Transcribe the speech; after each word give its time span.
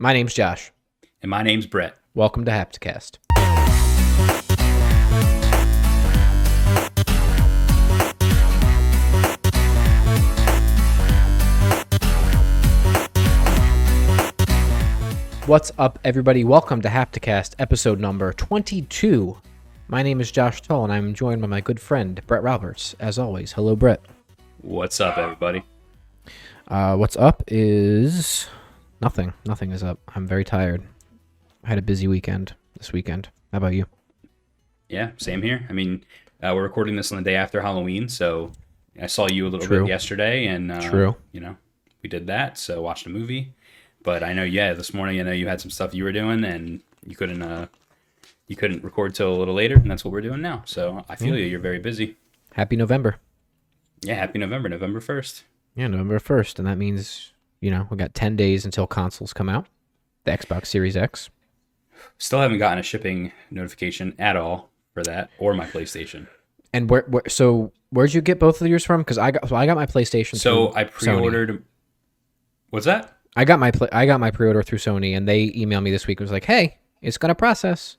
My 0.00 0.12
name's 0.12 0.34
Josh. 0.34 0.72
And 1.22 1.30
my 1.30 1.44
name's 1.44 1.66
Bret. 1.66 1.96
Welcome 2.14 2.44
to 2.46 2.50
Hapticast. 2.50 3.18
What's 15.46 15.70
up, 15.78 16.00
everybody? 16.02 16.42
Welcome 16.42 16.82
to 16.82 16.88
Hapticast, 16.88 17.54
episode 17.60 18.00
number 18.00 18.32
22. 18.32 19.38
My 19.86 20.02
name 20.02 20.20
is 20.20 20.32
Josh 20.32 20.60
Tull, 20.60 20.82
and 20.82 20.92
I'm 20.92 21.14
joined 21.14 21.40
by 21.40 21.46
my 21.46 21.60
good 21.60 21.78
friend, 21.78 22.20
Bret 22.26 22.42
Roberts. 22.42 22.96
As 22.98 23.16
always, 23.16 23.52
hello, 23.52 23.76
Bret. 23.76 24.00
What's 24.60 25.00
up, 25.00 25.18
everybody? 25.18 25.62
Uh, 26.66 26.96
what's 26.96 27.16
up 27.16 27.44
is 27.46 28.48
nothing. 29.04 29.32
Nothing 29.44 29.70
is 29.70 29.82
up. 29.82 30.00
I'm 30.14 30.26
very 30.26 30.44
tired. 30.44 30.82
I 31.62 31.68
had 31.68 31.78
a 31.78 31.82
busy 31.82 32.08
weekend 32.08 32.54
this 32.78 32.92
weekend. 32.92 33.28
How 33.52 33.58
about 33.58 33.74
you? 33.74 33.86
Yeah, 34.88 35.10
same 35.16 35.42
here. 35.42 35.66
I 35.68 35.72
mean, 35.72 36.04
uh, 36.42 36.52
we're 36.54 36.62
recording 36.62 36.96
this 36.96 37.12
on 37.12 37.18
the 37.18 37.24
day 37.24 37.36
after 37.36 37.60
Halloween, 37.60 38.08
so 38.08 38.52
I 39.00 39.06
saw 39.06 39.28
you 39.28 39.46
a 39.46 39.50
little 39.50 39.66
True. 39.66 39.80
bit 39.80 39.88
yesterday, 39.88 40.46
and 40.46 40.72
uh, 40.72 40.80
True. 40.80 41.16
You 41.32 41.40
know, 41.40 41.56
we 42.02 42.08
did 42.08 42.26
that, 42.26 42.58
so 42.58 42.82
watched 42.82 43.06
a 43.06 43.10
movie. 43.10 43.52
But 44.02 44.22
I 44.22 44.32
know, 44.32 44.44
yeah, 44.44 44.72
this 44.72 44.92
morning 44.92 45.20
I 45.20 45.22
know 45.22 45.32
you 45.32 45.48
had 45.48 45.60
some 45.60 45.70
stuff 45.70 45.94
you 45.94 46.04
were 46.04 46.12
doing, 46.12 46.44
and 46.44 46.82
you 47.06 47.14
couldn't, 47.14 47.42
uh, 47.42 47.66
you 48.48 48.56
couldn't 48.56 48.84
record 48.84 49.14
till 49.14 49.34
a 49.34 49.38
little 49.38 49.54
later, 49.54 49.76
and 49.76 49.90
that's 49.90 50.04
what 50.04 50.12
we're 50.12 50.20
doing 50.20 50.42
now. 50.42 50.62
So 50.66 51.04
I 51.08 51.16
feel 51.16 51.36
you. 51.36 51.44
You're 51.46 51.60
very 51.60 51.78
busy. 51.78 52.16
Happy 52.52 52.76
November. 52.76 53.16
Yeah, 54.02 54.14
happy 54.14 54.38
November, 54.38 54.68
November 54.68 55.00
first. 55.00 55.44
Yeah, 55.74 55.88
November 55.88 56.18
1st. 56.18 56.58
And 56.58 56.68
that 56.68 56.78
means, 56.78 57.32
you 57.64 57.70
know, 57.70 57.86
we 57.90 57.96
got 57.96 58.14
10 58.14 58.36
days 58.36 58.66
until 58.66 58.86
consoles 58.86 59.32
come 59.32 59.48
out. 59.48 59.66
The 60.24 60.32
Xbox 60.32 60.66
Series 60.66 60.98
X. 60.98 61.30
Still 62.18 62.40
haven't 62.40 62.58
gotten 62.58 62.78
a 62.78 62.82
shipping 62.82 63.32
notification 63.50 64.14
at 64.18 64.36
all 64.36 64.70
for 64.92 65.02
that, 65.04 65.30
or 65.38 65.54
my 65.54 65.64
PlayStation. 65.64 66.26
And 66.74 66.90
where, 66.90 67.04
where 67.08 67.22
so 67.26 67.72
where'd 67.90 68.12
you 68.12 68.20
get 68.20 68.38
both 68.38 68.60
of 68.60 68.66
yours 68.66 68.84
from? 68.84 69.00
Because 69.00 69.16
I 69.16 69.30
got 69.30 69.48
so 69.48 69.56
I 69.56 69.64
got 69.64 69.76
my 69.76 69.86
PlayStation. 69.86 70.36
So 70.36 70.74
I 70.74 70.84
pre-ordered. 70.84 71.64
What's 72.70 72.84
that? 72.84 73.16
I 73.36 73.44
got 73.44 73.58
my 73.60 73.72
I 73.92 74.06
got 74.06 74.20
my 74.20 74.30
pre-order 74.30 74.62
through 74.62 74.78
Sony, 74.78 75.16
and 75.16 75.26
they 75.26 75.50
emailed 75.50 75.82
me 75.82 75.90
this 75.90 76.06
week. 76.06 76.20
and 76.20 76.24
was 76.24 76.32
like, 76.32 76.44
"Hey, 76.44 76.78
it's 77.00 77.16
gonna 77.16 77.34
process." 77.34 77.96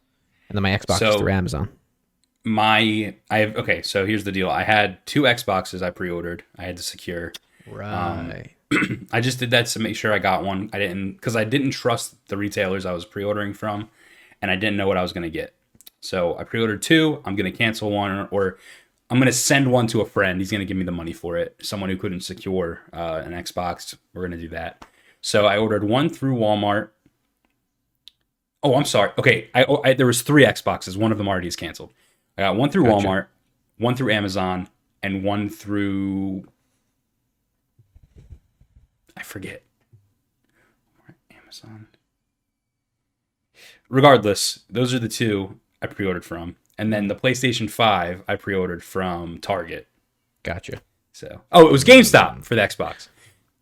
And 0.50 0.56
then 0.56 0.64
my 0.64 0.78
Xbox 0.78 1.08
is 1.08 1.16
through 1.16 1.32
Amazon. 1.32 1.70
my 2.44 3.16
I 3.32 3.40
have 3.40 3.56
okay, 3.56 3.82
so 3.82 4.06
here's 4.06 4.26
the 4.26 4.32
deal. 4.32 4.50
I 4.50 4.64
had 4.64 5.04
two 5.06 5.24
Xboxes 5.24 5.82
I 5.82 5.90
pre-ordered. 5.90 6.44
I 6.58 6.64
had 6.64 6.78
to 6.78 6.84
secure. 6.84 7.34
Um, 7.68 8.30
right. 8.30 8.55
I 9.12 9.22
just 9.22 9.40
did 9.40 9.52
that 9.52 9.68
to 9.68 9.80
make 9.80 9.96
sure 9.96 10.14
I 10.14 10.20
got 10.20 10.44
one. 10.44 10.70
I 10.74 10.80
didn't 10.80 11.14
because 11.14 11.36
I 11.36 11.44
didn't 11.44 11.72
trust 11.72 12.28
the 12.28 12.38
retailers 12.38 12.86
I 12.86 12.94
was 12.94 13.06
pre-ordering 13.06 13.54
from, 13.54 13.90
and 14.42 14.50
I 14.50 14.56
didn't 14.56 14.78
know 14.78 14.88
what 14.88 14.98
I 14.98 15.02
was 15.02 15.14
going 15.14 15.24
to 15.24 15.30
get. 15.30 15.56
So 16.02 16.38
I 16.38 16.44
pre-ordered 16.44 16.82
two. 16.82 17.22
I'm 17.26 17.36
going 17.36 17.52
to 17.52 17.58
cancel 17.58 17.92
one, 17.92 18.12
or, 18.12 18.28
or 18.28 18.58
I'm 19.10 19.18
going 19.18 19.28
to 19.28 19.34
send 19.34 19.72
one 19.72 19.88
to 19.88 20.02
a 20.02 20.06
friend. 20.06 20.40
He's 20.40 20.52
going 20.52 20.60
to 20.60 20.66
give 20.66 20.78
me 20.78 20.84
the 20.84 20.92
money 20.92 21.14
for 21.14 21.38
it. 21.38 21.56
Someone 21.62 21.90
who 21.90 21.98
couldn't 21.98 22.22
secure 22.22 22.82
uh, 22.92 23.22
an 23.24 23.34
Xbox, 23.34 23.96
we're 24.14 24.22
going 24.22 24.32
to 24.32 24.38
do 24.38 24.50
that. 24.50 24.86
So 25.22 25.46
I 25.46 25.58
ordered 25.58 25.84
one 25.84 26.10
through 26.10 26.38
Walmart. 26.38 26.90
Oh, 28.64 28.76
I'm 28.76 28.86
sorry. 28.86 29.12
Okay, 29.20 29.50
I, 29.54 29.66
I 29.84 29.94
there 29.94 30.08
was 30.08 30.22
three 30.22 30.44
Xboxes. 30.44 30.98
One 30.98 31.12
of 31.12 31.18
them 31.18 31.28
already 31.28 31.48
is 31.48 31.56
canceled. 31.56 31.94
I 32.38 32.44
got 32.44 32.56
one 32.56 32.72
through 32.72 32.86
Gotcha. 32.86 33.08
Walmart, 33.08 33.28
one 33.78 33.96
through 33.96 34.12
Amazon, 34.12 34.68
and 35.04 35.24
one 35.24 35.50
through 35.50 36.46
I 39.18 39.24
forget. 39.24 39.64
Amazon. 41.32 41.88
Regardless, 43.90 44.60
those 44.70 44.94
are 44.94 45.00
the 45.00 45.08
two 45.08 45.60
I 45.82 45.88
pre-ordered 45.88 46.26
from, 46.26 46.56
and 46.78 46.92
then 46.92 47.08
the 47.08 47.16
PlayStation 47.16 47.70
Five 47.70 48.24
I 48.28 48.36
pre-ordered 48.36 48.84
from 48.84 49.40
Target. 49.40 49.88
gotcha. 50.44 50.82
So, 51.14 51.42
oh, 51.52 51.66
it 51.68 51.72
was 51.72 51.86
GameStop 51.86 52.44
for 52.44 52.56
the 52.56 52.62
Xbox. 52.62 53.08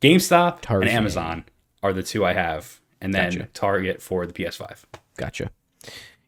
GameStop 0.02 0.62
Target. 0.62 0.90
and 0.90 0.98
Amazon 0.98 1.46
are 1.84 1.94
the 1.94 2.02
two 2.02 2.26
I 2.26 2.34
have, 2.34 2.80
and 3.00 3.14
then 3.14 3.32
Gotcha. 3.32 3.48
Target 3.54 4.02
for 4.02 4.26
the 4.26 4.34
PS5. 4.34 4.84
Gotcha. 5.18 5.52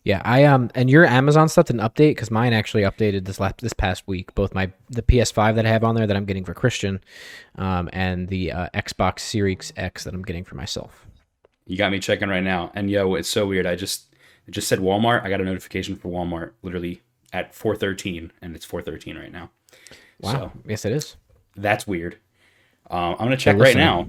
Yeah, 0.05 0.21
I 0.23 0.43
um 0.43 0.69
and 0.75 0.88
your 0.88 1.03
Amazon 1.05 1.49
stuff 1.49 1.66
didn't 1.66 1.81
update 1.81 2.11
because 2.11 2.29
mine 2.29 2.53
actually 2.53 2.83
updated 2.83 3.25
this 3.25 3.39
last 3.39 3.57
this 3.57 3.73
past 3.73 4.07
week. 4.07 4.33
Both 4.35 4.53
my 4.53 4.71
the 4.89 5.01
PS5 5.01 5.55
that 5.55 5.66
I 5.66 5.69
have 5.69 5.83
on 5.83 5.95
there 5.95 6.05
that 6.05 6.16
I'm 6.16 6.25
getting 6.25 6.45
for 6.45 6.53
Christian, 6.53 7.01
um, 7.55 7.89
and 7.91 8.27
the 8.27 8.51
uh, 8.51 8.69
Xbox 8.75 9.19
Series 9.21 9.73
X 9.75 10.03
that 10.03 10.13
I'm 10.13 10.21
getting 10.21 10.44
for 10.44 10.53
myself. 10.53 11.07
You 11.65 11.75
got 11.75 11.91
me 11.91 11.97
checking 11.97 12.29
right 12.29 12.44
now, 12.44 12.71
and 12.75 12.89
yo, 12.89 13.15
it's 13.15 13.27
so 13.27 13.47
weird. 13.47 13.65
I 13.65 13.75
just 13.75 14.13
it 14.47 14.51
just 14.51 14.67
said 14.67 14.77
Walmart. 14.77 15.23
I 15.23 15.29
got 15.29 15.41
a 15.41 15.44
notification 15.44 15.95
for 15.95 16.09
Walmart 16.09 16.51
literally 16.61 17.01
at 17.33 17.53
4:13, 17.55 18.29
and 18.44 18.55
it's 18.55 18.65
4:13 18.65 19.19
right 19.19 19.31
now. 19.31 19.49
Wow. 20.21 20.31
So 20.31 20.51
yes, 20.67 20.85
it 20.85 20.91
is. 20.91 21.15
that's 21.55 21.88
weird. 21.88 22.19
Um, 22.91 23.13
I'm 23.13 23.25
gonna 23.25 23.38
check 23.38 23.57
right 23.57 23.75
now. 23.75 24.07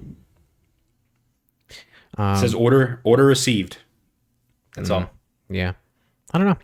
Um, 2.18 2.34
It 2.34 2.40
says 2.40 2.52
order 2.54 3.00
order 3.02 3.24
received. 3.24 3.78
That's 4.74 4.90
all. 4.90 5.10
yeah, 5.48 5.72
I 6.32 6.38
don't 6.38 6.46
know. 6.46 6.58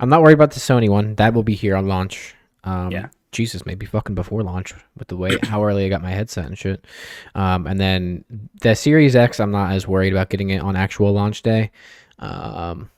I'm 0.00 0.08
not 0.08 0.22
worried 0.22 0.34
about 0.34 0.52
the 0.52 0.60
Sony 0.60 0.88
one. 0.88 1.14
That 1.16 1.34
will 1.34 1.42
be 1.42 1.54
here 1.54 1.76
on 1.76 1.86
launch. 1.86 2.34
Um, 2.64 2.90
Yeah. 2.90 3.08
Jesus, 3.30 3.66
maybe 3.66 3.84
fucking 3.84 4.14
before 4.14 4.42
launch 4.42 4.74
with 4.96 5.08
the 5.08 5.16
way 5.16 5.36
how 5.44 5.62
early 5.62 5.84
I 5.84 5.88
got 5.90 6.00
my 6.02 6.10
headset 6.12 6.46
and 6.46 6.56
shit. 6.56 6.86
Um, 7.34 7.66
and 7.66 7.78
then 7.78 8.24
the 8.62 8.74
Series 8.74 9.14
X, 9.14 9.38
I'm 9.38 9.50
not 9.50 9.72
as 9.72 9.86
worried 9.86 10.12
about 10.14 10.30
getting 10.30 10.48
it 10.50 10.62
on 10.62 10.76
actual 10.76 11.12
launch 11.12 11.42
day. 11.42 11.70
Um, 12.18 12.90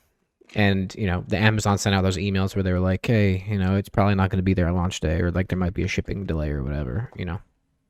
and 0.55 0.93
you 0.95 1.05
know, 1.07 1.23
the 1.27 1.37
Amazon 1.37 1.77
sent 1.77 1.95
out 1.95 2.01
those 2.03 2.17
emails 2.17 2.55
where 2.55 2.63
they 2.63 2.71
were 2.73 2.79
like, 2.79 3.05
"Hey, 3.05 3.43
you 3.47 3.57
know, 3.57 3.75
it's 3.75 3.89
probably 3.89 4.15
not 4.15 4.29
going 4.29 4.37
to 4.39 4.43
be 4.43 4.53
there 4.53 4.67
on 4.67 4.75
launch 4.75 4.99
day, 4.99 5.19
or 5.21 5.31
like 5.31 5.47
there 5.49 5.57
might 5.57 5.73
be 5.73 5.83
a 5.83 5.87
shipping 5.87 6.25
delay 6.25 6.49
or 6.49 6.63
whatever." 6.63 7.09
You 7.15 7.25
know, 7.25 7.39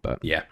but 0.02 0.20
Yeah. 0.24 0.44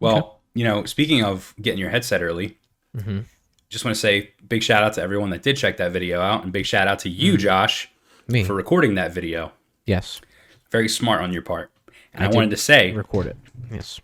Well, 0.00 0.40
you 0.54 0.64
know, 0.64 0.84
speaking 0.84 1.22
of 1.24 1.54
getting 1.60 1.78
your 1.80 1.90
headset 1.90 2.22
early, 2.22 2.58
Mhm. 2.96 3.24
Just 3.68 3.84
want 3.84 3.94
to 3.94 4.00
say 4.00 4.32
big 4.48 4.62
shout 4.62 4.82
out 4.82 4.92
to 4.94 5.02
everyone 5.02 5.30
that 5.30 5.42
did 5.42 5.56
check 5.56 5.76
that 5.78 5.92
video 5.92 6.20
out, 6.20 6.44
and 6.44 6.52
big 6.52 6.66
shout 6.66 6.88
out 6.88 6.98
to 7.00 7.08
you, 7.08 7.36
Josh, 7.36 7.88
Mm-hmm. 8.24 8.32
me, 8.32 8.44
for 8.44 8.54
recording 8.54 8.96
that 8.96 9.12
video. 9.12 9.52
yes, 9.84 10.20
Very 10.72 10.88
smart 10.88 11.20
on 11.22 11.32
your 11.32 11.42
part. 11.42 11.70
And 12.12 12.24
I 12.24 12.28
I, 12.28 12.30
wanted 12.34 12.50
to 12.50 12.56
say 12.56 12.92
record 12.92 13.26
it. 13.26 13.36
Yes, 13.70 14.00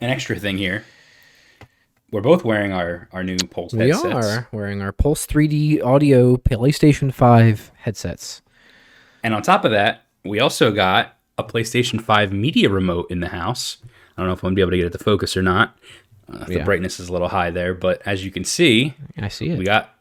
an 0.00 0.10
extra 0.10 0.36
thing 0.36 0.58
here. 0.58 0.84
We're 2.10 2.20
both 2.22 2.42
wearing 2.44 2.72
our 2.72 3.08
our 3.12 3.22
new 3.22 3.36
Pulse 3.36 3.72
we 3.72 3.88
headsets, 3.88 4.04
We 4.04 4.12
are 4.12 4.48
wearing 4.50 4.82
our 4.82 4.90
Pulse 4.92 5.24
3D 5.26 5.84
Audio 5.84 6.36
PlayStation 6.36 7.14
5 7.14 7.70
headsets. 7.76 8.42
and 9.22 9.34
on 9.34 9.42
top 9.42 9.64
of 9.64 9.70
that, 9.70 10.02
we 10.24 10.40
also 10.40 10.72
got 10.72 11.16
a 11.38 11.44
PlayStation 11.44 12.00
Five 12.02 12.32
media 12.32 12.68
remote 12.68 13.08
in 13.10 13.20
the 13.20 13.28
house. 13.28 13.76
I 14.16 14.20
don't 14.22 14.26
know 14.26 14.32
if 14.32 14.42
I'm 14.42 14.48
gonna 14.48 14.56
be 14.56 14.60
able 14.62 14.72
to 14.72 14.76
get 14.78 14.86
it 14.86 14.92
to 14.92 14.98
focus 15.04 15.36
or 15.36 15.42
not. 15.42 15.78
Uh, 16.30 16.44
the 16.44 16.54
Yeah. 16.58 16.64
brightness 16.64 17.00
is 17.00 17.08
a 17.08 17.12
little 17.12 17.28
high 17.28 17.50
there, 17.50 17.74
but 17.74 18.00
as 18.06 18.24
you 18.24 18.30
can 18.30 18.44
see, 18.44 18.94
I 19.18 19.28
see 19.28 19.50
it. 19.50 19.58
we 19.58 19.64
got 19.64 19.94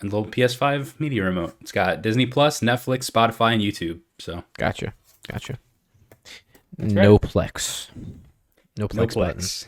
a 0.00 0.04
little 0.04 0.24
PS5 0.24 0.98
media 0.98 1.22
remote. 1.24 1.54
It's 1.60 1.72
got 1.72 2.02
Disney 2.02 2.26
Plus, 2.26 2.60
Netflix, 2.60 3.10
Spotify, 3.10 3.52
and 3.54 3.62
YouTube. 3.62 4.00
So 4.18 4.44
Gotcha. 4.58 4.94
Gotcha. 5.28 5.58
No 6.78 7.18
Plex. 7.18 7.88
No 8.78 8.88
Plex, 8.88 9.16
no. 9.16 9.22
Plex, 9.22 9.66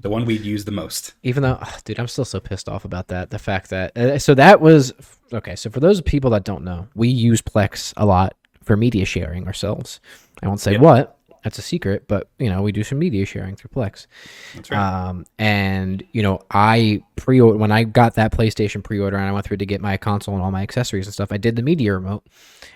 the 0.00 0.10
one 0.10 0.24
we'd 0.24 0.40
use 0.42 0.64
the 0.64 0.72
most. 0.72 1.14
Even 1.22 1.42
though, 1.44 1.58
ugh, 1.60 1.80
dude, 1.84 2.00
I'm 2.00 2.08
still 2.08 2.24
so 2.24 2.40
pissed 2.40 2.68
off 2.68 2.84
about 2.84 3.08
that. 3.08 3.30
The 3.30 3.38
fact 3.38 3.70
that, 3.70 3.96
uh, 3.96 4.18
so 4.18 4.34
that 4.34 4.60
was, 4.60 4.92
okay, 5.32 5.54
so 5.54 5.70
for 5.70 5.78
those 5.80 6.00
people 6.00 6.30
that 6.30 6.44
don't 6.44 6.64
know, 6.64 6.88
we 6.96 7.08
use 7.08 7.40
Plex 7.40 7.92
a 7.96 8.04
lot 8.04 8.34
for 8.64 8.76
media 8.76 9.04
sharing 9.04 9.46
ourselves. 9.46 10.00
I 10.42 10.48
won't 10.48 10.60
say 10.60 10.72
Yep. 10.72 10.80
what, 10.80 11.17
that's 11.42 11.58
a 11.58 11.62
secret, 11.62 12.06
but, 12.08 12.28
you 12.38 12.48
know, 12.48 12.62
we 12.62 12.72
do 12.72 12.82
some 12.82 12.98
media 12.98 13.24
sharing 13.24 13.56
through 13.56 13.70
Plex. 13.70 14.06
That's 14.54 14.70
right. 14.70 14.78
Um, 14.78 15.24
and 15.38 16.02
you 16.12 16.22
know, 16.22 16.40
I 16.50 17.02
pre 17.16 17.40
when 17.40 17.72
I 17.72 17.84
got 17.84 18.14
that 18.14 18.32
PlayStation 18.32 18.82
pre-order 18.82 19.16
and 19.16 19.26
I 19.26 19.32
went 19.32 19.46
through 19.46 19.58
to 19.58 19.66
get 19.66 19.80
my 19.80 19.96
console 19.96 20.34
and 20.34 20.42
all 20.42 20.50
my 20.50 20.62
accessories 20.62 21.06
and 21.06 21.14
stuff, 21.14 21.32
I 21.32 21.36
did 21.36 21.56
the 21.56 21.62
media 21.62 21.92
remote, 21.94 22.26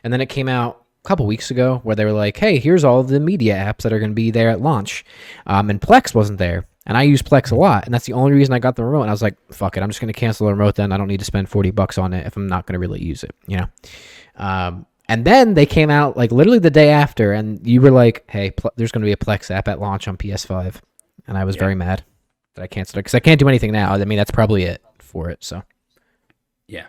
and 0.04 0.12
then 0.12 0.20
it 0.20 0.28
came 0.28 0.48
out 0.48 0.84
a 1.04 1.08
couple 1.08 1.26
weeks 1.26 1.50
ago 1.50 1.81
where 1.82 1.96
they 1.96 2.04
were 2.04 2.12
like, 2.12 2.36
"Hey, 2.36 2.58
here's 2.58 2.84
all 2.84 3.02
the 3.02 3.20
media 3.20 3.54
apps 3.54 3.82
that 3.82 3.92
are 3.92 3.98
going 3.98 4.10
to 4.10 4.14
be 4.14 4.31
there 4.31 4.50
at 4.50 4.60
launch," 4.60 5.04
um, 5.46 5.70
and 5.70 5.81
Plex 5.81 6.14
wasn't 6.14 6.38
there. 6.38 6.66
And 6.84 6.96
I 6.96 7.02
use 7.04 7.22
Plex 7.22 7.52
a 7.52 7.54
lot, 7.54 7.84
and 7.84 7.94
that's 7.94 8.06
the 8.06 8.12
only 8.12 8.32
reason 8.32 8.52
I 8.52 8.58
got 8.58 8.75
the 8.75 8.84
remote. 8.84 9.02
And 9.02 9.10
I 9.10 9.12
was 9.12 9.22
like, 9.22 9.36
"Fuck 9.52 9.76
it, 9.76 9.82
I'm 9.82 9.90
just 9.90 10.00
going 10.00 10.12
to 10.12 10.19
cancel 10.19 10.46
the 10.46 10.52
remote. 10.52 10.75
Then 10.75 10.92
I 10.92 10.96
don't 10.96 11.08
need 11.08 11.20
to 11.20 11.25
spend 11.25 11.48
forty 11.48 11.70
bucks 11.70 11.98
on 11.98 12.12
it 12.12 12.26
if 12.26 12.36
I'm 12.36 12.48
not 12.48 12.66
going 12.66 12.75
to 12.75 12.81
really 12.81 13.02
use 13.02 13.22
it." 13.25 13.34
You 13.46 13.58
know. 13.58 13.66
Um, 14.36 14.86
and 15.08 15.25
then 15.25 15.54
they 15.54 15.66
came 15.66 15.90
out 15.90 16.16
like 16.16 16.32
literally 16.32 16.58
the 16.58 16.70
day 16.70 16.90
after, 16.90 17.32
and 17.32 17.64
you 17.66 17.81
were 17.81 17.90
like, 17.90 18.25
"Hey, 18.31 18.50
pl- 18.50 18.72
there's 18.76 18.93
going 18.93 19.02
to 19.02 19.06
be 19.06 19.12
a 19.12 19.16
Plex 19.16 19.50
app 19.50 19.69
at 19.69 19.81
launch 19.81 20.08
on 20.08 20.16
PS5," 20.16 20.76
and 21.26 21.37
I 21.37 21.44
was 21.44 21.56
very 21.56 21.75
mad 21.75 22.04
that 22.54 22.62
I 22.62 22.66
canceled 22.66 22.96
it 22.96 23.00
because 23.00 23.14
I 23.14 23.20
can't 23.20 23.38
do 23.38 23.49
anything 23.49 23.72
now. 23.72 23.93
I 23.93 24.04
mean, 24.04 24.19
that's 24.19 24.31
probably 24.31 24.64
it 24.64 24.82
for 24.99 25.31
it. 25.31 25.43
So 25.44 25.62
Yeah. 26.69 26.87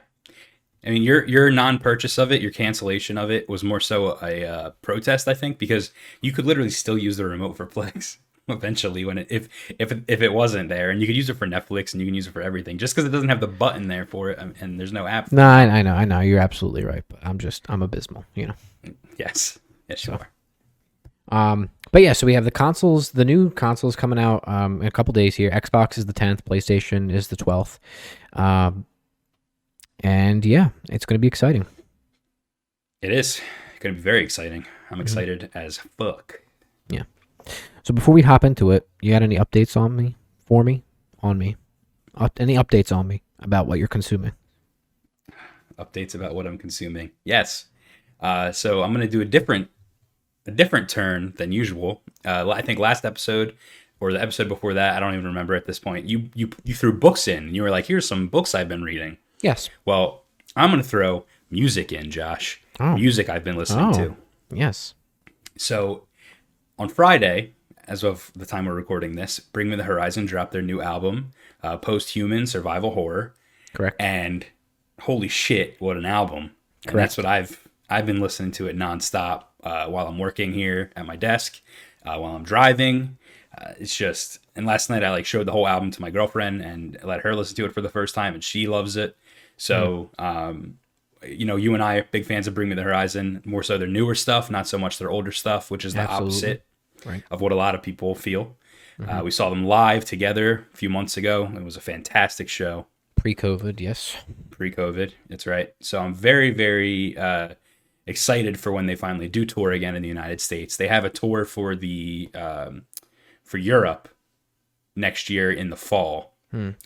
I 0.85 0.89
mean, 0.89 1.03
your 1.03 1.25
your 1.27 1.49
non-purchase 1.49 2.17
of 2.17 2.31
it, 2.31 2.41
your 2.41 2.51
cancellation 2.51 3.17
of 3.17 3.31
it, 3.31 3.47
was 3.47 3.63
more 3.63 3.79
so 3.79 4.17
a 4.21 4.45
uh, 4.45 4.69
protest, 4.81 5.27
I 5.27 5.33
think, 5.33 5.57
because 5.57 5.91
you 6.21 6.31
could 6.31 6.45
literally 6.45 6.69
still 6.69 6.97
use 6.97 7.17
the 7.17 7.25
remote 7.25 7.55
for 7.55 7.65
Plex. 7.65 8.17
Eventually 8.49 9.05
when 9.05 9.17
it 9.19 9.27
if 9.29 9.47
if 9.79 9.93
if 10.07 10.21
it 10.21 10.33
wasn't 10.33 10.67
there 10.67 10.89
and 10.89 10.99
you 10.99 11.07
could 11.07 11.15
use 11.15 11.29
it 11.29 11.35
for 11.35 11.47
Netflix 11.47 11.93
and 11.93 12.01
you 12.01 12.07
can 12.07 12.13
use 12.13 12.27
it 12.27 12.31
for 12.31 12.41
everything 12.41 12.77
just 12.77 12.93
because 12.93 13.07
it 13.07 13.11
doesn't 13.11 13.29
have 13.29 13.39
the 13.39 13.47
button 13.47 13.87
there 13.87 14.05
for 14.05 14.31
it 14.31 14.39
and, 14.39 14.53
and 14.59 14.79
there's 14.79 14.91
no 14.91 15.07
app. 15.07 15.31
No, 15.31 15.47
I, 15.47 15.61
I 15.61 15.81
know, 15.81 15.93
I 15.93 16.05
know. 16.05 16.19
You're 16.19 16.39
absolutely 16.39 16.83
right, 16.83 17.03
but 17.07 17.19
I'm 17.23 17.39
just 17.39 17.65
I'm 17.69 17.81
abysmal, 17.81 18.25
you 18.35 18.47
know. 18.47 18.55
Yes, 19.17 19.59
yes, 19.87 20.05
you 20.05 20.13
are. 20.13 20.29
Um, 21.29 21.69
but 21.91 22.01
yeah, 22.01 22.13
so 22.13 22.25
we 22.25 22.33
have 22.33 22.43
the 22.43 22.51
consoles, 22.51 23.11
the 23.11 23.23
new 23.23 23.49
consoles 23.51 23.95
coming 23.95 24.19
out 24.19 24.45
um, 24.47 24.81
in 24.81 24.87
a 24.87 24.91
couple 24.91 25.13
days 25.13 25.35
here. 25.35 25.49
Xbox 25.51 25.97
is 25.97 26.05
the 26.05 26.13
10th, 26.13 26.41
PlayStation 26.41 27.11
is 27.11 27.29
the 27.29 27.37
12th. 27.37 27.79
Um, 28.33 28.85
and 30.01 30.45
yeah, 30.45 30.69
it's 30.89 31.05
going 31.05 31.15
to 31.15 31.19
be 31.19 31.27
exciting. 31.27 31.65
It 33.01 33.11
is 33.11 33.39
going 33.79 33.95
to 33.95 33.99
be 33.99 34.03
very 34.03 34.23
exciting. 34.23 34.65
I'm 34.91 35.01
excited 35.01 35.49
as 35.53 35.77
fuck. 35.77 36.42
So 37.83 37.93
before 37.93 38.13
we 38.13 38.21
hop 38.21 38.43
into 38.43 38.71
it, 38.71 38.87
you 39.01 39.11
got 39.11 39.21
any 39.23 39.37
updates 39.37 39.75
on 39.75 39.95
me, 39.95 40.15
for 40.45 40.63
me, 40.63 40.83
on 41.21 41.37
me? 41.37 41.57
Up, 42.15 42.39
any 42.39 42.55
updates 42.55 42.95
on 42.95 43.07
me 43.07 43.21
about 43.39 43.67
what 43.67 43.77
you're 43.79 43.87
consuming? 43.87 44.31
Updates 45.77 46.15
about 46.15 46.35
what 46.35 46.45
I'm 46.47 46.57
consuming. 46.57 47.11
Yes. 47.25 47.65
Uh, 48.21 48.51
so 48.51 48.83
I'm 48.83 48.93
going 48.93 49.05
to 49.05 49.11
do 49.11 49.21
a 49.21 49.25
different 49.25 49.69
a 50.45 50.51
different 50.51 50.89
turn 50.89 51.33
than 51.37 51.51
usual. 51.53 52.01
Uh, 52.25 52.49
I 52.49 52.61
think 52.61 52.77
last 52.77 53.05
episode 53.05 53.55
or 54.01 54.11
the 54.11 54.21
episode 54.21 54.49
before 54.49 54.73
that, 54.73 54.95
I 54.95 54.99
don't 54.99 55.13
even 55.13 55.25
remember 55.25 55.55
at 55.55 55.65
this 55.65 55.79
point. 55.79 56.05
You 56.05 56.29
you 56.35 56.49
you 56.63 56.75
threw 56.75 56.93
books 56.93 57.27
in. 57.27 57.45
And 57.47 57.55
you 57.55 57.63
were 57.63 57.69
like, 57.71 57.87
"Here's 57.87 58.07
some 58.07 58.27
books 58.27 58.53
I've 58.53 58.67
been 58.69 58.83
reading." 58.83 59.17
Yes. 59.41 59.69
Well, 59.85 60.23
I'm 60.55 60.69
going 60.69 60.81
to 60.81 60.87
throw 60.87 61.25
music 61.49 61.91
in, 61.91 62.11
Josh. 62.11 62.61
Oh. 62.79 62.95
Music 62.95 63.29
I've 63.29 63.43
been 63.43 63.57
listening 63.57 63.85
Oh. 63.87 63.93
to. 63.93 64.15
Yes. 64.53 64.93
So 65.57 66.07
on 66.77 66.89
Friday, 66.89 67.53
as 67.87 68.03
of 68.03 68.31
the 68.35 68.45
time 68.45 68.65
we're 68.65 68.73
recording 68.73 69.15
this, 69.15 69.39
Bring 69.39 69.69
Me 69.69 69.75
the 69.75 69.83
Horizon 69.83 70.25
dropped 70.25 70.51
their 70.51 70.61
new 70.61 70.81
album, 70.81 71.31
uh, 71.61 71.77
Post 71.77 72.09
Human 72.09 72.47
Survival 72.47 72.91
Horror, 72.91 73.33
Correct. 73.73 73.99
and 73.99 74.45
holy 75.01 75.27
shit, 75.27 75.75
what 75.79 75.97
an 75.97 76.05
album! 76.05 76.37
And 76.37 76.51
Correct. 76.87 76.95
that's 76.95 77.17
what 77.17 77.25
I've 77.25 77.67
I've 77.89 78.05
been 78.05 78.21
listening 78.21 78.51
to 78.53 78.67
it 78.67 78.77
nonstop 78.77 79.45
uh, 79.63 79.87
while 79.87 80.07
I'm 80.07 80.17
working 80.17 80.53
here 80.53 80.91
at 80.95 81.05
my 81.05 81.15
desk, 81.15 81.61
uh, 82.05 82.17
while 82.17 82.35
I'm 82.35 82.43
driving. 82.43 83.17
Uh, 83.57 83.73
it's 83.77 83.95
just 83.95 84.39
and 84.55 84.65
last 84.65 84.89
night 84.89 85.03
I 85.03 85.11
like 85.11 85.25
showed 85.25 85.47
the 85.47 85.51
whole 85.51 85.67
album 85.67 85.91
to 85.91 86.01
my 86.01 86.09
girlfriend 86.09 86.61
and 86.61 86.97
let 87.03 87.21
her 87.21 87.35
listen 87.35 87.55
to 87.57 87.65
it 87.65 87.73
for 87.73 87.81
the 87.81 87.89
first 87.89 88.15
time, 88.15 88.33
and 88.33 88.43
she 88.43 88.67
loves 88.67 88.95
it. 88.95 89.17
So. 89.57 90.09
Um, 90.17 90.79
you 91.25 91.45
know, 91.45 91.55
you 91.55 91.73
and 91.73 91.81
I 91.81 91.95
are 91.95 92.07
big 92.11 92.25
fans 92.25 92.47
of 92.47 92.53
Bring 92.53 92.67
Me 92.67 92.75
the 92.75 92.83
Horizon, 92.83 93.41
more 93.45 93.63
so 93.63 93.77
their 93.77 93.87
newer 93.87 94.13
stuff, 94.13 94.51
not 94.51 94.67
so 94.67 94.77
much 94.77 94.99
their 94.99 95.09
older 95.09 95.31
stuff, 95.31 95.71
which 95.71 95.85
is 95.85 95.93
the 95.93 96.01
Absolutely. 96.01 96.27
opposite 96.27 96.65
Right. 97.05 97.23
of 97.31 97.41
what 97.41 97.51
a 97.51 97.55
lot 97.55 97.75
of 97.75 97.81
people 97.81 98.15
feel. 98.15 98.55
Uh, 99.07 99.21
we 99.23 99.31
saw 99.31 99.49
them 99.49 99.65
live 99.65 100.05
together 100.05 100.67
a 100.71 100.77
few 100.77 100.89
months 100.89 101.17
ago. 101.17 101.51
It 101.55 101.63
was 101.63 101.75
a 101.75 101.81
fantastic 101.81 102.47
show 102.47 102.85
Pre-COVID, 103.23 103.79
yes. 103.79 104.17
pre-COVID. 104.49 105.13
That's 105.29 105.47
right. 105.47 105.73
So 105.79 105.99
I'm 105.99 106.13
very, 106.13 106.51
very 106.51 107.17
uh, 107.17 107.53
excited 108.05 108.59
for 108.59 108.73
when 108.73 108.85
they 108.85 108.95
finally 108.95 109.29
do 109.29 109.45
tour 109.45 109.71
again 109.71 109.95
in 109.95 110.01
the 110.01 110.09
United 110.09 110.41
States. 110.41 110.75
They 110.75 110.89
have 110.89 111.05
a 111.05 111.09
tour 111.09 111.45
for 111.45 111.73
the 111.73 112.29
um, 112.33 112.83
for 113.41 113.57
Europe 113.57 114.09
next 114.97 115.29
year 115.29 115.51
in 115.51 115.69
the 115.69 115.77
fall, 115.77 116.35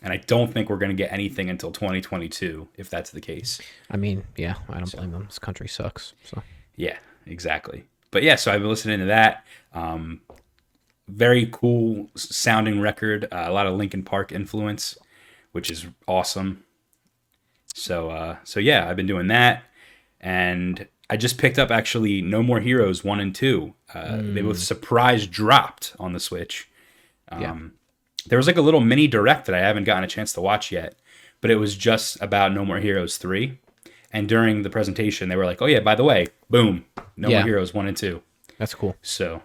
and 0.02 0.12
I 0.12 0.18
don't 0.18 0.52
think 0.52 0.70
we're 0.70 0.78
going 0.78 0.90
to 0.90 0.96
get 0.96 1.12
anything 1.12 1.50
until 1.50 1.72
2022 1.72 2.68
if 2.76 2.88
that's 2.88 3.10
the 3.10 3.20
case. 3.20 3.60
I 3.90 3.96
mean, 3.96 4.24
yeah, 4.36 4.54
I 4.68 4.78
don't 4.78 4.92
blame 4.92 5.10
them. 5.10 5.24
This 5.24 5.40
country 5.40 5.66
sucks. 5.66 6.14
So 6.22 6.40
Yeah, 6.76 6.98
exactly. 7.26 7.84
But 8.12 8.22
yeah, 8.22 8.36
so 8.36 8.52
I've 8.52 8.60
been 8.60 8.70
listening 8.70 9.00
to 9.00 9.06
that. 9.06 9.44
Um, 9.74 10.20
very 11.08 11.48
cool 11.50 12.10
sounding 12.16 12.80
record. 12.80 13.24
Uh, 13.32 13.44
a 13.46 13.52
lot 13.52 13.66
of 13.66 13.74
Linkin 13.74 14.02
Park 14.02 14.32
influence, 14.32 14.96
which 15.52 15.70
is 15.70 15.86
awesome. 16.06 16.64
So 17.74 18.10
uh, 18.10 18.36
so 18.44 18.60
yeah, 18.60 18.88
I've 18.88 18.96
been 18.96 19.06
doing 19.06 19.28
that, 19.28 19.62
and 20.20 20.86
I 21.10 21.16
just 21.16 21.38
picked 21.38 21.58
up 21.58 21.70
actually 21.70 22.20
No 22.22 22.42
More 22.42 22.60
Heroes 22.60 23.04
one 23.04 23.20
and 23.20 23.34
two. 23.34 23.74
Uh, 23.94 24.18
They 24.20 24.42
both 24.42 24.58
surprise 24.58 25.26
dropped 25.26 25.94
on 25.98 26.12
the 26.12 26.20
Switch. 26.20 26.68
Um, 27.30 27.40
Yeah. 27.42 27.56
There 28.26 28.36
was 28.38 28.46
like 28.46 28.58
a 28.58 28.62
little 28.62 28.80
mini 28.80 29.06
direct 29.06 29.46
that 29.46 29.54
I 29.54 29.60
haven't 29.60 29.84
gotten 29.84 30.04
a 30.04 30.08
chance 30.08 30.34
to 30.34 30.42
watch 30.42 30.70
yet, 30.70 30.98
but 31.40 31.50
it 31.50 31.56
was 31.56 31.76
just 31.76 32.20
about 32.20 32.52
No 32.52 32.64
More 32.64 32.78
Heroes 32.80 33.16
three. 33.16 33.58
And 34.12 34.28
during 34.28 34.62
the 34.62 34.70
presentation, 34.70 35.28
they 35.28 35.36
were 35.36 35.46
like, 35.46 35.62
"Oh 35.62 35.66
yeah, 35.66 35.80
by 35.80 35.94
the 35.94 36.04
way, 36.04 36.26
boom, 36.50 36.84
No 37.16 37.28
Yeah. 37.28 37.38
More 37.38 37.46
Heroes 37.48 37.72
one 37.72 37.86
and 37.86 37.96
two. 37.96 38.22
that's 38.58 38.74
cool. 38.74 38.96
So, 39.02 39.42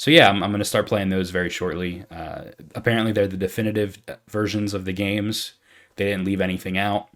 so 0.00 0.10
yeah, 0.10 0.30
I'm, 0.30 0.42
I'm 0.42 0.50
going 0.50 0.60
to 0.60 0.64
start 0.64 0.86
playing 0.86 1.10
those 1.10 1.28
very 1.28 1.50
shortly. 1.50 2.06
Uh, 2.10 2.44
apparently, 2.74 3.12
they're 3.12 3.28
the 3.28 3.36
definitive 3.36 3.98
versions 4.28 4.72
of 4.72 4.86
the 4.86 4.94
games. 4.94 5.52
They 5.96 6.06
didn't 6.06 6.24
leave 6.24 6.40
anything 6.40 6.78
out. 6.78 7.10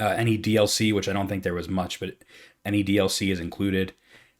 Uh, 0.00 0.14
any 0.16 0.38
DLC, 0.38 0.94
which 0.94 1.06
I 1.06 1.12
don't 1.12 1.28
think 1.28 1.42
there 1.42 1.52
was 1.52 1.68
much, 1.68 2.00
but 2.00 2.16
any 2.64 2.82
DLC 2.82 3.30
is 3.30 3.40
included. 3.40 3.92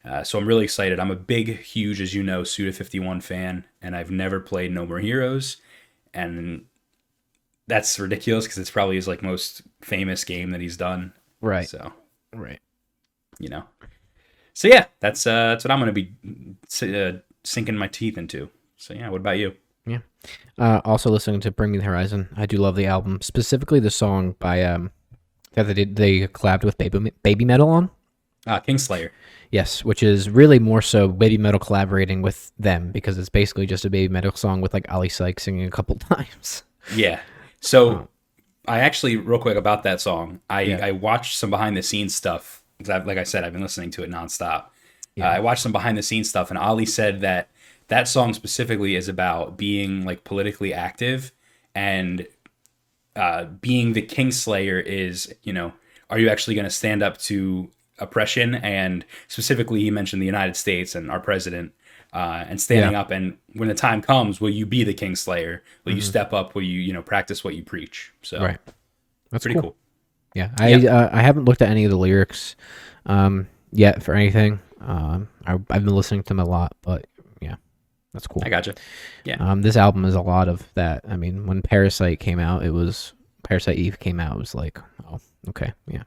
Uh, 0.03 0.23
so 0.23 0.39
I'm 0.39 0.47
really 0.47 0.63
excited. 0.63 0.99
I'm 0.99 1.11
a 1.11 1.15
big, 1.15 1.59
huge, 1.59 2.01
as 2.01 2.15
you 2.15 2.23
know, 2.23 2.43
Suda 2.43 2.73
51 2.73 3.21
fan, 3.21 3.65
and 3.83 3.95
I've 3.95 4.09
never 4.09 4.39
played 4.39 4.71
No 4.71 4.87
More 4.87 4.97
Heroes, 4.97 5.57
and 6.11 6.65
that's 7.67 7.99
ridiculous 7.99 8.45
because 8.45 8.57
it's 8.57 8.71
probably 8.71 8.95
his 8.95 9.07
like 9.07 9.21
most 9.21 9.61
famous 9.83 10.23
game 10.23 10.49
that 10.49 10.61
he's 10.61 10.75
done. 10.75 11.13
Right. 11.39 11.69
So 11.69 11.93
Right. 12.33 12.61
you 13.37 13.49
know. 13.49 13.65
So 14.55 14.67
yeah, 14.67 14.85
that's 15.01 15.27
uh, 15.27 15.49
that's 15.49 15.63
what 15.63 15.69
I'm 15.69 15.77
gonna 15.77 15.91
be 15.91 16.13
uh, 16.81 17.19
sinking 17.43 17.75
my 17.77 17.87
teeth 17.87 18.17
into. 18.17 18.49
So 18.77 18.93
yeah, 18.93 19.09
what 19.09 19.21
about 19.21 19.37
you? 19.37 19.53
Yeah. 19.85 19.99
Uh, 20.57 20.81
also 20.85 21.09
listening 21.09 21.41
to 21.41 21.51
Bring 21.51 21.71
Me 21.71 21.77
the 21.77 21.83
Horizon. 21.83 22.29
I 22.37 22.45
do 22.45 22.57
love 22.57 22.75
the 22.75 22.85
album, 22.85 23.19
specifically 23.21 23.79
the 23.79 23.91
song 23.91 24.35
by 24.39 24.63
um 24.63 24.91
that 25.53 25.63
they 25.63 25.73
did 25.73 25.95
they 25.95 26.27
collabed 26.27 26.63
with 26.63 26.77
Baby 26.77 27.11
Baby 27.23 27.45
Metal 27.45 27.69
on. 27.69 27.89
Uh, 28.45 28.59
Kingslayer. 28.59 29.09
Yes, 29.51 29.85
which 29.85 30.03
is 30.03 30.29
really 30.29 30.59
more 30.59 30.81
so 30.81 31.07
Baby 31.07 31.37
Metal 31.37 31.59
collaborating 31.59 32.21
with 32.21 32.51
them 32.59 32.91
because 32.91 33.17
it's 33.17 33.29
basically 33.29 33.65
just 33.65 33.85
a 33.85 33.89
Baby 33.89 34.11
Metal 34.11 34.33
song 34.33 34.61
with 34.61 34.73
like 34.73 34.85
Oli 34.91 35.09
Sykes 35.09 35.43
singing 35.43 35.65
a 35.65 35.71
couple 35.71 35.95
times. 35.99 36.63
Yeah. 36.95 37.21
So 37.61 38.09
I 38.67 38.79
actually, 38.79 39.15
real 39.17 39.39
quick 39.39 39.55
about 39.57 39.83
that 39.83 40.01
song, 40.01 40.39
I 40.49 40.61
Yeah. 40.61 40.85
I 40.85 40.91
watched 40.91 41.37
some 41.37 41.49
behind 41.49 41.77
the 41.77 41.83
scenes 41.83 42.15
stuff. 42.15 42.63
I've, 42.89 43.05
like 43.07 43.17
I 43.17 43.23
said, 43.23 43.43
I've 43.43 43.53
been 43.53 43.61
listening 43.61 43.91
to 43.91 44.03
it 44.03 44.09
nonstop. 44.09 44.65
Yeah. 45.15 45.29
Uh, 45.29 45.33
I 45.33 45.39
watched 45.39 45.61
some 45.61 45.71
behind 45.71 45.97
the 45.97 46.03
scenes 46.03 46.29
stuff, 46.29 46.49
and 46.49 46.57
Oli 46.57 46.85
said 46.85 47.21
that 47.21 47.49
that 47.87 48.07
song 48.07 48.33
specifically 48.33 48.95
is 48.95 49.07
about 49.07 49.57
being 49.57 50.05
like 50.05 50.23
politically 50.23 50.73
active 50.73 51.31
and 51.75 52.25
uh, 53.15 53.45
being 53.45 53.93
the 53.93 54.01
Kingslayer 54.01 54.81
is, 54.83 55.33
you 55.43 55.53
know, 55.53 55.73
are 56.09 56.17
you 56.17 56.29
actually 56.29 56.55
going 56.55 56.63
to 56.65 56.69
stand 56.71 57.03
up 57.03 57.17
to 57.19 57.69
oppression? 57.99 58.55
And 58.55 59.05
specifically, 59.27 59.81
he 59.81 59.91
mentioned 59.91 60.21
the 60.21 60.25
United 60.25 60.55
States 60.55 60.95
and 60.95 61.11
our 61.11 61.19
president 61.19 61.73
uh, 62.13 62.45
and 62.47 62.59
standing 62.59 62.93
Yeah. 62.93 63.01
up. 63.01 63.11
And 63.11 63.37
when 63.53 63.67
the 63.67 63.75
time 63.75 64.01
comes, 64.01 64.39
will 64.41 64.49
you 64.49 64.65
be 64.65 64.83
the 64.83 64.93
Kingslayer? 64.93 65.59
Will 65.85 65.93
you 65.93 66.01
step 66.01 66.33
up? 66.33 66.55
Will 66.55 66.63
you, 66.63 66.79
you 66.79 66.93
know, 66.93 67.03
practice 67.03 67.43
what 67.43 67.53
you 67.55 67.63
preach? 67.63 68.11
So, 68.23 68.39
Right. 68.39 68.57
That's 69.29 69.43
pretty 69.43 69.55
cool. 69.59 69.71
cool. 69.71 69.75
Yeah, 70.35 70.49
I 70.59 70.73
uh, 70.87 71.09
I 71.11 71.21
haven't 71.21 71.45
looked 71.45 71.61
at 71.61 71.69
any 71.69 71.85
of 71.85 71.91
the 71.91 71.97
lyrics 71.97 72.55
um, 73.05 73.47
yet 73.71 74.01
for 74.01 74.15
anything. 74.15 74.59
Um, 74.85 75.29
I, 75.45 75.53
I've 75.53 75.85
been 75.85 75.95
listening 75.95 76.23
to 76.23 76.27
them 76.29 76.39
a 76.39 76.45
lot, 76.45 76.75
but 76.81 77.07
yeah, 77.41 77.55
that's 78.13 78.27
cool. 78.27 78.41
I 78.45 78.49
gotcha. 78.49 78.75
Yeah. 79.23 79.37
Um, 79.39 79.61
this 79.61 79.77
album 79.77 80.05
is 80.05 80.15
a 80.15 80.21
lot 80.21 80.47
of 80.47 80.67
that. 80.75 81.03
I 81.07 81.17
mean, 81.17 81.45
when 81.47 81.61
Parasite 81.61 82.19
came 82.19 82.39
out, 82.39 82.63
it 82.63 82.71
was 82.71 83.13
Parasite 83.43 83.77
Eve 83.77 83.99
came 83.99 84.19
out. 84.19 84.35
It 84.35 84.39
was 84.39 84.55
like, 84.55 84.79
oh, 85.09 85.19
okay, 85.49 85.73
yeah, 85.87 86.03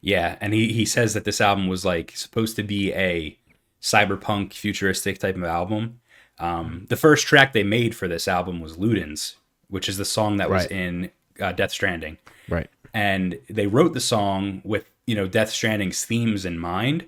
Yeah, 0.00 0.36
and 0.40 0.52
he 0.54 0.72
he 0.72 0.84
says 0.84 1.14
that 1.14 1.24
this 1.24 1.40
album 1.40 1.68
was 1.68 1.84
like 1.84 2.12
supposed 2.16 2.56
to 2.56 2.62
be 2.62 2.92
a 2.94 3.38
cyberpunk 3.82 4.52
futuristic 4.52 5.18
type 5.18 5.36
of 5.36 5.44
album. 5.44 6.00
Um, 6.38 6.86
the 6.88 6.96
first 6.96 7.26
track 7.26 7.52
they 7.52 7.62
made 7.64 7.94
for 7.94 8.08
this 8.08 8.26
album 8.26 8.60
was 8.60 8.76
Ludens, 8.76 9.34
which 9.68 9.88
is 9.88 9.96
the 9.98 10.04
song 10.04 10.36
that 10.38 10.48
was 10.50 10.62
Right. 10.64 10.70
in 10.72 11.10
uh, 11.40 11.52
Death 11.52 11.70
Stranding, 11.72 12.16
right, 12.48 12.68
and 12.94 13.38
they 13.48 13.66
wrote 13.66 13.92
the 13.94 14.00
song 14.00 14.60
with 14.64 14.84
you 15.06 15.14
know 15.14 15.26
Death 15.28 15.50
Stranding's 15.50 16.04
themes 16.04 16.44
in 16.46 16.58
mind, 16.58 17.06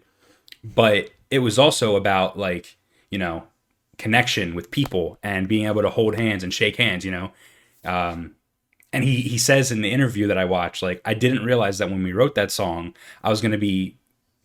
but 0.63 1.11
it 1.31 1.41
was 1.41 1.59
also 1.59 1.97
about 1.97 2.39
like 2.39 2.77
you 3.11 3.19
know 3.19 3.45
connection 3.99 4.55
with 4.55 4.71
people 4.71 5.19
and 5.23 5.49
being 5.49 5.67
able 5.67 5.83
to 5.83 5.91
hold 5.91 6.15
hands 6.17 6.43
and 6.43 6.53
shake 6.53 6.77
hands, 6.77 7.05
you 7.05 7.11
know. 7.11 7.33
Um, 7.85 8.35
and 8.93 9.05
he 9.05 9.23
he 9.23 9.39
says 9.39 9.73
in 9.73 9.81
the 9.83 9.91
interview 9.91 10.27
that 10.27 10.39
I 10.39 10.45
watched, 10.45 10.83
like 10.83 11.01
I 11.05 11.15
didn't 11.15 11.45
realize 11.45 11.79
that 11.79 11.91
when 11.91 12.03
we 12.03 12.13
wrote 12.13 12.35
that 12.35 12.51
song, 12.51 12.95
I 13.23 13.31
was 13.31 13.41
going 13.41 13.53
to 13.53 13.59
be 13.59 13.97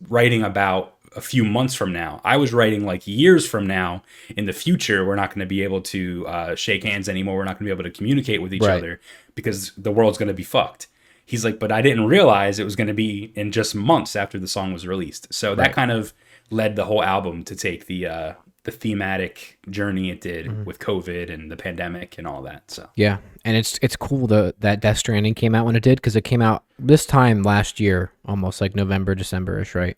writing 0.08 0.42
about 0.42 0.94
a 1.16 1.20
few 1.20 1.44
months 1.44 1.74
from 1.74 1.92
now. 1.92 2.20
I 2.24 2.36
was 2.36 2.52
writing 2.52 2.84
like 2.84 3.06
years 3.06 3.46
from 3.48 3.66
now 3.66 4.02
in 4.36 4.44
the 4.46 4.52
future. 4.52 5.04
We're 5.06 5.16
not 5.16 5.30
going 5.30 5.40
to 5.40 5.46
be 5.46 5.62
able 5.62 5.80
to 5.82 6.26
uh, 6.26 6.54
shake 6.54 6.84
hands 6.84 7.08
anymore. 7.08 7.36
We're 7.36 7.44
not 7.44 7.58
going 7.58 7.66
to 7.68 7.74
be 7.74 7.80
able 7.80 7.90
to 7.90 7.96
communicate 7.96 8.40
with 8.42 8.52
each 8.54 8.62
Right. 8.62 8.76
other 8.78 9.00
because 9.34 9.72
the 9.76 9.90
world's 9.90 10.18
going 10.18 10.28
to 10.28 10.34
be 10.34 10.44
fucked. 10.44 10.86
He's 11.28 11.44
like, 11.44 11.58
but 11.58 11.70
I 11.70 11.82
didn't 11.82 12.06
realize 12.06 12.58
it 12.58 12.64
was 12.64 12.74
going 12.76 12.88
to 12.88 12.94
be 12.94 13.32
in 13.34 13.52
just 13.52 13.74
months 13.74 14.16
after 14.16 14.38
the 14.38 14.48
song 14.48 14.72
was 14.72 14.86
released. 14.86 15.32
So 15.32 15.54
that 15.54 15.62
Right. 15.62 15.72
kind 15.74 15.90
of 15.92 16.14
led 16.50 16.74
the 16.74 16.86
whole 16.86 17.02
album 17.02 17.44
to 17.44 17.54
take 17.54 17.84
the 17.86 18.06
uh, 18.06 18.32
the 18.64 18.70
thematic 18.72 19.58
journey 19.70 20.10
it 20.10 20.20
did 20.20 20.46
Mm-hmm. 20.46 20.64
with 20.64 20.78
COVID 20.78 21.32
and 21.32 21.50
the 21.50 21.56
pandemic 21.56 22.16
and 22.18 22.26
all 22.26 22.40
that. 22.42 22.70
So 22.70 22.88
Yeah, 22.96 23.18
and 23.44 23.56
it's 23.56 23.78
it's 23.82 23.96
cool 23.96 24.26
the 24.26 24.54
that 24.60 24.80
Death 24.80 24.98
Stranding 24.98 25.34
came 25.34 25.54
out 25.54 25.66
when 25.66 25.76
it 25.76 25.82
did 25.82 25.96
because 25.98 26.16
it 26.16 26.24
came 26.24 26.40
out 26.42 26.64
this 26.78 27.04
time 27.06 27.42
last 27.42 27.78
year, 27.80 28.10
almost 28.24 28.60
like 28.62 28.74
November, 28.74 29.14
December 29.14 29.60
ish, 29.60 29.74
right? 29.74 29.96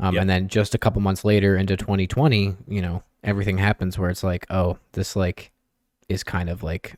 Um, 0.00 0.14
Yep. 0.14 0.20
And 0.22 0.30
then 0.30 0.48
just 0.48 0.74
a 0.74 0.78
couple 0.78 1.00
months 1.00 1.24
later 1.24 1.56
into 1.56 1.76
2020, 1.76 2.56
you 2.68 2.82
know, 2.82 3.02
everything 3.22 3.56
happens 3.58 3.98
where 3.98 4.10
it's 4.10 4.24
like, 4.24 4.46
oh, 4.50 4.78
this 4.92 5.14
like 5.16 5.52
is 6.08 6.24
kind 6.24 6.48
of 6.50 6.62
like 6.64 6.96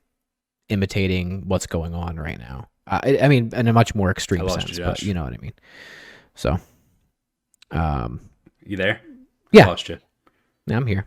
imitating 0.68 1.42
what's 1.46 1.66
going 1.66 1.94
on 1.94 2.16
right 2.16 2.38
now. 2.38 2.68
Uh, 2.86 3.00
I, 3.02 3.18
I 3.22 3.28
mean, 3.28 3.50
in 3.54 3.68
a 3.68 3.72
much 3.72 3.94
more 3.94 4.10
extreme 4.10 4.48
sense, 4.48 4.76
you, 4.78 4.84
but 4.84 5.02
you 5.02 5.14
know 5.14 5.24
what 5.24 5.32
I 5.32 5.38
mean. 5.38 5.52
So, 6.34 6.58
um, 7.70 8.20
you 8.64 8.76
there? 8.76 9.00
Yeah. 9.52 9.64
I 9.64 9.68
lost 9.68 9.88
you. 9.88 9.98
yeah, 10.66 10.76
I'm 10.76 10.86
here. 10.86 11.06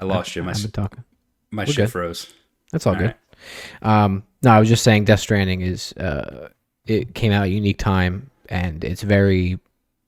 I 0.00 0.04
lost 0.04 0.34
you. 0.36 0.42
My 0.42 0.50
I've 0.50 0.62
been 0.62 0.70
talking. 0.70 1.04
my 1.50 1.62
we're 1.62 1.66
shit 1.66 1.76
good. 1.76 1.92
froze. 1.92 2.32
That's 2.72 2.86
all, 2.86 2.94
All 2.94 3.00
good. 3.00 3.14
Um, 3.82 4.22
no, 4.42 4.50
I 4.50 4.60
was 4.60 4.68
just 4.68 4.84
saying 4.84 5.04
Death 5.04 5.20
Stranding 5.20 5.60
is 5.60 5.92
uh, 5.94 6.48
it 6.86 7.14
came 7.14 7.32
out 7.32 7.42
at 7.42 7.48
a 7.48 7.50
unique 7.50 7.78
time 7.78 8.30
and 8.48 8.84
it's 8.84 9.02
very 9.02 9.58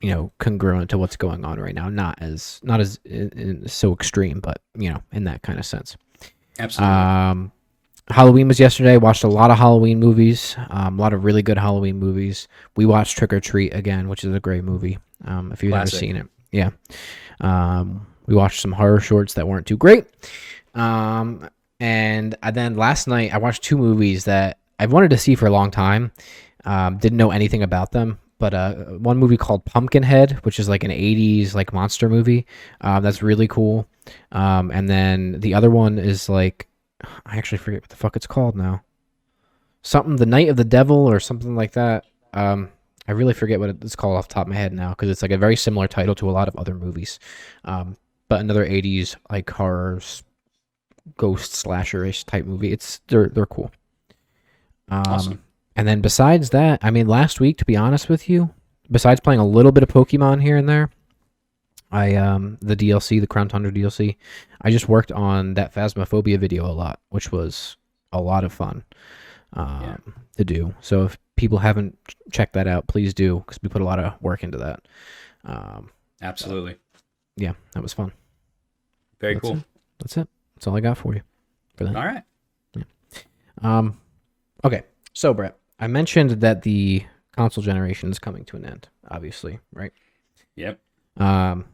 you 0.01 0.11
know 0.11 0.31
congruent 0.39 0.91
to 0.91 0.99
what's 0.99 1.17
going 1.17 1.45
on 1.45 1.59
right 1.59 1.75
now. 1.75 1.89
Not 1.89 2.19
as 2.21 2.61
not 2.63 2.81
as 2.81 3.01
in, 3.05 3.31
in, 3.31 3.69
so 3.69 3.93
extreme, 3.93 4.41
but 4.41 4.61
you 4.77 4.91
know 4.91 5.03
in 5.13 5.25
that 5.25 5.43
kind 5.43 5.59
of 5.59 5.67
sense. 5.67 5.97
Absolutely. 6.59 6.95
Um, 6.95 7.53
Halloween 8.09 8.47
was 8.49 8.61
yesterday. 8.61 8.97
Watched 8.97 9.25
a 9.25 9.29
lot 9.29 9.51
of 9.51 9.59
Halloween 9.59 9.99
movies. 9.99 10.57
Um, 10.71 10.99
a 10.99 11.03
lot 11.03 11.13
of 11.13 11.25
really 11.25 11.43
good 11.43 11.59
Halloween 11.59 11.99
movies. 11.99 12.47
We 12.77 12.87
watched 12.87 13.19
Trick 13.19 13.33
or 13.33 13.41
Treat 13.41 13.75
again, 13.75 14.09
which 14.09 14.23
is 14.25 14.33
a 14.35 14.41
great 14.41 14.65
movie. 14.65 14.99
Um, 15.25 15.51
if 15.53 15.63
you've 15.63 15.73
Classic. 15.73 15.95
never 15.95 16.01
seen 16.01 16.17
it, 16.17 16.27
yeah. 16.53 16.71
Um, 17.41 18.07
we 18.27 18.35
watched 18.35 18.61
some 18.61 18.73
horror 18.73 19.01
shorts 19.01 19.35
that 19.35 19.49
weren't 19.49 19.67
too 19.67 19.77
great. 19.77 20.05
Um, 20.75 21.49
and 21.81 22.37
uh, 22.43 22.51
then 22.51 22.77
last 22.77 23.09
night 23.09 23.35
I 23.35 23.39
watched 23.39 23.63
two 23.63 23.77
movies 23.77 24.25
that 24.25 24.59
I've 24.79 24.93
wanted 24.93 25.11
to 25.11 25.19
see 25.19 25.35
for 25.35 25.47
a 25.47 25.51
long 25.51 25.71
time. 25.71 26.13
Um, 26.65 26.99
didn't 26.99 27.19
know 27.19 27.31
anything 27.31 27.63
about 27.63 27.93
them, 27.93 28.19
but 28.39 28.55
uh, 28.55 28.75
one 28.75 29.19
movie 29.19 29.37
called 29.37 29.65
Pumpkinhead, 29.65 30.33
which 30.43 30.59
is 30.59 30.69
like 30.69 30.85
an 30.85 30.91
'80s 30.91 31.55
like 31.55 31.73
monster 31.73 32.09
movie. 32.09 32.47
Um, 32.81 33.03
that's 33.03 33.23
really 33.23 33.49
cool. 33.49 33.89
Um, 34.33 34.71
and 34.71 34.89
then 34.89 35.41
the 35.41 35.55
other 35.55 35.71
one 35.71 35.99
is 35.99 36.29
like 36.29 36.69
I 37.27 37.37
actually 37.37 37.59
forget 37.59 37.83
what 37.83 37.91
the 37.91 37.97
fuck 37.97 38.17
it's 38.17 38.27
called 38.27 38.57
now. 38.57 38.83
Something 39.83 40.17
the 40.17 40.27
Night 40.27 40.49
of 40.49 40.57
the 40.57 40.65
Devil 40.65 40.97
or 40.97 41.21
something 41.21 41.55
like 41.55 41.73
that. 41.73 42.05
Um, 42.35 42.71
I 43.09 43.13
really 43.13 43.35
forget 43.35 43.61
what 43.61 43.71
it's 43.71 43.97
called 43.97 44.17
off 44.17 44.29
the 44.29 44.35
top 44.35 44.47
of 44.47 44.53
my 44.53 44.57
head 44.57 44.73
now 44.73 44.91
because 44.91 45.11
it's 45.11 45.23
like 45.23 45.31
a 45.31 45.39
very 45.39 45.57
similar 45.57 45.87
title 45.87 46.15
to 46.17 46.29
a 46.29 46.33
lot 46.33 46.49
of 46.49 46.57
other 46.57 46.75
movies. 46.75 47.19
Um, 47.65 47.97
but 48.29 48.41
another 48.41 48.67
'80s 48.67 49.17
like 49.31 49.49
horror, 49.49 50.01
ghost 51.17 51.55
slasher-ish 51.55 52.25
type 52.25 52.45
movie. 52.45 52.73
It's 52.73 53.01
they're 53.09 53.29
they're 53.29 53.47
cool. 53.47 53.71
Um, 54.89 55.03
Awesome. 55.07 55.43
And 55.77 55.87
then 55.87 56.01
besides 56.01 56.51
that, 56.51 56.81
I 56.83 56.91
mean, 56.91 57.07
last 57.07 57.39
week, 57.39 57.59
to 57.59 57.65
be 57.67 57.77
honest 57.77 58.09
with 58.09 58.31
you, 58.31 58.55
besides 58.91 59.21
playing 59.21 59.41
a 59.41 59.47
little 59.47 59.73
bit 59.73 59.83
of 59.83 59.91
Pokemon 59.91 60.43
here 60.43 60.57
and 60.57 60.69
there, 60.69 60.91
I 61.93 62.15
um 62.17 62.59
the 62.61 62.77
DLC, 62.77 63.21
the 63.21 63.27
Crown 63.27 63.49
Tundra 63.49 63.71
DLC, 63.73 64.17
I 64.63 64.71
just 64.71 64.89
worked 64.89 65.13
on 65.13 65.55
that 65.55 65.75
Phasmophobia 65.75 66.39
video 66.39 66.67
a 66.67 66.73
lot, 66.73 67.01
which 67.11 67.31
was 67.33 67.77
a 68.13 68.21
lot 68.21 68.45
of 68.45 68.53
fun 68.53 68.85
um, 69.53 69.83
Yeah. 69.83 69.97
to 70.39 70.45
do. 70.45 70.75
So 70.81 71.05
if 71.05 71.19
people 71.37 71.59
haven't 71.59 71.97
checked 72.33 72.55
that 72.55 72.67
out, 72.67 72.87
please 72.89 73.15
do 73.15 73.39
because 73.41 73.59
we 73.63 73.69
put 73.69 73.83
a 73.83 73.85
lot 73.85 73.99
of 73.99 74.21
work 74.23 74.43
into 74.43 74.59
that. 74.59 74.81
Um, 75.45 75.91
Absolutely. 76.23 76.77
yeah, 77.37 77.53
that 77.73 77.83
was 77.83 77.93
fun. 77.93 78.13
Very 79.21 79.35
That's 79.35 79.43
cool. 79.49 79.57
it. 79.59 79.65
That's 79.99 80.17
it. 80.17 80.29
That's 80.55 80.67
all 80.67 80.77
I 80.77 80.81
got 80.81 80.99
for 80.99 81.15
you. 81.15 81.23
For 81.77 81.85
that. 81.85 81.95
All 81.97 82.05
right. 82.05 82.23
Yeah. 82.75 82.83
Um, 83.63 83.99
okay. 84.65 84.83
So 85.13 85.33
Bret, 85.35 85.57
I 85.79 85.87
mentioned 85.87 86.31
that 86.41 86.63
the 86.63 87.05
console 87.33 87.63
generation 87.63 88.11
is 88.11 88.19
coming 88.19 88.45
to 88.47 88.57
an 88.57 88.65
end. 88.65 88.89
Obviously, 89.09 89.61
right? 89.73 89.93
Yep. 90.57 90.81
Um, 91.19 91.67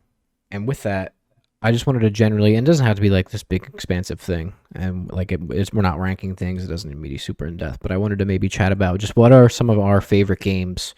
and 0.53 0.69
with 0.69 0.83
that, 0.85 1.15
I 1.63 1.71
just 1.73 1.87
wanted 1.87 2.01
to 2.01 2.11
generally, 2.11 2.55
and 2.57 2.67
it 2.67 2.71
doesn't 2.71 2.87
have 2.87 2.97
to 2.97 3.03
be 3.03 3.11
like 3.11 3.31
this 3.31 3.43
big 3.45 3.65
expansive 3.73 4.21
thing, 4.21 4.53
and 4.75 5.11
like 5.13 5.33
it, 5.33 5.41
it's, 5.51 5.73
we're 5.73 5.83
not 5.83 5.99
ranking 5.99 6.35
things. 6.37 6.65
It 6.65 6.69
doesn't 6.69 6.89
need 6.91 6.97
to 6.97 7.01
be 7.03 7.19
super 7.19 7.47
in 7.47 7.57
depth, 7.57 7.79
but 7.81 7.91
I 7.93 7.97
wanted 7.97 8.19
to 8.21 8.25
maybe 8.25 8.49
chat 8.49 8.73
about 8.73 8.99
just 9.01 9.17
what 9.17 9.33
are 9.33 9.49
some 9.49 9.71
of 9.71 9.79
our 9.79 10.01
favorite 10.01 10.41
games 10.41 10.95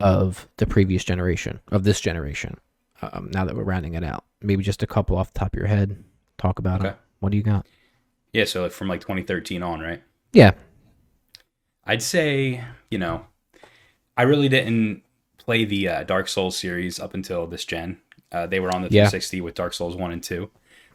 of 0.00 0.48
the 0.58 0.66
previous 0.66 1.02
generation, 1.04 1.60
of 1.72 1.84
this 1.84 2.00
generation. 2.00 2.58
Um, 3.02 3.30
now 3.32 3.44
that 3.44 3.54
we're 3.56 3.64
rounding 3.64 3.94
it 3.94 4.04
out, 4.04 4.24
maybe 4.40 4.62
just 4.62 4.82
a 4.82 4.86
couple 4.86 5.16
off 5.16 5.32
the 5.32 5.38
top 5.40 5.52
of 5.54 5.58
your 5.58 5.68
head. 5.68 6.02
Talk 6.36 6.58
about 6.60 6.80
Okay. 6.80 6.90
it. 6.90 6.96
What 7.20 7.30
do 7.32 7.36
you 7.36 7.42
got? 7.42 7.66
Yeah. 8.32 8.44
So 8.44 8.62
like, 8.62 8.72
from 8.72 8.88
like 8.88 9.00
2013 9.00 9.62
on, 9.62 9.80
right? 9.80 10.02
Yeah. 10.32 10.52
I'd 11.84 12.02
say, 12.02 12.62
you 12.90 12.98
know, 12.98 13.26
I 14.16 14.22
really 14.22 14.48
didn't 14.48 15.02
play 15.38 15.64
the 15.64 15.88
uh, 15.88 16.02
Dark 16.04 16.28
Souls 16.28 16.56
series 16.56 17.00
up 17.00 17.14
until 17.14 17.46
this 17.46 17.64
gen. 17.64 17.98
Uh, 18.32 18.46
they 18.46 18.60
were 18.60 18.74
on 18.74 18.82
the 18.82 18.88
Yeah. 18.88 19.04
360 19.08 19.40
with 19.40 19.54
Dark 19.54 19.72
Souls 19.74 19.96
1 19.96 20.12
and 20.12 20.22
2. 20.22 20.50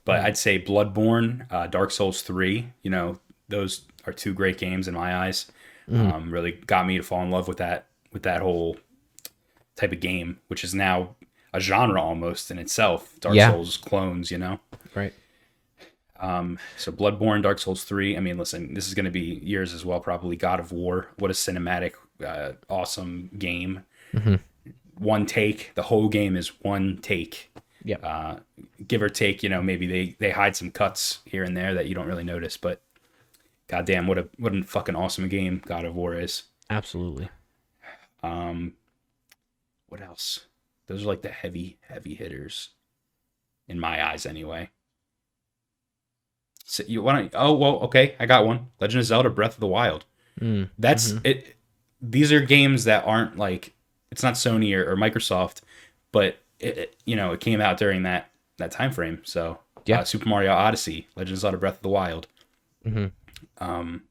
But 0.05 0.19
I'd 0.21 0.37
say 0.37 0.59
Bloodborne, 0.61 1.45
uh, 1.51 1.67
Dark 1.67 1.89
Souls 1.91 2.21
3, 2.21 2.71
you 2.83 2.91
know, 2.91 3.19
those 3.47 3.81
are 4.05 4.13
two 4.13 4.33
great 4.33 4.57
games 4.57 4.87
in 4.87 4.93
my 4.93 5.15
eyes. 5.15 5.51
Um, 5.91 6.31
really 6.31 6.51
got 6.53 6.85
me 6.87 6.97
to 6.97 7.03
fall 7.03 7.21
in 7.23 7.29
love 7.31 7.47
with 7.47 7.57
that 7.57 7.87
with 8.13 8.23
that 8.23 8.41
whole 8.41 8.77
type 9.75 9.91
of 9.91 9.99
game, 9.99 10.39
which 10.47 10.63
is 10.63 10.73
now 10.75 11.15
a 11.53 11.59
genre 11.59 12.01
almost 12.01 12.51
in 12.51 12.57
itself. 12.59 13.19
Dark 13.19 13.35
Yeah. 13.35 13.51
Souls 13.51 13.77
clones, 13.77 14.29
you 14.31 14.37
know. 14.37 14.59
Right. 14.95 15.13
Um, 16.19 16.57
so 16.77 16.91
Bloodborne, 16.91 17.41
Dark 17.41 17.59
Souls 17.59 17.83
3. 17.83 18.15
I 18.15 18.19
mean, 18.21 18.37
listen, 18.37 18.73
this 18.75 18.87
is 18.87 18.93
going 18.93 19.05
to 19.05 19.11
be 19.11 19.41
years 19.43 19.73
as 19.73 19.83
well, 19.83 19.99
probably. 19.99 20.35
God 20.35 20.59
of 20.59 20.71
War. 20.71 21.07
What 21.17 21.29
a 21.31 21.33
cinematic, 21.33 21.93
uh, 22.25 22.53
awesome 22.69 23.29
game. 23.37 23.83
Mhm. 24.13 24.39
One 24.97 25.25
take. 25.25 25.71
The 25.75 25.83
whole 25.83 26.09
game 26.09 26.35
is 26.35 26.49
one 26.61 26.99
take. 27.01 27.51
Yep. 27.83 27.99
Uh, 28.03 28.35
give 28.87 29.01
or 29.01 29.09
take, 29.09 29.43
you 29.43 29.49
know, 29.49 29.61
maybe 29.61 29.87
they, 29.87 30.15
they 30.19 30.31
hide 30.31 30.55
some 30.55 30.71
cuts 30.71 31.19
here 31.25 31.43
and 31.43 31.55
there 31.55 31.73
that 31.73 31.87
you 31.87 31.95
don't 31.95 32.07
really 32.07 32.23
notice, 32.23 32.55
but 32.55 32.81
goddamn, 33.67 34.07
what 34.07 34.17
a 34.17 34.29
what 34.37 34.55
a 34.55 34.63
fucking 34.63 34.95
awesome 34.95 35.27
game 35.27 35.61
God 35.65 35.83
of 35.83 35.95
War 35.95 36.15
is. 36.15 36.43
Absolutely. 36.69 37.29
Um, 38.21 38.73
what 39.87 40.01
else? 40.01 40.45
Those 40.87 41.03
are 41.03 41.07
like 41.07 41.21
the 41.21 41.29
heavy, 41.29 41.77
heavy 41.87 42.15
hitters, 42.15 42.69
in 43.67 43.79
my 43.79 44.05
eyes, 44.05 44.25
anyway. 44.25 44.69
So 46.65 46.83
you 46.87 47.01
want 47.01 47.31
to? 47.31 47.37
Oh 47.37 47.53
well, 47.53 47.79
okay, 47.81 48.15
I 48.19 48.25
got 48.25 48.45
one. 48.45 48.67
Legend 48.79 49.01
of 49.01 49.05
Zelda: 49.05 49.29
Breath 49.29 49.55
of 49.55 49.59
the 49.59 49.67
Wild. 49.67 50.05
Mm. 50.39 50.69
That's 50.77 51.15
it. 51.23 51.57
These 52.01 52.31
are 52.31 52.39
games 52.41 52.85
that 52.85 53.05
aren't 53.05 53.37
like 53.37 53.73
it's 54.13 54.23
not 54.23 54.35
Sony 54.35 54.73
or, 54.77 54.91
or 54.91 54.95
Microsoft, 54.95 55.61
but 56.11 56.37
it, 56.59 56.77
it- 56.77 56.95
you 57.05 57.15
know 57.15 57.33
it 57.33 57.39
came 57.39 57.59
out 57.59 57.77
during 57.77 58.03
that 58.03 58.29
that 58.57 58.71
time 58.71 58.91
frame. 58.91 59.21
So 59.25 59.59
Yeah. 59.85 60.01
uh, 60.01 60.03
Super 60.05 60.29
Mario 60.29 60.51
Odyssey, 60.53 61.07
Legend 61.15 61.43
of 61.43 61.59
Breath 61.59 61.77
of 61.77 61.81
the 61.81 61.89
Wild, 61.89 62.27
hmm 62.83 63.07
um, 63.57 64.03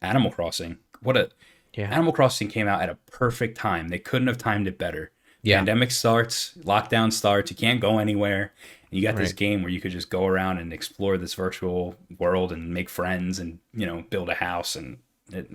Animal 0.00 0.30
Crossing. 0.30 0.78
What 1.02 1.16
a 1.16 1.30
Yeah. 1.74 1.90
Animal 1.90 2.12
Crossing 2.12 2.48
came 2.48 2.68
out 2.68 2.80
at 2.80 2.88
a 2.88 2.94
perfect 3.10 3.56
time. 3.58 3.88
They 3.88 3.98
couldn't 3.98 4.28
have 4.28 4.38
timed 4.38 4.66
it 4.68 4.78
better. 4.78 5.10
Yeah. 5.42 5.56
Pandemic 5.58 5.90
starts, 5.90 6.54
lockdown 6.62 7.12
starts, 7.12 7.50
you 7.50 7.56
can't 7.56 7.80
go 7.80 7.98
anywhere. 7.98 8.52
And 8.90 8.98
you 8.98 9.02
got 9.06 9.16
this 9.16 9.32
game 9.32 9.62
where 9.62 9.70
you 9.70 9.80
could 9.80 9.92
just 9.92 10.10
go 10.10 10.26
around 10.26 10.58
and 10.58 10.72
explore 10.72 11.18
this 11.18 11.34
virtual 11.34 11.94
world 12.18 12.52
and 12.52 12.72
make 12.72 12.88
friends 12.88 13.38
and, 13.38 13.58
you 13.74 13.86
know, 13.86 14.04
build 14.10 14.28
a 14.30 14.34
house 14.34 14.74
and 14.76 14.98
it, 15.32 15.50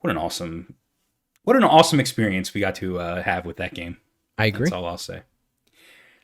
what 0.00 0.10
an 0.10 0.16
awesome 0.16 0.74
what 1.44 1.56
an 1.56 1.64
awesome 1.64 2.00
experience 2.00 2.54
we 2.54 2.60
got 2.60 2.74
to 2.76 2.98
uh, 2.98 3.22
have 3.22 3.46
with 3.46 3.56
that 3.56 3.74
game. 3.74 3.96
I 4.38 4.46
agree. 4.46 4.64
That's 4.64 4.72
all 4.72 4.86
I'll 4.86 4.98
say. 4.98 5.22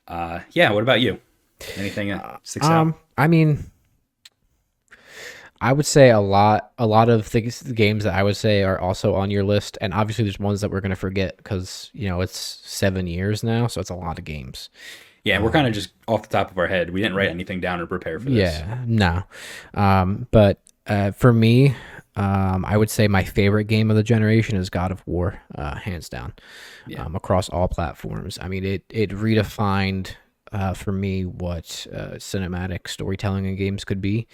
Uh, 0.06 0.40
yeah, 0.52 0.70
what 0.70 0.82
about 0.82 1.00
you? 1.00 1.20
Anything 1.76 2.08
that 2.08 2.40
sticks 2.44 2.66
Um, 2.66 2.90
out? 2.90 3.00
I 3.18 3.26
mean, 3.26 3.70
I 5.60 5.72
would 5.72 5.86
say 5.86 6.10
a 6.10 6.20
lot. 6.20 6.72
A 6.78 6.86
lot 6.86 7.08
of 7.08 7.26
things, 7.26 7.60
the 7.60 7.74
games 7.74 8.04
that 8.04 8.14
I 8.14 8.22
would 8.22 8.36
say 8.36 8.62
are 8.62 8.78
also 8.78 9.14
on 9.14 9.30
your 9.30 9.42
list, 9.42 9.76
and 9.80 9.92
obviously 9.92 10.24
there's 10.24 10.38
ones 10.38 10.60
that 10.60 10.70
we're 10.70 10.80
gonna 10.80 10.94
forget 10.96 11.36
because 11.36 11.90
you 11.92 12.08
know 12.08 12.20
it's 12.20 12.38
seven 12.38 13.06
years 13.06 13.42
now, 13.42 13.66
so 13.66 13.80
it's 13.80 13.90
a 13.90 13.94
lot 13.96 14.18
of 14.18 14.24
games. 14.24 14.70
Yeah, 15.24 15.42
we're 15.42 15.50
kind 15.50 15.66
of 15.66 15.74
just 15.74 15.90
off 16.06 16.22
the 16.22 16.28
top 16.28 16.50
of 16.52 16.58
our 16.58 16.68
head. 16.68 16.90
We 16.90 17.02
didn't 17.02 17.16
write 17.16 17.28
anything 17.28 17.60
down 17.60 17.80
or 17.80 17.86
prepare 17.86 18.20
for 18.20 18.30
this. 18.30 18.58
Yeah, 18.60 18.84
no. 18.86 19.24
Um, 19.74 20.28
but 20.30 20.60
uh, 20.86 21.10
for 21.10 21.32
me, 21.32 21.74
um, 22.18 22.64
I 22.64 22.76
would 22.76 22.90
say 22.90 23.08
my 23.08 23.24
favorite 23.24 23.64
game 23.64 23.90
of 23.90 23.96
the 23.96 24.02
generation 24.02 24.56
is 24.56 24.70
God 24.70 24.90
of 24.90 25.06
War, 25.06 25.40
uh, 25.54 25.76
hands 25.76 26.08
down, 26.08 26.32
Yeah. 26.86 27.04
um, 27.04 27.14
across 27.16 27.48
all 27.48 27.68
platforms. 27.68 28.38
I 28.40 28.48
mean, 28.48 28.64
it 28.64 28.84
it 28.90 29.10
redefined 29.10 30.14
uh, 30.52 30.74
for 30.74 30.92
me 30.92 31.24
what 31.24 31.86
uh, 31.92 32.16
cinematic 32.16 32.88
storytelling 32.88 33.44
in 33.44 33.54
games 33.56 33.84
could 33.84 34.00
be, 34.00 34.26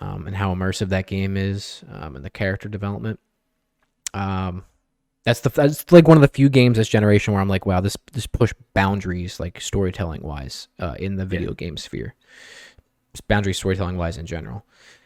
um, 0.00 0.26
and 0.26 0.36
how 0.36 0.54
immersive 0.54 0.88
that 0.88 1.06
game 1.06 1.36
is, 1.36 1.84
um, 1.92 2.16
and 2.16 2.24
the 2.24 2.30
character 2.30 2.68
development. 2.68 3.20
Um, 4.14 4.64
That's 5.24 5.40
the 5.40 5.50
that's 5.50 5.90
like 5.92 6.08
one 6.08 6.16
of 6.16 6.20
the 6.22 6.28
few 6.28 6.48
games 6.48 6.76
this 6.78 6.88
generation 6.88 7.32
where 7.32 7.40
I'm 7.40 7.48
like, 7.48 7.64
wow, 7.64 7.80
this 7.80 7.96
this 8.12 8.26
push 8.26 8.52
boundaries 8.74 9.38
like 9.38 9.60
storytelling 9.60 10.22
wise 10.22 10.66
uh, 10.80 10.96
in 10.98 11.14
the 11.16 11.24
video 11.24 11.54
game 11.54 11.76
sphere, 11.76 12.14
boundary 13.28 13.54
storytelling 13.54 13.96
wise 13.96 14.18
in 14.18 14.26
general. 14.26 14.64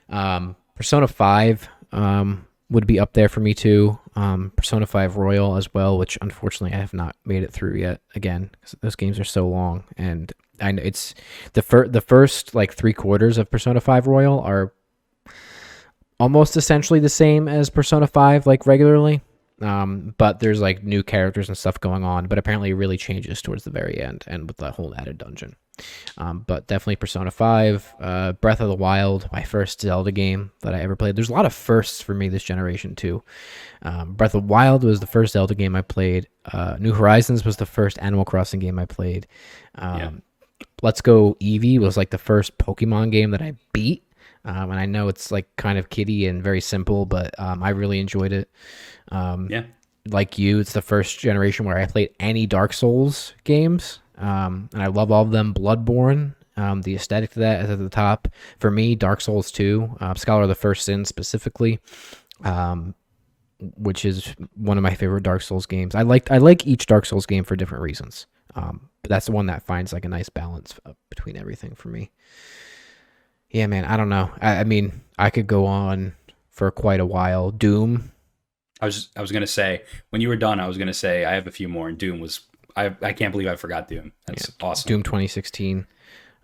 Um, 0.09 0.56
Persona 0.75 1.06
Five 1.06 1.68
um, 1.93 2.47
would 2.71 2.87
be 2.87 2.99
up 2.99 3.12
there 3.12 3.28
for 3.28 3.40
me 3.40 3.55
too. 3.55 3.99
Um, 4.14 4.52
Persona 4.57 4.87
Five 4.87 5.16
Royal 5.16 5.57
as 5.57 5.73
well, 5.73 5.99
which 5.99 6.19
unfortunately 6.21 6.76
I 6.76 6.81
have 6.81 6.95
not 6.95 7.16
made 7.25 7.43
it 7.43 7.52
through 7.52 7.76
yet. 7.76 8.00
Again, 8.14 8.50
those 8.81 8.97
games 8.97 9.21
are 9.21 9.25
so 9.25 9.49
long, 9.49 9.85
and 9.97 10.33
I 10.61 10.73
know 10.73 10.83
it's 10.83 11.14
the 11.52 11.62
fir- 11.62 11.88
the 11.88 12.00
first 12.00 12.55
like 12.55 12.75
three 12.75 12.93
quarters 12.93 13.38
of 13.38 13.50
Persona 13.50 13.81
Five 13.81 14.07
Royal 14.07 14.40
are 14.40 14.73
almost 16.19 16.57
essentially 16.57 17.00
the 17.00 17.09
same 17.09 17.49
as 17.49 17.71
Persona 17.71 18.07
5 18.07 18.47
like 18.47 18.66
regularly. 18.66 19.21
Um, 19.62 20.14
but 20.19 20.40
there's 20.40 20.61
like 20.61 20.85
new 20.85 21.02
characters 21.02 21.49
and 21.49 21.57
stuff 21.57 21.81
going 21.81 22.05
on, 22.05 22.26
but 22.26 22.38
apparently 22.38 22.71
it 22.71 22.75
really 22.75 22.99
changes 22.99 23.40
towards 23.40 23.64
the 23.64 23.71
very 23.71 24.00
end 24.00 24.25
and 24.26 24.47
with 24.47 24.59
the 24.59 24.71
whole 24.71 24.95
added 24.97 25.19
dungeon. 25.19 25.57
Um, 26.16 26.45
but 26.47 26.66
definitely 26.66 26.97
Persona 26.97 27.30
5, 27.30 27.95
uh, 28.00 28.33
Breath 28.33 28.61
of 28.61 28.68
the 28.68 28.75
Wild, 28.75 29.28
my 29.33 29.42
first 29.42 29.80
Zelda 29.80 30.11
game 30.12 30.50
that 30.62 30.75
I 30.75 30.80
ever 30.80 30.97
played. 30.97 31.16
There's 31.16 31.28
a 31.28 31.33
lot 31.35 31.45
of 31.47 31.52
firsts 31.54 32.00
for 32.00 32.14
me 32.14 32.28
this 32.28 32.42
generation 32.42 32.95
too. 32.95 33.23
Um, 33.83 34.14
Breath 34.14 34.35
of 34.35 34.42
the 34.42 34.49
Wild 34.52 34.85
was 34.85 35.00
the 35.00 35.06
first 35.06 35.35
Zelda 35.35 35.54
game 35.54 35.76
I 35.76 35.83
played. 35.83 36.28
Uh, 36.50 36.76
New 36.80 36.92
Horizons 36.95 37.45
was 37.45 37.56
the 37.59 37.66
first 37.66 37.99
Animal 38.00 38.25
Crossing 38.25 38.61
game 38.61 38.78
I 38.78 38.87
played. 38.87 39.26
Um, 39.75 39.99
Yeah. 39.99 40.11
Let's 40.83 41.00
Go 41.02 41.35
Eevee 41.40 41.78
was 41.78 41.97
like 41.99 42.11
the 42.11 42.18
first 42.18 42.56
Pokemon 42.59 43.11
game 43.12 43.30
that 43.33 43.42
I 43.42 43.54
beat. 43.73 44.02
Um, 44.45 44.71
and 44.71 44.78
I 44.80 44.87
know 44.87 45.09
it's 45.09 45.30
like 45.30 45.54
kind 45.56 45.78
of 45.78 45.90
kiddie 45.90 46.26
and 46.26 46.42
very 46.42 46.61
simple, 46.61 47.04
but 47.04 47.38
um, 47.38 47.62
I 47.62 47.71
really 47.71 47.99
enjoyed 48.00 48.33
it. 48.33 48.49
Um, 49.11 49.49
Yeah. 49.50 49.64
like 50.09 50.38
you, 50.38 50.61
it's 50.61 50.73
the 50.73 50.80
first 50.83 51.18
generation 51.18 51.66
where 51.66 51.76
I 51.76 51.87
played 51.87 52.11
any 52.21 52.47
Dark 52.47 52.73
Souls 52.73 53.35
games, 53.45 54.00
um, 54.17 54.69
and 54.73 54.83
I 54.83 54.87
love 54.87 55.11
all 55.11 55.23
of 55.23 55.31
them. 55.31 55.55
Bloodborne, 55.55 56.35
um, 56.57 56.83
the 56.83 56.95
aesthetic 56.95 57.33
to 57.33 57.41
that 57.41 57.65
is 57.65 57.71
at 57.71 57.79
the 57.79 57.89
top 57.89 58.29
for 58.59 58.71
me. 58.71 58.95
Dark 58.95 59.21
Souls 59.21 59.51
two, 59.51 59.97
uh, 60.01 60.15
Scholar 60.15 60.43
of 60.43 60.49
the 60.49 60.55
First 60.55 60.85
Sin 60.85 61.05
specifically, 61.05 61.81
um, 62.45 62.95
which 63.77 64.05
is 64.05 64.35
one 64.55 64.79
of 64.79 64.83
my 64.83 64.95
favorite 64.95 65.23
Dark 65.23 65.43
Souls 65.43 65.67
games. 65.67 65.95
I 65.95 66.03
like 66.03 66.31
I 66.31 66.39
like 66.39 66.67
each 66.67 66.87
Dark 66.87 67.07
Souls 67.07 67.27
game 67.27 67.45
for 67.45 67.57
different 67.57 67.83
reasons, 67.83 68.27
um, 68.55 68.89
but 69.03 69.11
that's 69.11 69.27
the 69.27 69.33
one 69.33 69.47
that 69.47 69.67
finds 69.67 69.93
like 69.93 70.05
a 70.05 70.09
nice 70.09 70.29
balance 70.29 70.79
uh, 70.87 70.93
between 71.11 71.37
everything 71.37 71.75
for 71.75 71.89
me. 71.89 72.11
Yeah, 73.51 73.67
man, 73.67 73.85
I 73.85 73.97
don't 73.97 74.09
know. 74.09 74.31
I, 74.41 74.57
I 74.59 74.65
mean, 74.65 75.03
I 75.19 75.31
could 75.31 75.47
go 75.47 75.67
on 75.67 76.15
for 76.51 76.71
quite 76.71 77.01
a 77.01 77.07
while. 77.07 77.51
Doom, 77.51 78.13
I 78.81 78.87
was 78.87 79.09
I 79.17 79.21
was 79.21 79.33
gonna 79.33 79.47
say 79.47 79.83
when 80.11 80.21
you 80.21 80.29
were 80.29 80.37
done, 80.37 80.59
I 80.61 80.69
was 80.69 80.79
gonna 80.79 80.95
say 80.95 81.25
I 81.25 81.35
have 81.35 81.47
a 81.47 81.53
few 81.53 81.69
more, 81.69 81.89
and 81.89 81.97
Doom 81.97 82.19
was 82.21 82.41
I 82.76 82.95
I 83.02 83.12
can't 83.12 83.33
believe 83.33 83.49
I 83.49 83.56
forgot 83.56 83.88
Doom. 83.88 84.12
That's 84.26 84.52
awesome. 84.61 84.88
Doom 84.88 85.02
2016. 85.02 85.87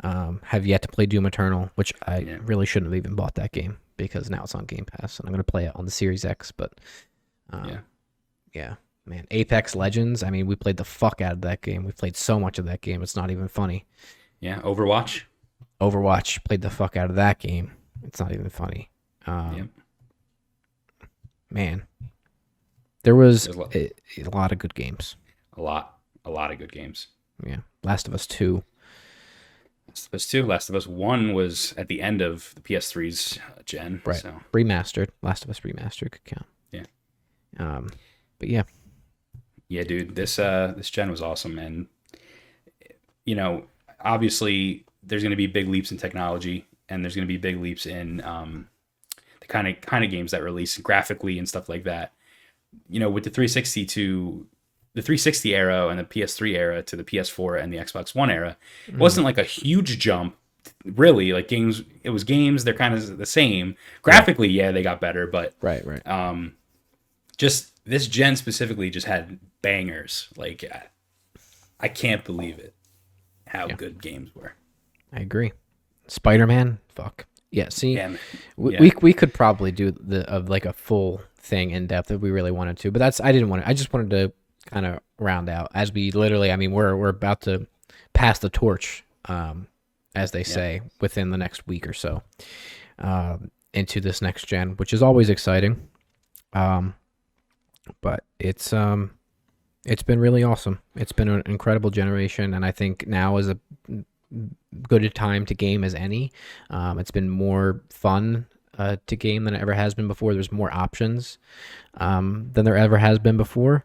Um, 0.04 0.40
have 0.44 0.66
yet 0.66 0.82
to 0.82 0.88
play 0.88 1.06
Doom 1.06 1.26
Eternal, 1.26 1.70
which 1.76 1.92
I 2.06 2.18
Yeah. 2.18 2.38
really 2.42 2.66
shouldn't 2.66 2.90
have 2.92 2.96
even 2.96 3.14
bought 3.14 3.34
that 3.36 3.52
game 3.52 3.78
because 3.96 4.30
now 4.30 4.42
it's 4.42 4.54
on 4.54 4.64
Game 4.64 4.84
Pass 4.84 5.18
and 5.20 5.28
I'm 5.28 5.32
gonna 5.32 5.44
play 5.44 5.66
it 5.66 5.72
on 5.76 5.84
the 5.84 5.90
Series 5.92 6.24
X. 6.24 6.50
But 6.50 6.72
um, 7.50 7.68
Yeah. 7.68 7.80
yeah, 8.52 8.74
man, 9.06 9.26
Apex 9.30 9.76
Legends. 9.76 10.22
I 10.22 10.30
mean, 10.30 10.46
we 10.46 10.56
played 10.56 10.76
the 10.78 10.84
fuck 10.84 11.20
out 11.20 11.32
of 11.34 11.40
that 11.42 11.60
game. 11.62 11.84
We 11.84 11.92
played 11.92 12.16
so 12.16 12.40
much 12.40 12.58
of 12.58 12.64
that 12.64 12.80
game. 12.80 13.02
It's 13.02 13.14
not 13.14 13.30
even 13.30 13.46
funny. 13.48 13.84
Yeah, 14.40 14.60
Overwatch. 14.62 15.24
Overwatch 15.80 16.42
played 16.44 16.62
the 16.62 16.70
fuck 16.70 16.96
out 16.96 17.10
of 17.10 17.16
that 17.16 17.38
game. 17.38 17.72
It's 18.02 18.18
not 18.18 18.32
even 18.32 18.48
funny. 18.48 18.90
Um, 19.26 19.56
Yep. 19.56 19.68
Man, 21.50 21.82
there 23.02 23.14
was 23.14 23.46
a, 23.46 23.90
a 24.18 24.30
lot 24.32 24.52
of 24.52 24.58
good 24.58 24.74
games. 24.74 25.16
A 25.56 25.60
lot, 25.60 25.98
a 26.25 26.31
lot 26.31 26.52
of 26.52 26.59
good 26.59 26.73
games. 26.73 27.09
Yeah, 27.45 27.59
Last 27.83 28.09
of 28.09 28.14
Us 28.14 28.26
Two. 28.26 28.62
Last 29.88 30.07
of 30.07 30.14
Us 30.14 30.26
Two, 30.26 30.47
Last 30.47 30.69
of 30.69 30.75
Us 30.75 30.87
One 30.87 31.35
was 31.35 31.75
at 31.76 31.88
the 31.88 32.00
end 32.00 32.21
of 32.21 32.55
the 32.55 32.61
PS3's 32.61 33.38
gen. 33.64 34.02
Right. 34.05 34.17
So 34.17 34.41
remastered. 34.52 35.09
Last 35.23 35.45
of 35.45 35.50
Us 35.50 35.61
remastered 35.61 36.12
could 36.12 36.25
count. 36.25 36.47
Yeah. 36.71 36.85
Um, 37.59 37.91
but 38.38 38.49
yeah, 38.49 38.62
yeah, 39.73 39.85
dude, 39.85 40.14
this 40.14 40.38
uh 40.38 40.75
this 40.76 40.91
gen 40.91 41.11
was 41.11 41.23
awesome, 41.23 41.58
and 41.58 41.87
you 43.25 43.35
know, 43.35 43.65
obviously 44.00 44.85
there's 45.02 45.23
going 45.23 45.30
to 45.30 45.37
be 45.37 45.47
big 45.47 45.67
leaps 45.67 45.91
in 45.91 45.97
technology, 45.97 46.67
and 46.91 47.02
there's 47.02 47.17
going 47.17 47.26
to 47.26 47.32
be 47.32 47.39
big 47.39 47.58
leaps 47.58 47.87
in 47.87 48.23
um 48.23 48.69
the 49.41 49.47
kind 49.47 49.67
of 49.67 49.80
kind 49.80 50.04
of 50.04 50.11
games 50.11 50.32
that 50.32 50.43
release 50.43 50.76
graphically 50.76 51.39
and 51.39 51.49
stuff 51.49 51.71
like 51.71 51.85
that. 51.85 52.13
You 52.89 53.00
know, 53.00 53.08
with 53.08 53.25
the 53.25 53.30
360 53.30 53.87
to 53.87 54.47
the 54.95 55.02
360 55.02 55.55
era 55.55 55.89
and 55.89 55.99
the 55.99 56.05
PS3 56.05 56.55
era 56.57 56.83
to 56.83 56.97
the 56.97 57.05
PS4 57.05 57.63
and 57.63 57.73
the 57.73 57.78
Xbox 57.78 58.15
One 58.15 58.31
era, 58.31 58.57
it 58.87 58.97
wasn't 58.97 59.25
like 59.25 59.39
a 59.39 59.43
huge 59.45 59.99
jump. 59.99 60.37
Really, 60.85 61.33
like 61.33 61.49
games, 61.49 61.83
it 62.02 62.11
was 62.11 62.25
games. 62.25 62.65
They're 62.65 62.75
kind 62.75 62.95
of 62.95 63.19
the 63.19 63.26
same 63.26 63.76
graphically. 64.02 64.49
Yeah, 64.49 64.71
they 64.73 64.83
got 64.83 65.00
better, 65.00 65.26
but 65.26 65.55
right, 65.61 65.85
right. 65.87 66.07
um 66.07 66.55
just 67.37 67.73
this 67.85 68.07
gen 68.07 68.37
specifically 68.37 68.91
just 68.91 69.07
had 69.07 69.39
bangers 69.63 70.28
like 70.37 70.65
I, 70.71 70.83
I 71.81 71.89
can't 71.89 72.25
believe 72.25 72.59
it 72.59 72.75
how 73.47 73.67
Yeah. 73.69 73.75
good 73.76 74.02
games 74.02 74.35
were 74.35 74.55
I 75.13 75.21
agree. 75.21 75.52
Spider 76.07 76.47
Man, 76.47 76.78
fuck 76.89 77.26
yeah. 77.50 77.69
See, 77.69 77.95
yeah, 77.95 78.17
we, 78.57 78.76
we 78.78 78.93
we 79.02 79.13
could 79.13 79.35
probably 79.35 79.73
do 79.73 79.91
the 79.93 80.28
of 80.28 80.49
like 80.49 80.65
a 80.65 80.73
full 80.73 81.21
thing 81.39 81.71
in 81.71 81.87
depth 81.87 82.11
if 82.11 82.21
we 82.21 82.31
really 82.31 82.50
wanted 82.50 82.78
to, 82.78 82.91
but 82.91 82.99
that's 82.99 83.21
I 83.21 83.31
didn't 83.31 83.50
want 83.50 83.63
to. 83.63 83.69
I 83.69 83.75
just 83.75 83.93
wanted 83.93 84.11
to 84.11 84.33
kind 84.66 84.86
of 84.86 85.00
round 85.18 85.48
out 85.48 85.70
as 85.75 85.92
we 85.92 86.10
literally. 86.10 86.50
I 86.50 86.56
mean, 86.56 86.72
we're 86.72 86.96
we're 86.96 87.08
about 87.08 87.40
to 87.42 87.66
pass 88.12 88.38
the 88.38 88.50
torch, 88.50 89.04
um, 89.26 89.66
as 90.14 90.30
they 90.30 90.44
say, 90.44 90.80
within 91.00 91.30
the 91.30 91.38
next 91.38 91.66
week 91.66 91.86
or 91.86 91.92
so, 91.92 92.22
um, 92.98 93.50
into 93.72 94.00
this 94.00 94.22
next 94.22 94.46
gen, 94.46 94.70
which 94.76 94.92
is 94.92 95.02
always 95.02 95.30
exciting. 95.30 95.88
Um, 96.52 96.94
but 98.00 98.25
it's 98.38 98.72
um, 98.72 99.12
it's 99.84 100.02
been 100.02 100.20
really 100.20 100.42
awesome. 100.42 100.78
It's 100.96 101.12
been 101.12 101.28
an 101.28 101.42
incredible 101.46 101.90
generation, 101.90 102.54
and 102.54 102.64
I 102.64 102.70
think 102.70 103.06
now 103.06 103.36
is 103.38 103.48
a 103.48 103.58
good 104.88 105.04
a 105.04 105.10
time 105.10 105.44
to 105.46 105.54
game 105.54 105.84
as 105.84 105.94
any. 105.94 106.32
Um, 106.70 106.98
it's 106.98 107.10
been 107.10 107.28
more 107.28 107.82
fun 107.90 108.46
uh, 108.78 108.96
to 109.06 109.16
game 109.16 109.44
than 109.44 109.54
it 109.54 109.60
ever 109.60 109.75
has 109.75 109.94
been 109.94 110.08
before. 110.08 110.34
There's 110.34 110.52
more 110.52 110.72
options 110.72 111.38
um, 111.94 112.50
than 112.52 112.64
there 112.64 112.76
ever 112.76 112.96
has 112.98 113.18
been 113.18 113.36
before, 113.36 113.84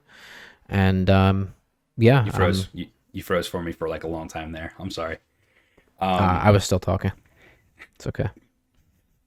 and 0.70 1.10
um, 1.10 1.54
yeah, 1.98 2.26
you 2.26 2.32
froze 2.32 2.64
um, 2.66 2.70
you, 2.74 2.88
you 3.12 3.24
froze 3.24 3.48
for 3.48 3.62
me 3.62 3.72
for 3.72 3.88
like 3.90 4.04
a 4.04 4.08
long 4.08 4.28
time 4.28 4.52
there 4.52 4.74
i'm 4.80 4.92
sorry 4.92 5.18
um 6.00 6.10
uh, 6.10 6.40
I 6.44 6.52
was 6.52 6.64
still 6.64 6.80
talking. 6.80 7.12
It's 7.96 8.06
okay. 8.08 8.30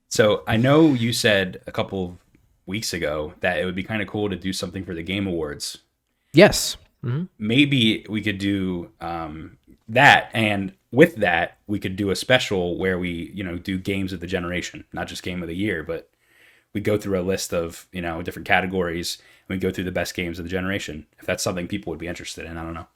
so 0.08 0.42
i 0.46 0.56
know 0.56 0.92
you 0.94 1.12
said 1.12 1.60
a 1.66 1.72
couple 1.72 2.04
of 2.04 2.16
weeks 2.66 2.92
ago 2.92 3.34
that 3.40 3.58
it 3.58 3.64
would 3.64 3.74
be 3.74 3.82
kind 3.82 4.00
of 4.02 4.08
cool 4.08 4.28
to 4.30 4.36
do 4.36 4.52
something 4.52 4.84
for 4.84 4.94
the 4.94 5.02
game 5.02 5.26
awards 5.26 5.78
Yes. 6.32 6.76
hmm 7.02 7.24
maybe 7.38 8.06
we 8.08 8.22
could 8.22 8.38
do 8.38 8.90
um, 9.00 9.56
that 9.88 10.30
and 10.32 10.72
with 10.92 11.16
that 11.16 11.58
we 11.66 11.78
could 11.80 11.96
do 11.96 12.10
a 12.10 12.16
special 12.16 12.78
where 12.78 12.98
we 12.98 13.32
you 13.34 13.42
know 13.42 13.58
do 13.58 13.76
games 13.78 14.12
of 14.12 14.20
the 14.20 14.26
generation 14.26 14.84
not 14.92 15.08
just 15.08 15.22
game 15.24 15.42
of 15.42 15.48
the 15.48 15.56
year 15.56 15.82
but 15.82 16.08
we 16.72 16.80
go 16.80 16.96
through 16.96 17.18
a 17.18 17.22
list 17.22 17.52
of 17.52 17.88
you 17.92 18.00
know 18.02 18.22
different 18.22 18.46
categories 18.46 19.18
we 19.50 19.58
go 19.58 19.70
through 19.70 19.84
the 19.84 19.92
best 19.92 20.14
games 20.14 20.38
of 20.38 20.44
the 20.44 20.50
generation 20.50 21.06
if 21.18 21.26
that's 21.26 21.42
something 21.42 21.68
people 21.68 21.90
would 21.90 21.98
be 21.98 22.06
interested 22.06 22.46
in 22.46 22.56
i 22.56 22.62
don't 22.62 22.74
know 22.74 22.86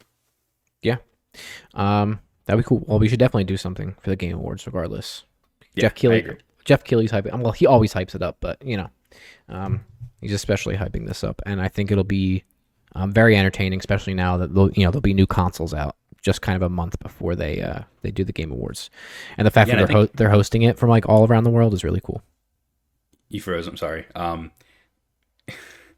Yeah. 0.82 0.96
Um, 1.74 2.20
that'd 2.46 2.62
be 2.62 2.66
cool. 2.68 2.84
Well, 2.86 2.98
we 2.98 3.08
should 3.08 3.18
definitely 3.18 3.44
do 3.44 3.56
something 3.56 3.96
for 4.00 4.10
the 4.10 4.16
Game 4.16 4.36
Awards, 4.36 4.66
regardless. 4.66 5.24
Yeah, 5.74 5.88
Geoff 5.88 5.94
Keighley. 5.96 6.36
Geoff 6.64 6.84
Keighley's 6.84 7.10
hyping. 7.10 7.40
Well, 7.42 7.52
he 7.52 7.66
always 7.66 7.92
hypes 7.92 8.14
it 8.14 8.22
up, 8.22 8.36
but 8.40 8.62
you 8.64 8.76
know, 8.76 8.88
um, 9.48 9.84
he's 10.20 10.32
especially 10.32 10.76
hyping 10.76 11.06
this 11.08 11.24
up, 11.24 11.42
and 11.46 11.60
I 11.60 11.66
think 11.68 11.90
it'll 11.90 12.04
be 12.04 12.44
um, 12.94 13.10
very 13.12 13.36
entertaining, 13.36 13.80
especially 13.80 14.14
now 14.14 14.36
that 14.36 14.50
you 14.76 14.84
know 14.84 14.90
there'll 14.92 15.00
be 15.00 15.14
new 15.14 15.26
consoles 15.26 15.74
out 15.74 15.96
just 16.22 16.40
kind 16.40 16.54
of 16.54 16.62
a 16.62 16.68
month 16.68 16.96
before 17.00 17.34
they 17.34 17.60
uh, 17.60 17.80
they 18.02 18.12
do 18.12 18.22
the 18.22 18.32
Game 18.32 18.52
Awards, 18.52 18.90
and 19.36 19.44
the 19.46 19.50
fact 19.50 19.68
Yeah, 19.68 19.76
that 19.80 19.88
they're 19.88 19.96
ho- 19.96 20.08
they're 20.14 20.30
hosting 20.30 20.62
it 20.62 20.78
from 20.78 20.90
like 20.90 21.08
all 21.08 21.26
around 21.26 21.42
the 21.44 21.50
world 21.50 21.74
is 21.74 21.82
really 21.82 22.00
cool. 22.00 22.22
you 23.28 23.40
froze 23.40 23.66
i'm 23.66 23.76
sorry 23.76 24.04
um 24.14 24.52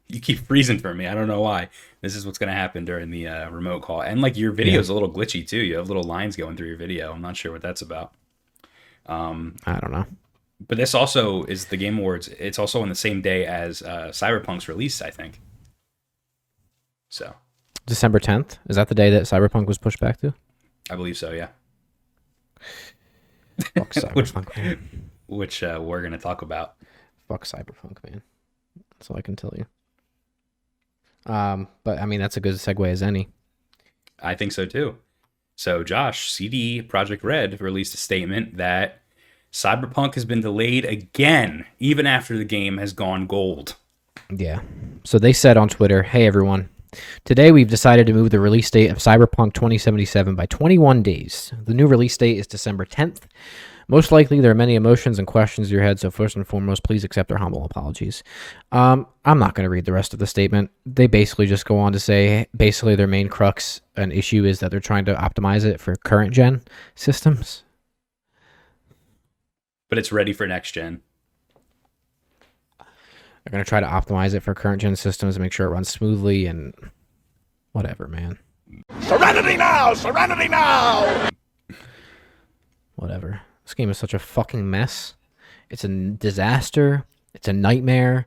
you 0.09 0.19
keep 0.19 0.39
freezing 0.39 0.79
for 0.79 0.93
me 0.93 1.05
i 1.07 1.13
don't 1.13 1.27
know 1.27 1.41
why 1.41 1.67
this 2.01 2.15
is 2.15 2.25
what's 2.25 2.37
going 2.37 2.47
to 2.47 2.53
happen 2.53 2.85
during 2.85 3.09
the 3.09 3.27
uh, 3.27 3.49
remote 3.49 3.81
call 3.81 4.01
and 4.01 4.21
like 4.21 4.37
your 4.37 4.51
video 4.51 4.79
is 4.79 4.89
a 4.89 4.93
little 4.93 5.11
glitchy 5.11 5.45
too 5.45 5.57
you 5.57 5.75
have 5.75 5.87
little 5.87 6.03
lines 6.03 6.35
going 6.35 6.55
through 6.55 6.67
your 6.67 6.77
video 6.77 7.11
i'm 7.11 7.21
not 7.21 7.35
sure 7.35 7.51
what 7.51 7.61
that's 7.61 7.81
about 7.81 8.13
um 9.07 9.55
I 9.65 9.79
don't 9.79 9.91
know. 9.91 10.05
But 10.67 10.77
this 10.77 10.93
also 10.95 11.43
is 11.43 11.65
the 11.67 11.77
Game 11.77 11.99
Awards. 11.99 12.27
It's 12.39 12.57
also 12.57 12.81
on 12.81 12.89
the 12.89 12.95
same 12.95 13.21
day 13.21 13.45
as 13.45 13.81
uh, 13.83 14.07
Cyberpunk's 14.09 14.67
release, 14.67 15.01
I 15.03 15.11
think. 15.11 15.39
So 17.09 17.35
December 17.85 18.19
tenth 18.19 18.57
is 18.67 18.75
that 18.75 18.89
the 18.89 18.95
day 18.95 19.09
that 19.11 19.23
Cyberpunk 19.23 19.67
was 19.67 19.77
pushed 19.77 19.99
back 19.99 20.19
to? 20.21 20.33
I 20.89 20.95
believe 20.95 21.15
so, 21.15 21.31
yeah. 21.31 21.49
Fuck 23.75 23.93
Which- 24.15 24.33
Cyberpunk, 24.33 24.57
man. 24.57 25.09
Which 25.27 25.61
uh, 25.63 25.79
we're 25.81 26.01
gonna 26.01 26.17
talk 26.17 26.41
about. 26.41 26.73
Fuck 27.27 27.45
Cyberpunk, 27.45 27.97
man. 28.09 28.21
That's 28.97 29.09
all 29.11 29.17
I 29.17 29.21
can 29.21 29.35
tell 29.35 29.53
you. 29.55 29.65
Um, 31.27 31.67
but 31.83 31.99
I 31.99 32.05
mean, 32.05 32.19
that's 32.19 32.37
a 32.37 32.41
good 32.41 32.55
segue 32.55 32.89
as 32.89 33.03
any. 33.03 33.29
I 34.21 34.33
think 34.33 34.51
so 34.51 34.65
too. 34.65 34.97
So, 35.55 35.83
Josh, 35.83 36.31
CD 36.31 36.81
Projekt 36.81 37.23
Red 37.23 37.59
released 37.61 37.93
a 37.93 37.97
statement 37.97 38.57
that 38.57 39.01
Cyberpunk 39.51 40.13
has 40.15 40.25
been 40.25 40.41
delayed 40.41 40.85
again, 40.85 41.65
even 41.79 42.05
after 42.05 42.37
the 42.37 42.45
game 42.45 42.77
has 42.77 42.93
gone 42.93 43.27
gold. 43.27 43.75
Yeah. 44.29 44.61
So 45.03 45.17
they 45.17 45.33
said 45.33 45.57
on 45.57 45.69
Twitter, 45.69 46.03
"Hey 46.03 46.27
everyone, 46.27 46.69
today 47.23 47.51
we've 47.51 47.69
decided 47.69 48.07
to 48.07 48.13
move 48.13 48.29
the 48.29 48.39
release 48.39 48.69
date 48.69 48.89
of 48.91 48.97
Cyberpunk 48.97 49.53
2077 49.53 50.35
by 50.35 50.45
21 50.47 51.01
days. 51.01 51.53
The 51.65 51.73
new 51.73 51.87
release 51.87 52.17
date 52.17 52.37
is 52.37 52.47
December 52.47 52.85
10th. 52.85 53.21
Most 53.89 54.11
likely, 54.11 54.41
there 54.41 54.51
are 54.51 54.55
many 54.55 54.75
emotions 54.75 55.17
and 55.17 55.25
questions 55.25 55.69
in 55.69 55.73
your 55.73 55.83
head, 55.83 55.97
so 55.97 56.11
first 56.11 56.35
and 56.35 56.45
foremost, 56.45 56.83
please 56.83 57.05
accept 57.05 57.31
our 57.31 57.37
humble 57.37 57.63
apologies. 57.63 58.21
Um, 58.73 59.07
I'm 59.23 59.39
not 59.39 59.55
going 59.55 59.63
to 59.63 59.69
read 59.69 59.85
the 59.85 59.93
rest 59.93 60.11
of 60.11 60.19
the 60.19 60.27
statement. 60.27 60.71
They 60.85 61.07
basically 61.07 61.47
just 61.47 61.65
go 61.65 61.77
on 61.77 61.93
to 61.93 61.99
say 61.99 62.47
basically 62.55 62.95
their 62.95 63.07
main 63.07 63.29
crux 63.29 63.79
and 63.95 64.11
issue 64.11 64.43
is 64.43 64.59
that 64.59 64.71
they're 64.71 64.81
trying 64.81 65.05
to 65.05 65.15
optimize 65.15 65.63
it 65.63 65.79
for 65.79 65.95
current 65.95 66.33
gen 66.33 66.63
systems. 66.95 67.63
But 69.89 69.97
it's 69.97 70.11
ready 70.11 70.33
for 70.33 70.45
next 70.45 70.73
gen. 70.73 71.01
They're 72.77 73.51
going 73.51 73.63
to 73.63 73.69
try 73.69 73.79
to 73.79 73.87
optimize 73.87 74.33
it 74.33 74.41
for 74.41 74.53
current 74.53 74.81
gen 74.81 74.97
systems 74.97 75.37
and 75.37 75.43
make 75.43 75.53
sure 75.53 75.67
it 75.67 75.71
runs 75.71 75.87
smoothly 75.87 76.45
and 76.45 76.73
whatever, 77.71 78.09
man. 78.09 78.37
Serenity 78.99 79.55
now! 79.55 79.93
Serenity 79.93 80.49
now! 80.49 81.29
Whatever. 82.95 83.39
This 83.67 83.73
game 83.73 83.89
is 83.89 83.97
such 83.97 84.13
a 84.13 84.19
fucking 84.19 84.69
mess. 84.69 85.15
It's 85.69 85.83
a 85.83 85.89
disaster. 85.89 87.03
It's 87.33 87.49
a 87.49 87.53
nightmare. 87.53 88.25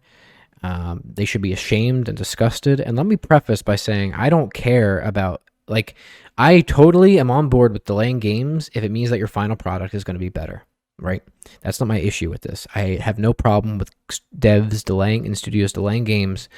Um, 0.62 1.00
they 1.02 1.24
should 1.24 1.40
be 1.40 1.54
ashamed 1.54 2.10
and 2.10 2.18
disgusted. 2.18 2.78
And 2.78 2.94
let 2.94 3.06
me 3.06 3.16
preface 3.16 3.62
by 3.62 3.76
saying 3.76 4.12
I 4.12 4.28
don't 4.28 4.52
care 4.52 5.00
about 5.00 5.40
like 5.66 5.94
I 6.36 6.60
totally 6.60 7.18
am 7.18 7.30
on 7.30 7.48
board 7.48 7.72
with 7.72 7.86
delaying 7.86 8.18
games 8.18 8.68
if 8.74 8.84
it 8.84 8.90
means 8.90 9.08
that 9.08 9.16
your 9.16 9.28
final 9.28 9.56
product 9.56 9.94
is 9.94 10.04
going 10.04 10.16
to 10.16 10.20
be 10.20 10.28
better. 10.28 10.66
Right? 10.98 11.22
That's 11.62 11.80
not 11.80 11.86
my 11.86 12.00
issue 12.00 12.28
with 12.28 12.42
this. 12.42 12.66
I 12.74 12.98
have 13.00 13.18
no 13.18 13.32
problem 13.32 13.78
with 13.78 13.92
devs 14.38 14.84
delaying 14.84 15.24
and 15.24 15.38
studios 15.38 15.72
delaying 15.72 16.04
games 16.04 16.50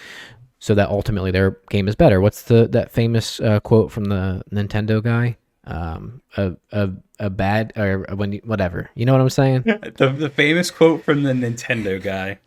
so 0.59 0.75
that 0.75 0.89
ultimately 0.89 1.31
their 1.31 1.59
game 1.71 1.87
is 1.87 1.95
better. 1.95 2.21
What's 2.21 2.43
the 2.43 2.67
that 2.73 2.91
famous 2.91 3.39
uh, 3.39 3.61
quote 3.61 3.93
from 3.93 4.07
the 4.07 4.43
Nintendo 4.51 5.01
guy? 5.01 5.37
Um, 5.65 6.23
a 6.37 6.57
a 6.73 6.91
a 7.21 7.31
bad 7.31 7.73
or 7.77 8.05
when 8.17 8.33
you, 8.33 8.41
whatever. 8.45 8.91
You 8.97 9.07
know 9.07 9.13
what 9.13 9.21
I'm 9.21 9.31
saying? 9.31 9.63
the, 9.65 10.15
the 10.19 10.29
famous 10.31 10.71
quote 10.71 11.05
from 11.05 11.23
the 11.23 11.33
Nintendo 11.33 12.03
guy. 12.03 12.39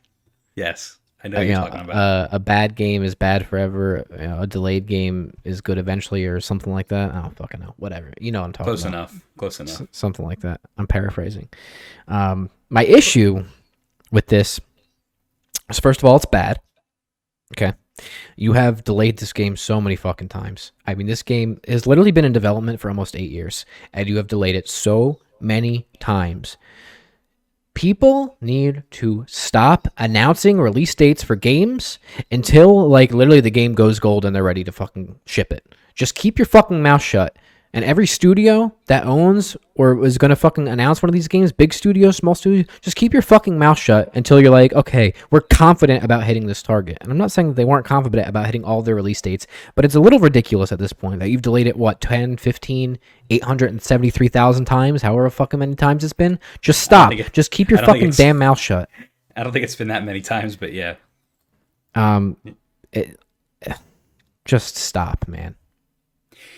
Yes, 0.56 0.97
I 1.23 1.30
know 1.30 1.38
Uh, 1.38 1.41
you're 1.41 1.56
know, 1.56 1.65
talking 1.67 1.80
about. 1.82 1.95
uh, 1.95 2.28
a 2.34 2.39
bad 2.39 2.75
game 2.75 3.04
is 3.04 3.15
bad 3.15 3.45
forever. 3.47 4.06
You 4.12 4.28
know, 4.28 4.41
a 4.41 4.47
delayed 4.47 4.86
game 4.86 5.34
is 5.45 5.62
good 5.62 5.78
eventually, 5.78 6.25
or 6.25 6.41
something 6.41 6.73
like 6.73 6.89
that. 6.89 7.13
I 7.13 7.21
don't 7.21 7.36
fucking 7.38 7.62
know. 7.62 7.73
Whatever. 7.78 8.12
You 8.19 8.32
know 8.34 8.41
what 8.41 8.47
I'm 8.47 8.51
talking 8.54 8.65
Close 8.65 8.82
about. 8.84 8.93
enough. 8.93 9.25
Close 9.38 9.60
enough. 9.62 9.82
S- 9.82 9.88
something 9.91 10.25
like 10.25 10.41
that. 10.41 10.60
I'm 10.78 10.88
paraphrasing. 10.88 11.47
Um, 12.10 12.49
my 12.69 12.84
issue 12.84 13.45
with 14.12 14.28
this 14.28 14.60
is 15.69 15.80
first 15.80 15.99
of 16.01 16.06
all, 16.06 16.17
it's 16.17 16.25
bad. 16.25 16.60
Okay. 17.58 17.73
You 18.36 18.53
have 18.53 18.84
delayed 18.84 19.17
this 19.17 19.34
game 19.34 19.55
so 19.55 19.79
many 19.79 19.95
fucking 19.95 20.29
times. 20.29 20.71
I 20.86 20.95
mean, 20.95 21.08
this 21.08 21.23
game 21.23 21.60
has 21.67 21.88
literally 21.88 22.12
been 22.12 22.25
in 22.25 22.34
development 22.34 22.79
for 22.79 22.89
almost 22.89 23.15
eight 23.15 23.31
years, 23.31 23.65
and 23.93 24.08
you 24.08 24.17
have 24.17 24.27
delayed 24.27 24.55
it 24.55 24.69
so 24.69 25.19
many 25.39 25.88
times. 25.99 26.58
People 27.73 28.38
need 28.39 28.84
to 28.91 29.25
stop 29.27 29.88
announcing 29.97 30.60
release 30.60 30.95
dates 30.95 31.23
for 31.23 31.36
games 31.36 31.99
until, 32.31 32.88
like, 32.88 33.13
literally 33.13 33.41
the 33.41 33.51
game 33.51 33.73
goes 33.73 33.99
gold 33.99 34.23
and 34.23 34.36
they're 34.36 34.43
ready 34.43 34.63
to 34.63 34.71
fucking 34.71 35.19
ship 35.25 35.51
it. 35.51 35.75
Just 35.93 36.15
keep 36.15 36.38
your 36.39 36.45
fucking 36.45 36.81
mouth 36.81 37.01
shut. 37.01 37.38
And 37.75 37.83
every 37.83 38.07
studio 38.07 38.73
that 38.85 39.05
owns 39.05 39.57
or 39.75 40.05
is 40.05 40.17
going 40.17 40.29
to 40.29 40.38
fucking 40.38 40.69
announce 40.69 41.03
one 41.03 41.09
of 41.09 41.13
these 41.13 41.27
games, 41.27 41.51
big 41.51 41.73
studio, 41.73 42.09
small 42.09 42.33
studio, 42.33 42.63
just 42.79 42.95
keep 42.95 43.11
your 43.11 43.21
fucking 43.21 43.59
mouth 43.59 43.77
shut 43.77 44.09
until 44.15 44.39
you're 44.39 44.49
like, 44.49 44.71
okay, 44.71 45.13
we're 45.29 45.41
confident 45.41 46.01
about 46.01 46.23
hitting 46.23 46.47
this 46.47 46.63
target. 46.63 46.97
And 47.01 47.11
I'm 47.11 47.17
not 47.17 47.33
saying 47.33 47.49
that 47.49 47.55
they 47.55 47.65
weren't 47.65 47.85
confident 47.85 48.29
about 48.29 48.45
hitting 48.45 48.63
all 48.63 48.81
their 48.81 48.95
release 48.95 49.21
dates, 49.21 49.45
but 49.75 49.83
it's 49.83 49.93
a 49.93 49.99
little 49.99 50.19
ridiculous 50.19 50.71
at 50.71 50.79
this 50.79 50.93
point 50.93 51.19
that 51.19 51.27
you've 51.27 51.41
delayed 51.41 51.67
it, 51.67 51.75
what, 51.75 51.99
10, 51.99 52.38
15, 52.38 52.97
873,000 53.29 54.63
times, 54.65 55.01
however 55.01 55.29
fucking 55.29 55.59
many 55.59 55.75
times 55.75 56.05
it's 56.05 56.13
been. 56.13 56.39
Just 56.61 56.81
stop. 56.81 57.11
it- 57.11 57.33
just 57.33 57.51
keep 57.51 57.69
your 57.69 57.79
I 57.79 57.81
don't 57.81 57.93
think 57.95 58.13
fucking 58.13 58.25
damn 58.25 58.38
mouth 58.38 58.57
shut. 58.57 58.89
I 59.35 59.43
don't 59.43 59.51
think 59.51 59.65
it's 59.65 59.75
been 59.75 59.89
that 59.89 60.05
many 60.05 60.21
times, 60.21 60.55
but 60.55 60.71
yeah. 60.71 60.95
Um, 61.93 62.38
it, 62.93 63.19
just 64.45 64.77
stop, 64.77 65.27
man. 65.27 65.55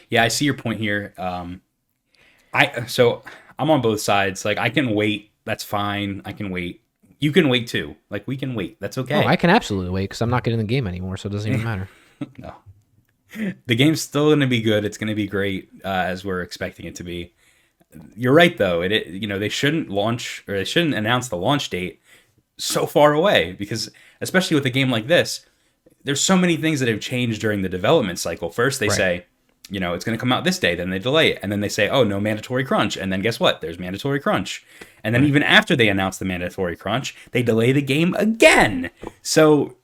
Yeah, 0.09 0.23
I 0.23 0.27
see 0.29 0.45
your 0.45 0.53
point 0.53 0.79
here. 0.79 1.13
Um, 1.17 1.61
I 2.53 2.85
so 2.85 3.23
I'm 3.59 3.69
on 3.69 3.81
both 3.81 3.99
sides. 4.01 4.45
Like 4.45 4.57
I 4.57 4.69
can 4.69 4.91
wait. 4.95 5.31
That's 5.45 5.63
fine. 5.63 6.21
I 6.25 6.33
can 6.33 6.49
wait. 6.49 6.81
You 7.19 7.31
can 7.31 7.49
wait 7.49 7.67
too. 7.67 7.95
Like 8.09 8.27
we 8.27 8.37
can 8.37 8.53
wait. 8.55 8.79
That's 8.79 8.97
okay. 8.97 9.23
Oh, 9.23 9.27
I 9.27 9.35
can 9.35 9.49
absolutely 9.49 9.89
wait 9.91 10.03
because 10.05 10.21
I'm 10.21 10.29
not 10.29 10.43
getting 10.43 10.59
the 10.59 10.65
game 10.65 10.87
anymore, 10.87 11.17
so 11.17 11.27
it 11.27 11.31
doesn't 11.31 11.51
even 11.51 11.63
matter. 11.71 11.89
no. 12.37 12.53
The 13.65 13.75
game's 13.75 14.01
still 14.01 14.27
going 14.27 14.39
to 14.39 14.47
be 14.47 14.61
good. 14.61 14.85
It's 14.85 14.97
going 14.97 15.09
to 15.09 15.15
be 15.15 15.27
great 15.27 15.69
uh, 15.83 15.87
as 15.89 16.23
we're 16.23 16.41
expecting 16.41 16.85
it 16.85 16.95
to 16.95 17.03
be. 17.03 17.33
You're 18.15 18.33
right 18.33 18.57
though. 18.57 18.81
It, 18.81 18.91
it 18.91 19.07
you 19.07 19.27
know 19.27 19.39
they 19.39 19.49
shouldn't 19.49 19.89
launch 19.89 20.43
or 20.47 20.55
they 20.55 20.63
shouldn't 20.63 20.93
announce 20.93 21.27
the 21.29 21.37
launch 21.37 21.69
date 21.69 22.01
so 22.57 22.85
far 22.85 23.13
away 23.13 23.53
because 23.53 23.89
especially 24.21 24.55
with 24.55 24.65
a 24.65 24.69
game 24.69 24.89
like 24.89 25.07
this, 25.07 25.45
there's 26.03 26.21
so 26.21 26.37
many 26.37 26.55
things 26.57 26.79
that 26.79 26.89
have 26.89 26.99
changed 27.01 27.41
during 27.41 27.61
the 27.61 27.69
development 27.69 28.19
cycle. 28.19 28.49
First 28.49 28.79
they 28.79 28.87
Right. 28.87 28.95
say, 28.97 29.25
you 29.69 29.79
know, 29.79 29.93
it's 29.93 30.05
going 30.05 30.17
to 30.17 30.19
come 30.19 30.31
out 30.31 30.43
this 30.43 30.59
day, 30.59 30.75
then 30.75 30.89
they 30.89 30.99
delay 30.99 31.31
it, 31.33 31.39
and 31.41 31.51
then 31.51 31.59
they 31.61 31.69
say, 31.69 31.89
oh 31.89 32.03
no, 32.03 32.19
mandatory 32.19 32.63
crunch, 32.63 32.95
and 32.97 33.11
then 33.11 33.21
guess 33.21 33.39
what? 33.39 33.61
There's 33.61 33.77
mandatory 33.79 34.19
crunch, 34.19 34.65
and 35.03 35.13
then 35.13 35.23
even 35.25 35.43
after 35.43 35.75
they 35.75 35.89
announce 35.89 36.17
the 36.17 36.25
mandatory 36.25 36.75
crunch, 36.75 37.15
they 37.31 37.43
delay 37.43 37.71
the 37.71 37.81
game 37.81 38.13
again. 38.17 38.89
So 39.21 39.75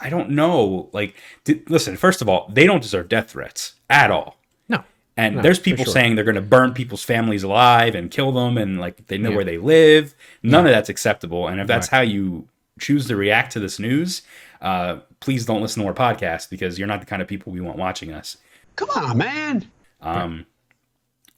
I 0.00 0.08
don't 0.08 0.30
know. 0.30 0.88
Like, 0.92 1.14
d- 1.44 1.62
listen, 1.68 1.96
first 1.96 2.22
of 2.22 2.28
all, 2.28 2.50
they 2.52 2.64
don't 2.66 2.82
deserve 2.82 3.08
death 3.08 3.30
threats 3.30 3.74
at 3.90 4.10
all. 4.10 4.38
No. 4.68 4.84
And 5.16 5.36
No, 5.36 5.42
there's 5.42 5.58
people 5.58 5.84
sure. 5.84 5.92
saying 5.92 6.14
they're 6.14 6.24
going 6.24 6.34
to 6.34 6.40
burn 6.40 6.72
people's 6.72 7.04
families 7.04 7.42
alive 7.42 7.94
and 7.94 8.10
kill 8.10 8.32
them, 8.32 8.56
and 8.58 8.80
like 8.80 9.06
they 9.08 9.18
know 9.18 9.30
Yeah. 9.30 9.36
where 9.36 9.44
they 9.44 9.58
live. 9.58 10.14
None 10.42 10.66
of 10.66 10.72
that's 10.72 10.88
acceptable. 10.88 11.46
And 11.48 11.60
if 11.60 11.66
that's 11.66 11.88
how 11.88 12.00
you 12.00 12.48
choose 12.80 13.06
to 13.08 13.16
react 13.16 13.52
to 13.52 13.60
this 13.60 13.78
news, 13.78 14.22
uh, 14.62 15.00
please 15.20 15.44
don't 15.44 15.60
listen 15.60 15.82
to 15.82 15.88
our 15.88 15.94
podcast 15.94 16.48
because 16.48 16.78
you're 16.78 16.88
not 16.88 17.00
the 17.00 17.06
kind 17.06 17.20
of 17.20 17.28
people 17.28 17.52
we 17.52 17.60
want 17.60 17.76
watching 17.76 18.12
us. 18.12 18.38
Come 18.76 18.88
on, 18.96 19.18
man. 19.18 19.70
Um, 20.00 20.46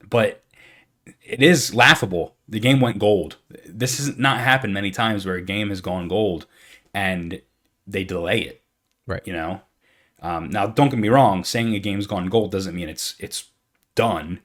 but 0.09 0.43
it 1.21 1.41
is 1.41 1.73
laughable. 1.75 2.35
The 2.47 2.59
game 2.59 2.79
went 2.79 2.99
gold. 2.99 3.37
This 3.67 3.97
has 3.97 4.17
not 4.17 4.39
happened 4.39 4.73
many 4.73 4.91
times 4.91 5.25
where 5.25 5.35
a 5.35 5.41
game 5.41 5.69
has 5.69 5.81
gone 5.81 6.07
gold 6.07 6.45
and 6.93 7.41
they 7.87 8.03
delay 8.03 8.41
it. 8.41 8.61
Right. 9.07 9.21
You 9.25 9.33
know. 9.33 9.61
Um, 10.21 10.49
now, 10.49 10.65
don't 10.67 10.89
get 10.89 10.99
me 10.99 11.09
wrong. 11.09 11.43
Saying 11.43 11.75
a 11.75 11.79
game's 11.79 12.07
gone 12.07 12.27
gold 12.27 12.51
doesn't 12.51 12.73
mean 12.75 12.89
it's 12.89 13.15
it's 13.19 13.49
done. 13.95 14.39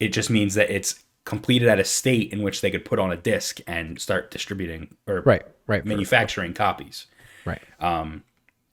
It 0.00 0.08
just 0.08 0.30
means 0.30 0.54
that 0.54 0.70
it's 0.70 1.04
completed 1.24 1.68
at 1.68 1.78
a 1.78 1.84
state 1.84 2.32
in 2.32 2.42
which 2.42 2.60
they 2.60 2.70
could 2.70 2.84
put 2.84 2.98
on 2.98 3.12
a 3.12 3.16
disc 3.16 3.60
and 3.66 4.00
start 4.00 4.30
distributing 4.32 4.96
or 5.06 5.20
Right. 5.20 5.42
Right. 5.68 5.82
for- 5.82 5.88
manufacturing 5.88 6.54
copies. 6.54 7.06
Right. 7.44 7.62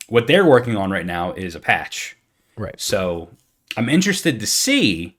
What 0.08 0.26
they're 0.26 0.46
working 0.46 0.76
on 0.76 0.90
right 0.90 1.06
now 1.06 1.34
is 1.34 1.54
a 1.56 1.60
patch. 1.60 2.18
Right. 2.58 2.80
So 2.80 3.30
I'm 3.78 3.90
interested 3.90 4.40
to 4.40 4.48
see 4.48 5.18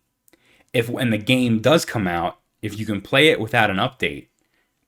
if 0.73 0.89
when 0.89 1.11
the 1.11 1.19
game 1.19 1.61
does 1.61 1.85
come 1.85 2.09
out, 2.09 2.39
if 2.61 2.79
you 2.79 2.85
can 2.85 3.01
play 3.01 3.29
it 3.29 3.41
without 3.41 3.71
an 3.71 3.77
update, 3.77 4.27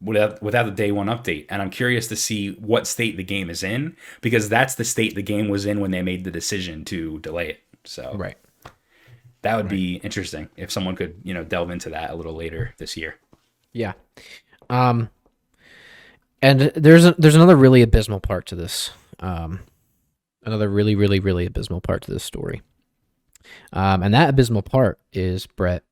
without 0.03 0.43
without 0.43 0.65
the 0.65 0.73
day 0.73 0.91
one 0.91 1.07
update. 1.07 1.47
And 1.49 1.63
I'm 1.63 1.71
curious 1.71 2.09
to 2.09 2.17
see 2.17 2.51
what 2.55 2.89
state 2.89 3.17
the 3.17 3.23
game 3.23 3.49
is 3.49 3.63
in 3.63 3.97
because 4.21 4.49
that's 4.49 4.75
the 4.75 4.85
state 4.85 5.15
the 5.15 5.23
game 5.23 5.49
was 5.49 5.67
in 5.67 5.79
when 5.79 5.93
they 5.93 6.03
made 6.03 6.25
the 6.25 6.31
decision 6.33 6.85
to 6.87 7.21
delay 7.21 7.51
it. 7.51 7.61
So 7.85 8.13
Right. 8.17 8.37
that 9.43 9.57
would 9.57 9.69
be 9.69 9.97
interesting 9.97 10.49
if 10.57 10.71
someone 10.73 10.97
could 10.97 11.21
you 11.23 11.33
know 11.33 11.45
delve 11.45 11.71
into 11.71 11.91
that 11.91 12.11
a 12.11 12.15
little 12.17 12.35
later 12.35 12.75
this 12.79 12.97
year. 12.97 13.15
Yeah. 13.73 13.93
Um 14.69 15.09
and 16.43 16.61
there's 16.61 17.05
a, 17.05 17.15
there's 17.19 17.37
another 17.37 17.57
really 17.57 17.83
abysmal 17.83 18.21
part 18.21 18.47
to 18.47 18.55
this. 18.55 18.91
Um 19.21 19.61
another 20.45 20.69
really 20.69 20.95
really 20.95 21.21
really 21.21 21.47
abysmal 21.47 21.81
part 21.81 22.03
to 22.03 22.11
this 22.11 22.25
story. 22.25 22.63
Um 23.73 24.03
and 24.03 24.13
that 24.15 24.31
abysmal 24.31 24.63
part 24.63 24.99
is 25.13 25.47
Bret 25.47 25.85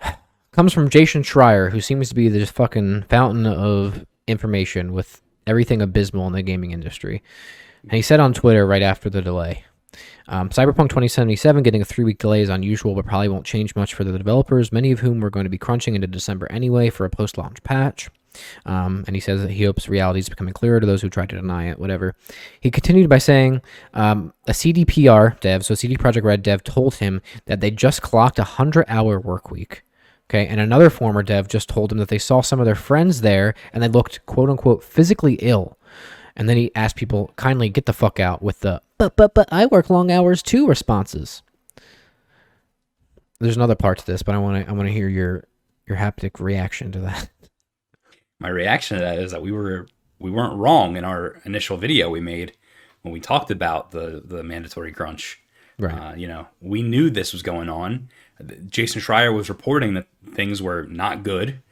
comes 0.52 0.72
from 0.72 0.88
Jason 0.88 1.22
Schreier 1.22 1.70
who 1.70 1.80
seems 1.80 2.08
to 2.08 2.14
be 2.14 2.28
the 2.28 2.46
fucking 2.46 3.02
fountain 3.08 3.46
of 3.46 4.06
information 4.26 4.92
with 4.92 5.20
everything 5.46 5.82
abysmal 5.82 6.26
in 6.26 6.32
the 6.32 6.42
gaming 6.42 6.70
industry. 6.70 7.22
And 7.82 7.92
he 7.92 8.02
said 8.02 8.20
on 8.20 8.32
Twitter 8.32 8.66
right 8.66 8.82
after 8.82 9.10
the 9.10 9.20
delay, 9.20 9.64
um, 10.28 10.48
Cyberpunk 10.48 10.88
2077 10.88 11.62
getting 11.62 11.82
a 11.82 11.84
three 11.84 12.04
week 12.04 12.18
delay 12.18 12.40
is 12.40 12.48
unusual, 12.48 12.94
but 12.94 13.04
probably 13.04 13.28
won't 13.28 13.44
change 13.44 13.76
much 13.76 13.94
for 13.94 14.04
the 14.04 14.16
developers, 14.16 14.72
many 14.72 14.90
of 14.92 15.00
whom 15.00 15.20
were 15.20 15.30
going 15.30 15.44
to 15.44 15.50
be 15.50 15.58
crunching 15.58 15.94
into 15.94 16.06
December 16.06 16.50
anyway 16.50 16.90
for 16.90 17.04
a 17.04 17.10
post 17.10 17.36
launch 17.36 17.62
patch. 17.62 18.08
Um, 18.66 19.04
and 19.06 19.16
he 19.16 19.20
says 19.20 19.42
that 19.42 19.50
he 19.50 19.64
hopes 19.64 19.88
reality 19.88 20.20
is 20.20 20.28
becoming 20.28 20.54
clearer 20.54 20.80
to 20.80 20.86
those 20.86 21.02
who 21.02 21.10
try 21.10 21.26
to 21.26 21.36
deny 21.36 21.68
it, 21.68 21.78
whatever. 21.78 22.14
He 22.60 22.70
continued 22.70 23.08
by 23.08 23.18
saying 23.18 23.62
um, 23.92 24.32
a 24.46 24.52
CDPR 24.52 25.38
dev, 25.40 25.64
so 25.64 25.74
CD 25.74 25.96
Projekt 25.96 26.24
Red 26.24 26.42
dev, 26.42 26.62
told 26.64 26.96
him 26.96 27.22
that 27.46 27.60
they 27.60 27.70
just 27.70 28.02
clocked 28.02 28.38
a 28.38 28.42
100 28.42 28.86
hour 28.88 29.18
work 29.20 29.50
week. 29.50 29.82
Okay, 30.30 30.46
and 30.46 30.58
another 30.58 30.88
former 30.88 31.22
dev 31.22 31.48
just 31.48 31.68
told 31.68 31.92
him 31.92 31.98
that 31.98 32.08
they 32.08 32.18
saw 32.18 32.40
some 32.40 32.58
of 32.58 32.64
their 32.64 32.74
friends 32.74 33.20
there 33.20 33.54
and 33.72 33.82
they 33.82 33.88
looked 33.88 34.24
quote 34.26 34.48
unquote 34.48 34.82
physically 34.82 35.34
ill. 35.34 35.78
And 36.36 36.48
then 36.48 36.56
he 36.56 36.74
asked 36.74 36.96
people 36.96 37.32
kindly 37.36 37.68
get 37.68 37.86
the 37.86 37.92
fuck 37.92 38.18
out 38.18 38.42
with 38.42 38.60
the 38.60 38.82
but 38.98 39.16
but 39.16 39.34
but 39.34 39.48
I 39.52 39.66
work 39.66 39.90
long 39.90 40.10
hours 40.10 40.42
too 40.42 40.66
responses. 40.66 41.42
There's 43.38 43.56
another 43.56 43.74
part 43.74 43.98
to 43.98 44.06
this, 44.06 44.22
but 44.22 44.34
I 44.34 44.38
want 44.38 44.64
to 44.64 44.70
I 44.70 44.72
want 44.74 44.88
to 44.88 44.92
hear 44.92 45.08
your 45.08 45.44
your 45.86 45.98
haptic 45.98 46.40
reaction 46.40 46.90
to 46.92 47.00
that. 47.00 47.28
My 48.44 48.50
reaction 48.50 48.98
to 48.98 49.02
that 49.02 49.18
is 49.18 49.32
that 49.32 49.40
we 49.40 49.52
were 49.52 49.86
we 50.18 50.30
weren't 50.30 50.58
wrong 50.58 50.98
in 50.98 51.04
our 51.04 51.40
initial 51.46 51.78
video 51.78 52.10
we 52.10 52.20
made 52.20 52.52
when 53.00 53.10
we 53.10 53.18
talked 53.18 53.50
about 53.50 53.90
the 53.92 54.20
the 54.22 54.42
mandatory 54.42 54.92
crunch. 54.92 55.40
Right. 55.78 55.94
Uh, 55.94 56.14
you 56.14 56.28
know, 56.28 56.48
we 56.60 56.82
knew 56.82 57.08
this 57.08 57.32
was 57.32 57.42
going 57.42 57.70
on. 57.70 58.10
Jason 58.68 59.00
Schreier 59.00 59.34
was 59.34 59.48
reporting 59.48 59.94
that 59.94 60.08
things 60.34 60.60
were 60.60 60.82
not 60.82 61.22
good, 61.22 61.62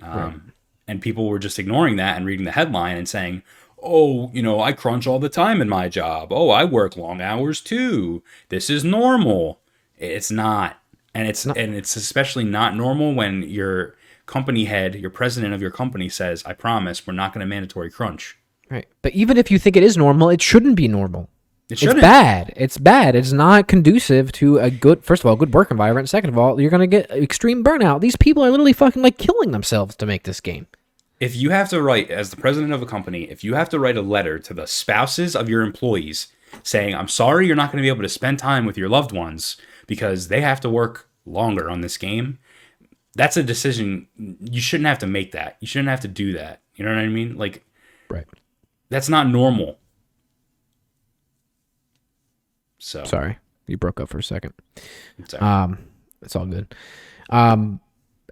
um, 0.00 0.52
and 0.86 1.02
people 1.02 1.26
were 1.26 1.40
just 1.40 1.58
ignoring 1.58 1.96
that 1.96 2.16
and 2.16 2.24
reading 2.24 2.44
the 2.44 2.52
headline 2.52 2.96
and 2.96 3.08
saying, 3.08 3.42
"Oh, 3.82 4.30
you 4.32 4.40
know, 4.40 4.60
I 4.60 4.72
crunch 4.72 5.08
all 5.08 5.18
the 5.18 5.28
time 5.28 5.60
in 5.60 5.68
my 5.68 5.88
job. 5.88 6.32
Oh, 6.32 6.50
I 6.50 6.62
work 6.62 6.96
long 6.96 7.20
hours 7.20 7.60
too. 7.60 8.22
This 8.50 8.70
is 8.70 8.84
normal." 8.84 9.58
It's 9.98 10.30
not, 10.30 10.80
and 11.12 11.26
it's 11.26 11.44
and 11.44 11.74
it's 11.74 11.96
especially 11.96 12.44
not 12.44 12.76
normal 12.76 13.14
when 13.14 13.42
your 13.42 13.96
company 14.30 14.64
head, 14.64 14.94
your 14.94 15.10
president 15.10 15.52
of 15.54 15.60
your 15.60 15.70
company 15.82 16.08
says, 16.08 16.42
"I 16.46 16.52
promise, 16.54 17.06
we're 17.06 17.14
not 17.22 17.32
going 17.32 17.40
to 17.40 17.46
mandatory 17.54 17.90
crunch." 17.90 18.36
Right. 18.70 18.86
But 19.02 19.12
even 19.12 19.36
if 19.36 19.50
you 19.50 19.58
think 19.58 19.76
it 19.76 19.82
is 19.82 19.96
normal, 19.96 20.30
it 20.30 20.40
shouldn't 20.42 20.76
be 20.76 20.88
normal. 20.88 21.28
It 21.68 21.74
It's 21.74 21.80
shouldn't. 21.82 22.00
bad. 22.02 22.52
It's 22.56 22.78
bad. 22.78 23.14
It's 23.16 23.32
not 23.32 23.66
conducive 23.68 24.30
to 24.32 24.58
a 24.58 24.70
good, 24.70 25.04
first 25.04 25.22
of 25.22 25.26
all, 25.26 25.36
good 25.36 25.52
work 25.54 25.70
environment. 25.70 26.08
Second 26.08 26.30
of 26.30 26.38
all, 26.38 26.60
you're 26.60 26.70
going 26.76 26.88
to 26.88 26.96
get 26.98 27.10
extreme 27.10 27.62
burnout. 27.64 28.00
These 28.00 28.16
people 28.16 28.44
are 28.44 28.50
literally 28.50 28.72
fucking 28.72 29.02
like 29.02 29.18
killing 29.18 29.50
themselves 29.52 29.94
to 29.96 30.06
make 30.06 30.22
this 30.24 30.40
game. 30.40 30.66
if 31.20 31.36
you 31.36 31.50
have 31.50 31.68
to 31.68 31.82
write 31.82 32.10
as 32.10 32.30
the 32.30 32.36
president 32.44 32.72
of 32.72 32.80
a 32.82 32.86
company 32.86 33.22
if 33.34 33.44
you 33.44 33.52
have 33.54 33.68
to 33.68 33.78
write 33.78 33.96
a 33.96 34.02
letter 34.16 34.38
to 34.38 34.54
the 34.54 34.66
spouses 34.66 35.36
of 35.36 35.48
your 35.50 35.62
employees 35.62 36.18
saying 36.62 36.94
i'm 36.94 37.08
sorry 37.08 37.46
you're 37.46 37.60
not 37.62 37.70
going 37.70 37.80
to 37.82 37.86
be 37.88 37.94
able 37.94 38.02
to 38.08 38.18
spend 38.18 38.38
time 38.38 38.64
with 38.64 38.78
your 38.78 38.88
loved 38.88 39.12
ones 39.12 39.42
because 39.86 40.28
they 40.28 40.40
have 40.40 40.60
to 40.60 40.70
work 40.80 40.94
longer 41.26 41.68
on 41.74 41.82
this 41.82 41.98
game 41.98 42.38
that's 43.20 43.36
a 43.36 43.42
decision 43.42 44.08
you 44.40 44.60
shouldn't 44.62 44.86
have 44.86 44.98
to 44.98 45.06
make 45.06 45.32
that 45.32 45.56
you 45.60 45.66
shouldn't 45.66 45.90
have 45.90 46.00
to 46.00 46.08
do 46.08 46.32
that 46.32 46.62
you 46.74 46.84
know 46.84 46.90
what 46.90 46.98
i 46.98 47.06
mean 47.06 47.36
like 47.36 47.62
Right. 48.08 48.24
that's 48.88 49.08
not 49.10 49.28
normal 49.28 49.78
so 52.78 53.04
Sorry. 53.04 53.36
You 53.66 53.76
broke 53.76 54.00
up 54.00 54.08
for 54.08 54.18
a 54.18 54.22
second. 54.22 54.54
sorry. 55.28 55.42
Um, 55.42 55.78
it's 56.22 56.34
all 56.34 56.46
good. 56.46 56.74
Um, 57.28 57.78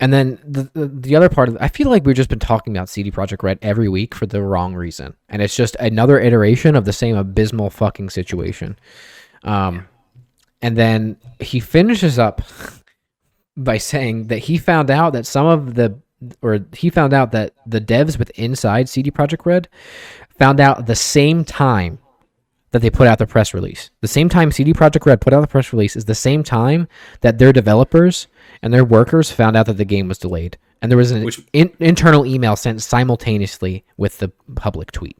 and 0.00 0.12
then 0.12 0.38
the, 0.44 0.70
the 0.74 0.86
the 0.88 1.16
other 1.16 1.28
part 1.28 1.48
of 1.48 1.56
I 1.60 1.68
feel 1.68 1.90
like 1.90 2.06
we've 2.06 2.16
just 2.16 2.30
been 2.30 2.38
talking 2.38 2.74
about 2.76 2.88
CD 2.88 3.10
Projekt 3.10 3.42
Red 3.42 3.58
every 3.62 3.88
week 3.88 4.14
for 4.14 4.26
the 4.26 4.42
wrong 4.42 4.74
reason, 4.74 5.14
and 5.28 5.42
it's 5.42 5.54
just 5.56 5.76
another 5.80 6.18
iteration 6.18 6.74
of 6.76 6.84
the 6.86 6.92
same 6.92 7.16
abysmal 7.16 7.68
fucking 7.70 8.08
situation. 8.10 8.78
Um, 9.44 9.86
and 10.62 10.76
then 10.76 11.18
he 11.40 11.60
finishes 11.60 12.18
up 12.18 12.40
by 13.58 13.76
saying 13.78 14.28
that 14.28 14.38
he 14.38 14.56
found 14.58 14.90
out 14.90 15.12
that 15.12 15.26
some 15.26 15.46
of 15.46 15.74
the 15.74 15.98
or 16.42 16.60
he 16.72 16.90
found 16.90 17.12
out 17.12 17.32
that 17.32 17.54
the 17.66 17.80
devs 17.80 18.18
with 18.18 18.30
inside 18.30 18.88
CD 18.88 19.10
Projekt 19.10 19.44
Red 19.46 19.68
found 20.38 20.60
out 20.60 20.86
the 20.86 20.96
same 20.96 21.44
time 21.44 21.98
that 22.70 22.82
they 22.82 22.90
put 22.90 23.06
out 23.06 23.18
the 23.18 23.26
press 23.26 23.54
release. 23.54 23.90
The 24.00 24.08
same 24.08 24.28
time 24.28 24.50
CD 24.52 24.72
Projekt 24.72 25.06
Red 25.06 25.20
put 25.20 25.32
out 25.32 25.40
the 25.42 25.46
press 25.46 25.72
release 25.72 25.96
is 25.96 26.04
the 26.06 26.14
same 26.14 26.42
time 26.42 26.88
that 27.20 27.38
their 27.38 27.52
developers 27.52 28.26
and 28.62 28.72
their 28.74 28.84
workers 28.84 29.30
found 29.30 29.56
out 29.56 29.66
that 29.66 29.76
the 29.76 29.84
game 29.84 30.08
was 30.08 30.18
delayed. 30.18 30.58
And 30.82 30.90
there 30.90 30.96
was 30.98 31.10
an 31.10 31.24
Which- 31.24 31.40
in, 31.52 31.70
internal 31.80 32.24
email 32.26 32.56
sent 32.56 32.82
simultaneously 32.82 33.84
with 33.96 34.18
the 34.18 34.30
public 34.56 34.92
tweet. 34.92 35.16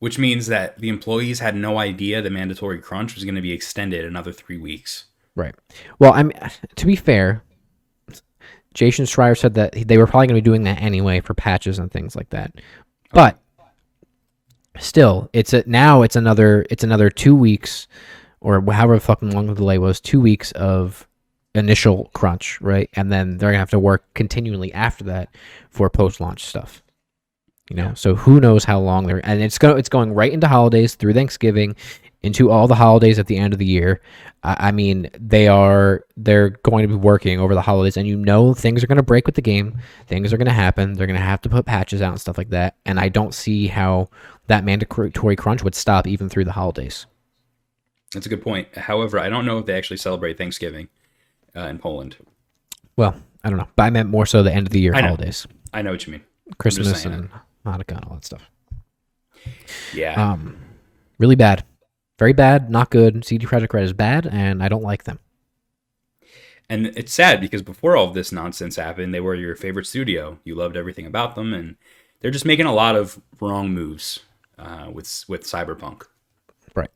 which 0.00 0.18
means 0.18 0.48
that 0.48 0.76
the 0.80 0.88
employees 0.88 1.38
had 1.38 1.54
no 1.54 1.78
idea 1.78 2.20
the 2.20 2.28
mandatory 2.30 2.80
crunch 2.80 3.14
was 3.14 3.22
going 3.24 3.36
to 3.36 3.40
be 3.40 3.52
extended 3.52 4.04
another 4.04 4.32
three 4.32 4.58
weeks 4.58 5.04
Right. 5.36 5.54
Well, 5.98 6.12
I'm 6.12 6.30
to 6.76 6.86
be 6.86 6.94
fair, 6.96 7.42
Jason 8.74 9.04
Schreier 9.04 9.38
said 9.38 9.54
that 9.54 9.72
they 9.72 9.98
were 9.98 10.06
probably 10.06 10.26
going 10.28 10.36
to 10.36 10.42
be 10.42 10.50
doing 10.50 10.62
that 10.64 10.80
anyway 10.80 11.20
for 11.20 11.34
patches 11.34 11.78
and 11.78 11.90
things 11.90 12.16
like 12.16 12.30
that. 12.30 12.54
But 13.12 13.38
still, 14.78 15.28
it's 15.32 15.52
a 15.52 15.64
now 15.66 16.02
it's 16.02 16.16
another 16.16 16.66
it's 16.70 16.84
another 16.84 17.10
two 17.10 17.34
weeks 17.34 17.88
or 18.40 18.60
however 18.72 18.98
fucking 18.98 19.30
long 19.30 19.46
the 19.46 19.54
delay 19.54 19.78
was, 19.78 20.00
two 20.00 20.20
weeks 20.20 20.52
of 20.52 21.06
initial 21.54 22.10
crunch, 22.14 22.60
right? 22.60 22.88
And 22.94 23.12
then 23.12 23.36
they're 23.36 23.50
gonna 23.50 23.58
have 23.58 23.70
to 23.70 23.78
work 23.78 24.04
continually 24.14 24.72
after 24.72 25.04
that 25.04 25.34
for 25.70 25.88
post 25.90 26.20
launch 26.20 26.44
stuff. 26.44 26.82
You 27.70 27.76
know, 27.76 27.94
so 27.94 28.14
who 28.14 28.40
knows 28.40 28.64
how 28.64 28.80
long 28.80 29.06
they're 29.06 29.24
and 29.24 29.42
it's 29.42 29.58
go 29.58 29.76
it's 29.76 29.88
going 29.88 30.12
right 30.12 30.32
into 30.32 30.48
holidays 30.48 30.94
through 30.94 31.14
Thanksgiving, 31.14 31.76
into 32.22 32.50
all 32.50 32.68
the 32.68 32.74
holidays 32.74 33.18
at 33.18 33.26
the 33.26 33.36
end 33.36 33.52
of 33.52 33.58
the 33.58 33.66
year. 33.66 34.00
I, 34.42 34.68
I 34.68 34.72
mean, 34.72 35.10
they 35.18 35.48
are 35.48 36.04
they're 36.16 36.50
going 36.50 36.82
to 36.82 36.88
be 36.88 36.94
working 36.94 37.40
over 37.40 37.54
the 37.54 37.62
holidays, 37.62 37.96
and 37.96 38.06
you 38.06 38.16
know 38.16 38.54
things 38.54 38.82
are 38.82 38.86
going 38.86 38.96
to 38.96 39.02
break 39.02 39.26
with 39.26 39.34
the 39.34 39.42
game. 39.42 39.78
Things 40.06 40.32
are 40.32 40.36
going 40.36 40.46
to 40.46 40.52
happen. 40.52 40.94
They're 40.94 41.06
going 41.06 41.18
to 41.18 41.24
have 41.24 41.42
to 41.42 41.48
put 41.48 41.66
patches 41.66 42.02
out 42.02 42.10
and 42.10 42.20
stuff 42.20 42.38
like 42.38 42.50
that. 42.50 42.76
And 42.86 42.98
I 43.00 43.08
don't 43.08 43.34
see 43.34 43.66
how 43.66 44.08
that 44.46 44.64
mandatory 44.64 45.36
crunch 45.36 45.62
would 45.62 45.74
stop 45.74 46.06
even 46.06 46.28
through 46.28 46.44
the 46.44 46.52
holidays. 46.52 47.06
That's 48.12 48.26
a 48.26 48.28
good 48.28 48.42
point. 48.42 48.76
However, 48.76 49.18
I 49.18 49.28
don't 49.28 49.46
know 49.46 49.58
if 49.58 49.66
they 49.66 49.74
actually 49.74 49.96
celebrate 49.96 50.36
Thanksgiving 50.36 50.88
uh, 51.56 51.62
in 51.62 51.78
Poland. 51.78 52.16
Well, 52.96 53.14
I 53.42 53.48
don't 53.48 53.58
know, 53.58 53.68
but 53.74 53.84
I 53.84 53.90
meant 53.90 54.10
more 54.10 54.26
so 54.26 54.42
the 54.42 54.52
end 54.52 54.66
of 54.66 54.72
the 54.72 54.80
year 54.80 54.94
I 54.94 55.00
holidays, 55.00 55.46
I 55.72 55.82
know 55.82 55.92
what 55.92 56.06
you 56.06 56.12
mean. 56.12 56.22
Christmas 56.58 57.04
and 57.04 57.30
Hanukkah 57.64 57.96
and 57.96 58.04
all 58.04 58.14
that 58.14 58.24
stuff. 58.24 58.50
Yeah. 59.94 60.32
Um, 60.32 60.56
really 61.18 61.34
bad, 61.36 61.64
very 62.22 62.32
bad, 62.32 62.70
not 62.70 62.88
good. 62.88 63.24
CD 63.24 63.46
Projekt 63.46 63.72
Red 63.72 63.82
is 63.82 63.92
bad, 63.92 64.28
and 64.30 64.62
I 64.62 64.68
don't 64.68 64.84
like 64.84 65.02
them. 65.02 65.18
and 66.70 66.86
it's 66.86 67.12
sad 67.12 67.40
because 67.40 67.62
before 67.62 67.96
all 67.96 68.06
of 68.06 68.14
this 68.14 68.30
nonsense 68.30 68.76
happened, 68.76 69.12
they 69.12 69.18
were 69.18 69.34
your 69.34 69.56
favorite 69.56 69.86
studio. 69.86 70.38
You 70.44 70.54
loved 70.54 70.76
everything 70.76 71.04
about 71.04 71.34
them, 71.34 71.52
and 71.52 71.74
they're 72.20 72.30
just 72.30 72.44
making 72.44 72.66
a 72.66 72.72
lot 72.72 72.94
of 72.94 73.20
wrong 73.40 73.70
moves 73.70 74.20
uh, 74.56 74.88
with 74.92 75.24
with 75.26 75.42
Cyberpunk. 75.42 76.04
Right. 76.76 76.90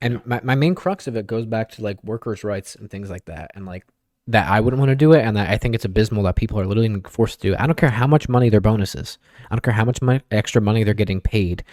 And 0.00 0.24
my, 0.24 0.40
my 0.44 0.54
main 0.54 0.76
crux 0.76 1.08
of 1.08 1.16
it 1.16 1.26
goes 1.26 1.46
back 1.46 1.70
to 1.70 1.82
like 1.82 2.02
workers' 2.04 2.44
rights 2.44 2.76
and 2.76 2.88
things 2.88 3.10
like 3.10 3.24
that. 3.24 3.50
And 3.56 3.66
like 3.66 3.84
that 4.28 4.48
I 4.48 4.60
wouldn't 4.60 4.78
want 4.78 4.90
to 4.90 4.94
do 4.94 5.12
it. 5.12 5.22
And 5.22 5.36
that 5.36 5.50
I 5.50 5.58
think 5.58 5.74
it's 5.74 5.84
abysmal 5.84 6.22
that 6.22 6.36
people 6.36 6.60
are 6.60 6.66
literally 6.66 7.02
forced 7.08 7.40
to 7.40 7.48
do 7.48 7.54
it. 7.54 7.60
I 7.60 7.66
don't 7.66 7.76
care 7.76 7.90
how 7.90 8.06
much 8.06 8.28
money 8.28 8.48
their 8.48 8.60
bonus 8.60 8.94
is. 8.94 9.18
I 9.50 9.56
don't 9.56 9.62
care 9.62 9.74
how 9.74 9.84
much 9.84 10.00
mo- 10.00 10.20
extra 10.30 10.62
money 10.62 10.84
they're 10.84 10.94
getting 10.94 11.20
paid. 11.20 11.64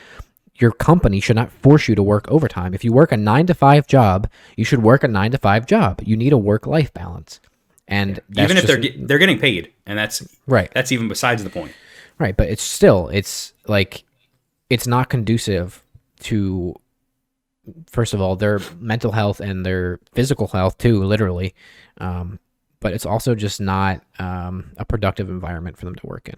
Your 0.58 0.72
company 0.72 1.20
should 1.20 1.36
not 1.36 1.52
force 1.52 1.88
you 1.88 1.96
to 1.96 2.04
work 2.04 2.28
overtime. 2.30 2.74
If 2.74 2.84
you 2.84 2.92
work 2.92 3.12
a 3.12 3.18
nine 3.18 3.46
to 3.48 3.54
five 3.54 3.88
job, 3.88 4.30
you 4.56 4.66
should 4.66 4.82
work 4.82 5.04
a 5.04 5.08
nine 5.08 5.32
to 5.32 5.38
five 5.38 5.66
job. 5.66 6.02
You 6.04 6.18
need 6.18 6.34
a 6.34 6.38
work 6.38 6.66
life 6.66 6.94
balance. 6.94 7.40
And 7.88 8.20
even 8.36 8.58
if 8.58 8.66
they're 8.66 8.78
get, 8.78 9.08
they're 9.08 9.18
getting 9.18 9.40
paid, 9.40 9.72
and 9.86 9.98
that's 9.98 10.28
right. 10.46 10.70
that's 10.74 10.92
even 10.92 11.08
besides 11.08 11.44
the 11.44 11.50
point. 11.50 11.72
Right, 12.20 12.36
but 12.36 12.50
it's 12.50 12.64
still 12.64 13.08
it's 13.10 13.54
like 13.68 14.04
it's 14.70 14.88
not 14.88 15.10
conducive 15.10 15.84
to 16.22 16.76
first 17.90 18.14
of 18.14 18.22
all 18.22 18.36
their 18.36 18.60
mental 18.80 19.12
health 19.12 19.40
and 19.40 19.66
their 19.66 20.00
physical 20.14 20.48
health 20.48 20.78
too, 20.78 21.04
literally. 21.04 21.54
Um, 22.00 22.40
but 22.80 22.94
it's 22.94 23.06
also 23.06 23.36
just 23.36 23.60
not 23.60 24.04
um, 24.20 24.72
a 24.78 24.86
productive 24.86 25.30
environment 25.30 25.78
for 25.78 25.86
them 25.86 25.96
to 25.96 26.08
work 26.08 26.30
in. 26.30 26.36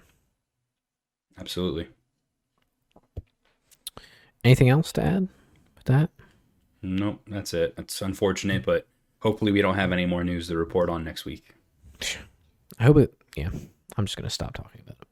Absolutely. 1.38 1.88
Anything 4.44 4.70
else 4.70 4.92
to 4.94 5.04
add 5.04 5.28
with 5.76 5.86
that? 5.86 6.10
Nope, 6.82 7.22
that's 7.28 7.54
it. 7.54 7.74
It's 7.78 8.02
unfortunate, 8.02 8.66
but 8.66 8.88
hopefully 9.20 9.52
we 9.52 9.62
don't 9.62 9.76
have 9.76 9.92
any 9.92 10.06
more 10.06 10.24
news 10.24 10.48
to 10.48 10.58
report 10.58 10.90
on 10.90 11.04
next 11.04 11.26
week. 11.26 11.56
I 12.80 12.84
hope 12.84 12.98
it. 12.98 13.14
Yeah, 13.36 13.50
I'm 13.98 14.06
just 14.06 14.16
gonna 14.18 14.30
stop 14.30 14.54
talking 14.54 14.82
about 14.86 14.98
it. 15.02 15.08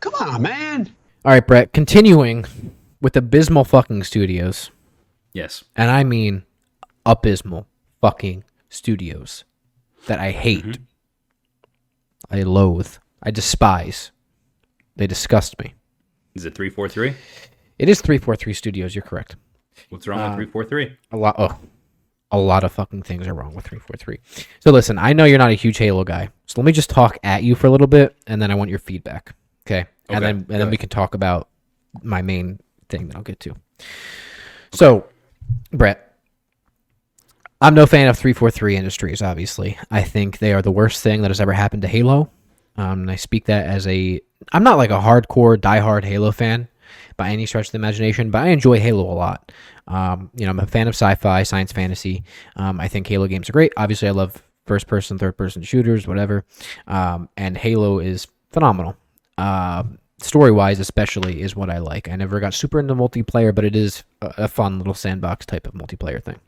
Come 0.00 0.14
on, 0.14 0.42
man. 0.42 0.90
All 1.24 1.32
right, 1.32 1.46
Bret. 1.46 1.72
Continuing 1.72 2.44
with 3.00 3.16
abysmal 3.16 3.64
fucking 3.64 4.04
studios, 4.04 4.70
Yes. 5.32 5.64
and 5.74 5.90
I 5.90 6.04
mean 6.04 6.44
abysmal 7.06 7.66
fucking 8.00 8.44
studios 8.68 9.44
that 10.06 10.18
I 10.20 10.30
hate. 10.32 10.64
Mm-hmm. 10.64 10.82
I 12.30 12.42
loathe. 12.42 12.96
I 13.22 13.30
despise. 13.30 14.10
They 14.96 15.06
disgust 15.06 15.58
me. 15.58 15.74
Is 16.34 16.44
it 16.44 16.54
three 16.54 16.70
four 16.70 16.88
three? 16.88 17.14
It 17.78 17.88
is 17.88 18.00
343 18.00 18.52
Studios, 18.54 18.94
you're 18.94 19.02
correct. 19.02 19.36
What's 19.90 20.06
wrong 20.08 20.20
Uh, 20.20 20.28
with 20.30 20.36
three 20.36 20.46
four 20.46 20.64
three? 20.64 20.96
A 21.12 21.16
lot 21.16 21.36
oh. 21.38 21.56
A 22.30 22.38
lot 22.38 22.62
of 22.62 22.72
fucking 22.72 23.04
things 23.04 23.26
are 23.26 23.32
wrong 23.32 23.54
with 23.54 23.64
343. 23.66 24.18
So 24.60 24.70
listen, 24.70 24.98
I 24.98 25.14
know 25.14 25.24
you're 25.24 25.38
not 25.38 25.50
a 25.50 25.54
huge 25.54 25.78
Halo 25.78 26.04
guy. 26.04 26.28
So 26.44 26.60
let 26.60 26.66
me 26.66 26.72
just 26.72 26.90
talk 26.90 27.16
at 27.24 27.42
you 27.42 27.54
for 27.54 27.68
a 27.68 27.70
little 27.70 27.86
bit 27.86 28.16
and 28.26 28.42
then 28.42 28.50
I 28.50 28.54
want 28.54 28.68
your 28.68 28.78
feedback. 28.80 29.34
Okay? 29.66 29.80
okay 29.80 29.86
and 30.10 30.22
then 30.22 30.36
and 30.36 30.60
then 30.60 30.68
we 30.68 30.76
can 30.76 30.90
talk 30.90 31.14
about 31.14 31.48
my 32.02 32.20
main 32.20 32.60
thing 32.90 33.08
that 33.08 33.16
I'll 33.16 33.22
get 33.22 33.40
to. 33.40 33.54
So, 34.72 35.06
Bret, 35.72 36.16
I'm 37.62 37.74
no 37.74 37.86
fan 37.86 38.08
of 38.08 38.18
343 38.18 38.76
Industries. 38.76 39.22
Obviously, 39.22 39.78
I 39.90 40.02
think 40.02 40.38
they 40.38 40.52
are 40.52 40.60
the 40.60 40.70
worst 40.70 41.02
thing 41.02 41.22
that 41.22 41.28
has 41.30 41.40
ever 41.40 41.52
happened 41.54 41.82
to 41.82 41.88
Halo. 41.88 42.30
Um, 42.76 43.00
and 43.00 43.10
I 43.10 43.16
speak 43.16 43.46
that 43.46 43.66
as 43.66 43.86
a 43.86 44.20
I'm 44.52 44.62
not 44.64 44.76
like 44.76 44.90
a 44.90 45.00
hardcore 45.00 45.56
diehard 45.56 46.04
Halo 46.04 46.30
fan 46.30 46.68
by 47.18 47.28
any 47.28 47.44
stretch 47.44 47.66
of 47.66 47.72
the 47.72 47.76
imagination, 47.76 48.30
but 48.30 48.44
I 48.44 48.48
enjoy 48.48 48.80
Halo 48.80 49.02
a 49.02 49.12
lot. 49.12 49.52
Um, 49.86 50.30
you 50.34 50.46
know, 50.46 50.50
I'm 50.50 50.60
a 50.60 50.66
fan 50.66 50.88
of 50.88 50.94
sci-fi, 50.94 51.42
science 51.42 51.72
fantasy. 51.72 52.24
Um, 52.56 52.80
I 52.80 52.88
think 52.88 53.06
Halo 53.06 53.26
games 53.26 53.50
are 53.50 53.52
great. 53.52 53.74
Obviously, 53.76 54.08
I 54.08 54.12
love 54.12 54.42
first-person, 54.64 55.18
third-person 55.18 55.62
shooters, 55.62 56.06
whatever. 56.06 56.44
Um, 56.86 57.28
and 57.36 57.58
Halo 57.58 57.98
is 57.98 58.26
phenomenal. 58.52 58.96
Um, 59.36 59.98
story-wise, 60.18 60.80
especially, 60.80 61.42
is 61.42 61.54
what 61.54 61.68
I 61.68 61.78
like. 61.78 62.08
I 62.08 62.16
never 62.16 62.40
got 62.40 62.54
super 62.54 62.80
into 62.80 62.94
multiplayer, 62.94 63.54
but 63.54 63.64
it 63.64 63.76
is 63.76 64.04
a, 64.22 64.34
a 64.38 64.48
fun 64.48 64.78
little 64.78 64.94
sandbox 64.94 65.44
type 65.44 65.66
of 65.66 65.74
multiplayer 65.74 66.22
thing. 66.22 66.38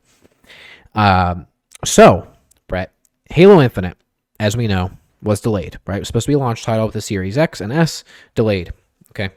Um, 0.94 1.46
so, 1.84 2.28
Bret, 2.68 2.92
Halo 3.30 3.60
Infinite, 3.60 3.96
as 4.38 4.56
we 4.56 4.68
know, 4.68 4.92
was 5.22 5.40
delayed. 5.40 5.78
Right, 5.86 5.96
it 5.96 6.00
was 6.00 6.08
supposed 6.08 6.26
to 6.26 6.30
be 6.30 6.34
a 6.34 6.38
launch 6.38 6.62
title 6.62 6.86
with 6.86 6.94
the 6.94 7.00
Series 7.00 7.36
X 7.36 7.60
and 7.60 7.72
S, 7.72 8.04
delayed. 8.34 8.72
Okay, 9.10 9.30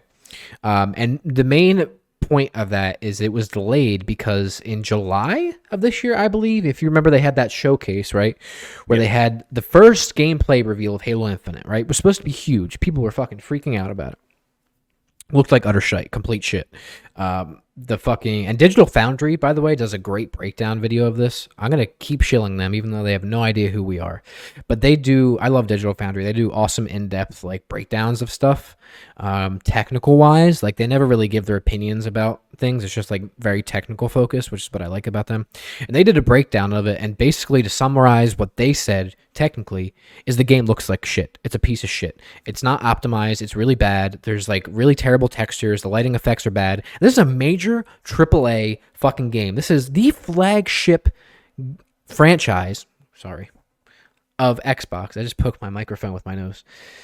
um, 0.64 0.94
and 0.98 1.20
the 1.24 1.44
main 1.44 1.86
point 2.22 2.52
of 2.54 2.70
that 2.70 2.98
is 3.02 3.20
it 3.20 3.34
was 3.34 3.50
delayed 3.50 4.06
because 4.06 4.62
in 4.62 4.82
July 4.82 5.54
of 5.72 5.82
this 5.82 6.04
year, 6.04 6.16
I 6.16 6.30
believe, 6.30 6.66
if 6.66 6.82
you 6.82 6.88
remember, 6.88 7.10
they 7.10 7.20
had 7.20 7.36
that 7.36 7.52
showcase, 7.52 8.14
right, 8.14 8.38
where 8.88 8.98
they 8.98 9.08
had 9.08 9.44
the 9.52 9.62
first 9.62 10.16
gameplay 10.16 10.66
reveal 10.66 10.96
of 10.96 11.02
Halo 11.02 11.28
Infinite. 11.28 11.66
Right, 11.66 11.82
it 11.82 11.88
was 11.88 11.98
supposed 11.98 12.20
to 12.20 12.26
be 12.26 12.32
huge. 12.32 12.80
People 12.80 13.04
were 13.04 13.12
fucking 13.12 13.40
freaking 13.40 13.78
out 13.78 13.92
about 13.92 14.14
it 14.14 14.20
looked 15.34 15.52
like 15.52 15.66
utter 15.66 15.82
shite, 15.82 16.12
complete 16.12 16.44
shit. 16.44 16.72
Um, 17.16 17.62
the 17.76 17.98
fucking 17.98 18.46
and 18.46 18.60
Digital 18.60 18.86
Foundry, 18.86 19.36
by 19.36 19.52
the 19.52 19.62
way, 19.62 19.76
does 19.76 19.94
a 19.94 19.98
great 19.98 20.32
breakdown 20.32 20.80
video 20.80 21.06
of 21.08 21.18
this. 21.18 21.50
I'm 21.58 21.72
gonna 21.72 21.88
keep 21.88 22.22
shilling 22.22 22.58
them, 22.58 22.76
even 22.76 22.92
though 22.92 23.02
they 23.02 23.14
have 23.14 23.24
no 23.24 23.42
idea 23.42 23.72
who 23.72 23.82
we 23.82 24.00
are. 24.00 24.22
But 24.68 24.82
they 24.82 24.96
do. 24.96 25.40
I 25.40 25.48
love 25.48 25.66
Digital 25.66 25.96
Foundry. 25.96 26.24
They 26.24 26.34
do 26.34 26.52
awesome 26.52 26.86
in-depth 26.86 27.44
like 27.44 27.68
breakdowns 27.68 28.22
of 28.22 28.32
stuff, 28.32 28.78
um, 29.18 29.60
technical 29.60 30.18
wise. 30.18 30.62
Like 30.62 30.76
they 30.76 30.86
never 30.86 31.08
really 31.08 31.28
give 31.28 31.48
their 31.48 31.56
opinions 31.56 32.06
about 32.06 32.42
things. 32.58 32.84
It's 32.84 32.94
just 32.94 33.10
like 33.10 33.24
very 33.40 33.64
technical 33.64 34.08
focus, 34.08 34.52
which 34.52 34.64
is 34.64 34.72
what 34.72 34.84
I 34.84 34.88
like 34.88 35.08
about 35.08 35.26
them. 35.26 35.48
And 35.80 35.96
they 35.96 36.04
did 36.04 36.18
a 36.18 36.22
breakdown 36.22 36.74
of 36.74 36.86
it, 36.86 37.00
and 37.02 37.18
basically 37.18 37.64
to 37.64 37.70
summarize 37.70 38.38
what 38.38 38.56
they 38.58 38.74
said 38.74 39.16
technically 39.34 39.94
is 40.26 40.38
the 40.38 40.44
game 40.44 40.66
looks 40.66 40.90
like 40.90 41.06
shit. 41.06 41.38
It's 41.44 41.56
a 41.56 41.60
piece 41.60 41.84
of 41.84 41.90
shit. 41.90 42.22
It's 42.46 42.64
not 42.64 42.82
optimized. 42.82 43.42
It's 43.42 43.56
really 43.56 43.76
bad. 43.76 44.20
There's 44.24 44.48
like 44.48 44.66
really 44.70 44.96
terrible 44.96 45.28
textures. 45.28 45.82
The 45.82 45.90
lighting 45.90 46.16
effects 46.16 46.46
are 46.48 46.52
bad. 46.52 46.84
This 47.00 47.14
is 47.14 47.18
a 47.18 47.26
major 47.26 47.86
AAA 48.06 48.80
fucking 48.94 49.30
game. 49.30 49.56
This 49.56 49.72
is 49.72 49.92
the 49.92 50.12
flagship 50.12 51.10
franchise. 52.06 52.86
Sorry. 53.16 53.50
Of 54.40 54.60
Xbox. 54.66 55.16
I 55.18 55.24
just 55.24 55.38
poked 55.38 55.62
my 55.62 55.70
microphone 55.70 56.14
with 56.14 56.26
my 56.26 56.36
nose. 56.36 56.64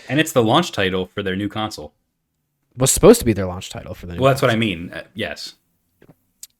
And 0.09 0.19
it's 0.19 0.31
the 0.31 0.43
launch 0.43 0.71
title 0.71 1.05
for 1.05 1.21
their 1.23 1.35
new 1.35 1.47
console. 1.47 1.93
Was 2.75 2.91
supposed 2.91 3.19
to 3.19 3.25
be 3.25 3.33
their 3.33 3.45
launch 3.45 3.69
title 3.69 3.93
for 3.93 4.05
the 4.07 4.13
new 4.13 4.21
Well, 4.21 4.31
that's 4.31 4.41
what 4.41 4.51
I 4.51 4.55
mean. 4.55 4.91
Uh, 4.93 5.03
yes. 5.13 5.55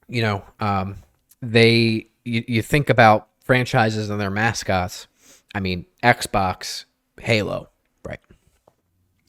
you 0.08 0.22
know, 0.22 0.44
um, 0.60 0.98
they 1.42 2.08
you, 2.26 2.44
you 2.48 2.62
think 2.62 2.90
about 2.90 3.30
franchises 3.44 4.10
and 4.10 4.20
their 4.20 4.30
mascots. 4.30 5.08
I 5.54 5.60
mean, 5.60 5.86
Xbox, 6.04 6.86
Halo, 7.20 7.70
right? 8.06 8.20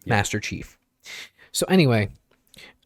Master 0.06 0.40
Chief. 0.40 0.78
So 1.52 1.66
anyway, 1.68 2.10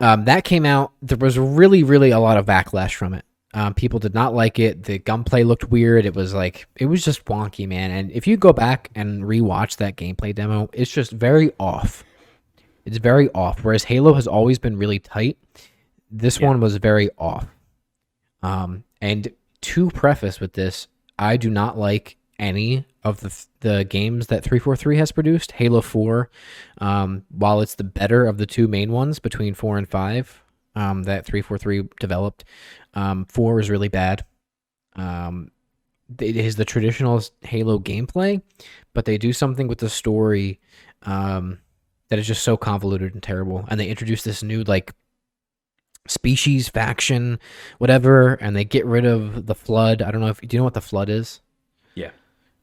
um, 0.00 0.24
that 0.24 0.44
came 0.44 0.64
out. 0.64 0.92
There 1.02 1.18
was 1.18 1.38
really, 1.38 1.82
really 1.82 2.10
a 2.10 2.18
lot 2.18 2.36
of 2.36 2.46
backlash 2.46 2.94
from 2.94 3.14
it. 3.14 3.24
Um, 3.54 3.72
people 3.72 4.00
did 4.00 4.14
not 4.14 4.34
like 4.34 4.58
it. 4.58 4.82
The 4.82 4.98
gunplay 4.98 5.44
looked 5.44 5.70
weird. 5.70 6.06
It 6.06 6.14
was 6.14 6.34
like 6.34 6.66
it 6.74 6.86
was 6.86 7.04
just 7.04 7.24
wonky, 7.26 7.68
man. 7.68 7.92
And 7.92 8.10
if 8.10 8.26
you 8.26 8.36
go 8.36 8.52
back 8.52 8.90
and 8.96 9.22
rewatch 9.22 9.76
that 9.76 9.96
gameplay 9.96 10.34
demo, 10.34 10.68
it's 10.72 10.90
just 10.90 11.12
very 11.12 11.52
off. 11.60 12.02
It's 12.84 12.98
very 12.98 13.30
off. 13.30 13.64
Whereas 13.64 13.84
Halo 13.84 14.14
has 14.14 14.26
always 14.26 14.58
been 14.58 14.76
really 14.76 14.98
tight. 14.98 15.38
This 16.10 16.40
one 16.40 16.60
was 16.60 16.76
very 16.76 17.10
off. 17.16 17.46
Um, 18.42 18.84
and 19.00 19.32
to 19.62 19.90
preface 19.90 20.40
with 20.40 20.52
this, 20.52 20.88
I 21.18 21.36
do 21.36 21.48
not 21.48 21.78
like 21.78 22.16
any 22.38 22.86
of 23.04 23.20
the 23.20 23.46
the 23.60 23.84
games 23.84 24.28
that 24.28 24.42
343 24.42 24.96
has 24.96 25.12
produced. 25.12 25.52
Halo 25.52 25.80
4, 25.80 26.30
um, 26.78 27.24
while 27.30 27.60
it's 27.60 27.74
the 27.74 27.84
better 27.84 28.26
of 28.26 28.38
the 28.38 28.46
two 28.46 28.66
main 28.66 28.90
ones 28.90 29.18
between 29.18 29.54
4 29.54 29.78
and 29.78 29.88
5 29.88 30.42
um, 30.74 31.02
that 31.04 31.26
343 31.26 31.88
developed, 32.00 32.44
um, 32.94 33.26
4 33.26 33.60
is 33.60 33.70
really 33.70 33.88
bad. 33.88 34.24
Um, 34.96 35.50
it 36.18 36.36
is 36.36 36.56
the 36.56 36.64
traditional 36.64 37.22
Halo 37.42 37.78
gameplay, 37.78 38.42
but 38.92 39.04
they 39.04 39.18
do 39.18 39.32
something 39.32 39.68
with 39.68 39.78
the 39.78 39.88
story 39.90 40.60
um, 41.02 41.60
that 42.08 42.18
is 42.18 42.26
just 42.26 42.42
so 42.42 42.56
convoluted 42.56 43.14
and 43.14 43.22
terrible. 43.22 43.64
And 43.68 43.78
they 43.78 43.88
introduce 43.88 44.22
this 44.22 44.42
new 44.42 44.62
like 44.64 44.94
species 46.06 46.68
faction 46.68 47.38
whatever 47.78 48.34
and 48.34 48.54
they 48.54 48.62
get 48.62 48.84
rid 48.84 49.06
of 49.06 49.46
the 49.46 49.54
flood 49.54 50.02
i 50.02 50.10
don't 50.10 50.20
know 50.20 50.26
if 50.26 50.38
do 50.42 50.54
you 50.54 50.58
know 50.58 50.64
what 50.64 50.74
the 50.74 50.80
flood 50.82 51.08
is. 51.08 51.40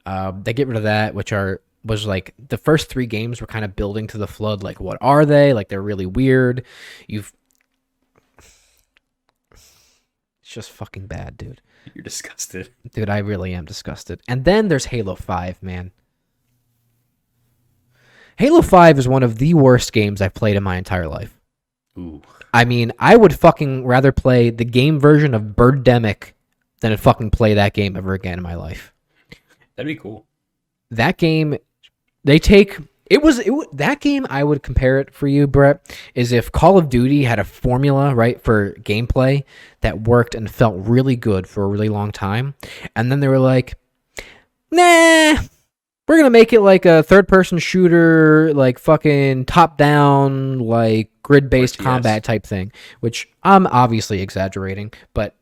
Uh, 0.06 0.32
they 0.44 0.54
get 0.54 0.68
rid 0.68 0.78
of 0.78 0.84
that 0.84 1.14
which 1.14 1.32
are 1.32 1.62
was 1.84 2.06
like 2.06 2.34
the 2.50 2.58
first 2.58 2.90
three 2.90 3.06
games 3.06 3.42
were 3.42 3.48
kind 3.48 3.66
of 3.66 3.76
building 3.76 4.08
to 4.08 4.18
the 4.18 4.28
flood 4.28 4.64
like 4.64 4.80
what 4.80 4.98
are 5.02 5.26
they 5.26 5.54
like 5.54 5.68
they're 5.68 5.82
really 5.82 6.06
weird 6.06 6.64
you've 7.08 7.34
it's 9.52 9.64
just 10.44 10.70
fucking 10.72 11.08
bad 11.08 11.38
dude 11.38 11.62
You're 11.94 12.04
disgusted. 12.04 12.70
dude 12.94 13.10
i 13.10 13.18
really 13.20 13.54
am 13.54 13.66
disgusted 13.66 14.22
and 14.28 14.46
then 14.46 14.68
there's 14.68 14.86
halo 14.86 15.16
5 15.16 15.64
man 15.64 15.92
halo 18.38 18.62
5 18.62 19.00
is 19.00 19.08
one 19.08 19.24
of 19.24 19.38
the 19.38 19.54
worst 19.54 19.92
games 19.94 20.22
i've 20.22 20.34
played 20.34 20.56
in 20.56 20.64
my 20.64 20.78
entire 20.78 21.08
life 21.08 21.38
Ooh. 21.98 22.22
I 22.54 22.66
mean, 22.66 22.92
I 23.00 23.16
would 23.16 23.38
fucking 23.38 23.86
rather 23.86 24.12
play 24.12 24.50
the 24.50 24.66
game 24.66 25.00
version 25.00 25.34
of 25.34 25.56
Birdemic 25.56 26.34
than 26.82 26.92
to 26.92 26.98
fucking 26.98 27.32
play 27.32 27.54
that 27.54 27.74
game 27.74 27.96
ever 27.96 28.14
again 28.14 28.38
in 28.40 28.44
my 28.44 28.56
life. 28.56 28.91
That'd 29.82 29.98
be 29.98 30.00
cool. 30.00 30.28
That 30.92 31.18
game, 31.18 31.58
they 32.24 32.38
take 32.38 32.78
it 33.10 33.24
was 33.24 33.40
it, 33.40 33.52
that 33.74 34.00
game. 34.00 34.28
I 34.30 34.44
would 34.44 34.62
compare 34.62 35.00
it 35.00 35.12
for 35.12 35.28
you, 35.28 35.48
Bret, 35.48 35.82
is 36.14 36.32
if 36.32 36.52
Call 36.52 36.78
of 36.78 36.88
Duty 36.88 37.24
had 37.24 37.40
a 37.40 37.44
formula 37.44 38.14
right 38.14 38.40
for 38.40 38.74
gameplay 38.76 39.44
that 39.80 40.02
worked 40.02 40.36
and 40.36 40.52
felt 40.52 40.76
really 40.78 41.16
good 41.16 41.48
for 41.48 41.64
a 41.64 41.68
really 41.68 41.90
long 41.90 42.12
time, 42.12 42.54
and 42.96 43.12
then 43.12 43.22
they 43.22 43.28
were 43.28 43.40
like, 43.40 43.74
nah. 44.70 45.38
We're 46.08 46.18
gonna 46.18 46.30
make 46.30 46.54
it 46.54 46.62
like 46.62 46.86
a 46.86 47.02
third-person 47.02 47.58
shooter, 47.58 48.54
like 48.54 48.78
fucking 48.78 49.46
top-down, 49.46 50.60
like 50.60 51.10
grid-based 51.24 51.80
combat 51.80 52.24
type 52.24 52.46
thing. 52.46 52.72
Which 53.00 53.28
I'm 53.42 53.66
obviously 53.66 54.22
exaggerating, 54.22 54.94
but 55.16 55.36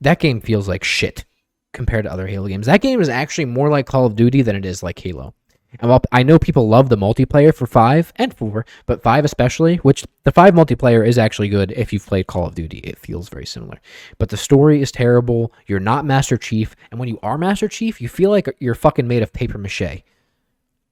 that 0.00 0.18
game 0.18 0.40
feels 0.40 0.66
like 0.66 0.82
shit 0.82 1.26
compared 1.72 2.04
to 2.04 2.12
other 2.12 2.26
Halo 2.26 2.48
games. 2.48 2.66
That 2.66 2.82
game 2.82 3.00
is 3.00 3.08
actually 3.08 3.46
more 3.46 3.70
like 3.70 3.86
Call 3.86 4.06
of 4.06 4.16
Duty 4.16 4.42
than 4.42 4.56
it 4.56 4.64
is 4.64 4.82
like 4.82 4.98
Halo. 4.98 5.34
And 5.80 5.90
while 5.90 6.02
I 6.12 6.22
know 6.22 6.38
people 6.38 6.68
love 6.68 6.90
the 6.90 6.98
multiplayer 6.98 7.54
for 7.54 7.66
five 7.66 8.12
and 8.16 8.34
four, 8.34 8.66
but 8.84 9.02
five 9.02 9.24
especially, 9.24 9.76
which 9.76 10.04
the 10.24 10.32
five 10.32 10.54
multiplayer 10.54 11.06
is 11.06 11.16
actually 11.16 11.48
good 11.48 11.72
if 11.72 11.92
you've 11.92 12.06
played 12.06 12.26
Call 12.26 12.46
of 12.46 12.54
Duty. 12.54 12.78
It 12.78 12.98
feels 12.98 13.28
very 13.30 13.46
similar. 13.46 13.80
But 14.18 14.28
the 14.28 14.36
story 14.36 14.82
is 14.82 14.92
terrible. 14.92 15.52
You're 15.66 15.80
not 15.80 16.04
Master 16.04 16.36
Chief. 16.36 16.76
And 16.90 17.00
when 17.00 17.08
you 17.08 17.18
are 17.22 17.38
Master 17.38 17.68
Chief, 17.68 18.00
you 18.00 18.08
feel 18.08 18.30
like 18.30 18.54
you're 18.58 18.74
fucking 18.74 19.08
made 19.08 19.22
of 19.22 19.32
paper 19.32 19.56
mache. 19.56 20.02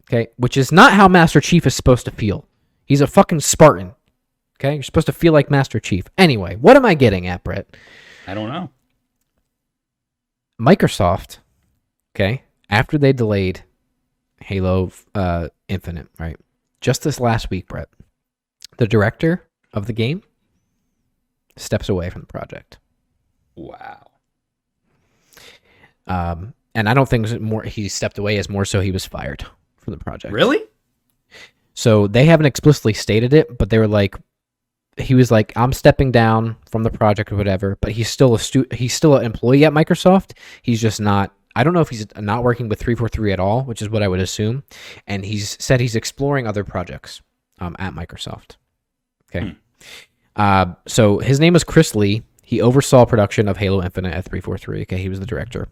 Okay? 0.09 0.29
Which 0.37 0.57
is 0.57 0.73
not 0.73 0.95
how 0.95 1.09
Master 1.09 1.41
Chief 1.41 1.67
is 1.67 1.75
supposed 1.75 2.07
to 2.07 2.11
feel. 2.11 2.47
He's 2.87 3.03
a 3.03 3.07
fucking 3.07 3.41
Spartan. 3.41 3.95
Okay? 4.59 4.75
You're 4.75 4.83
supposed 4.83 5.07
to 5.07 5.13
feel 5.13 5.35
like 5.35 5.51
Master 5.51 5.79
Chief. 5.79 6.07
Anyway, 6.17 6.57
what 6.57 6.77
am 6.77 6.87
I 6.87 6.95
getting 6.95 7.27
at, 7.27 7.45
Bret? 7.45 7.77
I 8.27 8.33
don't 8.33 8.49
know. 8.49 8.71
Microsoft, 10.61 11.39
okay, 12.15 12.43
after 12.69 12.99
they 12.99 13.13
delayed 13.13 13.65
Halo 14.43 14.93
uh, 15.15 15.49
Infinite, 15.69 16.09
right? 16.19 16.37
Just 16.81 17.03
this 17.03 17.19
last 17.19 17.49
week, 17.51 17.67
Bret, 17.67 17.89
the 18.77 18.87
director 18.87 19.49
of 19.73 19.87
the 19.87 19.93
game 19.93 20.23
steps 21.57 21.89
away 21.89 22.11
from 22.11 22.21
the 22.21 22.27
project. 22.27 22.79
Wow. 23.57 24.11
Um, 26.07 26.55
and 26.75 26.89
I 26.89 26.95
don't 26.95 27.09
think 27.09 27.41
more 27.41 27.63
he 27.63 27.89
stepped 27.89 28.19
away 28.19 28.39
as 28.39 28.49
more 28.49 28.65
so 28.65 28.81
he 28.81 28.91
was 28.91 29.07
fired 29.07 29.47
from 29.79 29.93
the 29.93 29.99
project. 29.99 30.33
Really? 30.33 30.63
So 31.75 32.07
they 32.07 32.27
haven't 32.27 32.47
explicitly 32.47 32.93
stated 32.93 33.33
it, 33.33 33.57
but 33.57 33.71
they 33.71 33.79
were 33.79 33.89
like, 33.89 34.17
he 35.01 35.15
was 35.15 35.31
like, 35.31 35.53
I'm 35.57 35.73
stepping 35.73 36.11
down 36.11 36.57
from 36.71 36.83
the 36.83 36.91
project 36.91 37.33
or 37.33 37.37
whatever, 37.37 37.77
but 37.81 37.93
he's 37.93 38.09
still 38.09 38.35
a 38.35 38.39
stu- 38.39 38.67
he's 38.73 38.95
still 38.95 39.17
an 39.17 39.25
employee 39.25 39.65
at 39.65 39.73
Microsoft. 39.73 40.37
He's 40.63 40.81
just 40.81 41.01
not. 41.01 41.35
I 41.57 41.65
don't 41.65 41.75
know 41.75 41.81
if 41.81 41.89
he's 41.89 42.07
not 42.17 42.45
working 42.45 42.69
with 42.69 42.79
343 42.79 43.33
at 43.33 43.41
all, 43.41 43.65
which 43.65 43.83
is 43.83 43.89
what 43.89 44.03
I 44.03 44.09
would 44.09 44.21
assume. 44.21 44.63
And 45.07 45.25
he's 45.25 45.57
said 45.63 45.81
he's 45.81 45.97
exploring 45.97 46.47
other 46.47 46.63
projects 46.63 47.23
um, 47.59 47.75
at 47.79 47.93
Microsoft. 47.93 48.57
Okay. 49.35 49.57
Uh, 50.37 50.75
so 50.87 51.19
his 51.19 51.41
name 51.41 51.53
was 51.53 51.65
Chris 51.65 51.95
Lee. 51.95 52.23
He 52.43 52.61
oversaw 52.61 53.05
production 53.05 53.49
of 53.49 53.57
Halo 53.57 53.83
Infinite 53.83 54.15
at 54.15 54.25
343. 54.25 54.83
Okay, 54.83 54.97
he 54.99 55.09
was 55.09 55.21
the 55.21 55.27
director. 55.27 55.69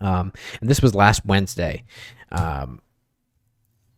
Um, 0.00 0.32
and 0.60 0.68
this 0.68 0.80
was 0.82 0.94
last 0.94 1.24
Wednesday. 1.24 1.84
Um, 2.30 2.80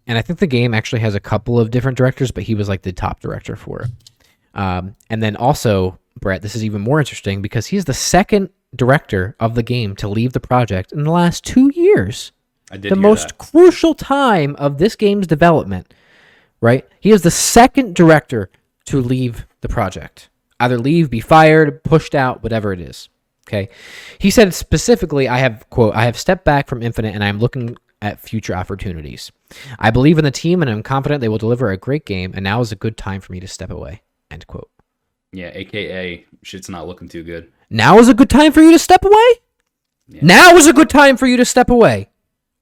and 0.06 0.16
I 0.16 0.22
think 0.22 0.38
the 0.38 0.46
game 0.46 0.74
actually 0.74 1.00
has 1.00 1.14
a 1.14 1.20
couple 1.20 1.60
of 1.60 1.70
different 1.70 1.98
directors, 1.98 2.30
but 2.30 2.42
he 2.44 2.54
was 2.54 2.68
like 2.68 2.82
the 2.82 2.92
top 2.92 3.20
director 3.20 3.56
for 3.56 3.82
it. 3.82 3.90
Um, 4.54 4.96
and 5.10 5.22
then 5.22 5.36
also, 5.36 5.98
Bret, 6.20 6.42
this 6.42 6.56
is 6.56 6.64
even 6.64 6.80
more 6.80 6.98
interesting 6.98 7.42
because 7.42 7.66
he's 7.66 7.84
the 7.84 7.94
second 7.94 8.50
director 8.74 9.36
of 9.40 9.54
the 9.54 9.62
game 9.62 9.96
to 9.96 10.08
leave 10.08 10.32
the 10.32 10.40
project 10.40 10.92
in 10.92 11.04
the 11.04 11.10
last 11.10 11.44
two 11.44 11.70
years. 11.74 12.32
I 12.70 12.76
did 12.76 12.92
The 12.92 12.96
most 12.96 13.28
that. 13.28 13.38
crucial 13.38 13.94
time 13.94 14.54
of 14.56 14.78
this 14.78 14.96
game's 14.96 15.26
development, 15.26 15.94
right? 16.60 16.86
He 17.00 17.10
is 17.10 17.22
the 17.22 17.30
second 17.30 17.94
director 17.94 18.50
to 18.86 19.00
leave 19.00 19.46
the 19.60 19.68
project. 19.68 20.28
Either 20.60 20.78
leave, 20.78 21.08
be 21.08 21.20
fired, 21.20 21.82
pushed 21.84 22.14
out, 22.14 22.42
whatever 22.42 22.72
it 22.72 22.80
is. 22.80 23.08
Okay. 23.46 23.70
He 24.18 24.30
said 24.30 24.52
specifically, 24.52 25.28
I 25.28 25.38
have, 25.38 25.70
quote, 25.70 25.94
I 25.94 26.04
have 26.04 26.18
stepped 26.18 26.44
back 26.44 26.68
from 26.68 26.82
Infinite 26.82 27.14
and 27.14 27.24
I'm 27.24 27.38
looking 27.38 27.76
at 28.02 28.20
future 28.20 28.54
opportunities. 28.54 29.32
I 29.78 29.90
believe 29.90 30.18
in 30.18 30.24
the 30.24 30.30
team 30.30 30.60
and 30.60 30.70
I'm 30.70 30.82
confident 30.82 31.20
they 31.20 31.28
will 31.28 31.38
deliver 31.38 31.70
a 31.70 31.76
great 31.76 32.04
game, 32.04 32.32
and 32.34 32.44
now 32.44 32.60
is 32.60 32.70
a 32.72 32.76
good 32.76 32.96
time 32.96 33.20
for 33.20 33.32
me 33.32 33.40
to 33.40 33.48
step 33.48 33.70
away. 33.70 34.02
End 34.30 34.46
quote. 34.46 34.70
Yeah, 35.32 35.50
aka 35.54 36.24
shit's 36.42 36.68
not 36.68 36.86
looking 36.86 37.08
too 37.08 37.22
good. 37.22 37.52
Now 37.70 37.98
is 37.98 38.08
a 38.08 38.14
good 38.14 38.30
time 38.30 38.52
for 38.52 38.62
you 38.62 38.70
to 38.72 38.78
step 38.78 39.04
away? 39.04 39.28
Now 40.22 40.56
is 40.56 40.66
a 40.66 40.72
good 40.72 40.88
time 40.88 41.16
for 41.16 41.26
you 41.26 41.36
to 41.36 41.44
step 41.44 41.68
away. 41.70 42.08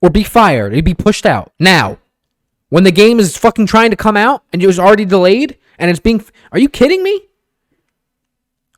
Or 0.02 0.10
be 0.10 0.24
fired. 0.24 0.74
Or 0.74 0.82
be 0.82 0.94
pushed 0.94 1.26
out. 1.26 1.52
Now. 1.58 1.98
When 2.68 2.82
the 2.82 2.90
game 2.90 3.20
is 3.20 3.36
fucking 3.36 3.66
trying 3.66 3.90
to 3.90 3.96
come 3.96 4.16
out 4.16 4.42
and 4.52 4.60
it 4.60 4.66
was 4.66 4.78
already 4.80 5.04
delayed 5.04 5.56
and 5.78 5.88
it's 5.90 6.00
being. 6.00 6.24
Are 6.50 6.58
you 6.58 6.68
kidding 6.68 7.02
me? 7.04 7.22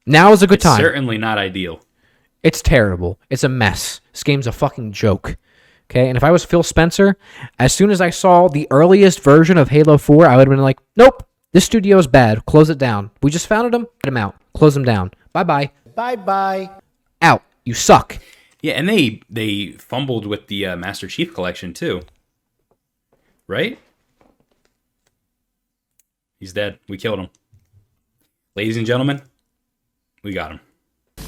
Now 0.06 0.32
is 0.32 0.42
a 0.42 0.46
good 0.46 0.56
It's 0.56 0.64
time. 0.64 0.78
certainly 0.80 1.16
not 1.18 1.38
ideal. 1.38 1.80
It's 2.42 2.62
terrible. 2.62 3.18
It's 3.30 3.44
a 3.44 3.48
mess. 3.48 4.00
This 4.12 4.22
game's 4.24 4.46
a 4.46 4.52
fucking 4.52 4.92
joke. 4.92 5.36
Okay, 5.90 6.08
and 6.08 6.16
if 6.18 6.24
I 6.24 6.30
was 6.30 6.44
Phil 6.44 6.62
Spencer, 6.62 7.16
as 7.58 7.72
soon 7.72 7.90
as 7.90 8.00
I 8.02 8.10
saw 8.10 8.46
the 8.48 8.68
earliest 8.70 9.20
version 9.20 9.56
of 9.56 9.70
Halo 9.70 9.96
4, 9.96 10.26
I 10.26 10.36
would 10.36 10.46
have 10.46 10.50
been 10.54 10.62
like, 10.62 10.78
nope, 10.96 11.26
this 11.52 11.64
studio 11.64 11.98
is 11.98 12.06
bad. 12.06 12.44
Close 12.46 12.70
it 12.70 12.78
down. 12.78 13.10
We 13.22 13.30
just 13.30 13.46
founded 13.46 13.72
them. 13.72 13.86
Get 14.02 14.10
them 14.10 14.16
out. 14.16 14.36
Close 14.54 14.74
them 14.74 14.84
down. 14.84 15.12
Bye 15.32 15.44
bye. 15.44 15.70
Bye 15.94 16.16
bye. 16.16 16.70
Out. 17.22 17.42
You 17.64 17.74
suck. 17.74 18.18
Yeah, 18.60 18.74
and 18.74 18.88
they 18.88 19.20
they 19.30 19.72
fumbled 19.72 20.26
with 20.26 20.48
the 20.48 20.66
uh, 20.66 20.76
Master 20.76 21.06
Chief 21.06 21.32
collection 21.32 21.72
too. 21.72 22.02
Right? 23.46 23.78
He's 26.40 26.52
dead. 26.52 26.78
We 26.88 26.98
killed 26.98 27.18
him. 27.18 27.28
Ladies 28.54 28.76
and 28.76 28.86
gentlemen, 28.86 29.22
we 30.22 30.32
got 30.32 30.52
him. 30.52 30.60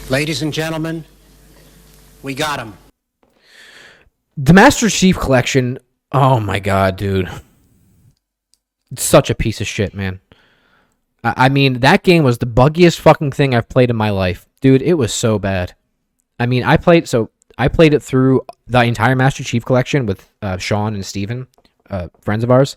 Ladies 0.08 0.42
and 0.42 0.52
gentlemen, 0.52 1.04
we 2.22 2.34
got 2.34 2.58
him. 2.58 2.74
The 4.36 4.52
Master 4.52 4.88
Chief 4.88 5.18
Collection. 5.18 5.78
Oh 6.12 6.40
my 6.40 6.58
god, 6.58 6.96
dude. 6.96 7.28
Such 8.96 9.30
a 9.30 9.34
piece 9.34 9.60
of 9.60 9.66
shit, 9.66 9.94
man. 9.94 10.20
I, 11.22 11.34
I 11.46 11.48
mean, 11.48 11.80
that 11.80 12.02
game 12.02 12.24
was 12.24 12.38
the 12.38 12.46
buggiest 12.46 12.98
fucking 13.00 13.32
thing 13.32 13.54
I've 13.54 13.68
played 13.68 13.90
in 13.90 13.96
my 13.96 14.10
life. 14.10 14.48
Dude, 14.60 14.82
it 14.82 14.94
was 14.94 15.12
so 15.12 15.38
bad. 15.38 15.74
I 16.38 16.46
mean, 16.46 16.64
I 16.64 16.76
played 16.76 17.08
so 17.08 17.30
I 17.58 17.68
played 17.68 17.94
it 17.94 18.02
through 18.02 18.42
the 18.66 18.82
entire 18.82 19.14
Master 19.14 19.44
Chief 19.44 19.64
Collection 19.64 20.06
with 20.06 20.30
uh, 20.42 20.56
Sean 20.56 20.94
and 20.94 21.04
Steven, 21.04 21.46
uh, 21.90 22.08
friends 22.20 22.42
of 22.42 22.50
ours. 22.50 22.76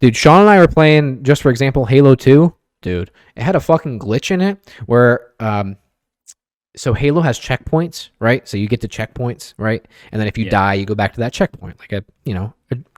Dude, 0.00 0.16
Sean 0.16 0.42
and 0.42 0.50
I 0.50 0.58
were 0.58 0.68
playing, 0.68 1.22
just 1.24 1.42
for 1.42 1.50
example, 1.50 1.84
Halo 1.86 2.14
2. 2.14 2.54
Dude, 2.82 3.10
it 3.36 3.42
had 3.42 3.56
a 3.56 3.60
fucking 3.60 3.98
glitch 3.98 4.30
in 4.30 4.40
it 4.40 4.58
where 4.86 5.32
um, 5.40 5.76
so 6.76 6.94
Halo 6.94 7.20
has 7.20 7.38
checkpoints, 7.38 8.08
right? 8.20 8.46
So 8.48 8.56
you 8.56 8.66
get 8.68 8.80
to 8.80 8.88
checkpoints, 8.88 9.54
right? 9.58 9.86
And 10.10 10.20
then 10.20 10.26
if 10.28 10.38
you 10.38 10.44
Yeah. 10.46 10.50
die, 10.50 10.74
you 10.74 10.86
go 10.86 10.94
back 10.94 11.12
to 11.14 11.20
that 11.20 11.32
checkpoint, 11.32 11.78
like 11.80 11.92
a 11.92 12.04
you 12.24 12.34
know, 12.34 12.54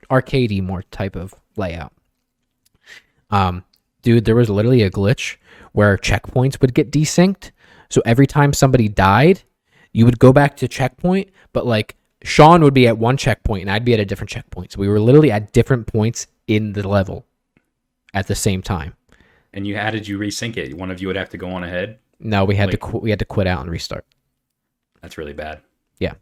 arcadey 0.09 0.61
more 0.63 0.83
type 0.83 1.15
of 1.15 1.33
layout. 1.57 1.91
Um, 3.29 3.63
dude, 4.01 4.25
there 4.25 4.35
was 4.35 4.49
literally 4.49 4.81
a 4.81 4.91
glitch 4.91 5.37
where 5.73 5.97
checkpoints 5.97 6.61
would 6.61 6.73
get 6.73 6.91
desynced. 6.91 7.51
So 7.89 8.01
every 8.05 8.27
time 8.27 8.53
somebody 8.53 8.87
died, 8.87 9.43
you 9.91 10.05
would 10.05 10.19
go 10.19 10.33
back 10.33 10.57
to 10.57 10.67
checkpoint, 10.67 11.29
but 11.53 11.65
like 11.65 11.95
Sean 12.23 12.63
would 12.63 12.73
be 12.73 12.87
at 12.87 12.97
one 12.97 13.17
checkpoint 13.17 13.61
and 13.61 13.71
I'd 13.71 13.85
be 13.85 13.93
at 13.93 13.99
a 13.99 14.05
different 14.05 14.29
checkpoint. 14.29 14.71
So 14.71 14.79
we 14.79 14.87
were 14.87 14.99
literally 14.99 15.31
at 15.31 15.53
different 15.53 15.87
points 15.87 16.27
in 16.47 16.73
the 16.73 16.87
level 16.87 17.25
at 18.13 18.27
the 18.27 18.35
same 18.35 18.61
time. 18.61 18.95
And 19.53 19.65
you 19.65 19.77
how 19.77 19.91
did 19.91 20.07
you 20.07 20.17
resync 20.17 20.57
it? 20.57 20.73
One 20.75 20.91
of 20.91 21.01
you 21.01 21.07
would 21.07 21.15
have 21.15 21.29
to 21.29 21.37
go 21.37 21.49
on 21.51 21.63
ahead. 21.63 21.99
No, 22.19 22.43
we 22.45 22.55
had 22.55 22.71
to 22.71 22.77
qu- 22.77 22.99
we 22.99 23.09
had 23.09 23.19
to 23.19 23.25
quit 23.25 23.47
out 23.47 23.61
and 23.61 23.69
restart. 23.69 24.05
That's 25.01 25.17
really 25.17 25.33
bad. 25.33 25.61
Yeah. 25.99 26.15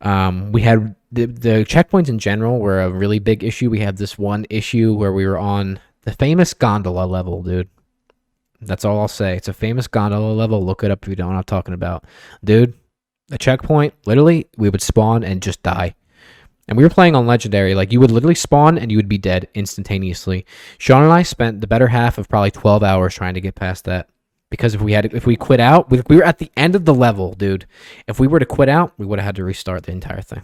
Um, 0.00 0.52
we 0.52 0.62
had 0.62 0.94
the 1.10 1.26
the 1.26 1.64
checkpoints 1.64 2.08
in 2.08 2.18
general 2.18 2.60
were 2.60 2.82
a 2.82 2.90
really 2.90 3.18
big 3.18 3.42
issue. 3.42 3.70
We 3.70 3.80
had 3.80 3.96
this 3.96 4.18
one 4.18 4.46
issue 4.50 4.94
where 4.94 5.12
we 5.12 5.26
were 5.26 5.38
on 5.38 5.80
the 6.06 6.12
famous 6.12 6.54
gondola 6.54 7.04
level, 7.04 7.42
dude. 7.42 7.68
That's 8.60 8.84
all 8.84 9.00
I'll 9.00 9.08
say. 9.08 9.36
It's 9.36 9.48
a 9.48 9.52
famous 9.52 9.88
gondola 9.88 10.32
level. 10.32 10.64
Look 10.64 10.82
it 10.82 10.90
up 10.90 11.02
if 11.02 11.08
you 11.08 11.16
don't 11.16 11.26
know 11.26 11.34
what 11.34 11.38
I'm 11.38 11.44
talking 11.44 11.74
about. 11.74 12.04
Dude, 12.42 12.74
a 13.30 13.36
checkpoint, 13.36 13.92
literally, 14.06 14.46
we 14.56 14.70
would 14.70 14.80
spawn 14.80 15.24
and 15.24 15.42
just 15.42 15.62
die. 15.64 15.94
And 16.68 16.78
we 16.78 16.84
were 16.84 16.90
playing 16.90 17.16
on 17.16 17.26
legendary. 17.26 17.74
Like 17.74 17.92
you 17.92 17.98
would 18.00 18.12
literally 18.12 18.36
spawn 18.36 18.78
and 18.78 18.90
you 18.90 18.98
would 18.98 19.08
be 19.08 19.18
dead 19.18 19.48
instantaneously. 19.54 20.46
Sean 20.78 21.02
and 21.02 21.12
I 21.12 21.22
spent 21.22 21.60
the 21.60 21.66
better 21.66 21.88
half 21.88 22.18
of 22.18 22.28
probably 22.28 22.52
12 22.52 22.84
hours 22.84 23.14
trying 23.14 23.34
to 23.34 23.40
get 23.40 23.56
past 23.56 23.84
that. 23.84 24.08
Because 24.48 24.76
if 24.76 24.80
we 24.80 24.92
had 24.92 25.12
if 25.12 25.26
we 25.26 25.34
quit 25.34 25.58
out, 25.58 25.90
we, 25.90 26.02
we 26.08 26.16
were 26.16 26.24
at 26.24 26.38
the 26.38 26.52
end 26.56 26.76
of 26.76 26.84
the 26.84 26.94
level, 26.94 27.34
dude. 27.34 27.66
If 28.06 28.20
we 28.20 28.28
were 28.28 28.38
to 28.38 28.46
quit 28.46 28.68
out, 28.68 28.92
we 28.96 29.04
would 29.04 29.18
have 29.18 29.26
had 29.26 29.36
to 29.36 29.44
restart 29.44 29.82
the 29.82 29.92
entire 29.92 30.22
thing. 30.22 30.42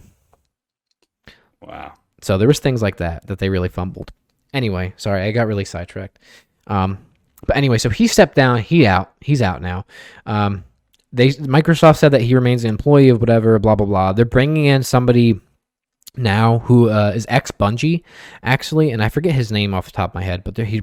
Wow. 1.61 1.93
So 2.21 2.37
there 2.37 2.49
was 2.49 2.59
things 2.59 2.81
like 2.81 2.97
that 2.97 3.27
that 3.27 3.39
they 3.39 3.47
really 3.47 3.69
fumbled. 3.69 4.11
Anyway, 4.53 4.93
sorry, 4.97 5.23
I 5.23 5.31
got 5.31 5.47
really 5.47 5.65
sidetracked. 5.65 6.19
Um, 6.67 6.97
but 7.45 7.57
anyway, 7.57 7.77
so 7.77 7.89
he 7.89 8.07
stepped 8.07 8.35
down. 8.35 8.59
He 8.59 8.85
out. 8.85 9.13
He's 9.21 9.41
out 9.41 9.61
now. 9.61 9.85
Um, 10.25 10.63
they 11.11 11.29
Microsoft 11.29 11.97
said 11.97 12.11
that 12.11 12.21
he 12.21 12.35
remains 12.35 12.63
an 12.63 12.69
employee 12.69 13.09
of 13.09 13.19
whatever. 13.19 13.57
Blah 13.59 13.75
blah 13.75 13.85
blah. 13.85 14.13
They're 14.13 14.25
bringing 14.25 14.65
in 14.65 14.83
somebody 14.83 15.39
now 16.15 16.59
who 16.59 16.89
uh, 16.89 17.11
is 17.15 17.25
ex 17.29 17.51
Bungie, 17.51 18.03
actually, 18.43 18.91
and 18.91 19.03
I 19.03 19.09
forget 19.09 19.33
his 19.33 19.51
name 19.51 19.73
off 19.73 19.85
the 19.85 19.91
top 19.91 20.11
of 20.11 20.15
my 20.15 20.23
head, 20.23 20.43
but 20.43 20.57
he 20.57 20.81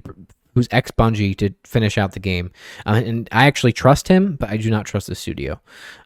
who's 0.55 0.69
ex 0.71 0.91
Bungie 0.91 1.37
to 1.39 1.55
finish 1.65 1.99
out 1.99 2.13
the 2.13 2.21
game. 2.21 2.51
Uh, 2.87 3.03
and 3.05 3.29
I 3.33 3.47
actually 3.47 3.73
trust 3.73 4.09
him, 4.09 4.37
but 4.37 4.51
I 4.51 4.57
do 4.57 4.71
not 4.71 4.87
trust 4.87 5.07
the 5.07 5.15
studio. 5.15 5.61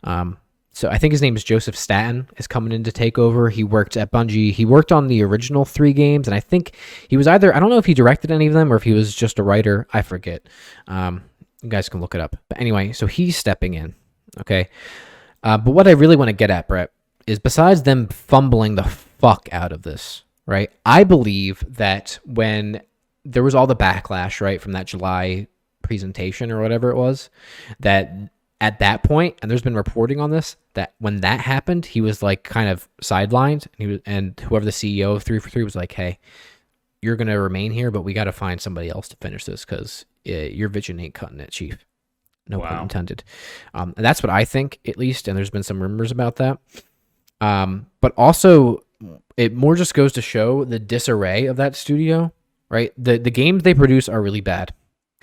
Um, 0.05 0.39
so 0.75 0.89
I 0.89 0.99
think 0.99 1.13
his 1.13 1.23
name 1.23 1.37
is 1.37 1.45
Joseph 1.45 1.77
Staten 1.77 2.29
is 2.37 2.49
coming 2.49 2.73
in 2.73 2.83
to 2.83 2.91
take 2.91 3.17
over. 3.17 3.49
He 3.49 3.63
worked 3.63 3.97
at 3.97 4.11
Bungie. 4.11 4.53
He 4.53 4.65
worked 4.65 4.91
on 4.91 5.07
the 5.07 5.23
original 5.23 5.65
three 5.65 5.93
games, 5.93 6.27
and 6.27 6.35
I 6.35 6.41
think 6.41 6.75
he 7.09 7.17
was 7.17 7.29
either 7.29 7.55
I 7.55 7.61
don't 7.61 7.71
know 7.71 7.79
if 7.79 7.87
he 7.87 7.95
directed 7.95 8.33
any 8.33 8.49
of 8.49 8.55
them 8.55 8.73
or 8.73 8.77
if 8.77 8.83
he 8.83 8.93
was 8.93 9.15
just 9.15 9.39
a 9.39 9.45
writer. 9.45 9.87
I 9.93 10.03
forget. 10.03 10.49
Um, 10.89 11.23
you 11.63 11.69
guys 11.71 11.89
can 11.89 12.01
look 12.01 12.15
it 12.15 12.21
up. 12.21 12.37
But 12.49 12.61
anyway, 12.61 12.93
so 12.93 13.07
he's 13.07 13.37
stepping 13.37 13.75
in. 13.75 13.95
Okay. 14.41 14.69
Uh, 15.45 15.59
but 15.59 15.71
what 15.71 15.87
I 15.87 15.93
really 15.93 16.17
want 16.17 16.29
to 16.29 16.33
get 16.33 16.51
at, 16.51 16.67
Bret, 16.67 16.91
is 17.27 17.39
besides 17.39 17.85
them 17.85 18.09
fumbling 18.09 18.75
the 18.75 18.83
fuck 18.85 19.49
out 19.53 19.73
of 19.73 19.83
this, 19.83 20.25
right? 20.47 20.71
I 20.85 21.05
believe 21.05 21.65
that 21.77 22.19
when 22.25 22.83
there 23.25 23.43
was 23.43 23.55
all 23.55 23.67
the 23.67 23.77
backlash, 23.77 24.41
right, 24.41 24.61
from 24.61 24.73
that 24.73 24.87
July 24.87 25.47
presentation 25.83 26.51
or 26.51 26.61
whatever 26.61 26.91
it 26.91 26.97
was, 26.97 27.31
that 27.81 28.31
at 28.65 28.79
that 28.79 29.03
point, 29.03 29.37
and 29.43 29.51
there's 29.51 29.61
been 29.61 29.77
reporting 29.77 30.21
on 30.21 30.31
this, 30.31 30.57
that 30.73 30.95
when 30.99 31.21
that 31.21 31.39
happened, 31.39 31.85
he 31.85 32.01
was 32.01 32.23
like 32.23 32.45
kind 32.45 32.71
of 32.71 32.89
sidelined, 33.03 33.67
and 33.67 33.77
he 33.77 33.87
was, 33.87 34.01
and 34.07 34.41
whoever 34.41 34.65
the 34.65 34.71
CEO 34.71 35.15
of 35.15 35.23
Three 35.23 35.39
for 35.39 35.51
Three 35.51 35.65
was 35.65 35.77
like, 35.77 35.93
"Hey, 35.93 36.19
you're 37.03 37.17
gonna 37.17 37.39
remain 37.39 37.73
here, 37.73 37.91
but 37.91 38.01
we 38.01 38.15
got 38.15 38.25
to 38.25 38.33
find 38.33 38.59
somebody 38.59 38.89
else 38.89 39.07
to 39.09 39.17
finish 39.17 39.45
this 39.45 39.67
because 39.67 40.07
uh, 40.27 40.33
your 40.33 40.71
vision 40.71 40.99
ain't 40.99 41.13
cutting 41.13 41.41
it, 41.41 41.51
Chief." 41.51 41.85
No 42.49 42.61
pun 42.61 42.85
intended. 42.85 43.23
Um, 43.75 43.93
and 43.99 44.05
that's 44.05 44.23
what 44.23 44.31
I 44.31 44.47
think, 44.47 44.81
at 44.87 44.97
least. 44.97 45.29
And 45.29 45.37
there's 45.37 45.51
been 45.51 45.63
some 45.63 45.83
rumors 45.83 46.11
about 46.11 46.37
that. 46.37 46.59
Um, 47.43 47.87
but 48.01 48.15
also, 48.17 48.83
it 49.37 49.55
more 49.55 49.77
just 49.77 49.93
goes 49.93 50.13
to 50.15 50.23
show 50.23 50.65
the 50.65 50.79
disarray 50.79 51.45
of 51.47 51.57
that 51.57 51.77
studio, 51.77 52.33
right? 52.71 52.95
The 52.97 53.19
the 53.19 53.31
games 53.31 53.63
they 53.63 53.75
produce 53.75 54.09
are 54.09 54.23
really 54.23 54.41
bad. 54.41 54.73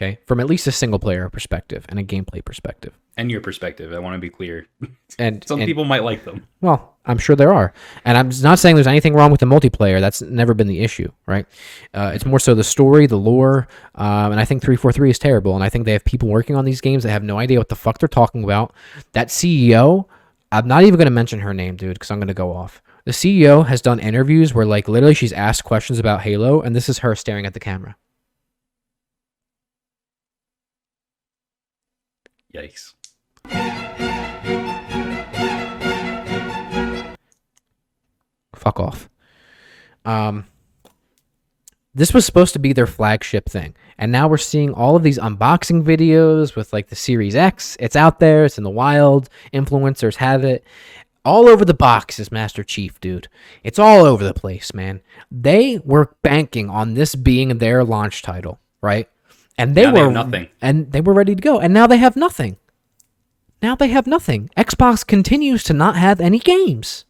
Okay, 0.01 0.17
from 0.25 0.39
at 0.39 0.47
least 0.47 0.65
a 0.65 0.71
single 0.71 0.97
player 0.97 1.29
perspective 1.29 1.85
and 1.87 1.99
a 1.99 2.03
gameplay 2.03 2.43
perspective. 2.43 2.97
And 3.17 3.29
your 3.29 3.39
perspective, 3.39 3.93
I 3.93 3.99
want 3.99 4.15
to 4.15 4.19
be 4.19 4.29
clear. 4.31 4.65
And 5.19 5.45
Some 5.47 5.59
and- 5.59 5.67
people 5.67 5.83
might 5.83 6.03
like 6.03 6.23
them. 6.25 6.47
well, 6.61 6.95
I'm 7.05 7.17
sure 7.17 7.35
there 7.35 7.53
are, 7.53 7.73
and 8.05 8.17
I'm 8.17 8.31
not 8.41 8.59
saying 8.59 8.75
there's 8.75 8.87
anything 8.87 9.13
wrong 9.13 9.29
with 9.29 9.39
the 9.39 9.45
multiplayer. 9.45 9.99
That's 9.99 10.21
never 10.21 10.53
been 10.53 10.67
the 10.67 10.79
issue, 10.81 11.11
right? 11.25 11.45
Uh, 11.93 12.11
it's 12.13 12.25
more 12.25 12.39
so 12.39 12.55
the 12.55 12.63
story, 12.63 13.07
the 13.07 13.17
lore, 13.17 13.67
um, 13.95 14.31
and 14.31 14.39
I 14.39 14.45
think 14.45 14.61
343 14.61 15.09
is 15.09 15.19
terrible. 15.19 15.53
And 15.55 15.63
I 15.63 15.69
think 15.69 15.85
they 15.85 15.93
have 15.93 16.05
people 16.05 16.29
working 16.29 16.55
on 16.55 16.63
these 16.63 16.79
games 16.79 17.03
that 17.03 17.09
have 17.09 17.23
no 17.23 17.37
idea 17.39 17.57
what 17.57 17.69
the 17.69 17.75
fuck 17.75 17.97
they're 17.97 18.07
talking 18.07 18.43
about. 18.43 18.73
That 19.13 19.27
CEO, 19.27 20.05
I'm 20.51 20.67
not 20.67 20.83
even 20.83 20.95
going 20.97 21.05
to 21.07 21.11
mention 21.11 21.39
her 21.41 21.53
name, 21.53 21.75
dude, 21.75 21.93
because 21.93 22.09
I'm 22.11 22.19
going 22.19 22.27
to 22.27 22.33
go 22.33 22.53
off. 22.53 22.81
The 23.05 23.11
CEO 23.11 23.65
has 23.65 23.81
done 23.81 23.99
interviews 23.99 24.53
where, 24.53 24.65
like, 24.65 24.87
literally, 24.87 25.15
she's 25.15 25.33
asked 25.33 25.63
questions 25.63 25.97
about 25.99 26.21
Halo, 26.21 26.61
and 26.61 26.75
this 26.75 26.87
is 26.87 26.99
her 26.99 27.15
staring 27.15 27.45
at 27.47 27.53
the 27.53 27.59
camera. 27.59 27.95
Yikes. 32.53 32.93
Fuck 38.55 38.79
off. 38.79 39.09
Um, 40.05 40.45
this 41.93 42.13
was 42.13 42.25
supposed 42.25 42.53
to 42.53 42.59
be 42.59 42.73
their 42.73 42.87
flagship 42.87 43.49
thing, 43.49 43.75
and 43.97 44.11
now 44.11 44.27
we're 44.27 44.37
seeing 44.37 44.73
all 44.73 44.95
of 44.95 45.03
these 45.03 45.19
unboxing 45.19 45.83
videos 45.83 46.55
with 46.55 46.71
like 46.71 46.87
the 46.87 46.95
Series 46.95 47.35
X. 47.35 47.75
It's 47.79 47.95
out 47.95 48.19
there. 48.19 48.45
It's 48.45 48.57
in 48.57 48.63
the 48.63 48.69
wild. 48.69 49.29
Influencers 49.53 50.15
have 50.15 50.43
it. 50.43 50.63
All 51.23 51.47
over 51.47 51.65
the 51.65 51.73
box 51.73 52.19
is 52.19 52.31
Master 52.31 52.63
Chief, 52.63 52.99
dude. 52.99 53.27
It's 53.63 53.77
all 53.77 54.05
over 54.05 54.23
the 54.23 54.33
place, 54.33 54.73
man. 54.73 55.01
They 55.29 55.79
were 55.83 56.15
banking 56.23 56.69
on 56.69 56.95
this 56.95 57.13
being 57.13 57.57
their 57.57 57.83
launch 57.83 58.21
title, 58.23 58.59
right? 58.81 59.07
And 59.61 59.75
they 59.75 59.83
Now 59.83 59.91
they 59.91 59.99
were 59.99 60.05
have 60.05 60.13
nothing. 60.13 60.47
and 60.61 60.91
they 60.91 61.01
were 61.01 61.13
ready 61.13 61.35
to 61.35 61.41
go, 61.41 61.59
and 61.59 61.73
now 61.73 61.87
they 61.87 61.97
have 61.97 62.15
nothing. 62.15 62.57
Now 63.61 63.75
they 63.75 63.89
have 63.89 64.07
nothing. 64.07 64.49
Xbox 64.57 65.05
continues 65.05 65.63
to 65.65 65.73
not 65.73 65.95
have 65.95 66.19
any 66.19 66.39
games. 66.39 67.05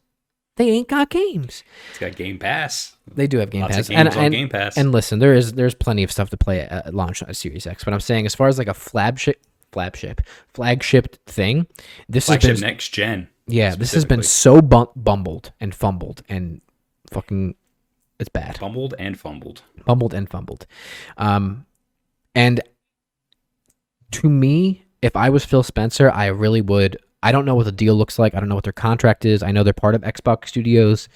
They 0.57 0.69
ain't 0.69 0.89
got 0.89 1.09
games. 1.09 1.63
It's 1.89 1.97
got 1.99 2.15
Game 2.15 2.37
Pass. 2.37 2.97
They 3.11 3.25
do 3.25 3.37
have 3.37 3.49
Game 3.49 3.61
Lots 3.61 3.71
of 3.77 3.77
Pass, 3.77 3.87
games 3.87 3.99
and, 3.99 4.09
on 4.09 4.23
and, 4.25 4.33
Game 4.33 4.49
Pass. 4.49 4.77
and 4.77 4.91
listen, 4.91 5.19
there 5.19 5.33
is 5.33 5.53
there's 5.53 5.73
plenty 5.73 6.03
of 6.03 6.11
stuff 6.11 6.29
to 6.31 6.37
play 6.37 6.59
at, 6.59 6.71
at 6.87 6.93
launch 6.93 7.23
on 7.23 7.33
Series 7.33 7.65
X. 7.65 7.83
But 7.85 7.93
I'm 7.93 7.99
saying, 8.01 8.25
as 8.25 8.35
far 8.35 8.47
as 8.49 8.57
like 8.59 8.67
a 8.67 8.73
flagship, 8.73 9.41
flagship, 9.71 10.21
flagship 10.53 11.15
thing, 11.25 11.67
this 12.09 12.25
Flagship 12.25 12.49
has 12.49 12.59
been 12.59 12.67
next 12.69 12.89
gen. 12.89 13.29
yeah, 13.47 13.73
this 13.75 13.93
has 13.93 14.03
been 14.03 14.21
so 14.23 14.61
bum- 14.61 14.89
bumbled 14.95 15.53
and 15.61 15.73
fumbled 15.73 16.21
and 16.27 16.59
fucking 17.11 17.55
it's 18.19 18.29
bad, 18.29 18.59
Bumbled 18.59 18.93
and 18.99 19.17
fumbled. 19.17 19.63
bumbled 19.85 20.13
and 20.13 20.29
fumbled. 20.29 20.67
Um, 21.17 21.65
and 22.35 22.61
to 24.11 24.29
me, 24.29 24.85
if 25.01 25.15
I 25.15 25.29
was 25.29 25.45
Phil 25.45 25.63
Spencer, 25.63 26.11
I 26.11 26.27
really 26.27 26.61
would. 26.61 26.97
I 27.23 27.31
don't 27.31 27.45
know 27.45 27.55
what 27.55 27.65
the 27.65 27.71
deal 27.71 27.95
looks 27.95 28.17
like. 28.17 28.35
I 28.35 28.39
don't 28.39 28.49
know 28.49 28.55
what 28.55 28.63
their 28.63 28.73
contract 28.73 29.25
is. 29.25 29.43
I 29.43 29.51
know 29.51 29.63
they're 29.63 29.73
part 29.73 29.95
of 29.95 30.01
Xbox 30.01 30.47
Studios. 30.47 31.07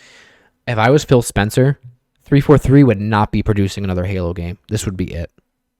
If 0.67 0.77
I 0.77 0.89
was 0.89 1.03
Phil 1.03 1.21
Spencer, 1.21 1.79
343 2.23 2.83
would 2.83 3.01
not 3.01 3.31
be 3.31 3.43
producing 3.43 3.83
another 3.83 4.05
Halo 4.05 4.33
game. 4.33 4.57
This 4.69 4.85
would 4.85 4.97
be 4.97 5.13
it. 5.13 5.31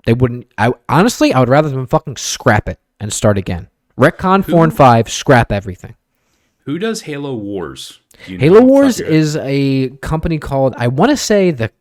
They 0.05 0.13
wouldn't. 0.13 0.47
I 0.57 0.73
honestly, 0.89 1.33
I 1.33 1.39
would 1.39 1.49
rather 1.49 1.69
them 1.69 1.87
fucking 1.87 2.17
scrap 2.17 2.69
it 2.69 2.79
and 2.99 3.11
start 3.11 3.37
again. 3.37 3.69
Retcon 3.97 4.43
4 4.43 4.65
and 4.65 4.75
5, 4.75 5.09
scrap 5.09 5.51
everything. 5.51 5.95
Who 6.65 6.77
does 6.77 7.03
Halo 7.03 7.35
Wars? 7.35 7.99
Do 8.25 8.37
Halo? 8.37 8.61
Wars 8.61 8.99
is 8.99 9.37
a 9.37 9.89
company 10.01 10.37
called, 10.37 10.75
I 10.77 10.87
want 10.87 11.11
to 11.11 11.17
say 11.17 11.51
the 11.51 11.71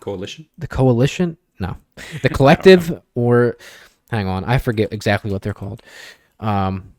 Coalition. 0.00 0.46
the 0.56 0.68
coalition 0.68 1.36
the 2.22 2.28
collective 2.28 3.02
or 3.14 3.56
hang 4.10 4.26
on 4.26 4.44
i 4.44 4.58
forget 4.58 4.92
exactly 4.92 5.30
what 5.30 5.42
they're 5.42 5.54
called. 5.54 5.82
Um 6.40 6.92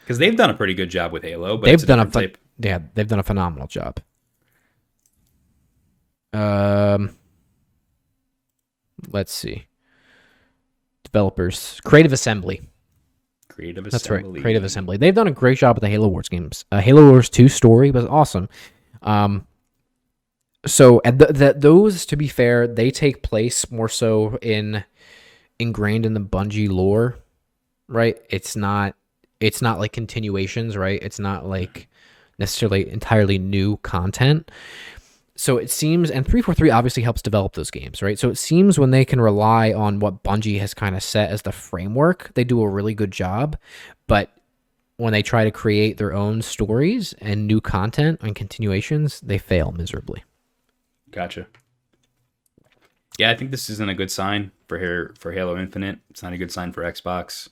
Because 0.00 0.18
they've 0.18 0.36
done 0.36 0.50
a 0.50 0.54
pretty 0.54 0.74
good 0.74 0.90
job 0.90 1.12
with 1.12 1.22
Halo, 1.22 1.56
but 1.56 1.66
they've 1.66 1.82
a 1.82 1.86
done 1.86 2.00
a 2.00 2.06
ph- 2.06 2.34
yeah 2.58 2.78
they've 2.94 3.08
done 3.08 3.18
a 3.20 3.22
phenomenal 3.22 3.66
job. 3.68 3.98
Um 6.32 7.16
let's 9.10 9.32
see. 9.32 9.66
Developers 11.04 11.80
creative 11.84 12.12
assembly. 12.12 12.62
Creative 13.48 13.84
that's 13.84 13.96
Assembly. 13.96 14.32
right 14.32 14.42
creative 14.42 14.64
assembly. 14.64 14.96
They've 14.96 15.14
done 15.14 15.28
a 15.28 15.32
great 15.32 15.58
job 15.58 15.76
with 15.76 15.82
the 15.82 15.88
halo 15.90 16.08
wars 16.08 16.28
games. 16.30 16.64
Uh, 16.72 16.80
halo 16.80 17.10
wars 17.10 17.28
2 17.28 17.48
story 17.48 17.90
was 17.90 18.06
awesome. 18.06 18.48
Um 19.02 19.46
so 20.66 21.00
and 21.04 21.18
th- 21.18 21.38
th- 21.38 21.56
those 21.58 22.06
to 22.06 22.16
be 22.16 22.28
fair 22.28 22.66
they 22.66 22.90
take 22.90 23.22
place 23.22 23.70
more 23.70 23.88
so 23.88 24.38
in 24.42 24.84
ingrained 25.58 26.06
in 26.06 26.14
the 26.14 26.20
bungie 26.20 26.70
lore 26.70 27.16
right? 27.92 28.20
It's 28.30 28.56
not 28.56 28.96
it's 29.40 29.62
not 29.62 29.78
like 29.78 29.92
continuations 29.92 30.76
right? 30.76 31.02
It's 31.02 31.18
not 31.18 31.46
like 31.46 31.88
necessarily 32.38 32.88
entirely 32.88 33.38
new 33.38 33.76
content. 33.78 34.50
So 35.34 35.56
it 35.56 35.70
seems 35.70 36.10
and 36.10 36.24
343 36.24 36.70
obviously 36.70 37.02
helps 37.02 37.22
develop 37.22 37.54
those 37.54 37.70
games 37.70 38.02
right? 38.02 38.18
So 38.18 38.30
it 38.30 38.38
seems 38.38 38.78
when 38.78 38.90
they 38.90 39.04
can 39.04 39.20
rely 39.20 39.72
on 39.72 39.98
what 39.98 40.22
bungie 40.22 40.60
has 40.60 40.74
kind 40.74 40.96
of 40.96 41.02
set 41.02 41.30
as 41.30 41.42
the 41.42 41.52
framework 41.52 42.32
they 42.34 42.44
do 42.44 42.62
a 42.62 42.68
really 42.68 42.94
good 42.94 43.12
job. 43.12 43.56
But 44.06 44.30
when 44.96 45.12
they 45.12 45.22
try 45.22 45.44
to 45.44 45.50
create 45.50 45.96
their 45.96 46.12
own 46.12 46.42
stories 46.42 47.12
and 47.14 47.46
new 47.46 47.60
content 47.60 48.20
and 48.22 48.34
continuations 48.34 49.20
they 49.20 49.38
fail 49.38 49.72
miserably 49.72 50.22
Gotcha. 51.12 51.46
Yeah, 53.18 53.30
I 53.30 53.36
think 53.36 53.50
this 53.50 53.68
isn't 53.70 53.88
a 53.90 53.94
good 53.94 54.10
sign 54.10 54.50
for 54.68 54.78
Har- 54.78 55.14
for 55.18 55.32
Halo 55.32 55.56
Infinite. 55.58 55.98
It's 56.10 56.22
not 56.22 56.32
a 56.32 56.38
good 56.38 56.50
sign 56.50 56.72
for 56.72 56.82
Xbox. 56.82 57.48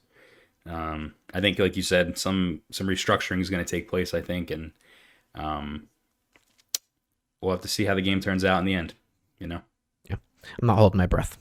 Um, 0.66 1.14
I 1.32 1.40
think, 1.40 1.58
like 1.58 1.76
you 1.76 1.82
said, 1.82 2.18
some 2.18 2.62
some 2.70 2.86
restructuring 2.86 3.40
is 3.40 3.50
going 3.50 3.64
to 3.64 3.70
take 3.70 3.88
place. 3.88 4.14
I 4.14 4.20
think, 4.22 4.50
and 4.50 4.72
um, 5.34 5.88
we'll 7.40 7.52
have 7.52 7.60
to 7.60 7.68
see 7.68 7.84
how 7.84 7.94
the 7.94 8.02
game 8.02 8.20
turns 8.20 8.44
out 8.44 8.58
in 8.58 8.64
the 8.64 8.74
end. 8.74 8.94
You 9.38 9.46
know, 9.46 9.60
Yeah, 10.08 10.16
i'm 10.60 10.66
not 10.66 10.76
holding 10.78 10.98
my 10.98 11.06
breath 11.06 11.38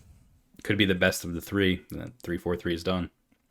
could 0.64 0.78
be 0.78 0.86
the 0.86 0.96
best 0.96 1.24
of 1.26 1.34
the 1.34 1.42
three. 1.42 1.82
Three, 2.24 2.38
four, 2.38 2.56
three 2.56 2.74
is 2.74 2.84
done. 2.84 3.10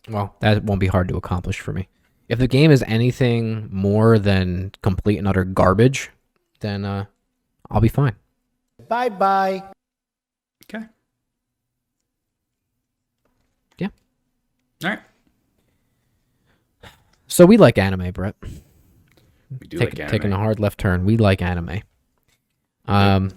well 0.09 0.37
that 0.41 0.65
won't 0.65 0.81
be 0.81 0.87
hard 0.87 1.09
to 1.09 1.17
accomplish 1.17 1.61
for 1.61 1.73
me 1.75 1.89
if 2.31 2.39
the 2.39 2.47
game 2.49 2.71
is 2.71 2.83
anything 2.87 3.69
more 3.71 4.19
than 4.19 4.73
complete 4.83 5.19
and 5.19 5.27
utter 5.29 5.45
garbage 5.45 6.11
then 6.61 6.85
uh 6.87 7.05
i'll 7.71 7.81
be 7.81 7.89
fine 7.89 8.15
Bye 8.87 9.09
bye. 9.09 9.63
Okay. 10.65 10.85
Yeah. 13.79 13.89
All 14.85 14.91
right. 14.91 15.01
so 17.27 17.45
we 17.47 17.57
like 17.57 17.79
anime 17.79 18.11
Bret 18.13 18.35
We 18.43 19.67
do 19.69 19.79
Take, 19.79 19.91
like 19.91 20.01
anime. 20.01 20.11
taking 20.11 20.33
a 20.33 20.37
hard 20.37 20.61
left 20.61 20.79
turn. 20.79 21.05
We 21.05 21.17
like 21.17 21.43
anime. 21.43 21.81
Um, 22.87 23.33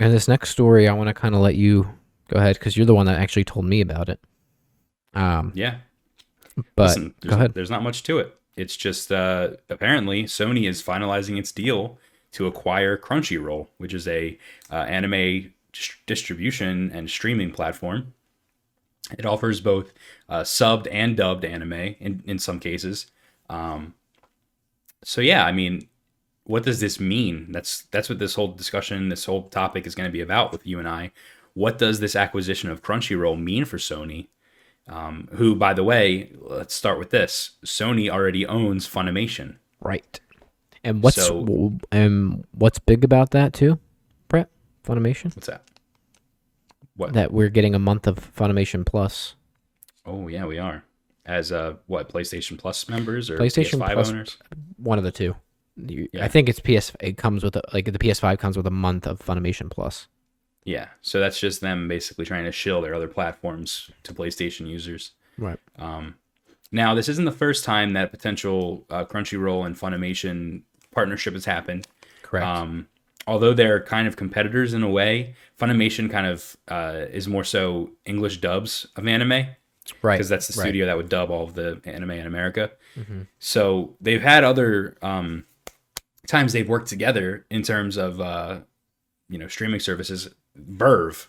and 0.00 0.12
this 0.12 0.26
next 0.28 0.50
story, 0.50 0.88
I 0.88 0.92
want 0.92 1.08
to 1.08 1.14
kind 1.14 1.34
of 1.34 1.40
let 1.40 1.54
you 1.54 1.88
go 2.28 2.38
ahead 2.38 2.58
because 2.58 2.76
you're 2.76 2.86
the 2.86 2.94
one 2.94 3.06
that 3.06 3.18
actually 3.20 3.44
told 3.44 3.64
me 3.66 3.80
about 3.80 4.08
it. 4.08 4.20
Um, 5.14 5.52
Yeah. 5.54 5.76
but 6.74 6.88
Listen, 6.88 7.14
go 7.20 7.34
ahead. 7.34 7.54
There's 7.54 7.70
not 7.70 7.82
much 7.82 8.02
to 8.04 8.18
it. 8.18 8.34
It's 8.56 8.76
just 8.76 9.12
uh, 9.12 9.50
apparently 9.68 10.24
Sony 10.24 10.68
is 10.68 10.82
finalizing 10.82 11.38
its 11.38 11.52
deal 11.52 11.98
to 12.36 12.46
acquire 12.46 12.98
Crunchyroll, 12.98 13.68
which 13.78 13.94
is 13.94 14.06
a 14.06 14.38
uh, 14.70 14.76
anime 14.76 15.52
dis- 15.72 15.96
distribution 16.04 16.90
and 16.92 17.08
streaming 17.10 17.50
platform. 17.50 18.12
It 19.18 19.24
offers 19.24 19.62
both 19.62 19.92
uh, 20.28 20.42
subbed 20.42 20.86
and 20.90 21.16
dubbed 21.16 21.46
anime 21.46 21.72
in, 21.72 22.22
in 22.26 22.38
some 22.38 22.60
cases. 22.60 23.06
Um, 23.48 23.94
so 25.02 25.22
yeah, 25.22 25.46
I 25.46 25.52
mean, 25.52 25.88
what 26.44 26.64
does 26.64 26.80
this 26.80 27.00
mean? 27.00 27.52
That's 27.52 27.82
that's 27.90 28.08
what 28.10 28.18
this 28.18 28.34
whole 28.34 28.48
discussion, 28.48 29.08
this 29.08 29.24
whole 29.24 29.44
topic 29.44 29.86
is 29.86 29.94
going 29.94 30.08
to 30.08 30.12
be 30.12 30.20
about 30.20 30.52
with 30.52 30.66
you 30.66 30.78
and 30.78 30.88
I. 30.88 31.12
What 31.54 31.78
does 31.78 32.00
this 32.00 32.14
acquisition 32.14 32.70
of 32.70 32.82
Crunchyroll 32.82 33.42
mean 33.42 33.64
for 33.64 33.78
Sony? 33.78 34.26
Um, 34.88 35.28
who, 35.32 35.54
by 35.54 35.72
the 35.72 35.82
way, 35.82 36.32
let's 36.38 36.74
start 36.74 36.98
with 36.98 37.10
this. 37.10 37.52
Sony 37.64 38.10
already 38.10 38.46
owns 38.46 38.86
Funimation. 38.86 39.56
Right. 39.80 40.20
And 40.86 41.02
what's 41.02 41.16
So- 41.16 41.72
um 41.92 42.44
what's 42.52 42.78
big 42.78 43.02
about 43.04 43.32
that 43.32 43.52
too, 43.52 43.78
Bret? 44.28 44.48
Funimation. 44.84 45.34
What's 45.34 45.48
that? 45.48 45.62
What? 46.96 47.12
That 47.12 47.32
we're 47.32 47.48
getting 47.48 47.74
a 47.74 47.78
month 47.78 48.06
of 48.06 48.16
Funimation 48.34 48.86
Plus. 48.86 49.34
oh 50.06 50.28
yeah, 50.28 50.46
we 50.46 50.58
are. 50.58 50.84
As 51.26 51.50
uh, 51.50 51.74
what 51.88 52.08
PlayStation 52.08 52.56
Plus 52.56 52.88
members 52.88 53.28
or 53.30 53.36
PlayStation 53.36 53.80
PS5 53.80 53.92
Plus- 53.94 54.08
owners? 54.10 54.38
One 54.76 54.96
of 54.98 55.04
the 55.04 55.10
two. 55.10 55.34
You- 55.76 56.08
Yeah. 56.12 56.24
I 56.24 56.28
think 56.28 56.48
it's 56.48 56.60
PS. 56.60 56.92
It 57.00 57.16
comes 57.16 57.42
with 57.42 57.56
a, 57.56 57.62
like 57.74 57.86
the 57.86 57.98
PS5 57.98 58.38
comes 58.38 58.56
with 58.56 58.66
a 58.66 58.70
month 58.70 59.06
of 59.08 59.18
Funimation 59.18 59.68
Plus. 59.68 60.06
Yeah. 60.64 60.86
So 61.02 61.18
that's 61.18 61.40
just 61.40 61.60
them 61.60 61.88
basically 61.88 62.24
trying 62.24 62.44
to 62.44 62.52
shill 62.52 62.80
their 62.80 62.94
other 62.94 63.08
platforms 63.08 63.90
to 64.04 64.14
PlayStation 64.14 64.68
users. 64.68 65.12
Right. 65.36 65.58
Um, 65.76 66.14
now, 66.72 66.94
this 66.94 67.08
isn't 67.08 67.24
the 67.24 67.32
first 67.32 67.64
time 67.64 67.92
that 67.94 68.10
potential 68.12 68.86
uh, 68.88 69.04
Crunchyroll 69.04 69.66
and 69.66 69.76
Funimation 69.76 70.62
partnership 70.96 71.34
has 71.34 71.44
happened. 71.44 71.86
Correct. 72.22 72.44
Um, 72.46 72.88
although 73.26 73.54
they're 73.54 73.82
kind 73.82 74.08
of 74.08 74.16
competitors 74.16 74.72
in 74.74 74.82
a 74.82 74.88
way, 74.90 75.34
Funimation 75.60 76.10
kind 76.10 76.26
of 76.26 76.56
uh, 76.68 77.04
is 77.18 77.28
more 77.28 77.44
so 77.44 77.90
English 78.04 78.40
dubs 78.40 78.86
of 78.96 79.06
anime 79.06 79.30
right. 79.30 80.16
because 80.16 80.28
that's 80.28 80.48
the 80.48 80.52
right. 80.52 80.64
Mm-hmm. 80.64 80.68
studio 80.70 80.86
that 80.86 80.96
would 80.96 81.08
dub 81.08 81.30
all 81.30 81.44
of 81.44 81.54
the 81.54 81.80
anime 81.84 82.12
in 82.12 82.26
America. 82.26 82.70
So 83.38 83.94
they've 84.00 84.22
had 84.22 84.42
other 84.42 84.96
um, 85.02 85.44
times 86.26 86.52
they've 86.52 86.68
worked 86.68 86.88
together 86.88 87.44
in 87.50 87.62
terms 87.62 87.96
of 87.98 88.20
uh, 88.20 88.60
you 89.28 89.38
know 89.38 89.48
streaming 89.48 89.80
services. 89.80 90.28
VRV, 90.58 91.26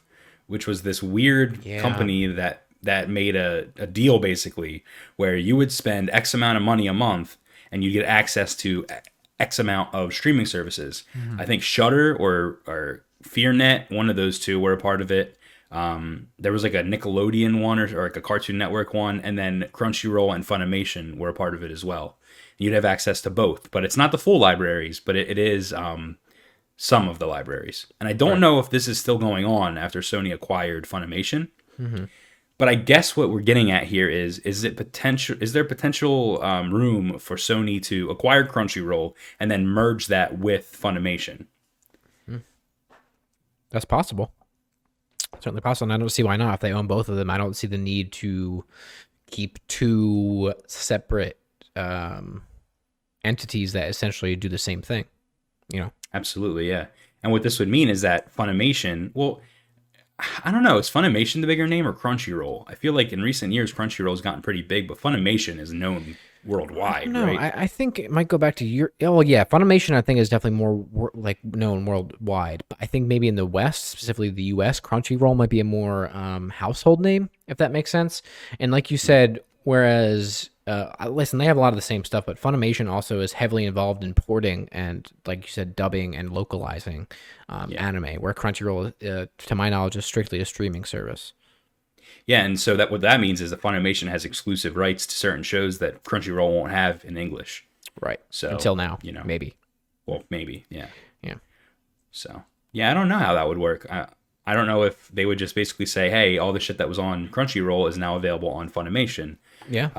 which 0.48 0.66
was 0.66 0.84
this 0.84 1.04
weird 1.04 1.66
Yeah. 1.66 1.82
company 1.82 2.26
that 2.28 2.64
that 2.84 3.10
made 3.10 3.36
a, 3.36 3.68
a 3.76 3.86
deal 3.88 4.18
basically 4.20 4.84
where 5.18 5.36
you 5.36 5.58
would 5.58 5.72
spend 5.72 6.10
X 6.12 6.34
amount 6.34 6.56
of 6.58 6.64
money 6.64 6.88
a 6.88 6.94
month 6.94 7.36
and 7.72 7.84
you 7.84 7.92
get 7.92 8.06
access 8.06 8.56
to 8.56 8.86
X 9.40 9.60
amount 9.60 9.94
of 9.94 10.14
streaming 10.14 10.46
services. 10.46 11.04
I 11.40 11.46
think 11.46 11.62
Shudder 11.62 12.16
or 12.16 12.60
or 12.68 13.04
FearNet, 13.24 13.92
one 13.92 14.10
of 14.10 14.16
those 14.16 14.40
two, 14.40 14.60
were 14.60 14.74
a 14.74 14.78
part 14.78 15.02
of 15.02 15.12
it. 15.12 15.38
Um, 15.70 16.28
there 16.40 16.54
was 16.54 16.64
like 16.64 16.74
a 16.74 16.82
Nickelodeon 16.84 17.62
one 17.62 17.78
or, 17.78 17.88
or 18.00 18.04
like 18.04 18.16
a 18.16 18.22
Cartoon 18.22 18.58
Network 18.58 18.94
one, 18.94 19.20
and 19.20 19.38
then 19.38 19.70
Crunchyroll 19.74 20.34
and 20.34 20.46
Funimation 20.46 21.18
were 21.18 21.30
a 21.30 21.34
part 21.34 21.54
of 21.54 21.62
it 21.64 21.72
as 21.72 21.84
well. 21.84 22.18
You'd 22.58 22.74
have 22.74 22.86
access 22.86 23.22
to 23.22 23.30
both, 23.30 23.70
but 23.70 23.84
it's 23.84 23.98
not 23.98 24.12
the 24.12 24.18
full 24.18 24.40
libraries, 24.40 25.00
but 25.00 25.16
it, 25.16 25.30
it 25.30 25.38
is 25.38 25.74
um, 25.74 26.18
some 26.78 27.10
of 27.10 27.20
the 27.20 27.28
libraries. 27.28 27.86
And 28.00 28.08
I 28.08 28.14
don't 28.14 28.40
know 28.40 28.60
if 28.60 28.70
this 28.70 28.88
is 28.88 28.98
still 28.98 29.18
going 29.18 29.46
on 29.46 29.78
after 29.78 30.00
Sony 30.00 30.34
acquired 30.34 30.86
Funimation. 30.86 31.50
But 32.58 32.70
I 32.70 32.76
guess 32.76 33.16
what 33.16 33.30
we're 33.30 33.42
getting 33.42 33.70
at 33.70 33.84
here 33.84 34.10
is 34.10 34.40
is 34.40 34.64
it 34.64 34.76
potential 34.78 35.38
is 35.40 35.54
there 35.54 35.64
potential 35.64 36.42
um, 36.42 36.74
room 36.74 37.20
for 37.20 37.36
Sony 37.36 37.82
to 37.84 38.10
acquire 38.10 38.48
Crunchyroll 38.48 39.14
and 39.40 39.52
then 39.52 39.68
merge 39.68 40.08
that 40.08 40.40
with 40.40 40.76
Funimation? 40.80 41.46
That's 43.70 43.86
possible. 43.86 44.32
Certainly 45.36 45.62
possible. 45.62 45.92
And 45.92 45.94
I 45.94 45.98
don't 45.98 46.10
see 46.10 46.24
why 46.24 46.38
not. 46.38 46.56
If 46.56 46.60
they 46.62 46.72
own 46.72 46.88
both 46.88 47.10
of 47.10 47.18
them, 47.18 47.30
I 47.30 47.38
don't 47.38 47.56
see 47.56 47.68
the 47.68 47.78
need 47.78 48.12
to 48.14 48.64
keep 49.30 49.60
two 49.68 50.54
separate 50.68 51.38
um, 51.76 52.44
entities 53.26 53.74
that 53.74 53.90
essentially 53.90 54.36
do 54.36 54.48
the 54.48 54.58
same 54.58 54.82
thing. 54.82 55.06
You 55.70 55.82
know, 55.82 55.92
Absolutely, 56.14 56.70
yeah. 56.70 56.88
And 57.24 57.32
what 57.32 57.44
this 57.44 57.60
would 57.60 57.68
mean 57.68 57.90
is 57.90 58.02
that 58.02 58.34
Funimation, 58.36 59.12
well, 59.14 59.42
I 60.44 60.52
don't 60.52 60.64
know, 60.64 60.80
is 60.80 60.90
Funimation 60.90 61.42
the 61.42 61.48
bigger 61.48 61.68
name 61.68 61.88
or 61.88 61.94
Crunchyroll? 61.94 62.64
I 62.68 62.74
feel 62.74 62.94
like 62.94 63.14
in 63.14 63.22
recent 63.22 63.54
years 63.54 63.72
Crunchyroll's 63.72 64.22
gotten 64.22 64.42
pretty 64.42 64.64
big, 64.64 64.88
but 64.88 65.00
Funimation 65.00 65.60
is 65.60 65.72
known 65.72 66.18
worldwide, 66.44 67.10
no, 67.10 67.26
right? 67.26 67.40
I, 67.40 67.64
I 67.64 67.68
think 67.68 68.00
it 68.00 68.10
might 68.10 68.28
go 68.28 68.38
back 68.40 68.56
to 68.56 68.66
your. 68.66 68.94
Oh, 69.02 69.22
yeah, 69.22 69.44
Funimation. 69.44 69.94
I 69.94 70.02
think 70.02 70.20
is 70.20 70.30
definitely 70.30 70.58
more 70.58 71.12
like 71.14 71.44
known 71.44 71.86
worldwide. 71.86 72.64
But 72.68 72.80
I 72.82 72.88
think 72.88 73.08
maybe 73.08 73.28
in 73.28 73.36
the 73.36 73.46
West, 73.46 73.86
specifically 73.86 74.30
the 74.30 74.44
U.S., 74.44 74.80
Crunchyroll 74.80 75.36
might 75.36 75.50
be 75.50 75.60
a 75.60 75.66
more 75.66 76.10
um, 76.16 76.50
household 76.50 77.02
name, 77.02 77.30
if 77.48 77.58
that 77.58 77.72
makes 77.72 77.92
sense. 77.92 78.24
And 78.60 78.72
like 78.72 78.90
you 78.90 78.98
said, 78.98 79.42
whereas 79.66 80.50
uh, 80.68 81.10
listen, 81.10 81.40
they 81.40 81.46
have 81.46 81.58
a 81.58 81.60
lot 81.60 81.70
of 81.70 81.76
the 81.76 81.82
same 81.82 82.04
stuff, 82.04 82.26
but 82.26 82.40
Funimation 82.42 82.90
also 82.90 83.22
is 83.22 83.34
heavily 83.34 83.66
involved 83.66 84.04
in 84.04 84.14
porting 84.14 84.68
and, 84.72 85.10
like 85.26 85.44
you 85.44 85.50
said, 85.50 85.76
dubbing 85.76 86.16
and 86.16 86.32
localizing 86.32 87.08
um, 87.48 87.74
anime. 87.78 88.16
Where 88.16 88.34
Crunchyroll, 88.34 88.94
uh, 89.08 89.28
to 89.38 89.56
my 89.56 89.70
knowledge, 89.70 89.96
is 89.96 90.06
strictly 90.06 90.42
a 90.42 90.46
streaming 90.46 90.84
service. 90.84 91.34
Yeah, 92.26 92.44
and 92.44 92.60
so 92.60 92.76
that 92.76 92.92
what 92.92 93.02
that 93.02 93.22
means 93.22 93.40
is 93.40 93.52
that 93.52 93.62
Funimation 93.62 94.10
has 94.10 94.26
exclusive 94.26 94.76
rights 94.76 95.08
to 95.08 95.16
certain 95.16 95.44
shows 95.44 95.80
that 95.80 96.04
Crunchyroll 96.04 96.54
won't 96.54 96.72
have 96.72 97.06
in 97.06 97.16
English. 97.16 97.66
Right. 98.02 98.20
So 98.30 98.50
until 98.50 98.76
now, 98.76 99.00
you 99.02 99.14
know, 99.14 99.24
maybe. 99.24 99.56
Well, 100.06 100.24
maybe, 100.30 100.66
yeah. 100.70 100.88
Yeah. 101.22 101.36
So 102.12 102.44
yeah, 102.74 102.92
I 102.92 102.94
don't 102.94 103.08
know 103.08 103.18
how 103.18 103.34
that 103.34 103.48
would 103.48 103.58
work. 103.58 103.88
I, 103.90 104.08
I 104.46 104.54
don't 104.54 104.68
know 104.68 104.84
if 104.84 105.08
they 105.10 105.26
would 105.26 105.40
just 105.40 105.56
basically 105.56 105.86
say, 105.86 106.10
"Hey, 106.10 106.38
all 106.38 106.54
the 106.54 106.60
shit 106.60 106.78
that 106.78 106.90
was 106.90 107.00
on 107.00 107.30
Crunchyroll 107.30 107.90
is 107.90 107.98
now 107.98 108.16
available 108.16 108.50
on 108.50 108.70
Funimation," 108.70 109.38
Yeah. 109.70 109.90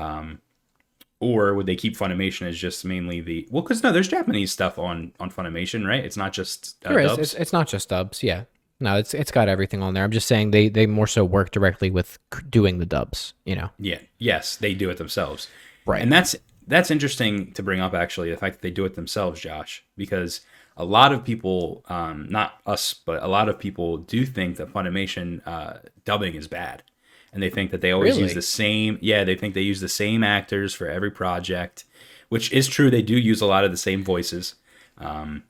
Or 1.19 1.53
would 1.53 1.65
they 1.65 1.75
keep 1.75 1.97
Funimation 1.97 2.47
as 2.47 2.57
just 2.57 2.85
mainly 2.85 3.19
the 3.21 3.47
well? 3.51 3.61
Because 3.61 3.83
no, 3.83 3.91
there's 3.91 4.07
Japanese 4.07 4.51
stuff 4.51 4.79
on 4.79 5.13
on 5.19 5.31
Funimation, 5.31 5.87
right? 5.87 6.03
It's 6.03 6.17
not 6.17 6.33
just 6.33 6.75
uh, 6.85 6.89
There 6.89 6.99
is. 6.99 7.09
dubs. 7.11 7.19
It's, 7.19 7.33
it's 7.33 7.53
not 7.53 7.67
just 7.67 7.89
dubs. 7.89 8.23
Yeah. 8.23 8.45
No, 8.79 8.95
it's 8.95 9.13
it's 9.13 9.31
got 9.31 9.49
everything 9.49 9.83
on 9.83 9.93
there. 9.93 10.03
I'm 10.03 10.11
just 10.11 10.27
saying 10.27 10.51
they 10.51 10.69
they 10.69 10.85
more 10.85 11.07
so 11.07 11.25
work 11.25 11.51
directly 11.51 11.91
with 11.91 12.17
doing 12.49 12.79
the 12.79 12.85
dubs. 12.85 13.33
You 13.45 13.55
know. 13.55 13.69
Yeah. 13.77 13.99
Yes, 14.17 14.55
they 14.55 14.73
do 14.73 14.89
it 14.89 14.97
themselves. 14.97 15.47
Right. 15.85 16.01
And 16.01 16.11
that's 16.11 16.35
that's 16.67 16.91
interesting 16.91 17.51
to 17.53 17.63
bring 17.63 17.81
up 17.81 17.93
actually, 17.93 18.29
the 18.29 18.37
fact 18.37 18.55
that 18.55 18.61
they 18.61 18.71
do 18.71 18.85
it 18.85 18.93
themselves, 18.95 19.41
Josh, 19.41 19.83
because 19.97 20.41
a 20.77 20.85
lot 20.85 21.11
of 21.11 21.25
people, 21.25 21.83
um, 21.89 22.27
not 22.29 22.61
us, 22.65 22.93
but 22.93 23.21
a 23.23 23.27
lot 23.27 23.49
of 23.49 23.57
people 23.59 23.97
do 23.97 24.25
think 24.25 24.57
that 24.57 24.71
Funimation 24.71 25.41
uh, 25.47 25.79
dubbing 26.05 26.35
is 26.35 26.47
bad. 26.47 26.83
And 27.31 27.43
they 27.43 27.49
think 27.49 27.71
that 27.71 27.81
they 27.81 27.91
always 27.91 28.17
use 28.17 28.33
the 28.33 28.41
same 28.41 28.97
yeah, 29.01 29.23
they 29.23 29.35
think 29.35 29.53
they 29.53 29.61
use 29.61 29.81
the 29.81 29.89
same 29.89 30.23
actors 30.23 30.73
for 30.73 30.87
every 30.87 31.11
project, 31.11 31.85
which 32.29 32.51
is 32.51 32.67
true. 32.67 32.89
They 32.89 33.01
do 33.03 33.17
use 33.17 33.41
a 33.41 33.45
lot 33.45 33.63
of 33.65 33.71
the 33.71 33.77
same 33.77 34.03
voices. 34.03 34.55
Um, 34.97 35.43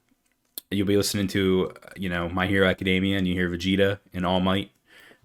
you'll 0.71 0.87
be 0.87 0.97
listening 0.97 1.27
to, 1.29 1.71
you 1.95 2.09
know, 2.09 2.29
My 2.29 2.47
Hero 2.47 2.67
Academia 2.67 3.17
and 3.17 3.27
you 3.27 3.33
hear 3.33 3.49
Vegeta 3.49 3.99
in 4.13 4.25
All 4.25 4.39
Might. 4.39 4.71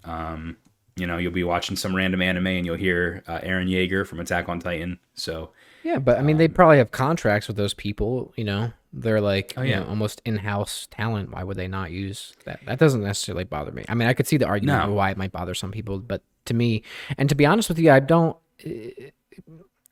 Um, 0.05 0.57
you 0.97 1.07
know, 1.07 1.17
you'll 1.19 1.33
be 1.33 1.45
watching 1.45 1.77
some 1.77 1.95
random 1.95 2.23
anime 2.23 2.47
and 2.47 2.65
you'll 2.67 2.77
hear 2.77 3.23
uh, 3.27 3.41
Eren 3.41 3.69
Yeager 3.69 4.07
from 4.07 4.21
Attack 4.21 4.49
on 4.49 4.61
Titan. 4.61 5.01
So, 5.15 5.51
Yeah, 5.83 5.99
but 5.99 6.19
I 6.19 6.23
mean, 6.23 6.37
they 6.37 6.47
probably 6.47 6.79
have 6.79 6.93
contracts 6.93 7.49
with 7.49 7.57
those 7.57 7.75
people. 7.75 8.33
You 8.37 8.45
know, 8.45 8.73
they're 8.93 9.21
like, 9.21 9.57
you 9.57 9.65
yeah. 9.65 9.81
know, 9.81 9.87
almost 9.87 10.23
in-house 10.25 10.87
talent. 10.91 11.33
Why 11.33 11.43
would 11.43 11.57
they 11.57 11.67
not 11.67 11.91
use 11.91 12.33
that? 12.45 12.61
That 12.67 12.79
doesn't 12.79 13.03
necessarily 13.03 13.45
bother 13.45 13.73
me. 13.73 13.85
I 13.89 13.95
mean, 13.95 14.07
I 14.07 14.15
could 14.15 14.29
see 14.29 14.37
the 14.37 14.47
argument 14.47 14.87
No. 14.87 14.95
why 14.95 15.11
it 15.11 15.17
might 15.17 15.33
bother 15.33 15.55
some 15.55 15.73
people, 15.73 15.99
but 15.99 16.23
to 16.47 16.55
me, 16.55 16.83
and 17.19 17.29
to 17.29 17.35
be 17.35 17.47
honest 17.47 17.69
with 17.69 17.79
you, 17.79 17.91
I 17.91 18.01
don't. 18.01 18.37
I 18.67 19.13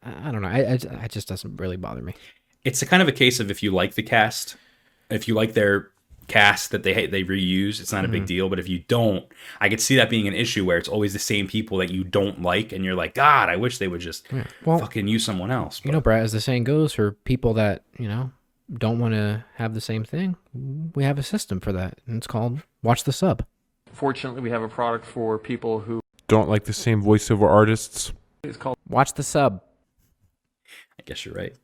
I 0.05 0.31
don't 0.33 0.43
know. 0.43 0.49
I, 0.49 0.59
I, 0.59 1.05
it 1.05 1.11
just 1.11 1.29
doesn't 1.29 1.57
really 1.61 1.77
bother 1.77 2.03
me. 2.03 2.15
it's 2.65 2.83
a 2.83 2.87
kind 2.87 3.03
of 3.03 3.09
a 3.09 3.13
case 3.13 3.41
of 3.41 3.51
if 3.51 3.63
you 3.63 3.71
like 3.71 3.95
the 3.95 4.03
cast, 4.03 4.57
if 5.11 5.29
you 5.29 5.35
like 5.35 5.55
their 5.55 5.91
cast 6.29 6.71
that 6.71 6.83
they 6.83 7.07
they 7.07 7.25
reuse, 7.25 7.81
it's 7.81 7.93
not 7.93 8.05
a 8.05 8.09
Mm-hmm. 8.09 8.13
big 8.13 8.27
deal. 8.27 8.49
But 8.49 8.59
if 8.59 8.69
you 8.69 8.81
don't, 8.89 9.25
I 9.61 9.69
could 9.69 9.81
see 9.81 9.97
that 9.97 10.11
being 10.11 10.27
an 10.29 10.35
issue 10.35 10.65
where 10.65 10.79
it's 10.79 10.89
always 10.89 11.13
the 11.13 11.19
same 11.19 11.47
people 11.47 11.79
that 11.79 11.91
you 11.91 12.05
don't 12.05 12.43
like, 12.43 12.73
and 12.73 12.85
you're 12.85 12.95
like, 12.95 13.15
God, 13.15 13.49
I 13.49 13.57
wish 13.57 13.79
they 13.79 13.89
would 13.89 14.01
just 14.01 14.27
Well, 14.65 14.79
fucking 14.79 15.07
use 15.09 15.25
someone 15.25 15.51
else. 15.51 15.81
You 15.85 15.93
know, 15.93 16.01
Brad, 16.01 16.23
as 16.23 16.33
the 16.33 16.41
saying 16.41 16.65
goes, 16.65 16.93
for 16.93 17.13
people 17.13 17.55
that 17.55 17.85
you 17.99 18.09
know 18.09 18.31
don't 18.73 18.99
want 18.99 19.15
to 19.15 19.45
have 19.57 19.75
the 19.75 19.81
same 19.81 20.05
thing, 20.05 20.37
we 20.95 21.05
have 21.05 21.19
a 21.19 21.23
system 21.23 21.61
for 21.61 21.73
that, 21.73 21.99
and 22.07 22.17
it's 22.17 22.27
called 22.27 22.63
watch 22.83 23.05
the 23.05 23.13
sub. 23.13 23.45
Fortunately, 23.93 24.41
we 24.41 24.51
have 24.51 24.63
a 24.63 24.69
product 24.69 25.05
for 25.05 25.39
people 25.39 25.81
who 25.81 26.01
don't 26.33 26.49
like 26.49 26.65
the 26.65 26.73
same 26.73 27.03
voiceover 27.03 27.49
artists. 27.49 28.13
is 28.43 28.57
called 28.57 28.77
Watch 28.89 29.13
the 29.15 29.23
sub. 29.23 29.63
I 30.99 31.03
guess 31.05 31.25
you're 31.25 31.35
right. 31.35 31.55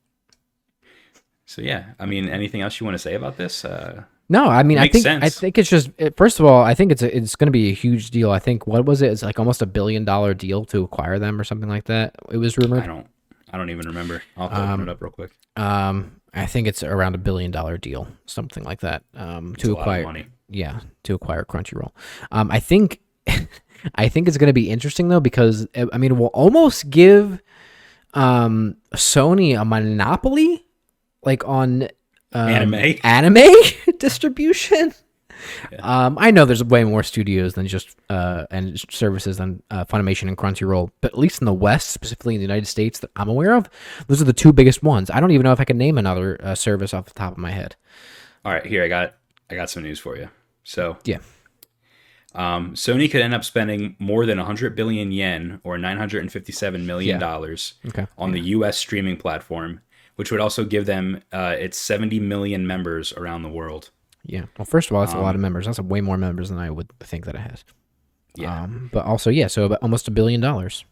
So 1.47 1.62
yeah, 1.62 1.93
I 1.99 2.07
mean, 2.07 2.29
anything 2.29 2.61
else 2.61 2.79
you 2.79 2.85
want 2.85 2.95
to 2.95 2.99
say 2.99 3.14
about 3.14 3.37
this? 3.39 3.64
Uh, 3.64 4.05
No, 4.29 4.45
I 4.49 4.62
mean, 4.62 4.77
I 4.79 4.83
Makes 4.83 5.03
think 5.03 5.23
I 5.25 5.31
think 5.31 5.57
it's 5.59 5.71
just 5.71 5.91
it, 5.97 6.16
first 6.16 6.39
of 6.41 6.45
all, 6.47 6.62
I 6.62 6.75
think 6.75 6.93
it's 6.93 7.01
a, 7.03 7.16
it's 7.16 7.35
going 7.37 7.47
to 7.47 7.51
be 7.53 7.71
a 7.71 7.75
huge 7.75 8.11
deal. 8.11 8.31
I 8.31 8.39
think 8.39 8.66
what 8.66 8.85
was 8.85 9.01
it? 9.01 9.11
It's 9.12 9.23
like 9.23 9.39
almost 9.39 9.62
a 9.62 9.66
billion 9.66 10.05
dollar 10.05 10.35
deal 10.35 10.64
to 10.66 10.83
acquire 10.83 11.19
them 11.19 11.41
or 11.41 11.45
something 11.45 11.69
like 11.71 11.85
that. 11.85 12.14
It 12.31 12.37
was 12.37 12.59
rumored. 12.59 12.81
I 12.83 12.87
rumored. 12.87 13.05
don't, 13.05 13.55
I 13.55 13.57
don't 13.59 13.71
even 13.71 13.87
remember. 13.87 14.23
I'll 14.37 14.49
have 14.51 14.59
to 14.59 14.73
open 14.75 14.89
it 14.89 14.93
up 14.93 15.01
real 15.01 15.11
quick. 15.12 15.31
Um, 15.57 16.21
I 16.35 16.45
think 16.47 16.69
it's 16.69 16.83
around 16.83 17.14
a 17.14 17.19
billion 17.19 17.51
dollar 17.51 17.79
deal, 17.79 18.07
something 18.27 18.62
like 18.64 18.81
that. 18.81 19.03
Um, 19.14 19.55
It's 19.55 19.62
to 19.62 19.69
a 19.69 19.73
lot 19.73 19.79
of 19.79 19.81
acquire, 19.81 20.03
money. 20.05 20.27
yeah, 20.51 20.81
to 21.05 21.14
acquire 21.14 21.45
Crunchyroll. 21.47 21.93
Um, 22.31 22.51
I 22.51 22.61
think, 22.61 23.01
I 23.95 24.09
think 24.09 24.29
it's 24.29 24.37
going 24.37 24.49
to 24.49 24.53
be 24.53 24.70
interesting 24.70 25.09
though 25.09 25.20
because 25.20 25.66
uh, 25.76 25.87
I 25.93 25.99
mean, 25.99 26.18
we'll 26.18 26.29
almost 26.29 26.91
give, 26.91 27.41
um, 28.14 28.76
Sony 28.95 29.61
a 29.61 29.64
monopoly, 29.64 30.64
like 31.24 31.47
on 31.47 31.85
um, 32.33 32.49
Anime? 32.49 32.95
anime 33.05 33.53
distribution. 33.99 34.93
Um, 35.81 36.18
I 36.20 36.31
know 36.31 36.45
there's 36.45 36.64
way 36.64 36.85
more 36.85 37.03
studios 37.03 37.55
than 37.55 37.66
just 37.66 37.97
uh, 38.11 38.47
and 38.51 38.79
services 38.91 39.37
than 39.37 39.62
uh, 39.70 39.85
Funimation 39.85 40.29
and 40.29 40.37
Crunchyroll, 40.37 40.91
but 41.01 41.12
at 41.12 41.18
least 41.18 41.41
in 41.41 41.45
the 41.45 41.53
West, 41.53 41.91
specifically 41.91 42.35
in 42.35 42.41
the 42.41 42.45
United 42.45 42.66
States, 42.66 42.99
that 43.01 43.11
I'm 43.16 43.29
aware 43.29 43.55
of, 43.55 43.68
those 44.09 44.20
are 44.20 44.24
the 44.24 44.33
two 44.33 44.53
biggest 44.53 44.83
ones. 44.83 45.11
I 45.11 45.20
don't 45.20 45.31
even 45.31 45.45
know 45.45 45.53
if 45.53 45.61
I 45.61 45.64
can 45.64 45.79
name 45.79 45.97
another 45.97 46.39
uh, 46.43 46.55
service 46.55 46.93
off 46.93 47.07
the 47.07 47.14
top 47.14 47.33
of 47.33 47.39
my 47.39 47.51
head. 47.51 47.76
All 48.45 48.53
right, 48.53 48.66
here 48.66 48.83
I 48.85 48.89
got 48.89 49.14
I 49.51 49.55
got 49.55 49.70
some 49.70 49.83
news 49.83 49.99
for 49.99 50.16
you. 50.16 50.29
So 50.64 50.99
Yeah, 51.05 51.18
Um, 52.35 52.74
Sony 52.74 53.11
could 53.11 53.22
end 53.22 53.35
up 53.35 53.45
spending 53.45 53.97
more 53.99 54.26
than 54.26 54.39
100 54.39 54.76
billion 54.76 55.11
yen 55.12 55.61
or 55.64 55.79
957 55.79 56.87
million 56.87 57.14
Yeah. 57.16 57.18
dollars 57.18 57.74
Okay. 57.87 58.07
on 58.18 58.33
the 58.33 58.41
U.S. 58.41 58.76
streaming 58.76 59.16
platform, 59.16 59.81
which 60.16 60.31
would 60.31 60.41
also 60.41 60.64
give 60.64 60.87
them 60.87 61.22
uh, 61.33 61.57
its 61.59 61.79
70 61.79 62.20
million 62.20 62.66
members 62.66 63.12
around 63.14 63.43
the 63.43 63.49
world. 63.49 63.91
yeah. 64.24 64.45
Well, 64.59 64.66
first 64.66 64.91
of 64.91 64.97
all, 64.97 65.01
that's 65.03 65.14
a 65.14 65.18
lot 65.18 65.35
of 65.35 65.41
members. 65.41 65.66
That's 65.66 65.81
way 65.81 66.01
more 66.03 66.18
members 66.18 66.51
than 66.51 66.59
I 66.59 66.70
would 66.70 66.91
think 67.01 67.24
that 67.24 67.35
it 67.35 67.41
has. 67.41 67.64
Yeah. 68.37 68.62
Um, 68.64 68.91
but 68.93 69.05
also, 69.07 69.31
yeah, 69.31 69.47
so 69.47 69.64
about 69.64 69.79
almost 69.83 70.07
a 70.07 70.11
billion 70.11 70.41
dollars. 70.41 70.85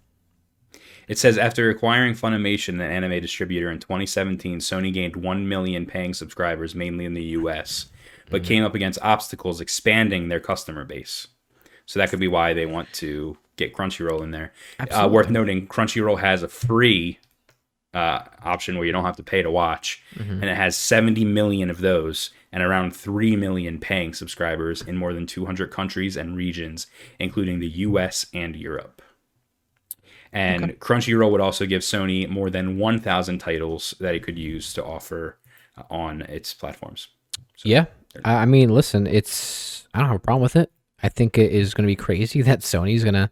It 1.07 1.19
says 1.19 1.39
after 1.39 1.71
acquiring 1.71 2.15
Funimation, 2.15 2.75
an 2.75 2.81
anime 2.81 3.21
distributor 3.21 3.71
in 3.71 3.79
2017, 3.79 4.59
Sony 4.59 4.93
gained 4.93 5.15
1 5.17 5.49
million 5.49 5.87
paying 5.87 6.15
subscribers, 6.15 6.75
mainly 6.75 7.05
in 7.05 7.15
the 7.15 7.23
US, 7.39 7.87
but 8.31 8.43
Mm-hmm. 8.43 8.49
came 8.49 8.65
up 8.65 8.75
against 8.75 8.99
obstacles 9.03 9.61
expanding 9.61 10.29
their 10.29 10.41
customer 10.41 10.85
base. 10.85 11.29
So 11.87 11.99
that 11.99 12.11
could 12.11 12.19
be 12.21 12.29
why 12.29 12.53
they 12.53 12.67
want 12.67 12.93
to 12.95 13.39
get 13.57 13.73
Crunchyroll 13.73 14.23
in 14.23 14.31
there. 14.33 14.53
Uh, 14.81 15.09
worth 15.09 15.31
noting, 15.31 15.67
Crunchyroll 15.69 16.19
has 16.19 16.43
a 16.43 16.49
free 16.49 17.19
uh, 17.95 18.21
option 18.43 18.77
where 18.77 18.85
you 18.85 18.93
don't 18.93 19.05
have 19.05 19.17
to 19.17 19.23
pay 19.23 19.43
to 19.43 19.51
watch, 19.51 20.03
and 20.19 20.45
it 20.45 20.57
has 20.57 20.77
70 20.77 21.25
million 21.25 21.71
of 21.71 21.79
those 21.81 22.31
and 22.53 22.63
around 22.63 22.95
3 22.95 23.37
million 23.37 23.79
paying 23.79 24.13
subscribers 24.15 24.83
in 24.83 24.97
more 24.97 25.13
than 25.15 25.27
200 25.27 25.71
countries 25.71 26.17
and 26.17 26.37
regions, 26.37 26.87
including 27.19 27.61
the 27.61 27.69
US 27.69 28.27
and 28.35 28.57
Europe. 28.57 29.01
And 30.33 30.79
Crunchyroll 30.81 31.31
would 31.31 31.41
also 31.41 31.65
give 31.67 31.83
Sony 31.83 32.29
more 32.29 32.51
than 32.51 32.79
1,000 32.79 33.39
titles 33.39 33.95
that 34.01 34.15
it 34.15 34.23
could 34.23 34.39
use 34.39 34.73
to 34.75 34.85
offer 34.85 35.39
uh, 35.79 35.83
on 35.89 36.23
its 36.23 36.53
platforms. 36.53 37.09
yeah, 37.63 37.87
I, 38.25 38.35
I 38.43 38.45
mean, 38.47 38.71
listen, 38.71 39.07
it's 39.07 39.87
I 39.95 39.99
don't 40.01 40.09
have 40.09 40.17
a 40.17 40.21
problem 40.21 40.43
with 40.43 40.57
it. 40.57 40.71
I 41.03 41.09
think 41.09 41.39
it 41.39 41.53
is 41.53 41.75
going 41.75 41.85
to 41.85 41.91
be 41.91 41.97
crazy 41.97 42.43
that 42.43 42.61
Sony's 42.61 43.05
going 43.05 43.15
to, 43.15 43.31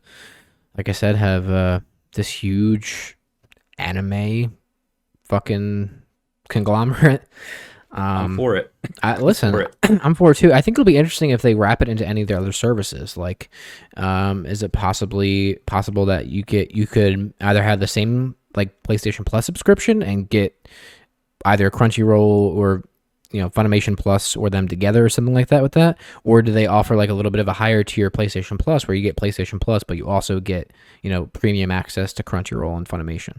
like 0.77 0.89
I 0.89 0.93
said, 0.93 1.17
have 1.17 1.51
uh, 1.51 1.81
this 2.15 2.29
huge 2.29 3.17
anime 3.79 4.57
fucking 5.25 6.03
conglomerate. 6.49 7.23
I'm 7.93 8.25
Um, 8.25 8.37
for 8.37 8.57
it. 8.57 8.75
I, 9.05 9.19
listen, 9.19 9.53
for 9.53 9.63
it. 9.63 9.77
I'm 10.03 10.17
for 10.17 10.33
it 10.33 10.39
too. 10.39 10.53
I 10.53 10.61
think 10.61 10.75
it'll 10.75 10.85
be 10.85 10.97
interesting 10.97 11.31
if 11.31 11.43
they 11.43 11.55
wrap 11.55 11.81
it 11.81 11.89
into 11.89 12.05
any 12.05 12.23
of 12.23 12.29
their 12.29 12.39
other 12.39 12.51
services. 12.51 13.17
Like, 13.17 13.51
um, 13.97 14.47
is 14.47 14.65
it 14.65 14.73
possibly 14.73 15.61
possible 15.67 16.05
that 16.07 16.27
you 16.27 16.43
get 16.43 16.75
you 16.75 16.89
could 16.89 17.33
either 17.41 17.63
have 17.63 17.79
the 17.79 17.87
same 17.87 18.35
like 18.57 18.83
PlayStation 18.83 19.25
Plus 19.25 19.47
subscription 19.47 20.03
and 20.03 20.29
get 20.29 20.69
either 21.45 21.71
Crunchyroll 21.71 22.19
or 22.19 22.83
you 23.31 23.41
know 23.41 23.51
Funimation 23.51 23.97
Plus 23.97 24.37
or 24.37 24.49
them 24.51 24.69
together 24.69 25.05
or 25.05 25.09
something 25.09 25.35
like 25.35 25.49
that 25.49 25.63
with 25.63 25.73
that, 25.73 25.99
or 26.25 26.43
do 26.43 26.53
they 26.53 26.67
offer 26.67 26.95
like 26.97 27.11
a 27.11 27.15
little 27.15 27.31
bit 27.31 27.41
of 27.41 27.49
a 27.49 27.53
higher 27.53 27.83
tier 27.85 28.11
PlayStation 28.11 28.59
Plus 28.59 28.87
where 28.87 28.95
you 28.95 29.03
get 29.03 29.17
PlayStation 29.17 29.61
Plus 29.61 29.83
but 29.83 29.97
you 29.97 30.09
also 30.09 30.41
get 30.41 30.73
you 31.03 31.11
know 31.11 31.27
premium 31.27 31.71
access 31.71 32.13
to 32.15 32.23
Crunchyroll 32.23 32.77
and 32.77 32.89
Funimation? 32.89 33.39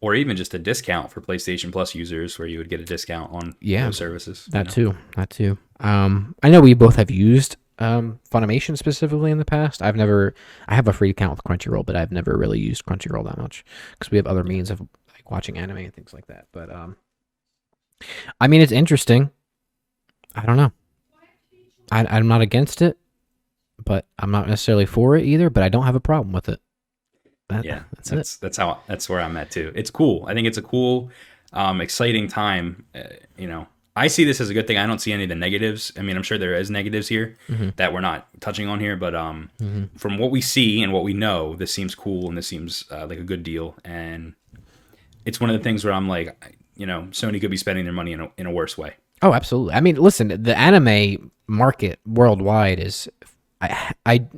Or 0.00 0.14
even 0.14 0.36
just 0.36 0.54
a 0.54 0.60
discount 0.60 1.10
for 1.10 1.20
PlayStation 1.20 1.72
Plus 1.72 1.92
users, 1.94 2.38
where 2.38 2.46
you 2.46 2.58
would 2.58 2.68
get 2.70 2.80
a 2.80 2.84
discount 2.84 3.32
on 3.32 3.56
Yeah. 3.60 3.86
those 3.86 3.96
services. 3.96 4.46
That 4.52 4.66
know? 4.66 4.72
too. 4.72 4.94
That 5.16 5.28
too. 5.30 5.58
Um, 5.80 6.36
I 6.42 6.50
know 6.50 6.60
we 6.60 6.74
both 6.74 6.94
have 6.96 7.10
used 7.10 7.56
um, 7.80 8.20
Funimation 8.30 8.78
specifically 8.78 9.32
in 9.32 9.38
the 9.38 9.44
past. 9.44 9.82
I've 9.82 9.96
never. 9.96 10.34
I 10.68 10.76
have 10.76 10.86
a 10.88 10.92
free 10.92 11.10
account 11.10 11.32
with 11.32 11.42
Crunchyroll, 11.44 11.84
but 11.84 11.96
I've 11.96 12.12
never 12.12 12.36
really 12.36 12.60
used 12.60 12.84
Crunchyroll 12.86 13.24
that 13.24 13.38
much 13.38 13.64
because 13.92 14.10
we 14.12 14.16
have 14.18 14.26
other 14.28 14.44
means 14.44 14.70
of 14.70 14.80
like 14.80 15.30
watching 15.30 15.58
anime 15.58 15.78
and 15.78 15.92
things 15.94 16.12
like 16.12 16.26
that. 16.28 16.46
But 16.52 16.72
um, 16.72 16.96
I 18.40 18.46
mean, 18.48 18.60
it's 18.60 18.72
interesting. 18.72 19.30
I 20.34 20.44
don't 20.46 20.56
know. 20.56 20.72
I, 21.90 22.06
I'm 22.08 22.28
not 22.28 22.40
against 22.42 22.82
it, 22.82 22.98
but 23.84 24.06
I'm 24.18 24.30
not 24.30 24.46
necessarily 24.48 24.86
for 24.86 25.16
it 25.16 25.24
either. 25.24 25.50
But 25.50 25.62
I 25.62 25.68
don't 25.68 25.84
have 25.84 25.94
a 25.96 26.00
problem 26.00 26.32
with 26.32 26.48
it. 26.48 26.60
That- 27.48 27.64
yeah 27.64 27.84
that's, 27.96 28.10
that's 28.10 28.34
it. 28.36 28.40
that's 28.42 28.56
how 28.58 28.82
that's 28.86 29.08
where 29.08 29.20
i'm 29.22 29.34
at 29.38 29.50
too 29.50 29.72
it's 29.74 29.90
cool 29.90 30.22
i 30.28 30.34
think 30.34 30.46
it's 30.46 30.58
a 30.58 30.62
cool 30.62 31.10
um 31.54 31.80
exciting 31.80 32.28
time 32.28 32.84
uh, 32.94 33.04
you 33.38 33.46
know 33.48 33.66
i 33.96 34.06
see 34.06 34.24
this 34.24 34.38
as 34.38 34.50
a 34.50 34.52
good 34.52 34.66
thing 34.66 34.76
i 34.76 34.84
don't 34.86 34.98
see 35.00 35.14
any 35.14 35.22
of 35.22 35.30
the 35.30 35.34
negatives 35.34 35.90
i 35.96 36.02
mean 36.02 36.14
i'm 36.18 36.22
sure 36.22 36.36
there 36.36 36.54
is 36.54 36.68
negatives 36.70 37.08
here 37.08 37.38
Mm-hmm. 37.48 37.70
that 37.76 37.94
we're 37.94 38.02
not 38.02 38.28
touching 38.40 38.68
on 38.68 38.80
here 38.80 38.96
but 38.96 39.14
um 39.14 39.48
from 39.96 40.18
what 40.18 40.30
we 40.30 40.42
see 40.42 40.82
and 40.82 40.92
what 40.92 41.04
we 41.04 41.14
know 41.14 41.56
this 41.56 41.72
seems 41.72 41.94
cool 41.94 42.28
and 42.28 42.36
this 42.36 42.46
seems 42.46 42.84
uh, 42.90 43.06
like 43.06 43.18
a 43.18 43.24
good 43.24 43.42
deal 43.44 43.74
and 43.82 44.34
it's 45.24 45.40
one 45.40 45.48
of 45.48 45.56
the 45.56 45.62
things 45.64 45.86
where 45.86 45.94
i'm 45.94 46.06
like 46.06 46.57
you 46.78 46.86
know 46.86 47.02
sony 47.10 47.38
could 47.40 47.50
be 47.50 47.56
spending 47.58 47.84
their 47.84 47.92
money 47.92 48.12
in 48.12 48.20
a, 48.22 48.30
in 48.38 48.46
a 48.46 48.50
worse 48.50 48.78
way 48.78 48.94
Oh, 49.20 49.32
absolutely. 49.34 49.74
I 49.74 49.80
mean, 49.80 49.96
listen, 49.96 50.28
the 50.28 50.56
anime 50.56 51.32
market 51.48 51.98
worldwide 52.06 52.78
is 52.78 53.08
I 53.60 53.92
I 54.06 54.28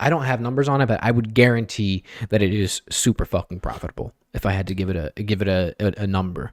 I 0.00 0.10
don't 0.10 0.24
have 0.24 0.40
numbers 0.40 0.68
on 0.68 0.80
it, 0.80 0.86
but 0.86 0.98
I 1.00 1.12
would 1.12 1.32
guarantee 1.32 2.02
that 2.30 2.42
it 2.42 2.52
is 2.52 2.82
super 2.90 3.24
fucking 3.24 3.60
profitable 3.60 4.12
if 4.34 4.44
I 4.46 4.50
had 4.50 4.66
to 4.66 4.74
give 4.74 4.90
it 4.90 4.96
a 4.96 5.22
give 5.22 5.42
it 5.42 5.46
a 5.46 5.76
a, 5.78 6.02
a 6.02 6.06
number. 6.08 6.52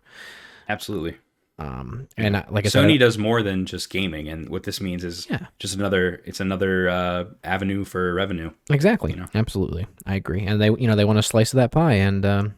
absolutely 0.70 1.18
Um, 1.60 2.08
and 2.16 2.38
I, 2.38 2.46
like 2.52 2.66
I 2.68 2.70
Sony 2.70 2.94
said, 2.94 3.00
does 3.00 3.18
more 3.18 3.42
than 3.42 3.66
just 3.66 3.90
gaming, 3.90 4.30
and 4.30 4.50
what 4.50 4.62
this 4.62 4.80
means 4.80 5.04
is 5.04 5.26
Yeah. 5.28 5.48
just 5.58 5.74
another. 5.76 6.22
It's 6.26 6.40
another 6.40 6.88
uh, 6.88 7.24
avenue 7.44 7.84
for 7.86 8.14
revenue. 8.14 8.52
exactly, 8.70 9.14
know. 9.14 9.26
absolutely, 9.34 9.88
I 10.06 10.14
agree. 10.14 10.46
And 10.46 10.62
they 10.62 10.68
you 10.68 10.86
know 10.88 10.96
they 10.96 11.06
want 11.06 11.18
a 11.18 11.24
slice 11.24 11.54
of 11.54 11.58
that 11.58 11.72
pie, 11.72 11.94
and 11.94 12.24
um, 12.24 12.54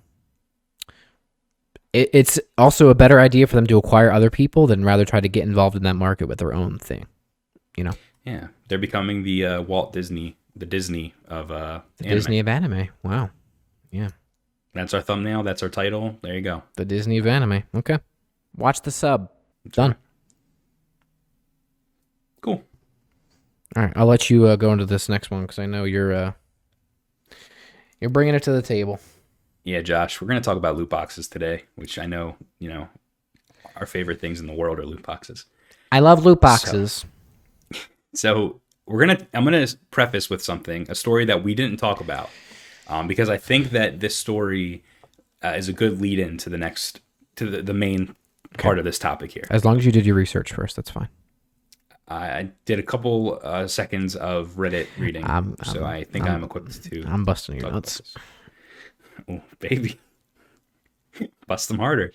it, 1.93 2.09
it's 2.13 2.39
also 2.57 2.89
a 2.89 2.95
better 2.95 3.19
idea 3.19 3.47
for 3.47 3.55
them 3.55 3.67
to 3.67 3.77
acquire 3.77 4.11
other 4.11 4.29
people 4.29 4.67
than 4.67 4.83
rather 4.85 5.05
try 5.05 5.19
to 5.19 5.29
get 5.29 5.43
involved 5.43 5.75
in 5.75 5.83
that 5.83 5.95
market 5.95 6.27
with 6.27 6.39
their 6.39 6.53
own 6.53 6.77
thing. 6.79 7.07
You 7.77 7.85
know, 7.85 7.93
Yeah, 8.25 8.47
they're 8.67 8.77
becoming 8.77 9.23
the 9.23 9.45
uh, 9.45 9.61
Walt 9.61 9.93
Disney, 9.93 10.37
the 10.55 10.65
Disney 10.65 11.13
of 11.27 11.51
uh, 11.51 11.81
the 11.97 12.05
anime. 12.05 12.17
Disney 12.17 12.39
of 12.39 12.47
anime. 12.47 12.89
Wow, 13.03 13.29
yeah. 13.91 14.09
That's 14.73 14.93
our 14.93 15.01
thumbnail. 15.01 15.43
That's 15.43 15.63
our 15.63 15.69
title. 15.69 16.17
There 16.21 16.35
you 16.35 16.41
go. 16.41 16.61
The 16.75 16.85
Disney 16.85 17.17
of 17.17 17.25
anime. 17.27 17.63
Okay. 17.73 17.99
Watch 18.55 18.81
the 18.81 18.91
sub. 18.91 19.29
Done. 19.71 19.95
Cool. 22.41 22.63
All 23.75 23.83
right. 23.83 23.93
I'll 23.95 24.05
let 24.05 24.29
you 24.29 24.45
uh, 24.45 24.55
go 24.55 24.71
into 24.71 24.85
this 24.85 25.09
next 25.09 25.31
one 25.31 25.41
because 25.41 25.59
I 25.59 25.65
know 25.65 25.83
you're 25.85 26.13
uh, 26.13 26.31
you're 27.99 28.09
bringing 28.09 28.35
it 28.35 28.43
to 28.43 28.51
the 28.51 28.61
table. 28.61 28.99
Yeah, 29.63 29.81
Josh, 29.81 30.21
we're 30.21 30.27
gonna 30.27 30.41
talk 30.41 30.57
about 30.57 30.77
loot 30.77 30.89
boxes 30.89 31.27
today, 31.27 31.63
which 31.75 31.99
I 31.99 32.05
know 32.05 32.35
you 32.59 32.69
know 32.69 32.87
our 33.75 33.85
favorite 33.85 34.19
things 34.19 34.39
in 34.39 34.47
the 34.47 34.53
world 34.53 34.79
are 34.79 34.85
loot 34.85 35.03
boxes. 35.03 35.45
I 35.91 35.99
love 35.99 36.25
loot 36.25 36.41
boxes. 36.41 37.05
So 38.15 38.59
we're 38.87 39.05
gonna 39.05 39.27
I'm 39.35 39.43
gonna 39.43 39.67
preface 39.91 40.31
with 40.31 40.43
something, 40.43 40.87
a 40.89 40.95
story 40.95 41.25
that 41.25 41.43
we 41.43 41.53
didn't 41.53 41.77
talk 41.77 42.01
about, 42.01 42.31
um, 42.87 43.07
because 43.07 43.29
I 43.29 43.37
think 43.37 43.69
that 43.69 43.99
this 43.99 44.15
story 44.17 44.83
uh, 45.43 45.49
is 45.49 45.69
a 45.69 45.73
good 45.73 46.01
lead 46.01 46.17
in 46.17 46.37
to 46.39 46.49
the 46.49 46.57
next 46.57 47.01
to 47.35 47.45
the, 47.45 47.61
the 47.61 47.73
main 47.75 48.15
part 48.57 48.79
of 48.79 48.85
this 48.85 48.97
topic 48.97 49.31
here. 49.31 49.45
As 49.51 49.63
long 49.63 49.77
as 49.77 49.85
you 49.85 49.91
did 49.91 50.07
your 50.07 50.15
research 50.15 50.53
first, 50.53 50.75
that's 50.75 50.89
fine. 50.89 51.07
I 52.07 52.49
did 52.65 52.79
a 52.79 52.83
couple 52.83 53.39
uh, 53.43 53.67
seconds 53.67 54.15
of 54.15 54.55
Reddit 54.55 54.87
reading, 54.97 55.23
so 55.63 55.85
i 55.85 56.03
think 56.03 56.25
I'm- 56.25 56.37
I'm, 56.37 56.43
equipped 56.43 56.83
to. 56.85 57.03
I'm 57.05 57.23
busting 57.23 57.59
your 57.59 57.71
nuts. 57.71 57.99
this. 57.99 58.15
Oh, 59.27 59.41
baby, 59.59 59.99
bust 61.47 61.67
them 61.67 61.79
harder. 61.79 62.11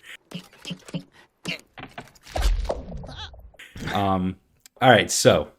um. 3.93 4.35
All 4.81 4.89
right, 4.89 5.09
so 5.09 5.49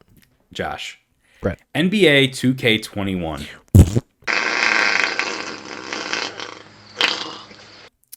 Josh, 0.52 1.00
Bret. 1.40 1.60
NBA 1.74 2.28
2K21 2.30 3.46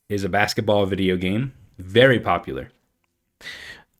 is 0.09 0.23
a 0.23 0.29
basketball 0.29 0.85
video 0.85 1.15
game, 1.15 1.53
very 1.77 2.19
popular. 2.19 2.71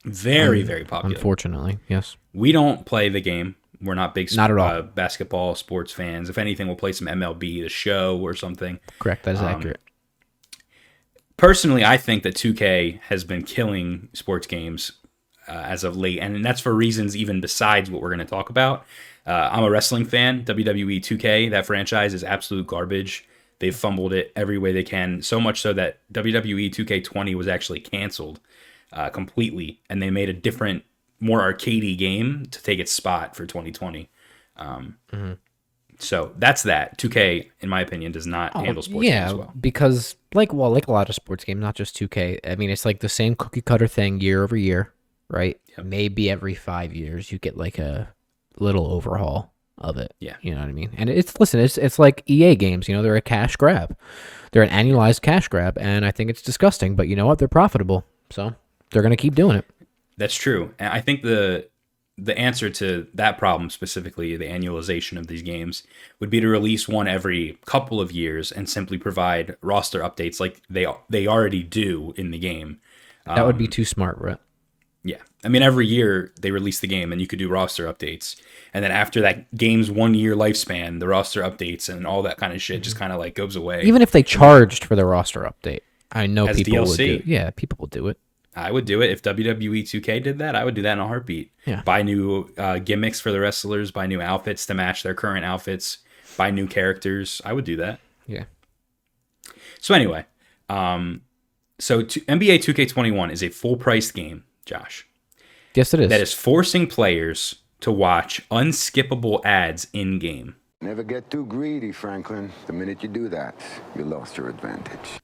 Very, 0.06 0.62
very 0.64 0.84
popular. 0.86 1.16
Unfortunately, 1.16 1.80
yes. 1.88 2.18
We 2.34 2.52
don't 2.52 2.86
play 2.86 3.10
the 3.10 3.22
game. 3.22 3.56
We're 3.82 3.96
not 3.96 4.14
big 4.14 4.36
Not 4.36 4.52
at 4.52 4.58
all. 4.58 4.68
Uh, 4.68 4.82
basketball 4.82 5.56
sports 5.56 5.92
fans. 5.94 6.30
If 6.30 6.38
anything, 6.38 6.68
we'll 6.68 6.76
play 6.76 6.92
some 6.92 7.08
MLB, 7.08 7.62
the 7.64 7.70
show, 7.70 8.18
or 8.20 8.34
something. 8.34 8.80
Correct. 9.00 9.24
That 9.24 9.36
is 9.36 9.42
Um, 9.42 9.46
accurate. 9.48 9.80
Personally, 11.38 11.86
I 11.86 11.96
think 11.98 12.24
that 12.24 12.36
2K 12.36 13.00
has 13.04 13.24
been 13.24 13.44
killing 13.44 14.10
sports 14.14 14.46
games 14.46 14.92
uh, 15.48 15.52
as 15.54 15.84
of 15.86 15.96
late, 15.96 16.20
and 16.20 16.44
that's 16.44 16.60
for 16.60 16.76
reasons 16.76 17.16
even 17.16 17.40
besides 17.40 17.90
what 17.90 18.02
we're 18.02 18.10
going 18.10 18.20
to 18.20 18.26
talk 18.26 18.50
about. 18.50 18.86
Uh, 19.26 19.48
I'm 19.52 19.64
a 19.64 19.70
wrestling 19.70 20.06
fan. 20.06 20.44
WWE 20.44 20.98
2K, 21.00 21.50
that 21.52 21.66
franchise 21.66 22.14
is 22.14 22.24
absolute 22.24 22.68
garbage. 22.68 23.26
They've 23.60 23.76
fumbled 23.76 24.12
it 24.14 24.32
every 24.36 24.58
way 24.58 24.74
they 24.74 24.84
can, 24.84 25.22
so 25.22 25.40
much 25.40 25.62
so 25.62 25.72
that 25.74 26.00
WWE 26.14 26.70
2K20 26.74 27.36
was 27.36 27.48
actually 27.48 27.80
canceled 27.80 28.40
uh, 28.92 29.10
completely, 29.10 29.80
and 29.90 30.02
they 30.02 30.10
made 30.10 30.30
a 30.30 30.34
different, 30.34 30.84
more 31.20 31.42
arcadey 31.42 31.98
game 31.98 32.46
to 32.52 32.62
take 32.64 32.80
its 32.80 32.92
spot 32.92 33.36
for 33.36 33.46
2020. 33.46 34.10
Um, 34.58 34.98
So 36.02 36.32
that's 36.38 36.64
that. 36.64 36.98
2K, 36.98 37.50
in 37.60 37.68
my 37.68 37.82
opinion, 37.82 38.14
does 38.14 38.26
not 38.26 38.56
handle 38.56 38.82
sports 38.82 39.06
Oh, 39.06 39.10
yeah, 39.10 39.28
games 39.28 39.38
well. 39.40 39.54
because 39.60 40.16
like 40.34 40.54
well, 40.54 40.72
like 40.72 40.88
a 40.88 40.92
lot 40.94 41.10
of 41.10 41.16
sports 41.16 41.44
games, 41.44 41.60
not 41.60 41.76
just 41.76 41.98
2K. 41.98 42.40
I 42.50 42.56
mean, 42.56 42.70
it's 42.70 42.86
like 42.86 43.02
the 43.02 43.10
same 43.10 43.36
cookie 43.36 43.62
cutter 43.62 43.88
thing 43.88 44.22
year 44.22 44.44
over 44.44 44.56
year, 44.56 44.94
right? 45.30 45.60
Maybe 45.84 46.30
every 46.30 46.56
five 46.56 46.94
years 46.96 47.32
you 47.34 47.38
get 47.38 47.58
like 47.58 47.80
a 47.80 48.14
little 48.60 48.88
overhaul 48.88 49.52
of 49.78 49.98
it. 49.98 50.14
Yeah. 50.20 50.36
you 50.42 50.54
know 50.54 50.62
what 50.62 50.70
I 50.70 50.74
mean. 50.74 50.92
And 50.98 51.10
it's 51.10 51.38
listen, 51.40 51.60
it's 51.60 51.78
it's 51.78 52.00
like 52.00 52.24
EA 52.28 52.56
games. 52.56 52.88
You 52.88 52.96
know, 52.96 53.02
they're 53.04 53.16
a 53.18 53.22
cash 53.22 53.58
grab. 53.58 53.98
They're 54.52 54.64
an 54.64 54.70
annualized 54.70 55.22
cash 55.22 55.48
grab, 55.50 55.78
and 55.78 56.06
I 56.06 56.12
think 56.12 56.30
it's 56.30 56.42
disgusting. 56.42 56.96
But 56.96 57.08
you 57.10 57.16
know 57.18 57.26
what? 57.28 57.40
They're 57.40 57.48
profitable, 57.50 58.06
so 58.30 58.56
they're 58.92 59.02
gonna 59.04 59.18
keep 59.18 59.36
doing 59.36 59.58
it. 59.58 59.66
That's 60.20 60.36
true. 60.36 60.74
And 60.78 60.94
I 60.94 61.02
think 61.02 61.24
the 61.24 61.68
the 62.22 62.38
answer 62.38 62.70
to 62.70 63.08
that 63.14 63.38
problem 63.38 63.70
specifically, 63.70 64.36
the 64.36 64.46
annualization 64.46 65.18
of 65.18 65.28
these 65.28 65.42
games, 65.42 65.84
would 66.20 66.30
be 66.30 66.42
to 66.42 66.48
release 66.50 66.86
one 66.86 67.08
every 67.08 67.58
couple 67.66 68.02
of 68.02 68.12
years 68.12 68.52
and 68.52 68.70
simply 68.70 68.98
provide 68.98 69.56
roster 69.62 70.02
updates 70.02 70.40
like 70.40 70.62
they 70.70 70.86
they 71.10 71.26
already 71.26 71.64
do 71.64 72.14
in 72.18 72.32
the 72.32 72.38
game. 72.38 72.80
That 73.26 73.46
would 73.46 73.58
be 73.58 73.66
Um, 73.66 73.72
too 73.72 73.86
smart, 73.86 74.20
Bret. 74.20 74.40
Yeah. 75.04 75.22
I 75.46 75.48
mean 75.48 75.62
every 75.62 75.88
year 75.88 76.34
they 76.42 76.52
release 76.52 76.82
the 76.82 76.88
game 76.88 77.14
and 77.14 77.22
you 77.22 77.28
could 77.28 77.40
do 77.40 77.48
roster 77.48 77.88
updates. 77.92 78.36
And 78.74 78.84
then 78.84 78.92
after 78.92 79.22
that 79.22 79.56
game's 79.56 79.90
1 79.90 80.14
year 80.14 80.36
lifespan, 80.36 81.00
the 81.00 81.08
roster 81.08 81.42
updates 81.42 81.88
and 81.88 82.06
all 82.06 82.22
that 82.24 82.36
kind 82.38 82.52
of 82.52 82.62
shit 82.62 82.84
just 82.84 82.98
kind 82.98 83.14
of 83.14 83.20
like 83.20 83.34
goes 83.34 83.56
away. 83.56 83.84
Even 83.84 84.02
if 84.02 84.12
they 84.12 84.24
charged 84.24 84.84
for 84.84 84.98
the 84.98 85.06
roster 85.06 85.44
update, 85.44 85.80
I 86.12 86.28
know 86.28 86.48
As 86.48 86.58
people 86.58 86.80
would 86.80 86.90
DLC. 87.00 87.24
do. 87.24 87.24
Yeah, 87.26 87.50
people 87.52 87.78
will 87.80 87.88
do 87.88 88.10
it. 88.10 88.18
I 88.62 88.72
would 88.72 88.86
do 88.86 89.02
it 89.02 89.10
if 89.12 89.22
WWE 89.22 89.84
2K 89.84 90.22
did 90.24 90.40
that. 90.40 90.56
I 90.56 90.64
would 90.66 90.76
do 90.76 90.82
that 90.82 90.94
in 90.94 91.00
a 91.00 91.08
heartbeat. 91.08 91.52
Yeah. 91.66 91.82
Buy 91.84 92.02
new 92.02 92.50
uh, 92.58 92.80
gimmicks 92.80 93.20
for 93.20 93.32
the 93.32 93.40
wrestlers, 93.40 93.92
buy 93.92 94.08
new 94.08 94.22
outfits 94.22 94.66
to 94.68 94.74
match 94.74 95.04
their 95.04 95.14
current 95.14 95.46
outfits, 95.46 96.00
buy 96.38 96.52
new 96.52 96.68
characters. 96.68 97.42
I 97.46 97.54
would 97.54 97.66
do 97.66 97.76
that. 97.78 98.00
Yeah. 98.28 98.46
So 99.80 99.94
anyway, 99.94 100.26
um, 100.68 101.22
so 101.80 102.02
to, 102.02 102.20
NBA 102.22 102.60
2K21 102.60 103.32
is 103.32 103.44
a 103.44 103.50
full 103.50 103.78
price 103.78 104.12
game, 104.12 104.44
Josh, 104.66 105.08
Yes, 105.74 105.94
it 105.94 106.02
is. 106.02 106.10
that 106.10 106.22
is 106.22 106.34
forcing 106.34 106.88
players 106.88 107.56
to 107.82 107.92
watch 107.92 108.48
unskippable 108.50 109.44
ads 109.46 109.88
in 109.94 110.20
game. 110.20 110.56
Never 110.82 111.04
get 111.04 111.30
too 111.30 111.46
greedy, 111.46 111.92
Franklin. 111.92 112.52
The 112.68 112.74
minute 112.74 113.04
you 113.04 113.10
do 113.10 113.30
that, 113.30 113.56
you 113.96 114.04
lost 114.04 114.38
your 114.38 114.50
advantage. 114.50 115.20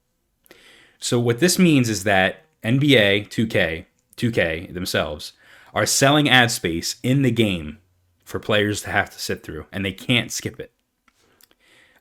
So 1.00 1.20
what 1.20 1.40
this 1.40 1.60
means 1.60 1.90
is 1.90 2.04
that 2.06 2.45
NBA 2.66 3.30
2K, 3.30 3.86
2K 4.18 4.74
themselves 4.74 5.34
are 5.74 5.86
selling 5.86 6.30
ad 6.30 6.52
space 6.52 6.96
in 7.04 7.22
the 7.22 7.32
game 7.32 7.80
for 8.24 8.40
players 8.40 8.82
to 8.82 8.90
have 8.90 9.10
to 9.12 9.20
sit 9.20 9.44
through 9.44 9.66
and 9.72 9.86
they 9.86 9.92
can't 9.92 10.32
skip 10.32 10.60
it. 10.60 10.72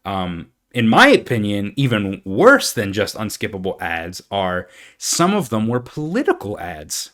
Um 0.04 0.50
in 0.74 0.88
my 0.88 1.06
opinion, 1.06 1.72
even 1.76 2.20
worse 2.24 2.72
than 2.72 2.92
just 2.92 3.14
unskippable 3.14 3.80
ads 3.80 4.20
are 4.28 4.68
some 4.98 5.32
of 5.32 5.48
them 5.48 5.68
were 5.68 5.78
political 5.78 6.58
ads. 6.58 7.12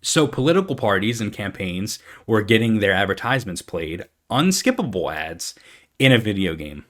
So 0.00 0.26
political 0.26 0.74
parties 0.74 1.20
and 1.20 1.30
campaigns 1.30 1.98
were 2.26 2.40
getting 2.40 2.78
their 2.78 2.92
advertisements 2.92 3.60
played 3.60 4.06
unskippable 4.30 5.14
ads 5.14 5.54
in 5.98 6.10
a 6.10 6.18
video 6.18 6.54
game. 6.54 6.86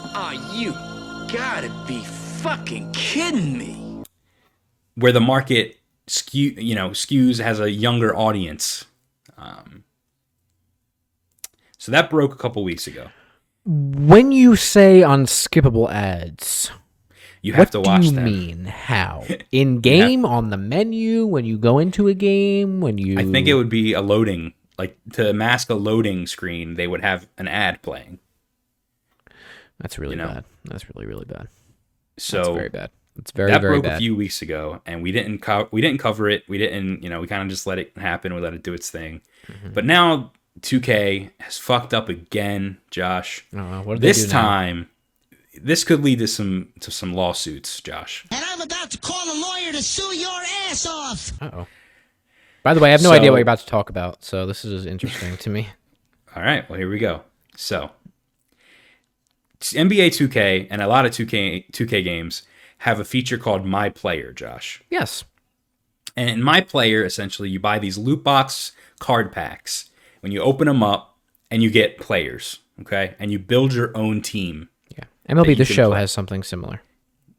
Oh, 0.00 0.52
you 0.54 0.72
gotta 1.32 1.70
be 1.86 2.02
fucking 2.42 2.92
kidding 2.92 3.56
me. 3.56 3.79
Where 5.00 5.12
the 5.12 5.20
market 5.20 5.78
skew 6.06 6.50
you 6.58 6.74
know 6.74 6.90
skews 6.90 7.40
has 7.42 7.60
a 7.60 7.70
younger 7.70 8.14
audience 8.16 8.84
um, 9.38 9.84
so 11.78 11.90
that 11.92 12.10
broke 12.10 12.34
a 12.34 12.38
couple 12.38 12.62
weeks 12.64 12.86
ago 12.86 13.08
When 13.64 14.32
you 14.32 14.56
say 14.56 15.00
unskippable 15.02 15.88
ads, 15.90 16.70
you 17.42 17.52
have 17.54 17.68
what 17.68 17.72
to 17.72 17.80
watch 17.80 18.00
do 18.02 18.08
you 18.08 18.14
them 18.16 18.24
mean? 18.24 18.64
How? 18.64 19.24
In 19.52 19.80
game, 19.80 20.24
on 20.24 20.50
the 20.50 20.56
menu, 20.56 21.26
when 21.26 21.44
you 21.44 21.56
go 21.58 21.78
into 21.78 22.08
a 22.08 22.14
game, 22.14 22.80
when 22.80 22.96
you? 22.98 23.18
i 23.18 23.24
think 23.24 23.46
it 23.46 23.54
would 23.54 23.68
be 23.68 23.92
a 23.92 24.00
loading 24.02 24.52
like 24.78 24.96
to 25.12 25.32
mask 25.32 25.68
a 25.70 25.74
loading 25.74 26.26
screen 26.26 26.74
they 26.74 26.86
would 26.88 27.02
have 27.02 27.28
an 27.38 27.46
ad 27.48 27.80
playing 27.82 28.18
That's 29.78 29.98
really 29.98 30.16
you 30.16 30.22
know. 30.22 30.28
bad. 30.40 30.44
That's 30.64 30.84
really 30.90 31.06
really 31.06 31.24
bad. 31.26 31.48
so 32.18 32.36
That's 32.38 32.48
very 32.48 32.68
bad. 32.68 32.90
It's 33.20 33.30
very 33.32 33.50
that 33.52 33.60
very 33.60 33.74
broke 33.74 33.84
bad. 33.84 33.94
a 33.94 33.98
few 33.98 34.16
weeks 34.16 34.42
ago 34.42 34.80
and 34.86 35.02
we 35.02 35.12
didn't 35.12 35.38
co- 35.40 35.68
we 35.70 35.80
didn't 35.80 36.00
cover 36.00 36.28
it 36.28 36.42
we 36.48 36.58
didn't 36.58 37.02
you 37.02 37.08
know 37.10 37.20
we 37.20 37.26
kind 37.26 37.42
of 37.42 37.48
just 37.48 37.66
let 37.66 37.78
it 37.78 37.96
happen 37.96 38.34
we 38.34 38.40
let 38.40 38.54
it 38.54 38.62
do 38.62 38.72
its 38.74 38.90
thing 38.90 39.20
Mm-hmm. 39.46 39.72
but 39.72 39.84
now 39.86 40.32
2k 40.60 41.30
has 41.40 41.56
fucked 41.58 41.92
up 41.94 42.08
again 42.08 42.78
josh 42.90 43.44
Oh, 43.54 43.82
what 43.82 44.00
this 44.00 44.22
do 44.26 44.32
now? 44.32 44.40
time 44.42 44.90
this 45.60 45.82
could 45.84 46.02
lead 46.04 46.18
to 46.20 46.26
some 46.28 46.68
to 46.80 46.90
some 46.90 47.12
lawsuits 47.14 47.80
josh 47.80 48.24
And 48.30 48.44
I'm 48.44 48.60
about 48.60 48.90
to 48.90 48.98
call 48.98 49.22
a 49.24 49.36
lawyer 49.40 49.72
to 49.72 49.82
sue 49.82 50.14
your 50.16 50.40
ass 50.68 50.86
off. 50.86 51.32
Uh 51.42 51.50
oh. 51.54 51.66
By 52.62 52.74
the 52.74 52.80
way, 52.80 52.90
I 52.90 52.92
have 52.92 53.02
no 53.02 53.10
idea 53.12 53.30
what 53.30 53.36
you're 53.38 53.42
about 53.42 53.60
to 53.60 53.66
talk 53.66 53.88
about, 53.90 54.22
so 54.22 54.44
this 54.46 54.64
is 54.66 54.84
interesting 54.84 55.36
to 55.38 55.48
me. 55.50 55.68
All 56.36 56.42
right, 56.42 56.68
well 56.68 56.78
here 56.78 56.90
we 56.90 56.98
go. 56.98 57.22
So, 57.56 57.90
NBA 59.60 60.08
2K 60.08 60.68
and 60.70 60.80
a 60.82 60.86
lot 60.86 61.06
of 61.06 61.12
2K 61.12 61.70
2K 61.70 62.02
games 62.04 62.42
have 62.80 63.00
a 63.00 63.04
feature 63.04 63.38
called 63.38 63.64
My 63.64 63.88
Player, 63.88 64.32
Josh. 64.32 64.82
Yes. 64.90 65.24
And 66.16 66.28
in 66.28 66.42
My 66.42 66.60
Player, 66.60 67.04
essentially, 67.04 67.48
you 67.48 67.60
buy 67.60 67.78
these 67.78 67.98
loot 67.98 68.22
box 68.24 68.72
card 68.98 69.32
packs. 69.32 69.90
When 70.20 70.32
you 70.32 70.40
open 70.40 70.66
them 70.66 70.82
up, 70.82 71.10
and 71.50 71.62
you 71.62 71.70
get 71.70 71.98
players, 71.98 72.60
okay, 72.80 73.14
and 73.18 73.30
you 73.32 73.38
build 73.38 73.74
your 73.74 73.96
own 73.96 74.22
team. 74.22 74.68
Yeah. 74.96 75.04
MLB 75.28 75.56
The 75.56 75.64
Show 75.64 75.90
play. 75.90 76.00
has 76.00 76.12
something 76.12 76.42
similar. 76.42 76.80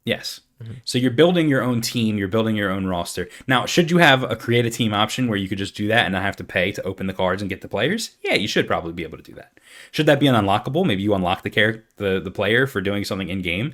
Yes. 0.04 0.42
Mm-hmm. 0.62 0.74
So 0.84 0.98
you're 0.98 1.12
building 1.12 1.48
your 1.48 1.64
own 1.64 1.82
team, 1.82 2.18
you're 2.18 2.28
building 2.28 2.56
your 2.56 2.70
own 2.70 2.86
roster. 2.86 3.30
Now, 3.48 3.66
should 3.66 3.90
you 3.90 3.98
have 3.98 4.24
a 4.24 4.36
create 4.36 4.66
a 4.66 4.70
team 4.70 4.94
option 4.94 5.28
where 5.28 5.38
you 5.38 5.48
could 5.48 5.58
just 5.58 5.76
do 5.76 5.88
that 5.88 6.06
and 6.06 6.14
not 6.14 6.22
have 6.24 6.36
to 6.38 6.44
pay 6.44 6.72
to 6.74 6.84
open 6.84 7.08
the 7.08 7.14
cards 7.14 7.42
and 7.42 7.50
get 7.50 7.62
the 7.62 7.68
players? 7.68 8.18
Yeah, 8.24 8.36
you 8.36 8.48
should 8.48 8.68
probably 8.68 8.94
be 8.94 9.04
able 9.04 9.18
to 9.18 9.24
do 9.24 9.34
that. 9.36 9.60
Should 9.92 10.06
that 10.06 10.20
be 10.20 10.28
an 10.28 10.36
unlockable? 10.36 10.86
Maybe 10.86 11.04
you 11.04 11.14
unlock 11.14 11.44
the 11.44 11.50
character, 11.50 11.86
the, 11.98 12.20
the 12.20 12.32
player 12.32 12.68
for 12.68 12.82
doing 12.82 13.06
something 13.06 13.30
in 13.30 13.42
game. 13.42 13.74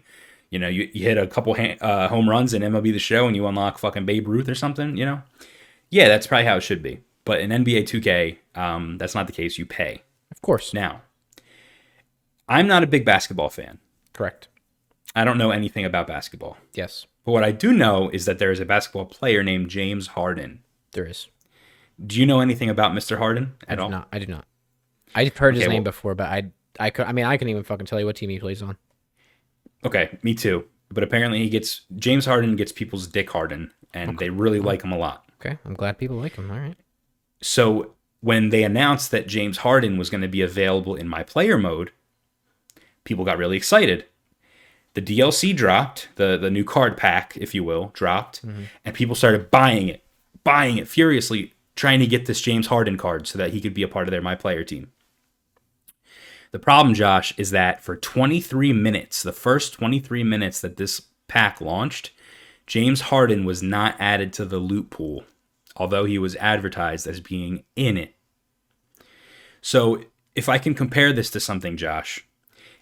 You 0.49 0.59
know, 0.59 0.67
you, 0.69 0.89
you 0.93 1.03
hit 1.03 1.17
a 1.17 1.27
couple 1.27 1.53
ha- 1.55 1.77
uh, 1.81 2.07
home 2.07 2.29
runs 2.29 2.53
in 2.53 2.61
MLB 2.61 2.93
the 2.93 2.99
Show 2.99 3.27
and 3.27 3.35
you 3.35 3.45
unlock 3.47 3.77
fucking 3.77 4.05
Babe 4.05 4.27
Ruth 4.27 4.47
or 4.47 4.55
something. 4.55 4.95
You 4.95 5.05
know, 5.05 5.21
yeah, 5.89 6.07
that's 6.07 6.25
probably 6.27 6.45
how 6.45 6.55
it 6.57 6.61
should 6.63 6.81
be. 6.81 7.01
But 7.25 7.41
in 7.41 7.49
NBA 7.49 7.83
2K, 7.83 8.37
um, 8.59 8.97
that's 8.97 9.13
not 9.13 9.27
the 9.27 9.33
case. 9.33 9.57
You 9.57 9.65
pay 9.65 10.03
Of 10.31 10.41
course. 10.41 10.73
now. 10.73 11.01
I'm 12.47 12.67
not 12.67 12.83
a 12.83 12.87
big 12.87 13.05
basketball 13.05 13.49
fan. 13.49 13.79
Correct. 14.13 14.47
I 15.15 15.25
don't 15.25 15.37
know 15.37 15.51
anything 15.51 15.83
about 15.85 16.07
basketball. 16.07 16.57
Yes, 16.73 17.05
But 17.25 17.31
what 17.31 17.43
I 17.43 17.51
do 17.51 17.73
know 17.73 18.09
is 18.09 18.25
that 18.25 18.39
there 18.39 18.51
is 18.51 18.59
a 18.59 18.65
basketball 18.65 19.05
player 19.05 19.43
named 19.43 19.69
James 19.69 20.07
Harden. 20.07 20.63
there 20.93 21.05
is. 21.05 21.27
Do 22.05 22.19
you 22.19 22.25
know 22.27 22.39
anything 22.41 22.69
about 22.69 22.91
Mr. 22.91 23.17
Harden 23.17 23.55
I 23.67 23.73
at 23.73 23.77
do 23.77 23.83
all? 23.85 23.89
not. 23.89 24.07
I 24.13 24.19
do 24.19 24.27
not. 24.27 24.45
I've 25.15 25.35
heard 25.35 25.55
his 25.55 25.63
Okay, 25.63 25.73
name 25.73 25.83
well- 25.83 25.91
before, 25.91 26.13
but 26.15 26.27
I 26.29 26.51
I 26.79 26.91
could 26.91 27.07
I 27.07 27.11
mean 27.11 27.25
I 27.25 27.35
couldn't 27.37 27.49
even 27.49 27.63
fucking 27.63 27.87
tell 27.87 27.99
you 27.99 28.05
what 28.05 28.15
team 28.15 28.29
he 28.29 28.37
plays 28.39 28.61
on. 28.61 28.77
Okay, 29.85 30.17
me 30.23 30.33
too. 30.33 30.65
But 30.89 31.03
apparently 31.03 31.39
he 31.39 31.49
gets 31.49 31.81
James 31.95 32.25
Harden 32.25 32.55
gets 32.55 32.71
people's 32.71 33.07
dick 33.07 33.29
harden 33.29 33.71
and 33.93 34.17
they 34.17 34.29
really 34.29 34.57
mm-hmm. 34.59 34.67
like 34.67 34.83
him 34.83 34.91
a 34.91 34.97
lot. 34.97 35.25
Okay, 35.39 35.57
I'm 35.65 35.73
glad 35.73 35.97
people 35.97 36.17
like 36.17 36.35
him. 36.35 36.49
All 36.51 36.57
right. 36.57 36.77
So 37.41 37.93
when 38.21 38.49
they 38.49 38.63
announced 38.63 39.11
that 39.11 39.27
James 39.27 39.59
Harden 39.59 39.97
was 39.97 40.09
going 40.09 40.21
to 40.21 40.27
be 40.27 40.41
available 40.41 40.95
in 40.95 41.07
my 41.07 41.23
player 41.23 41.57
mode, 41.57 41.91
people 43.03 43.25
got 43.25 43.37
really 43.37 43.57
excited. 43.57 44.05
The 44.93 45.01
DLC 45.01 45.55
dropped, 45.55 46.09
the 46.15 46.37
the 46.37 46.49
new 46.49 46.63
card 46.63 46.97
pack, 46.97 47.37
if 47.37 47.53
you 47.53 47.63
will, 47.63 47.91
dropped, 47.93 48.45
mm-hmm. 48.45 48.63
and 48.83 48.95
people 48.95 49.15
started 49.15 49.51
buying 49.51 49.89
it, 49.89 50.03
buying 50.43 50.77
it 50.77 50.87
furiously, 50.87 51.53
trying 51.75 51.99
to 51.99 52.07
get 52.07 52.25
this 52.25 52.41
James 52.41 52.67
Harden 52.67 52.97
card 52.97 53.27
so 53.27 53.37
that 53.37 53.53
he 53.53 53.61
could 53.61 53.73
be 53.73 53.83
a 53.83 53.87
part 53.87 54.07
of 54.07 54.11
their 54.11 54.21
my 54.21 54.35
player 54.35 54.63
team. 54.63 54.91
The 56.57 56.63
problem, 56.63 56.95
Josh, 56.95 57.35
is 57.37 57.51
that 57.51 57.83
for 57.83 57.95
23 57.95 58.73
minutes, 58.73 59.21
the 59.21 59.31
first 59.31 59.73
23 59.73 60.23
minutes 60.23 60.59
that 60.61 60.77
this 60.77 61.03
pack 61.27 61.61
launched, 61.61 62.09
James 62.65 63.01
Harden 63.01 63.45
was 63.45 63.61
not 63.61 63.95
added 63.99 64.33
to 64.33 64.43
the 64.43 64.57
loot 64.57 64.89
pool, 64.89 65.23
although 65.75 66.05
he 66.05 66.17
was 66.17 66.35
advertised 66.37 67.05
as 67.05 67.19
being 67.19 67.63
in 67.75 67.95
it. 67.95 68.15
So, 69.61 70.01
if 70.33 70.49
I 70.49 70.57
can 70.57 70.73
compare 70.73 71.13
this 71.13 71.29
to 71.29 71.39
something, 71.39 71.77
Josh, 71.77 72.25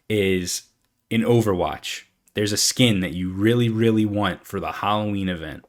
is 0.08 0.70
in 1.10 1.24
Overwatch, 1.24 2.04
there's 2.34 2.54
a 2.54 2.58
skin 2.58 3.02
that 3.02 3.12
you 3.12 3.30
really, 3.30 3.68
really 3.68 4.06
want 4.06 4.48
for 4.48 4.62
the 4.62 4.72
Halloween 4.72 5.28
event. 5.28 5.66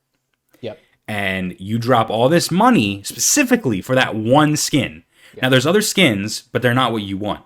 Yep. 0.61 0.79
And 1.09 1.57
you 1.59 1.81
drop 1.81 2.09
all 2.09 2.29
this 2.29 2.53
money 2.53 3.03
specifically 3.03 3.81
for 3.81 3.97
that 3.97 4.15
one 4.15 4.55
skin. 4.57 5.03
Now, 5.43 5.49
there's 5.49 5.67
other 5.67 5.83
skins, 5.83 6.43
but 6.53 6.63
they're 6.63 6.73
not 6.73 6.93
what 6.93 7.03
you 7.03 7.19
want. 7.19 7.43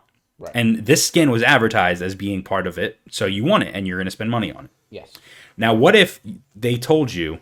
And 0.54 0.86
this 0.86 1.06
skin 1.06 1.30
was 1.30 1.42
advertised 1.42 2.02
as 2.02 2.14
being 2.14 2.42
part 2.42 2.66
of 2.66 2.78
it, 2.78 2.98
so 3.10 3.26
you 3.26 3.44
want 3.44 3.64
it 3.64 3.74
and 3.74 3.86
you're 3.86 3.98
going 3.98 4.06
to 4.06 4.10
spend 4.10 4.30
money 4.30 4.52
on 4.52 4.66
it. 4.66 4.70
Yes. 4.90 5.12
Now, 5.56 5.74
what 5.74 5.94
if 5.94 6.20
they 6.56 6.76
told 6.76 7.12
you, 7.12 7.40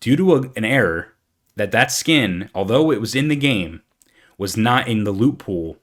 due 0.00 0.16
to 0.16 0.34
a, 0.34 0.40
an 0.56 0.64
error, 0.64 1.12
that 1.56 1.70
that 1.70 1.92
skin, 1.92 2.50
although 2.54 2.90
it 2.90 3.00
was 3.00 3.14
in 3.14 3.28
the 3.28 3.36
game, 3.36 3.82
was 4.36 4.56
not 4.56 4.88
in 4.88 5.04
the 5.04 5.12
loot 5.12 5.38
pool 5.38 5.76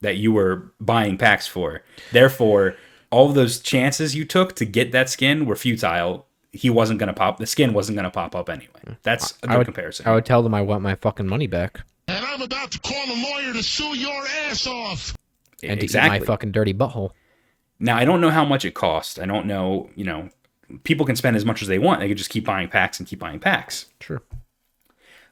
that 0.00 0.16
you 0.16 0.32
were 0.32 0.72
buying 0.80 1.18
packs 1.18 1.46
for? 1.46 1.82
Therefore, 2.12 2.76
all 3.10 3.28
of 3.28 3.34
those 3.34 3.60
chances 3.60 4.14
you 4.14 4.24
took 4.24 4.56
to 4.56 4.64
get 4.64 4.92
that 4.92 5.10
skin 5.10 5.44
were 5.44 5.56
futile. 5.56 6.26
He 6.52 6.70
wasn't 6.70 6.98
going 6.98 7.08
to 7.08 7.12
pop. 7.12 7.36
The 7.38 7.46
skin 7.46 7.74
wasn't 7.74 7.96
going 7.96 8.04
to 8.04 8.10
pop 8.10 8.34
up 8.34 8.48
anyway. 8.48 8.96
That's 9.02 9.32
a 9.42 9.46
good 9.46 9.50
I 9.50 9.58
would, 9.58 9.64
comparison. 9.66 10.06
I 10.06 10.14
would 10.14 10.24
tell 10.24 10.42
them 10.42 10.54
I 10.54 10.62
want 10.62 10.82
my 10.82 10.94
fucking 10.94 11.26
money 11.26 11.46
back 11.46 11.82
And 12.06 12.24
I'm 12.24 12.40
about 12.40 12.70
to 12.70 12.78
call 12.80 13.04
a 13.04 13.16
lawyer 13.22 13.52
to 13.52 13.62
sue 13.62 13.94
your 13.96 14.24
ass 14.46 14.66
off. 14.66 15.14
And 15.62 15.82
exactly. 15.82 16.10
to 16.10 16.16
eat 16.16 16.20
my 16.20 16.26
fucking 16.26 16.52
dirty 16.52 16.74
butthole. 16.74 17.12
Now 17.80 17.96
I 17.96 18.04
don't 18.04 18.20
know 18.20 18.30
how 18.30 18.44
much 18.44 18.64
it 18.64 18.74
cost. 18.74 19.18
I 19.18 19.26
don't 19.26 19.46
know. 19.46 19.90
You 19.94 20.04
know, 20.04 20.30
people 20.84 21.06
can 21.06 21.16
spend 21.16 21.36
as 21.36 21.44
much 21.44 21.62
as 21.62 21.68
they 21.68 21.78
want. 21.78 22.00
They 22.00 22.08
could 22.08 22.18
just 22.18 22.30
keep 22.30 22.44
buying 22.44 22.68
packs 22.68 22.98
and 22.98 23.08
keep 23.08 23.18
buying 23.18 23.40
packs. 23.40 23.86
Sure. 24.00 24.22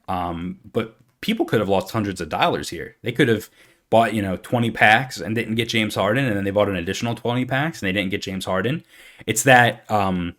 Um, 0.08 0.60
but 0.72 0.96
people 1.20 1.44
could 1.44 1.60
have 1.60 1.68
lost 1.68 1.90
hundreds 1.90 2.20
of 2.20 2.28
dollars 2.28 2.68
here. 2.68 2.96
They 3.02 3.12
could 3.12 3.28
have 3.28 3.50
bought, 3.90 4.14
you 4.14 4.22
know, 4.22 4.36
20 4.36 4.70
packs 4.70 5.20
and 5.20 5.34
didn't 5.34 5.54
get 5.56 5.68
James 5.68 5.94
Harden, 5.94 6.24
and 6.24 6.36
then 6.36 6.44
they 6.44 6.50
bought 6.50 6.68
an 6.68 6.76
additional 6.76 7.14
20 7.14 7.44
packs 7.44 7.80
and 7.82 7.88
they 7.88 7.92
didn't 7.92 8.10
get 8.10 8.22
James 8.22 8.44
Harden. 8.44 8.84
It's 9.26 9.42
that 9.44 9.88
um 9.90 10.34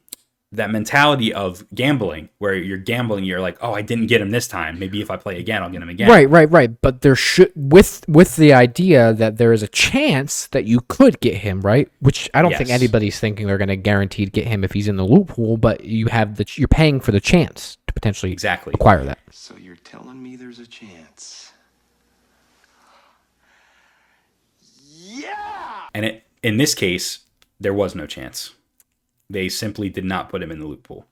that 0.53 0.71
mentality 0.71 1.33
of 1.33 1.65
gambling 1.75 2.29
where 2.37 2.55
you're 2.55 2.77
gambling, 2.77 3.25
you're 3.25 3.41
like, 3.41 3.57
oh, 3.61 3.73
I 3.73 3.81
didn't 3.81 4.07
get 4.07 4.21
him 4.21 4.29
this 4.29 4.47
time. 4.47 4.79
Maybe 4.79 5.01
if 5.01 5.11
I 5.11 5.17
play 5.17 5.39
again, 5.39 5.61
I'll 5.61 5.69
get 5.69 5.81
him 5.81 5.89
again. 5.89 6.09
Right, 6.09 6.29
right, 6.29 6.49
right. 6.49 6.81
But 6.81 7.01
there 7.01 7.15
should 7.15 7.51
with 7.55 8.05
with 8.07 8.37
the 8.37 8.53
idea 8.53 9.13
that 9.13 9.37
there 9.37 9.51
is 9.51 9.61
a 9.61 9.67
chance 9.67 10.47
that 10.47 10.63
you 10.63 10.79
could 10.87 11.19
get 11.19 11.35
him 11.35 11.59
right, 11.61 11.91
which 11.99 12.29
I 12.33 12.41
don't 12.41 12.55
think 12.55 12.69
anybody's 12.69 13.19
thinking 13.19 13.45
they're 13.47 13.57
going 13.57 13.67
to 13.67 13.75
guaranteed 13.75 14.31
get 14.31 14.47
him 14.47 14.63
if 14.63 14.71
he's 14.71 14.87
in 14.87 14.95
the 14.95 15.05
loot 15.05 15.27
pool. 15.27 15.57
But 15.57 15.83
you 15.83 16.07
have 16.07 16.37
the 16.37 16.45
you're 16.55 16.69
paying 16.69 17.01
for 17.01 17.11
the 17.11 17.19
chance 17.19 17.77
to 17.87 17.93
potentially 17.93 18.31
Exactly. 18.31 18.71
acquire 18.73 19.03
that. 19.03 19.19
So 19.31 19.55
you're 19.57 19.75
telling 19.75 20.23
me 20.23 20.37
there's 20.37 20.59
a 20.59 20.67
chance? 20.67 21.51
Yeah. 24.95 25.87
And 25.93 26.05
it 26.05 26.23
in 26.41 26.55
this 26.55 26.73
case, 26.73 27.19
there 27.59 27.73
was 27.73 27.95
no 27.95 28.07
chance. 28.07 28.53
They 29.29 29.49
simply 29.49 29.89
did 29.89 30.05
not 30.05 30.29
put 30.29 30.41
him 30.41 30.51
in 30.51 30.59
the 30.59 30.65
loot 30.65 30.83
pool. 30.83 31.05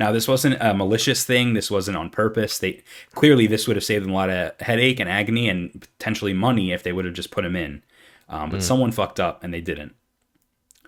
Now, 0.00 0.12
this 0.12 0.28
wasn't 0.28 0.58
a 0.60 0.74
malicious 0.74 1.24
thing. 1.24 1.54
This 1.54 1.70
wasn't 1.72 1.96
on 1.96 2.08
purpose. 2.10 2.58
They 2.58 2.82
clearly 3.16 3.48
this 3.48 3.66
would 3.66 3.76
have 3.76 3.82
saved 3.84 4.04
them 4.04 4.12
a 4.12 4.14
lot 4.14 4.30
of 4.30 4.52
headache 4.60 5.00
and 5.00 5.10
agony 5.10 5.48
and 5.48 5.72
potentially 5.80 6.32
money 6.32 6.70
if 6.72 6.84
they 6.84 6.92
would 6.92 7.04
have 7.04 7.14
just 7.14 7.32
put 7.32 7.44
him 7.44 7.56
in. 7.56 7.82
Um, 8.28 8.50
but 8.50 8.62
someone 8.62 8.92
fucked 8.92 9.18
up 9.18 9.42
and 9.42 9.52
they 9.52 9.60
didn't. 9.60 9.94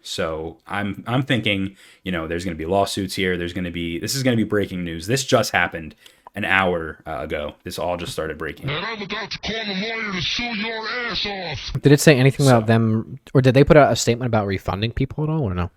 So 0.03 0.59
I'm 0.67 1.03
I'm 1.07 1.23
thinking, 1.23 1.77
you 2.05 2.13
know, 2.13 2.27
there's 2.27 2.45
going 2.45 2.57
to 2.57 2.59
be 2.59 2.67
lawsuits 2.67 3.15
here. 3.15 3.37
There's 3.37 3.53
going 3.53 3.65
to 3.65 3.71
be 3.71 3.99
this 3.99 4.15
is 4.15 4.23
going 4.23 4.37
to 4.37 4.43
be 4.43 4.49
breaking 4.49 4.85
news. 4.85 5.07
This 5.07 5.25
just 5.25 5.53
happened 5.53 5.95
an 6.35 6.45
hour 6.45 7.03
uh, 7.07 7.19
ago. 7.19 7.55
This 7.65 7.79
all 7.79 7.97
just 7.97 8.13
started 8.13 8.39
breaking. 8.39 8.71
And 8.71 8.85
I'm 8.87 9.03
about 9.03 9.31
to 9.33 9.39
call 9.41 9.57
a 9.57 9.75
lawyer 9.75 10.13
to 10.13 10.23
sue 10.23 10.45
your 10.45 10.89
ass 10.89 11.27
off. 11.27 11.83
Did 11.83 11.93
it 11.93 12.01
say 12.01 12.17
anything 12.17 12.47
So- 12.47 12.57
about 12.57 12.67
them, 12.69 13.19
or 13.35 13.43
did 13.43 13.55
they 13.55 13.65
put 13.65 13.77
out 13.77 13.93
a 13.93 13.97
statement 13.97 14.29
about 14.29 14.47
refunding 14.47 14.93
people 14.93 15.25
at 15.25 15.31
all, 15.31 15.43
or 15.43 15.55
no? 15.55 15.71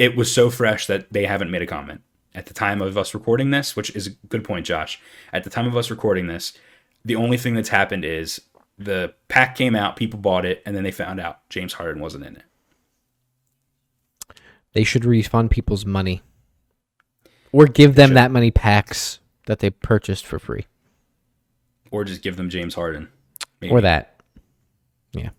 It 0.00 0.16
was 0.16 0.32
so 0.32 0.48
fresh 0.48 0.86
that 0.86 1.12
they 1.12 1.26
haven't 1.26 1.50
made 1.50 1.60
a 1.60 1.66
comment 1.66 2.00
at 2.34 2.46
the 2.46 2.54
time 2.54 2.80
of 2.80 2.96
us 2.96 3.12
recording 3.12 3.50
this, 3.50 3.76
which 3.76 3.94
is 3.94 4.06
a 4.06 4.10
good 4.28 4.44
point, 4.44 4.64
Josh. 4.64 4.98
At 5.30 5.44
the 5.44 5.50
time 5.50 5.66
of 5.66 5.76
us 5.76 5.90
recording 5.90 6.26
this, 6.26 6.54
the 7.04 7.16
only 7.16 7.36
thing 7.36 7.52
that's 7.52 7.68
happened 7.68 8.02
is 8.02 8.40
the 8.78 9.12
pack 9.28 9.56
came 9.56 9.76
out, 9.76 9.96
people 9.96 10.18
bought 10.18 10.46
it, 10.46 10.62
and 10.64 10.74
then 10.74 10.84
they 10.84 10.90
found 10.90 11.20
out 11.20 11.46
James 11.50 11.74
Harden 11.74 12.00
wasn't 12.00 12.24
in 12.24 12.36
it. 12.36 12.42
They 14.72 14.84
should 14.84 15.04
refund 15.04 15.50
people's 15.50 15.84
money, 15.84 16.22
or 17.52 17.66
give 17.66 17.94
them 17.94 18.14
that 18.14 18.30
many 18.30 18.50
packs 18.50 19.18
that 19.44 19.58
they 19.58 19.68
purchased 19.68 20.24
for 20.24 20.38
free, 20.38 20.64
Or 21.90 22.04
just 22.04 22.22
give 22.22 22.38
them 22.38 22.48
James 22.48 22.74
Harden. 22.74 23.08
Maybe. 23.60 23.70
or 23.70 23.82
that. 23.82 24.18
Yeah. 25.12 25.30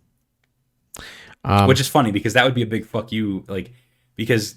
Um, 1.44 1.68
which 1.68 1.80
is 1.80 1.88
funny 1.88 2.12
because 2.12 2.34
that 2.34 2.46
would 2.46 2.54
be 2.54 2.62
a 2.62 2.68
big 2.68 2.86
fuck 2.86 3.12
you 3.12 3.44
like 3.48 3.72
because 4.16 4.56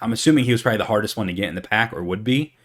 i'm 0.00 0.12
assuming 0.12 0.44
he 0.44 0.52
was 0.52 0.62
probably 0.62 0.78
the 0.78 0.84
hardest 0.84 1.16
one 1.16 1.26
to 1.26 1.32
get 1.32 1.48
in 1.48 1.54
the 1.54 1.60
pack 1.60 1.92
or 1.92 2.02
would 2.02 2.24
be 2.24 2.56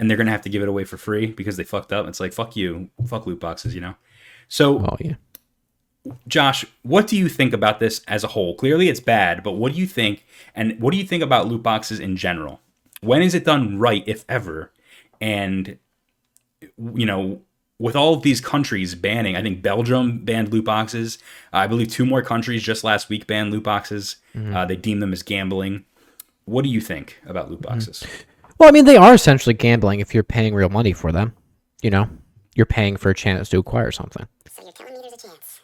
and 0.00 0.08
they're 0.08 0.16
gonna 0.16 0.30
have 0.30 0.42
to 0.42 0.48
give 0.48 0.62
it 0.62 0.68
away 0.68 0.84
for 0.84 0.96
free 0.96 1.26
because 1.26 1.58
they 1.58 1.62
fucked 1.62 1.92
up. 1.92 2.08
It's 2.08 2.18
like 2.18 2.32
fuck 2.32 2.56
you 2.56 2.88
fuck 3.06 3.26
loot 3.26 3.38
boxes 3.38 3.74
you 3.74 3.80
know? 3.82 3.94
So 4.48 4.72
well, 4.72 4.96
yeah. 4.98 5.14
josh 6.26 6.64
what 6.82 7.06
do 7.06 7.16
you 7.16 7.28
think 7.28 7.52
about 7.52 7.78
this 7.78 8.02
as 8.08 8.24
a 8.24 8.28
whole? 8.28 8.56
Clearly 8.56 8.88
it's 8.88 8.98
bad 8.98 9.44
but 9.44 9.52
what 9.52 9.72
do 9.72 9.78
you 9.78 9.86
think 9.86 10.24
and 10.56 10.80
what 10.80 10.90
do 10.92 10.96
you 10.96 11.04
think 11.04 11.22
about 11.22 11.46
loot 11.46 11.62
boxes 11.62 12.00
in 12.00 12.16
general? 12.16 12.60
When 13.02 13.22
is 13.22 13.34
it 13.34 13.44
done 13.44 13.78
right 13.78 14.02
if 14.06 14.24
ever? 14.28 14.72
And 15.20 15.78
you 16.94 17.06
know, 17.06 17.42
with 17.80 17.96
all 17.96 18.12
of 18.12 18.22
these 18.22 18.42
countries 18.42 18.94
banning, 18.94 19.34
I 19.36 19.42
think 19.42 19.62
Belgium 19.62 20.22
banned 20.22 20.52
loot 20.52 20.66
boxes. 20.66 21.18
I 21.50 21.66
believe 21.66 21.88
two 21.88 22.04
more 22.04 22.20
countries 22.22 22.62
just 22.62 22.84
last 22.84 23.08
week 23.08 23.26
banned 23.26 23.50
loot 23.52 23.64
boxes. 23.64 24.16
Uh, 24.36 24.66
they 24.66 24.76
deem 24.76 25.00
them 25.00 25.12
as 25.14 25.22
gambling. 25.22 25.86
What 26.44 26.62
do 26.62 26.68
you 26.68 26.80
think 26.80 27.18
about 27.26 27.50
loot 27.50 27.62
boxes? 27.62 28.06
Well, 28.58 28.68
I 28.68 28.72
mean, 28.72 28.84
they 28.84 28.98
are 28.98 29.14
essentially 29.14 29.54
gambling 29.54 30.00
if 30.00 30.12
you're 30.12 30.22
paying 30.22 30.54
real 30.54 30.68
money 30.68 30.92
for 30.92 31.10
them. 31.10 31.32
You 31.82 31.88
know, 31.88 32.10
you're 32.54 32.66
paying 32.66 32.96
for 32.96 33.08
a 33.08 33.14
chance 33.14 33.48
to 33.48 33.58
acquire 33.58 33.90
something. 33.90 34.26
So 34.46 34.62
you're 34.62 34.72
telling 34.72 34.92
me 34.92 34.98
there's 35.00 35.14
a 35.14 35.28
chance? 35.28 35.60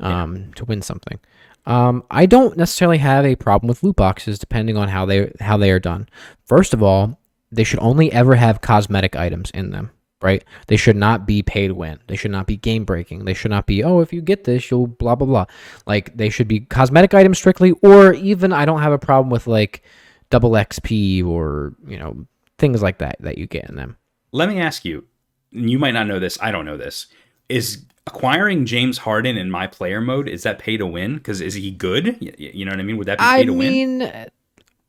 Yeah. 0.00 0.22
um, 0.22 0.52
to 0.54 0.64
win 0.64 0.82
something. 0.82 1.20
Um, 1.66 2.02
I 2.10 2.26
don't 2.26 2.56
necessarily 2.56 2.98
have 2.98 3.24
a 3.24 3.36
problem 3.36 3.68
with 3.68 3.84
loot 3.84 3.94
boxes, 3.94 4.40
depending 4.40 4.76
on 4.76 4.88
how 4.88 5.06
they 5.06 5.32
how 5.38 5.56
they 5.56 5.70
are 5.70 5.78
done. 5.78 6.08
First 6.44 6.74
of 6.74 6.82
all, 6.82 7.20
they 7.54 7.64
should 7.64 7.78
only 7.80 8.12
ever 8.12 8.34
have 8.34 8.60
cosmetic 8.60 9.16
items 9.16 9.50
in 9.52 9.70
them. 9.70 9.90
Right? 10.22 10.42
They 10.68 10.76
should 10.78 10.96
not 10.96 11.26
be 11.26 11.42
paid 11.42 11.72
win. 11.72 11.98
They 12.06 12.16
should 12.16 12.30
not 12.30 12.46
be 12.46 12.56
game 12.56 12.84
breaking. 12.84 13.26
They 13.26 13.34
should 13.34 13.50
not 13.50 13.66
be 13.66 13.84
oh 13.84 14.00
if 14.00 14.10
you 14.12 14.22
get 14.22 14.44
this 14.44 14.70
you'll 14.70 14.86
blah 14.86 15.14
blah 15.14 15.26
blah. 15.26 15.44
Like 15.86 16.16
they 16.16 16.30
should 16.30 16.48
be 16.48 16.60
cosmetic 16.60 17.12
items 17.12 17.36
strictly, 17.38 17.72
or 17.82 18.14
even 18.14 18.52
I 18.52 18.64
don't 18.64 18.80
have 18.80 18.92
a 18.92 18.98
problem 18.98 19.28
with 19.28 19.46
like 19.46 19.82
double 20.30 20.52
XP 20.52 21.26
or 21.26 21.74
you 21.86 21.98
know 21.98 22.26
things 22.58 22.80
like 22.82 22.98
that 22.98 23.16
that 23.20 23.36
you 23.36 23.46
get 23.46 23.68
in 23.68 23.76
them. 23.76 23.96
Let 24.32 24.48
me 24.48 24.60
ask 24.60 24.84
you, 24.84 25.04
you 25.50 25.78
might 25.78 25.92
not 25.92 26.06
know 26.06 26.18
this, 26.18 26.38
I 26.40 26.50
don't 26.50 26.64
know 26.64 26.76
this. 26.78 27.06
Is 27.50 27.84
acquiring 28.06 28.64
James 28.64 28.98
Harden 28.98 29.36
in 29.36 29.50
my 29.50 29.66
player 29.66 30.00
mode, 30.00 30.28
is 30.28 30.42
that 30.44 30.58
pay 30.58 30.76
to 30.78 30.86
win? 30.86 31.16
Because 31.16 31.40
is 31.40 31.54
he 31.54 31.70
good? 31.70 32.18
Y- 32.20 32.32
y- 32.38 32.50
You 32.54 32.64
know 32.64 32.70
what 32.70 32.80
I 32.80 32.82
mean? 32.82 32.96
Would 32.96 33.08
that 33.08 33.18
be 33.18 33.24
pay 33.24 33.30
I 33.42 33.44
to 33.44 33.52
win? 33.52 34.30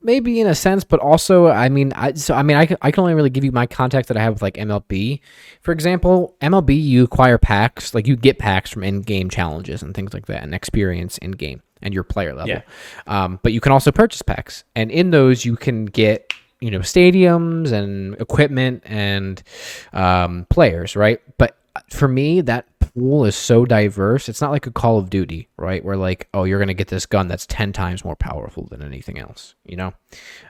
Maybe 0.06 0.40
in 0.40 0.48
a 0.48 0.56
sense, 0.56 0.84
but 0.84 1.00
also, 1.00 1.48
I 1.48 1.68
mean, 1.68 1.92
I 1.94 2.14
so 2.14 2.36
I 2.36 2.44
mean, 2.44 2.56
I 2.56 2.66
can, 2.66 2.78
I 2.82 2.92
can 2.92 3.02
only 3.02 3.16
really 3.16 3.30
give 3.30 3.44
you 3.44 3.52
my 3.52 3.66
contact 3.66 4.08
that 4.08 4.18
I 4.18 4.22
have 4.22 4.34
with 4.34 4.42
like 4.42 4.54
MLB. 4.54 5.20
For 5.62 5.72
example, 5.72 6.36
MLB, 6.42 6.82
you 6.82 7.04
acquire 7.04 7.38
packs, 7.38 7.94
like 7.94 8.08
you 8.08 8.16
get 8.16 8.40
packs 8.40 8.70
from 8.70 8.84
in-game 8.84 9.30
challenges 9.30 9.82
and 9.82 9.94
things 9.94 10.14
like 10.14 10.28
that, 10.28 10.44
and 10.44 10.54
experience 10.54 11.18
in 11.18 11.32
game 11.32 11.62
and 11.82 11.94
your 11.94 12.04
player 12.04 12.34
level. 12.34 12.50
Yeah. 12.50 12.62
Um, 13.08 13.40
but 13.44 13.52
you 13.52 13.60
can 13.60 13.72
also 13.72 13.92
purchase 13.92 14.22
packs, 14.22 14.64
and 14.76 14.92
in 14.92 15.12
those 15.12 15.44
you 15.44 15.56
can 15.56 15.86
get 15.86 16.34
you 16.62 16.72
know 16.72 16.80
stadiums 16.80 17.72
and 17.72 18.16
equipment 18.22 18.84
and 18.86 19.42
um, 19.92 20.46
players, 20.50 20.96
right? 20.96 21.20
But 21.38 21.58
for 21.90 22.08
me, 22.08 22.42
that 22.42 22.66
pool 22.98 23.26
is 23.26 23.36
so 23.36 23.66
diverse. 23.66 24.30
It's 24.30 24.42
not 24.42 24.52
like 24.52 24.66
a 24.66 24.72
Call 24.72 24.98
of 24.98 25.10
Duty, 25.10 25.50
right? 25.58 25.84
Where 25.84 25.98
like, 25.98 26.28
oh, 26.34 26.46
you're 26.46 26.60
gonna 26.60 26.74
get 26.74 26.88
this 26.88 27.06
gun 27.06 27.28
that's 27.28 27.46
ten 27.46 27.74
times 27.74 28.04
more 28.06 28.16
powerful 28.16 28.66
than 28.72 28.82
anything 28.82 29.20
else, 29.20 29.56
you 29.66 29.76
know. 29.76 29.94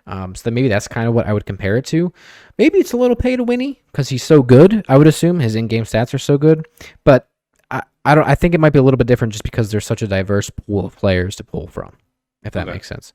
Um, 0.08 0.36
so 0.36 0.44
then 0.44 0.54
maybe 0.54 0.68
that's 0.68 0.88
kind 0.88 1.08
of 1.08 1.14
what 1.14 1.28
I 1.28 1.34
would 1.34 1.46
compare 1.46 1.76
it 1.78 1.86
to. 1.88 2.14
Maybe 2.58 2.78
it's 2.80 2.94
a 2.94 2.98
little 2.98 3.16
pay 3.16 3.36
to 3.36 3.44
winny 3.44 3.82
because 3.92 4.10
he's 4.10 4.24
so 4.24 4.42
good. 4.44 4.86
I 4.88 4.98
would 4.98 5.08
assume 5.08 5.40
his 5.40 5.56
in-game 5.56 5.84
stats 5.84 6.14
are 6.14 6.20
so 6.20 6.38
good, 6.38 6.68
but 7.04 7.28
I, 7.72 7.82
I 8.06 8.16
don't. 8.16 8.28
I 8.28 8.36
think 8.36 8.54
it 8.54 8.60
might 8.60 8.74
be 8.74 8.80
a 8.80 8.84
little 8.84 8.98
bit 8.98 9.08
different 9.08 9.34
just 9.34 9.44
because 9.44 9.72
there's 9.72 9.86
such 9.86 10.02
a 10.02 10.08
diverse 10.08 10.50
pool 10.50 10.86
of 10.86 10.96
players 10.96 11.36
to 11.38 11.44
pull 11.44 11.68
from. 11.68 11.94
If 12.44 12.54
that 12.54 12.68
Okay. 12.68 12.74
makes 12.74 12.88
sense. 12.88 13.12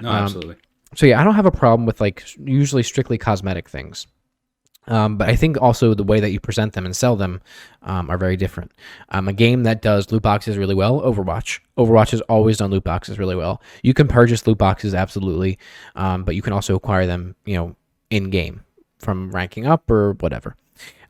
No, 0.00 0.08
um, 0.10 0.16
absolutely. 0.24 0.56
So 0.94 1.04
yeah, 1.04 1.20
I 1.20 1.24
don't 1.24 1.34
have 1.34 1.46
a 1.46 1.50
problem 1.50 1.84
with 1.84 2.00
like 2.00 2.24
usually 2.38 2.82
strictly 2.84 3.18
cosmetic 3.18 3.68
things. 3.68 4.06
Um, 4.88 5.16
but 5.16 5.28
I 5.28 5.36
think 5.36 5.60
also 5.60 5.94
the 5.94 6.02
way 6.02 6.18
that 6.18 6.30
you 6.30 6.40
present 6.40 6.72
them 6.72 6.84
and 6.84 6.96
sell 6.96 7.14
them 7.14 7.40
um, 7.82 8.10
are 8.10 8.18
very 8.18 8.36
different. 8.36 8.72
Um, 9.10 9.28
a 9.28 9.32
game 9.32 9.62
that 9.62 9.82
does 9.82 10.10
loot 10.10 10.22
boxes 10.22 10.56
really 10.56 10.74
well, 10.74 11.00
Overwatch. 11.02 11.60
Overwatch 11.76 12.10
has 12.10 12.20
always 12.22 12.56
done 12.56 12.70
loot 12.70 12.84
boxes 12.84 13.18
really 13.18 13.36
well. 13.36 13.62
You 13.82 13.94
can 13.94 14.08
purchase 14.08 14.46
loot 14.46 14.58
boxes 14.58 14.94
absolutely, 14.94 15.58
um, 15.94 16.24
but 16.24 16.34
you 16.34 16.42
can 16.42 16.52
also 16.52 16.74
acquire 16.74 17.06
them, 17.06 17.36
you 17.44 17.54
know, 17.54 17.76
in 18.10 18.30
game 18.30 18.64
from 18.98 19.30
ranking 19.30 19.66
up 19.66 19.90
or 19.90 20.14
whatever. 20.14 20.56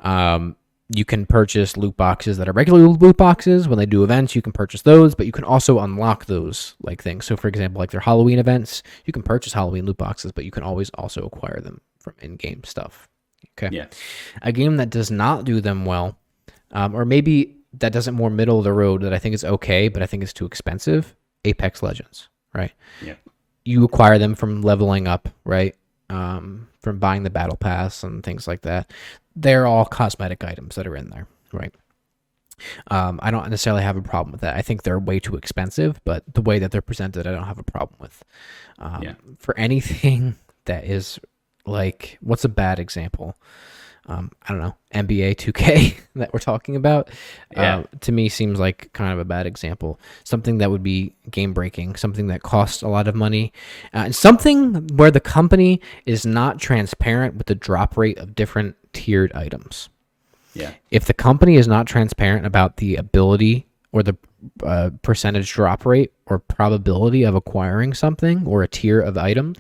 Um, 0.01 0.57
you 0.91 1.05
can 1.05 1.27
purchase 1.27 1.77
loot 1.77 1.97
boxes 1.97 2.39
that 2.39 2.49
are 2.49 2.53
regular 2.53 2.81
loot 2.89 3.17
boxes. 3.17 3.69
When 3.69 3.79
they 3.79 3.87
do 3.87 4.03
events, 4.03 4.35
you 4.35 4.41
can 4.41 4.53
purchase 4.53 4.83
those, 4.83 5.15
but 5.15 5.27
you 5.27 5.33
can 5.33 5.45
also 5.45 5.81
unlock 5.81 6.25
those 6.25 6.77
like 6.83 7.03
things. 7.03 7.27
So, 7.27 7.37
for 7.37 7.47
example, 7.47 7.79
like 7.79 7.91
their 7.91 8.01
Halloween 8.01 8.39
events, 8.39 8.83
you 9.05 9.13
can 9.13 9.23
purchase 9.23 9.53
Halloween 9.53 9.85
loot 9.85 9.99
boxes, 9.99 10.33
but 10.33 10.45
you 10.45 10.51
can 10.51 10.63
always 10.63 10.89
also 10.91 11.27
acquire 11.27 11.61
them 11.61 11.83
from 12.01 12.15
in-game 12.21 12.65
stuff. 12.65 13.07
Okay. 13.59 13.75
Yeah. 13.75 13.87
A 14.43 14.53
game 14.53 14.77
that 14.77 14.91
does 14.91 15.11
not 15.11 15.45
do 15.45 15.61
them 15.61 15.85
well, 15.85 16.17
um, 16.73 16.95
or 16.95 17.05
maybe 17.05 17.57
that 17.75 17.93
doesn't 17.93 18.15
more 18.15 18.31
middle 18.31 18.59
of 18.59 18.65
the 18.65 18.73
road 18.73 19.03
that 19.03 19.13
I 19.13 19.19
think 19.19 19.35
is 19.35 19.45
okay, 19.45 19.89
but 19.89 20.03
I 20.03 20.07
think 20.07 20.23
it's 20.23 20.33
too 20.33 20.47
expensive. 20.47 21.15
Apex 21.45 21.83
Legends, 21.83 22.29
right? 22.55 22.73
Yeah. 23.03 23.15
You 23.65 23.85
acquire 23.85 24.19
them 24.19 24.35
from 24.35 24.63
leveling 24.63 25.07
up, 25.07 25.29
right? 25.45 25.75
Um, 26.11 26.69
from 26.81 26.99
buying 26.99 27.23
the 27.23 27.31
battle 27.31 27.57
pass 27.57 28.03
and 28.03 28.23
things 28.23 28.47
like 28.49 28.63
that. 28.63 28.91
They're 29.37 29.67
all 29.67 29.85
cosmetic 29.85 30.43
items 30.43 30.75
that 30.77 30.87
are 30.87 30.97
in 30.97 31.11
there, 31.11 31.27
right? 31.53 31.75
Um, 32.91 33.21
I 33.23 33.31
don't 33.31 33.49
necessarily 33.51 33.83
have 33.83 33.97
a 33.97 34.03
problem 34.03 34.33
with 34.33 34.41
that. 34.41 34.57
I 34.57 34.63
think 34.63 34.83
they're 34.83 34.99
way 34.99 35.21
too 35.21 35.37
expensive, 35.37 36.01
but 36.05 36.25
the 36.33 36.43
way 36.43 36.59
that 36.59 36.71
they're 36.71 36.83
presented, 36.83 37.27
I 37.27 37.33
don't 37.33 37.45
have 37.45 37.59
a 37.59 37.63
problem 37.65 37.99
with. 38.01 38.25
Um, 38.79 39.03
Yeah. 39.03 39.15
For 39.39 39.57
anything 39.59 40.37
that 40.65 40.85
is 40.85 41.21
like, 41.69 42.19
what's 42.21 42.45
a 42.45 42.49
bad 42.49 42.79
example? 42.79 43.37
Um, 44.11 44.33
I 44.49 44.53
don't 44.55 44.63
know, 44.63 44.75
NBA 44.95 45.37
2K 45.37 45.95
that 46.17 46.33
we're 46.33 46.39
talking 46.39 46.77
about. 46.77 47.11
Yeah. 47.53 47.81
Uh, 47.81 47.83
to 48.01 48.11
me, 48.13 48.31
seems 48.31 48.59
like 48.59 48.91
kind 48.95 49.13
of 49.13 49.19
a 49.19 49.25
bad 49.27 49.47
example. 49.47 50.01
Something 50.25 50.59
that 50.59 50.71
would 50.71 50.83
be 50.83 51.13
game 51.31 51.53
breaking, 51.53 51.97
something 51.97 52.29
that 52.29 52.43
costs 52.43 52.81
a 52.81 52.89
lot 52.89 53.07
of 53.07 53.15
money, 53.15 53.53
uh, 53.93 54.05
and 54.07 54.15
something 54.17 54.87
where 54.97 55.11
the 55.11 55.21
company 55.21 55.83
is 56.07 56.25
not 56.25 56.59
transparent 56.59 57.35
with 57.35 57.49
the 57.49 57.55
drop 57.55 57.99
rate 57.99 58.17
of 58.19 58.35
different 58.35 58.77
tiered 58.95 59.31
items 59.35 59.91
Yeah. 60.55 60.73
if 60.91 61.05
the 61.05 61.13
company 61.15 61.57
is 61.57 61.69
not 61.69 61.87
transparent 61.87 62.47
about 62.47 62.79
the 62.79 62.97
ability 62.97 63.67
or 63.93 64.03
the 64.03 64.17
uh, 64.65 64.89
percentage 65.03 65.53
drop 65.53 65.85
rate 65.85 66.13
or 66.25 66.39
probability 66.39 67.25
of 67.25 67.35
acquiring 67.35 67.93
something 67.93 68.47
or 68.47 68.63
a 68.63 68.69
tier 68.69 69.01
of 69.01 69.19
item, 69.19 69.55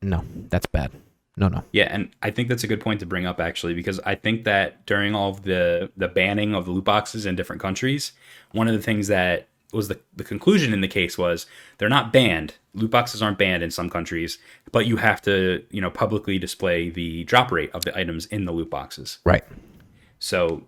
no, 0.00 0.22
that's 0.48 0.66
bad. 0.66 0.92
No, 1.38 1.48
no. 1.48 1.62
Yeah, 1.72 1.88
and 1.90 2.10
I 2.22 2.30
think 2.30 2.48
that's 2.48 2.64
a 2.64 2.66
good 2.66 2.80
point 2.80 3.00
to 3.00 3.06
bring 3.06 3.26
up 3.26 3.40
actually, 3.40 3.74
because 3.74 4.00
I 4.00 4.14
think 4.14 4.44
that 4.44 4.84
during 4.86 5.14
all 5.14 5.30
of 5.30 5.42
the 5.42 5.90
the 5.96 6.08
banning 6.08 6.54
of 6.54 6.64
the 6.64 6.72
loot 6.72 6.84
boxes 6.84 7.26
in 7.26 7.36
different 7.36 7.62
countries, 7.62 8.12
one 8.52 8.68
of 8.68 8.74
the 8.74 8.82
things 8.82 9.08
that 9.08 9.48
was 9.72 9.88
the, 9.88 10.00
the 10.16 10.24
conclusion 10.24 10.72
in 10.72 10.80
the 10.80 10.88
case 10.88 11.18
was 11.18 11.46
they're 11.76 11.88
not 11.88 12.12
banned. 12.12 12.54
Loot 12.74 12.90
boxes 12.90 13.22
aren't 13.22 13.38
banned 13.38 13.62
in 13.62 13.70
some 13.70 13.90
countries, 13.90 14.38
but 14.72 14.86
you 14.86 14.96
have 14.96 15.20
to, 15.22 15.62
you 15.70 15.80
know, 15.80 15.90
publicly 15.90 16.38
display 16.38 16.88
the 16.88 17.24
drop 17.24 17.52
rate 17.52 17.70
of 17.72 17.84
the 17.84 17.96
items 17.96 18.26
in 18.26 18.46
the 18.46 18.52
loot 18.52 18.70
boxes. 18.70 19.18
Right. 19.24 19.44
So 20.18 20.62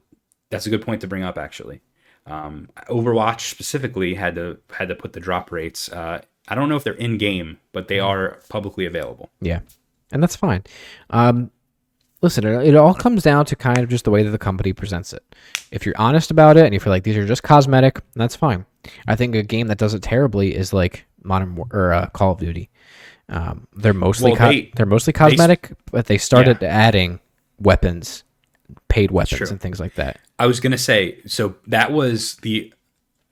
that's 0.51 0.67
a 0.67 0.71
good 0.71 0.83
point 0.83 1.01
to 1.01 1.07
bring 1.07 1.23
up 1.23 1.39
actually. 1.39 1.81
Um, 2.27 2.69
Overwatch 2.89 3.41
specifically 3.41 4.15
had 4.15 4.35
to 4.35 4.59
had 4.73 4.89
to 4.89 4.95
put 4.95 5.15
the 5.15 5.21
drop 5.21 5.51
rates. 5.51 5.89
Uh, 5.89 6.21
I 6.49 6.55
don't 6.55 6.69
know 6.69 6.77
if 6.77 6.85
they're 6.85 6.93
in 6.95 7.17
game, 7.17 7.59
but 7.73 7.89
they 7.89 8.01
are 8.01 8.39
publicly 8.49 8.85
available. 8.85 9.31
Yeah, 9.41 9.61
and 10.13 10.23
that's 10.23 10.37
fine. 10.37 10.63
Um, 11.11 11.51
listen, 12.23 12.45
it, 12.47 12.69
it 12.69 12.77
all 12.77 12.95
comes 12.95 13.23
down 13.23 13.45
to 13.47 13.57
kind 13.57 13.79
of 13.79 13.89
just 13.89 14.05
the 14.05 14.11
way 14.11 14.23
that 14.23 14.31
the 14.31 14.39
company 14.39 14.73
presents 14.73 15.13
it. 15.13 15.23
If 15.71 15.87
you're 15.87 15.99
honest 15.99 16.31
about 16.31 16.57
it 16.57 16.65
and 16.65 16.75
you 16.75 16.81
feel 16.81 16.93
like 16.93 17.05
these 17.05 17.17
are 17.17 17.27
just 17.27 17.43
cosmetic, 17.43 18.01
that's 18.15 18.37
fine. 18.37 18.67
I 19.07 19.17
think 19.17 19.35
a 19.35 19.43
game 19.43 19.67
that 19.69 19.79
does 19.79 19.95
it 19.95 20.03
terribly 20.03 20.55
is 20.55 20.73
like 20.73 21.07
Modern 21.23 21.55
War 21.55 21.67
or 21.71 21.93
uh, 21.93 22.07
Call 22.11 22.33
of 22.33 22.39
Duty. 22.39 22.71
Um, 23.29 23.69
they're 23.77 23.95
mostly 23.95 24.33
Well, 24.33 24.39
co- 24.39 24.49
they- 24.49 24.73
they, 24.75 24.83
are 24.83 24.87
mostly 24.87 25.13
cosmetic, 25.13 25.73
but 25.93 26.07
they 26.07 26.19
started 26.19 26.59
Yeah. 26.61 26.69
adding 26.69 27.21
weapons, 27.59 28.25
paid 28.89 29.11
weapons, 29.13 29.51
and 29.51 29.61
things 29.61 29.79
like 29.79 29.95
that. 29.95 30.19
I 30.39 30.47
was 30.47 30.59
gonna 30.61 30.79
say, 30.79 31.19
so 31.27 31.55
that 31.69 31.93
was 31.93 32.37
the 32.37 32.73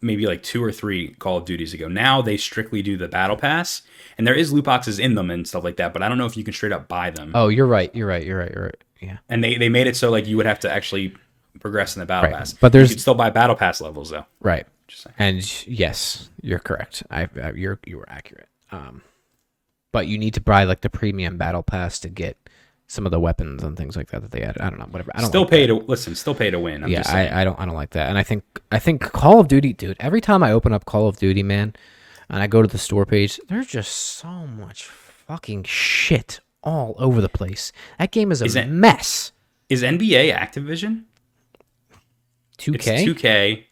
maybe 0.00 0.26
like 0.26 0.42
two 0.42 0.62
or 0.62 0.70
three 0.72 1.08
Call 1.14 1.36
of 1.38 1.44
Duties 1.44 1.74
ago. 1.74 1.88
Now 1.88 2.22
they 2.22 2.36
strictly 2.36 2.82
do 2.82 2.96
the 2.96 3.08
battle 3.08 3.36
pass, 3.36 3.82
and 4.16 4.26
there 4.26 4.34
is 4.34 4.52
loot 4.52 4.64
boxes 4.64 4.98
in 4.98 5.14
them 5.14 5.30
and 5.30 5.46
stuff 5.46 5.64
like 5.64 5.76
that. 5.76 5.92
But 5.92 6.02
I 6.02 6.08
don't 6.08 6.18
know 6.18 6.26
if 6.26 6.36
you 6.36 6.44
can 6.44 6.52
straight 6.54 6.72
up 6.72 6.88
buy 6.88 7.10
them. 7.10 7.32
Oh, 7.34 7.48
you're 7.48 7.66
right. 7.66 7.94
You're 7.94 8.06
right. 8.08 8.24
You're 8.24 8.38
right. 8.38 8.52
You're 8.52 8.64
right. 8.64 8.84
Yeah. 9.00 9.18
And 9.28 9.42
they 9.44 9.56
they 9.56 9.68
made 9.68 9.86
it 9.86 9.96
so 9.96 10.10
like 10.10 10.26
you 10.26 10.36
would 10.36 10.46
have 10.46 10.60
to 10.60 10.70
actually 10.70 11.14
progress 11.60 11.96
in 11.96 12.00
the 12.00 12.06
battle 12.06 12.30
Right. 12.30 12.38
pass. 12.38 12.52
But 12.52 12.72
there's- 12.72 12.90
you 12.90 12.94
could 12.96 13.00
still 13.00 13.14
buy 13.14 13.30
battle 13.30 13.56
pass 13.56 13.80
levels 13.80 14.10
though. 14.10 14.26
Right. 14.40 14.66
And 15.18 15.66
yes, 15.68 16.30
you're 16.40 16.58
correct. 16.60 17.02
I, 17.10 17.28
I 17.42 17.50
you're 17.52 17.78
you 17.84 17.98
were 17.98 18.08
accurate. 18.08 18.48
Um, 18.72 19.02
but 19.92 20.06
you 20.06 20.18
need 20.18 20.34
to 20.34 20.40
buy 20.40 20.64
like 20.64 20.80
the 20.82 20.90
premium 20.90 21.36
battle 21.38 21.62
pass 21.62 21.98
to 22.00 22.08
get 22.08 22.36
some 22.88 23.06
of 23.06 23.12
the 23.12 23.20
weapons 23.20 23.62
and 23.62 23.76
things 23.76 23.96
like 23.96 24.08
that 24.10 24.22
that 24.22 24.30
they 24.32 24.42
added. 24.42 24.60
I 24.60 24.70
don't 24.70 24.78
know, 24.80 24.86
whatever. 24.86 25.12
I 25.14 25.20
don't 25.20 25.28
Still 25.28 25.42
like 25.42 25.50
pay 25.50 25.66
that. 25.66 25.78
to 25.78 25.86
listen. 25.86 26.14
Still 26.16 26.34
pay 26.34 26.50
to 26.50 26.58
win. 26.58 26.82
I'm 26.82 26.90
yeah, 26.90 26.98
just. 27.02 27.10
I, 27.14 27.42
I 27.42 27.44
don't 27.44 27.58
I 27.60 27.64
don't 27.66 27.74
like 27.76 27.90
that. 27.90 28.08
And 28.08 28.18
I 28.18 28.22
think 28.22 28.42
I 28.72 28.78
think 28.80 29.02
Call 29.12 29.38
of 29.40 29.46
Duty, 29.48 29.72
dude. 29.74 29.96
Every 30.00 30.20
time 30.20 30.42
I 30.42 30.50
open 30.52 30.72
up 30.72 30.84
Call 30.86 31.06
of 31.06 31.18
Duty, 31.18 31.42
man, 31.42 31.74
and 32.28 32.42
I 32.42 32.46
go 32.46 32.62
to 32.62 32.68
the 32.68 32.78
store 32.78 33.06
page, 33.06 33.38
there's 33.48 33.66
just 33.68 33.92
so 33.92 34.28
much 34.28 34.84
fucking 34.84 35.64
shit 35.64 36.40
all 36.64 36.96
over 36.98 37.20
the 37.20 37.28
place. 37.28 37.72
That 37.98 38.10
game 38.10 38.32
is 38.32 38.42
a 38.42 38.46
Is 38.46 38.56
it- 38.56 38.68
mess. 38.68 39.32
is 39.68 39.82
NBA 39.82 40.34
Activision? 40.34 41.04
Two 42.56 42.72
K. 42.72 43.06
2K. 43.06 43.64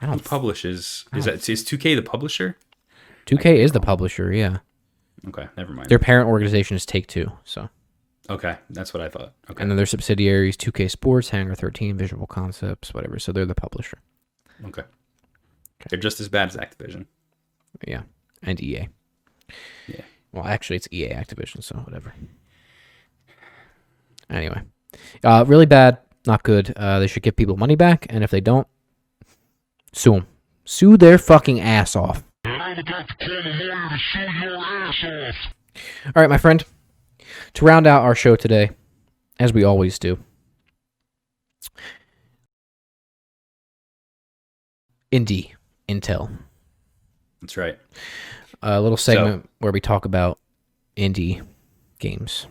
I 0.00 0.04
Who 0.06 0.12
don't. 0.12 0.24
publishes? 0.24 1.04
Is 1.14 1.24
that 1.24 1.48
is 1.48 1.64
2K 1.64 1.96
the 1.96 2.02
publisher? 2.02 2.56
Two 3.24 3.36
K 3.36 3.60
is 3.60 3.72
the 3.72 3.80
publisher. 3.80 4.32
Yeah, 4.32 4.58
Okay, 5.28 5.46
never 5.56 5.72
mind. 5.72 5.88
their 5.88 5.98
parent 5.98 6.28
organization 6.28 6.76
is 6.76 6.84
Take 6.84 7.06
Two. 7.06 7.30
So. 7.44 7.68
okay, 8.28 8.56
that's 8.70 8.92
what 8.92 9.00
I 9.02 9.08
thought. 9.08 9.32
Okay, 9.50 9.62
And 9.62 9.70
then 9.70 9.76
their 9.76 9.86
subsidiaries, 9.86 10.56
2K 10.56 10.90
Sports, 10.90 11.28
Hangar 11.30 11.54
13, 11.54 11.96
Visual 11.96 12.26
Concepts, 12.26 12.92
whatever. 12.92 13.18
So 13.18 13.30
they're 13.32 13.46
the 13.46 13.54
publisher. 13.54 13.98
okay. 14.64 14.82
They're 15.88 15.98
just 15.98 16.20
as 16.20 16.28
bad 16.28 16.48
as 16.48 16.56
Activision. 16.56 17.06
Yeah. 17.86 18.02
And 18.42 18.60
EA. 18.62 18.88
Yeah. 19.88 20.02
Well, 20.32 20.44
actually, 20.44 20.76
it's 20.76 20.88
EA 20.92 21.08
Activision, 21.10 21.62
so 21.62 21.76
whatever. 21.76 22.14
Anyway. 24.30 24.62
Uh, 25.24 25.44
really 25.46 25.66
bad. 25.66 25.98
Not 26.26 26.42
good. 26.44 26.72
Uh, 26.76 27.00
they 27.00 27.06
should 27.06 27.22
give 27.22 27.34
people 27.36 27.56
money 27.56 27.74
back. 27.74 28.06
And 28.10 28.22
if 28.22 28.30
they 28.30 28.40
don't, 28.40 28.66
sue 29.92 30.12
them. 30.12 30.26
Sue 30.64 30.96
their 30.96 31.18
fucking 31.18 31.60
ass 31.60 31.96
off. 31.96 32.22
I'm 32.72 32.84
to 32.84 32.84
call 32.84 33.28
a 33.28 33.34
lawyer 33.34 33.88
to 33.90 33.98
sue 34.12 34.20
your 34.40 34.56
ass 34.56 35.04
off. 35.04 35.52
All 36.06 36.22
right, 36.22 36.30
my 36.30 36.38
friend. 36.38 36.64
To 37.54 37.64
round 37.66 37.86
out 37.86 38.02
our 38.02 38.14
show 38.14 38.34
today, 38.34 38.70
as 39.38 39.52
we 39.52 39.62
always 39.62 39.98
do, 39.98 40.18
Indie 45.12 45.52
Intel. 45.86 46.30
That's 47.42 47.58
right. 47.58 47.78
a 48.62 48.80
little 48.80 48.96
segment 48.96 49.50
where 49.58 49.72
we 49.72 49.80
talk 49.80 50.06
about 50.06 50.38
indie 50.96 51.44
games. 51.98 52.46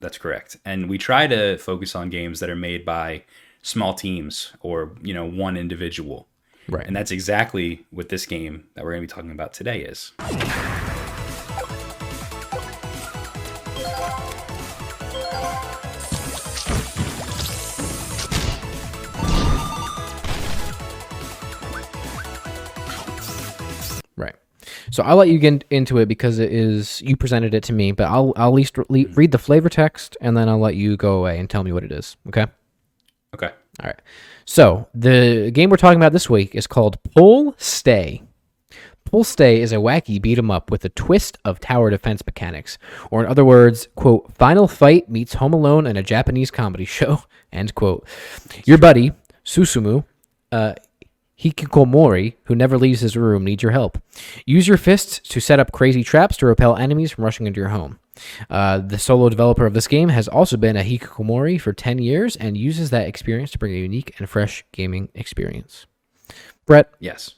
That's 0.00 0.16
correct. 0.16 0.56
And 0.64 0.88
we 0.88 0.96
try 0.96 1.26
to 1.26 1.58
focus 1.58 1.94
on 1.94 2.08
games 2.08 2.40
that 2.40 2.48
are 2.48 2.56
made 2.56 2.86
by 2.86 3.24
small 3.60 3.92
teams 3.92 4.54
or, 4.60 4.92
you 5.02 5.12
know, 5.12 5.26
one 5.26 5.58
individual. 5.58 6.26
Right. 6.70 6.86
And 6.86 6.94
that's 6.94 7.10
exactly 7.10 7.84
what 7.90 8.10
this 8.10 8.26
game 8.26 8.68
that 8.74 8.84
we're 8.84 8.92
going 8.92 9.06
to 9.06 9.12
be 9.12 9.12
talking 9.12 9.32
about 9.32 9.52
today 9.52 9.80
is. 9.80 10.12
right. 24.16 24.36
So 24.92 25.02
I'll 25.02 25.16
let 25.16 25.28
you 25.28 25.40
get 25.40 25.64
into 25.70 25.98
it 25.98 26.06
because 26.06 26.38
it 26.38 26.52
is 26.52 27.02
you 27.02 27.16
presented 27.16 27.52
it 27.52 27.64
to 27.64 27.72
me, 27.72 27.90
but 27.90 28.04
I'll 28.04 28.32
I'll 28.36 28.50
at 28.50 28.54
least 28.54 28.78
re- 28.78 28.84
mm-hmm. 28.84 29.14
read 29.14 29.32
the 29.32 29.38
flavor 29.38 29.68
text 29.68 30.16
and 30.20 30.36
then 30.36 30.48
I'll 30.48 30.60
let 30.60 30.76
you 30.76 30.96
go 30.96 31.18
away 31.18 31.40
and 31.40 31.50
tell 31.50 31.64
me 31.64 31.72
what 31.72 31.82
it 31.82 31.90
is. 31.90 32.16
Okay. 32.28 32.46
Okay. 33.34 33.50
All 33.78 33.86
right. 33.86 34.00
So 34.44 34.88
the 34.94 35.50
game 35.52 35.70
we're 35.70 35.76
talking 35.76 35.98
about 35.98 36.12
this 36.12 36.28
week 36.28 36.54
is 36.54 36.66
called 36.66 36.98
Pull 37.14 37.54
Stay. 37.56 38.22
Pull 39.04 39.24
Stay 39.24 39.60
is 39.60 39.72
a 39.72 39.76
wacky 39.76 40.20
beat 40.20 40.38
'em 40.38 40.50
up 40.50 40.70
with 40.70 40.84
a 40.84 40.88
twist 40.90 41.38
of 41.44 41.60
tower 41.60 41.90
defense 41.90 42.24
mechanics, 42.26 42.78
or 43.10 43.22
in 43.24 43.30
other 43.30 43.44
words, 43.44 43.88
quote, 43.94 44.32
Final 44.34 44.68
Fight 44.68 45.08
meets 45.08 45.34
Home 45.34 45.52
Alone 45.52 45.86
and 45.86 45.96
a 45.98 46.02
Japanese 46.02 46.50
comedy 46.50 46.84
show, 46.96 47.22
end 47.52 47.74
quote. 47.74 48.06
Your 48.66 48.78
buddy 48.78 49.12
Susumu, 49.44 50.04
uh, 50.52 50.74
Hikikomori, 51.38 52.34
who 52.44 52.54
never 52.54 52.76
leaves 52.76 53.00
his 53.00 53.16
room, 53.16 53.44
needs 53.44 53.62
your 53.62 53.72
help. 53.72 53.98
Use 54.44 54.68
your 54.68 54.76
fists 54.76 55.18
to 55.30 55.40
set 55.40 55.58
up 55.58 55.72
crazy 55.72 56.04
traps 56.04 56.36
to 56.36 56.46
repel 56.46 56.76
enemies 56.76 57.12
from 57.12 57.24
rushing 57.24 57.46
into 57.46 57.60
your 57.60 57.70
home. 57.70 57.98
Uh, 58.48 58.78
the 58.78 58.98
solo 58.98 59.28
developer 59.28 59.66
of 59.66 59.74
this 59.74 59.86
game 59.88 60.08
has 60.08 60.28
also 60.28 60.56
been 60.56 60.76
a 60.76 60.82
Hikikomori 60.82 61.60
for 61.60 61.72
10 61.72 61.98
years 61.98 62.36
and 62.36 62.56
uses 62.56 62.90
that 62.90 63.06
experience 63.06 63.50
to 63.52 63.58
bring 63.58 63.72
a 63.72 63.78
unique 63.78 64.14
and 64.18 64.28
fresh 64.28 64.64
gaming 64.72 65.08
experience. 65.14 65.86
Bret, 66.66 66.92
Yes. 67.00 67.34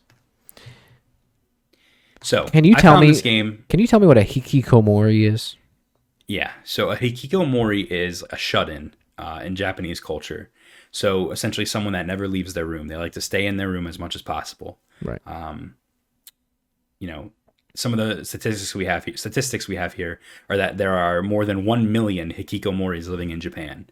So, 2.25 2.45
can 2.47 2.63
you 2.63 2.75
I 2.77 2.81
tell 2.81 3.01
me 3.01 3.09
this 3.09 3.21
game? 3.21 3.65
Can 3.69 3.81
you 3.81 3.89
tell 3.89 3.99
me 3.99 4.07
what 4.07 4.17
a 4.17 4.23
Hikikomori 4.23 5.27
is? 5.27 5.57
Yeah. 6.29 6.53
So 6.65 6.91
a 6.91 6.97
hikikomori 6.97 7.87
is 7.91 8.25
a 8.31 8.37
shut-in 8.37 8.95
uh, 9.19 9.43
in 9.45 9.57
Japanese 9.57 10.01
culture. 10.01 10.51
So 10.91 11.31
essentially, 11.31 11.67
someone 11.67 11.93
that 11.95 12.07
never 12.07 12.29
leaves 12.29 12.55
their 12.55 12.65
room. 12.65 12.89
They 12.89 12.97
like 12.97 13.13
to 13.13 13.21
stay 13.21 13.47
in 13.47 13.57
their 13.57 13.69
room 13.69 13.87
as 13.87 13.99
much 13.99 14.15
as 14.15 14.23
possible. 14.23 14.79
Right. 15.03 15.21
Um, 15.27 15.75
You 17.01 17.09
know, 17.09 17.33
some 17.75 17.93
of 17.93 17.99
the 17.99 18.25
statistics 18.25 18.75
we 18.75 18.85
have 18.85 19.05
here, 19.05 19.17
statistics 19.17 19.67
we 19.69 19.77
have 19.77 19.95
here 19.95 20.21
are 20.51 20.57
that 20.57 20.79
there 20.79 20.95
are 20.95 21.23
more 21.23 21.45
than 21.45 21.65
one 21.65 21.91
million 21.91 22.33
hikikomoris 22.33 23.09
living 23.09 23.31
in 23.31 23.41
Japan. 23.41 23.87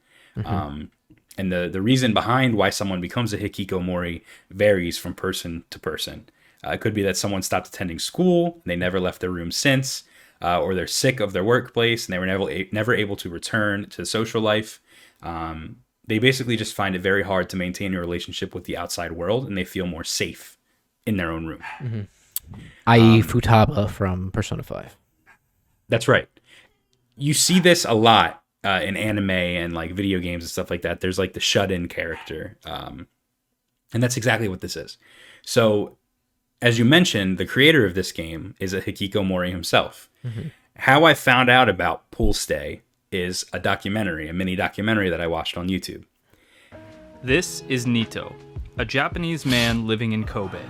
Um, 0.45 0.91
and 1.39 1.53
the 1.53 1.69
the 1.69 1.81
reason 1.81 2.13
behind 2.13 2.55
why 2.55 2.71
someone 2.71 3.01
becomes 3.01 3.33
a 3.33 3.39
hikikomori 3.39 4.23
varies 4.51 4.99
from 4.99 5.15
person 5.15 5.65
to 5.71 5.79
person. 5.79 6.29
Uh, 6.65 6.73
it 6.73 6.81
could 6.81 6.95
be 6.95 7.03
that 7.03 7.17
someone 7.17 7.43
stopped 7.43 7.69
attending 7.69 7.99
school 7.99 8.61
and 8.63 8.71
they 8.71 8.77
never 8.77 9.01
left 9.01 9.21
their 9.21 9.31
room 9.31 9.51
since, 9.51 10.05
uh, 10.43 10.61
or 10.61 10.75
they're 10.75 10.87
sick 10.87 11.21
of 11.21 11.33
their 11.33 11.45
workplace 11.45 12.07
and 12.07 12.13
they 12.13 12.19
were 12.19 12.27
never 12.27 12.47
never 12.73 12.95
able 12.95 13.17
to 13.17 13.31
return 13.31 13.89
to 13.91 14.05
social 14.05 14.43
life. 14.43 14.81
Um, 15.23 15.77
they 16.07 16.19
basically 16.19 16.57
just 16.57 16.75
find 16.75 16.95
it 16.95 17.01
very 17.01 17.23
hard 17.23 17.49
to 17.51 17.57
maintain 17.57 17.95
a 17.95 18.01
relationship 18.01 18.55
with 18.55 18.65
the 18.65 18.77
outside 18.77 19.13
world, 19.13 19.47
and 19.47 19.57
they 19.57 19.65
feel 19.65 19.87
more 19.87 20.03
safe 20.05 20.59
in 21.07 21.17
their 21.17 21.31
own 21.31 21.47
room. 21.47 21.63
I.e., 22.87 23.23
Futaba 23.23 23.89
from 23.89 24.31
Persona 24.31 24.63
5. 24.63 24.97
That's 25.89 26.09
right. 26.09 26.29
You 27.17 27.35
see 27.35 27.61
this 27.61 27.85
a 27.85 27.95
lot 27.95 28.43
uh, 28.65 28.81
in 28.83 28.97
anime 28.97 29.31
and 29.31 29.73
like 29.73 29.93
video 29.93 30.19
games 30.19 30.45
and 30.45 30.51
stuff 30.51 30.71
like 30.71 30.83
that. 30.83 31.01
There's 31.01 31.19
like 31.19 31.33
the 31.33 31.41
shut-in 31.41 31.89
character, 31.89 32.57
um, 32.65 33.09
and 33.93 34.03
that's 34.03 34.17
exactly 34.17 34.49
what 34.49 34.61
this 34.61 34.77
is. 34.77 34.99
So, 35.43 35.97
as 36.63 36.79
you 36.79 36.85
mentioned, 36.85 37.39
the 37.39 37.47
creator 37.47 37.85
of 37.87 37.95
this 37.95 38.13
game 38.13 38.55
is 38.61 38.73
a 38.73 38.81
Hikikomori 38.81 39.51
himself. 39.51 40.09
How 40.77 41.05
I 41.05 41.15
found 41.15 41.51
out 41.51 41.69
about 41.69 42.11
Pull 42.11 42.33
Stay 42.33 42.83
is 43.11 43.45
a 43.53 43.59
documentary, 43.59 44.29
a 44.29 44.33
mini 44.33 44.57
documentary 44.57 45.11
that 45.11 45.21
I 45.21 45.27
watched 45.27 45.57
on 45.57 45.69
YouTube. 45.69 46.05
This 47.23 47.63
is 47.69 47.87
Nito, 47.87 48.35
a 48.79 48.85
Japanese 48.85 49.45
man 49.45 49.87
living 49.87 50.13
in 50.13 50.25
Kobe. 50.25 50.61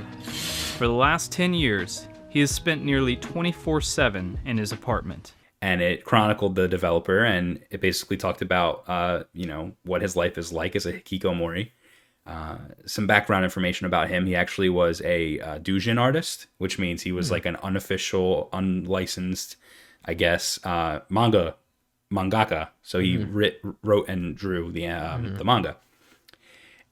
For 0.78 0.86
the 0.86 0.93
last 0.93 1.31
10 1.32 1.55
years, 1.55 2.09
he 2.28 2.40
has 2.40 2.51
spent 2.51 2.85
nearly 2.85 3.16
24 3.16 3.81
7 3.81 4.39
in 4.44 4.59
his 4.59 4.72
apartment. 4.72 5.32
and 5.62 5.82
it 5.82 6.05
chronicled 6.05 6.55
the 6.55 6.66
developer 6.66 7.22
and 7.22 7.60
it 7.70 7.82
basically 7.82 8.16
talked 8.16 8.40
about 8.40 8.82
uh, 8.89 9.24
you 9.35 9.47
know 9.47 9.72
what 9.85 10.01
his 10.01 10.16
life 10.16 10.39
is 10.39 10.52
like 10.52 10.74
as 10.74 10.86
a 10.86 10.93
hikikomori 10.94 11.70
uh, 12.27 12.56
some 12.86 13.06
background 13.06 13.44
information 13.44 13.85
about 13.86 14.09
him 14.09 14.24
he 14.24 14.35
actually 14.35 14.70
was 14.70 15.02
a 15.05 15.39
uh, 15.40 15.59
doujin 15.59 15.98
artist 16.01 16.47
which 16.56 16.78
means 16.78 17.02
he 17.02 17.12
was 17.12 17.31
like 17.31 17.44
an 17.44 17.56
unofficial 17.56 18.48
unlicensed 18.55 19.56
i 20.06 20.14
guess 20.14 20.59
uh, 20.64 21.01
manga 21.10 21.55
mangaka. 22.12 22.68
So 22.82 22.98
he 22.98 23.18
writ, 23.18 23.60
wrote 23.82 24.09
and 24.09 24.35
drew 24.36 24.72
the 24.72 24.89
um, 24.89 25.36
the 25.36 25.44
manga 25.44 25.77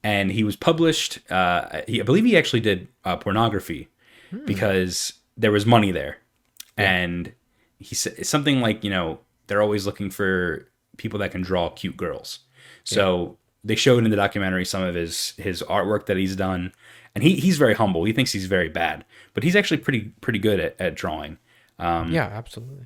and 0.03 0.31
he 0.33 0.45
was 0.45 0.57
published 0.57 1.19
uh, 1.31 1.83
he, 1.89 2.01
i 2.01 2.05
believe 2.05 2.25
he 2.25 2.37
actually 2.37 2.61
did 2.61 2.89
uh, 3.05 3.16
pornography 3.16 3.89
because 4.45 5.15
there 5.37 5.51
was 5.53 5.65
money 5.65 5.91
there, 5.91 6.19
and 6.77 7.33
he 7.79 7.95
said 7.95 8.27
something 8.27 8.61
like, 8.61 8.85
you 8.85 8.91
know, 8.91 9.20
they're 9.47 9.62
always 9.62 9.87
looking 9.87 10.11
for 10.11 10.69
people 10.97 11.19
that 11.20 11.31
can 11.31 11.41
draw 11.43 11.70
cute 11.70 11.97
girls. 11.97 12.41
So 12.85 13.39
they 13.65 13.75
showed 13.77 14.05
in 14.05 14.11
the 14.11 14.16
documentary 14.16 14.65
some 14.65 14.83
of 14.83 14.95
his 14.95 15.33
his 15.39 15.62
artwork 15.62 16.07
that 16.07 16.16
he's 16.16 16.37
done, 16.37 16.73
and 17.15 17.25
he 17.25 17.37
he's 17.37 17.57
very 17.57 17.75
humble. 17.75 18.05
He 18.05 18.12
thinks 18.12 18.33
he's 18.33 18.47
very 18.47 18.69
bad, 18.69 19.05
but 19.35 19.45
he's 19.45 19.57
actually 19.57 19.79
pretty 19.79 20.12
pretty 20.20 20.39
good 20.39 20.61
at, 20.61 20.77
at 20.81 20.95
drawing. 20.95 21.39
Um, 21.79 22.12
yeah, 22.12 22.25
absolutely. 22.27 22.85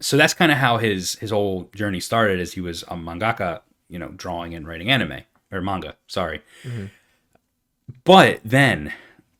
so 0.00 0.16
that's 0.16 0.34
kind 0.34 0.50
of 0.50 0.58
how 0.58 0.78
his 0.78 1.14
his 1.16 1.30
whole 1.30 1.70
journey 1.74 2.00
started 2.00 2.40
as 2.40 2.54
he 2.54 2.60
was 2.60 2.82
a 2.84 2.96
mangaka 2.96 3.60
you 3.88 3.98
know 3.98 4.08
drawing 4.16 4.54
and 4.54 4.66
writing 4.66 4.90
anime 4.90 5.20
or 5.54 5.62
manga 5.62 5.96
sorry. 6.06 6.42
Mm-hmm. 6.62 6.86
But 8.04 8.40
then 8.44 8.92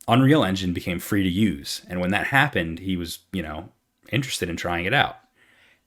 unreal 0.07 0.45
engine 0.45 0.73
became 0.73 0.99
free 0.99 1.23
to 1.23 1.29
use 1.29 1.83
and 1.89 2.01
when 2.01 2.11
that 2.11 2.27
happened 2.27 2.79
he 2.81 2.97
was 2.97 3.21
you 3.33 3.43
know 3.43 3.71
interested 4.11 4.49
in 4.49 4.57
trying 4.57 4.85
it 4.85 4.95
out. 4.95 5.17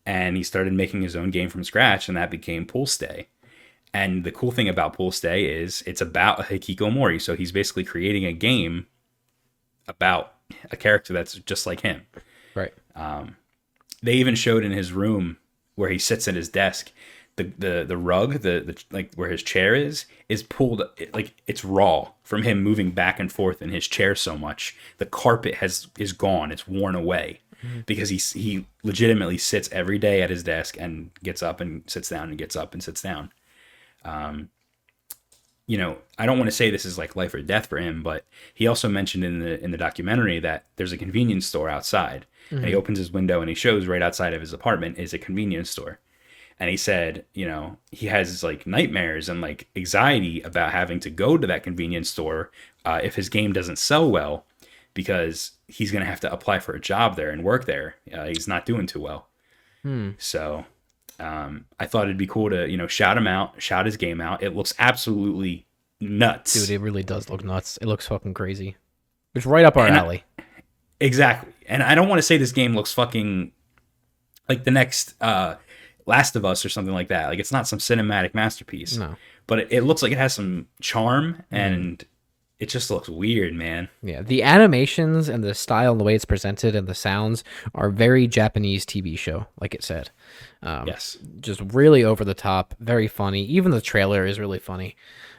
And 0.06 0.38
he 0.38 0.44
started 0.44 0.72
making 0.74 1.02
his 1.02 1.16
own 1.16 1.32
game 1.32 1.50
from 1.50 1.64
scratch 1.64 2.08
and 2.08 2.18
that 2.18 2.32
became 2.32 2.66
pull 2.66 2.86
stay. 2.86 3.28
And 3.94 4.24
the 4.24 4.32
cool 4.32 4.52
thing 4.52 4.70
about 4.70 4.94
pull 4.94 5.12
stay 5.12 5.46
is 5.46 5.84
it's 5.86 6.02
about 6.02 6.40
a 6.40 6.44
hikikomori 6.44 7.22
so 7.22 7.36
he's 7.36 7.52
basically 7.52 7.84
creating 7.84 8.26
a 8.26 8.34
game 8.34 8.88
about 9.88 10.34
a 10.72 10.76
character 10.78 11.14
that's 11.14 11.36
just 11.36 11.66
like 11.66 11.82
him. 11.82 12.04
Right. 12.56 12.74
Um, 12.96 13.38
they 14.02 14.14
even 14.14 14.36
showed 14.36 14.64
in 14.64 14.72
his 14.72 14.92
room 14.92 15.38
where 15.76 15.90
he 15.90 15.98
sits 16.00 16.28
at 16.28 16.36
his 16.36 16.50
desk 16.50 16.92
the 17.36 17.52
the 17.58 17.86
the 17.88 17.98
rug 17.98 18.34
the, 18.34 18.62
the 18.66 18.84
like 18.92 19.14
where 19.16 19.30
his 19.30 19.44
chair 19.44 19.76
is 19.76 20.06
is 20.30 20.44
pulled 20.44 20.84
like 21.14 21.34
it's 21.48 21.64
raw 21.64 22.12
from 22.24 22.44
him 22.44 22.62
moving 22.62 22.92
back 22.92 23.20
and 23.20 23.32
forth 23.32 23.62
in 23.62 23.70
his 23.70 23.88
chair 23.88 24.16
so 24.16 24.38
much. 24.38 24.76
The 24.98 25.06
carpet 25.06 25.56
has 25.56 25.88
is 25.98 26.14
gone. 26.14 26.52
It's 26.52 26.68
worn 26.68 26.96
away 26.96 27.42
because 27.86 28.10
he 28.10 28.18
he 28.18 28.66
legitimately 28.84 29.38
sits 29.38 29.70
every 29.72 29.98
day 29.98 30.22
at 30.22 30.30
his 30.30 30.44
desk 30.44 30.78
and 30.80 31.12
gets 31.24 31.42
up 31.42 31.60
and 31.60 31.84
sits 31.90 32.10
down 32.10 32.30
and 32.30 32.38
gets 32.38 32.56
up 32.56 32.74
and 32.74 32.84
sits 32.84 33.02
down. 33.02 33.32
Um 34.04 34.50
you 35.70 35.78
know 35.78 35.98
i 36.18 36.26
don't 36.26 36.38
want 36.38 36.50
to 36.50 36.56
say 36.56 36.70
this 36.70 36.86
is 36.86 36.98
like 36.98 37.18
life 37.18 37.34
or 37.34 37.42
death 37.42 37.66
for 37.66 37.78
him 37.78 38.02
but 38.02 38.26
he 38.54 38.66
also 38.66 38.88
mentioned 38.88 39.26
in 39.26 39.40
the 39.40 39.62
in 39.62 39.72
the 39.72 39.78
documentary 39.78 40.40
that 40.40 40.64
there's 40.78 40.94
a 40.94 40.98
convenience 40.98 41.46
store 41.46 41.70
outside. 41.70 42.26
And 42.60 42.66
he 42.66 42.76
opens 42.76 42.98
his 42.98 43.12
window 43.12 43.42
and 43.42 43.50
he 43.50 43.56
shows 43.56 43.88
right 43.88 44.02
outside 44.02 44.34
of 44.34 44.40
his 44.40 44.54
apartment 44.54 44.98
is 44.98 45.14
a 45.14 45.18
convenience 45.18 45.70
store 45.70 46.00
and 46.60 46.70
he 46.70 46.78
said 46.78 47.26
you 47.34 47.46
know 47.46 47.78
he 47.92 48.08
has 48.08 48.44
like 48.44 48.66
nightmares 48.68 49.30
and 49.30 49.42
like 49.42 49.68
anxiety 49.76 50.42
about 50.42 50.72
having 50.72 51.00
to 51.00 51.10
go 51.10 51.38
to 51.38 51.48
that 51.48 51.64
convenience 51.64 52.10
store 52.10 52.52
uh, 52.86 53.00
if 53.04 53.16
his 53.16 53.30
game 53.30 53.54
doesn't 53.54 53.78
sell 53.78 54.10
well 54.10 54.46
because 54.94 55.52
he's 55.68 55.92
going 55.92 56.04
to 56.04 56.10
have 56.10 56.20
to 56.20 56.32
apply 56.32 56.60
for 56.60 56.74
a 56.74 56.80
job 56.80 57.16
there 57.16 57.30
and 57.30 57.44
work 57.44 57.66
there 57.66 57.96
uh, 58.14 58.26
he's 58.26 58.48
not 58.48 58.66
doing 58.66 58.88
too 58.88 59.00
well 59.02 59.28
so 60.18 60.66
um, 61.20 61.64
i 61.80 61.86
thought 61.86 62.04
it'd 62.06 62.18
be 62.18 62.28
cool 62.28 62.50
to 62.50 62.70
you 62.70 62.76
know 62.76 62.88
shout 62.88 63.18
him 63.18 63.26
out 63.28 63.62
shout 63.62 63.86
his 63.86 63.96
game 63.96 64.20
out 64.20 64.44
it 64.44 64.54
looks 64.56 64.74
absolutely 64.80 65.66
nuts 66.02 66.54
Dude, 66.54 66.70
it 66.72 66.82
really 66.82 67.04
does 67.04 67.30
look 67.30 67.44
nuts. 67.44 67.78
It 67.82 67.86
looks 67.88 68.06
fucking 68.08 68.34
crazy. 68.36 68.76
It's 69.34 69.46
right 69.48 69.66
up 69.66 69.78
our 69.78 69.88
And 69.88 69.96
I- 69.96 70.00
alley. 70.00 70.24
Exactly. 71.00 71.54
And 71.68 71.82
I 71.82 71.96
don't 71.96 72.08
want 72.10 72.20
to 72.20 72.24
say 72.24 72.38
this 72.38 72.52
game 72.52 72.76
looks 72.76 72.92
fucking 72.94 73.52
like 74.50 74.64
the 74.64 74.72
next 74.72 75.14
uh 75.22 75.56
Last 76.08 76.36
of 76.36 76.46
Us 76.46 76.66
or 76.66 76.70
something 76.70 76.94
like 76.94 77.10
that. 77.10 77.28
Like 77.28 77.40
it's 77.40 77.52
not 77.52 77.68
some 77.68 77.80
cinematic 77.80 78.34
masterpiece. 78.34 78.98
No. 78.98 79.16
But 79.46 79.60
it, 79.60 79.68
it 79.72 79.82
looks 79.84 80.02
like 80.02 80.12
it 80.12 80.18
has 80.18 80.34
some 80.34 80.68
charm 80.82 81.44
and 81.52 82.04
it 82.60 82.70
just 82.70 82.90
looks 82.90 83.08
weird, 83.08 83.54
man. 83.54 83.88
Yeah, 84.02 84.24
the 84.24 84.42
animations 84.42 85.30
and 85.30 85.44
the 85.44 85.54
style 85.54 85.92
and 85.92 86.00
the 86.02 86.04
way 86.06 86.16
it's 86.16 86.26
presented 86.26 86.76
and 86.76 86.88
the 86.88 86.96
sounds 86.96 87.44
are 87.76 87.90
very 87.92 88.26
Japanese 88.28 88.86
TV 88.86 89.18
show, 89.18 89.46
like 89.62 89.76
it 89.76 89.84
said. 89.84 90.10
Um, 90.64 90.88
Yes. 90.88 91.18
just 91.40 91.62
really 91.74 92.04
over 92.04 92.26
the 92.26 92.34
top, 92.34 92.74
very 92.80 93.08
funny. 93.08 93.44
Even 93.44 93.72
the 93.72 93.80
trailer 93.82 94.26
is 94.26 94.40
really 94.40 94.60
funny. 94.60 94.96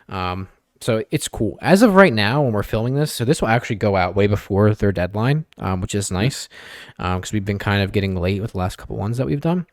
Um, 0.09 0.49
so 0.81 1.05
it's 1.11 1.29
cool. 1.29 1.59
As 1.61 1.83
of 1.83 1.95
right 1.95 2.13
now, 2.13 2.43
when 2.43 2.53
we're 2.53 2.63
filming 2.63 2.95
this, 2.95 3.13
so 3.13 3.25
this 3.25 3.41
will 3.41 3.49
actually 3.49 3.77
go 3.77 3.97
out 3.97 4.15
way 4.15 4.27
before 4.27 4.75
their 4.75 4.93
deadline, 4.93 5.45
um, 5.59 5.81
which 5.81 5.95
is 5.95 6.11
nice 6.11 6.49
because 6.97 7.33
we've 7.33 7.45
been 7.45 7.59
kind 7.59 7.83
of 7.83 7.93
getting 7.93 8.15
late 8.15 8.41
with 8.41 8.53
the 8.53 8.59
last 8.59 8.77
couple 8.77 8.97
ones 8.97 9.17
that 9.19 9.27
we've 9.27 9.41
done. 9.41 9.67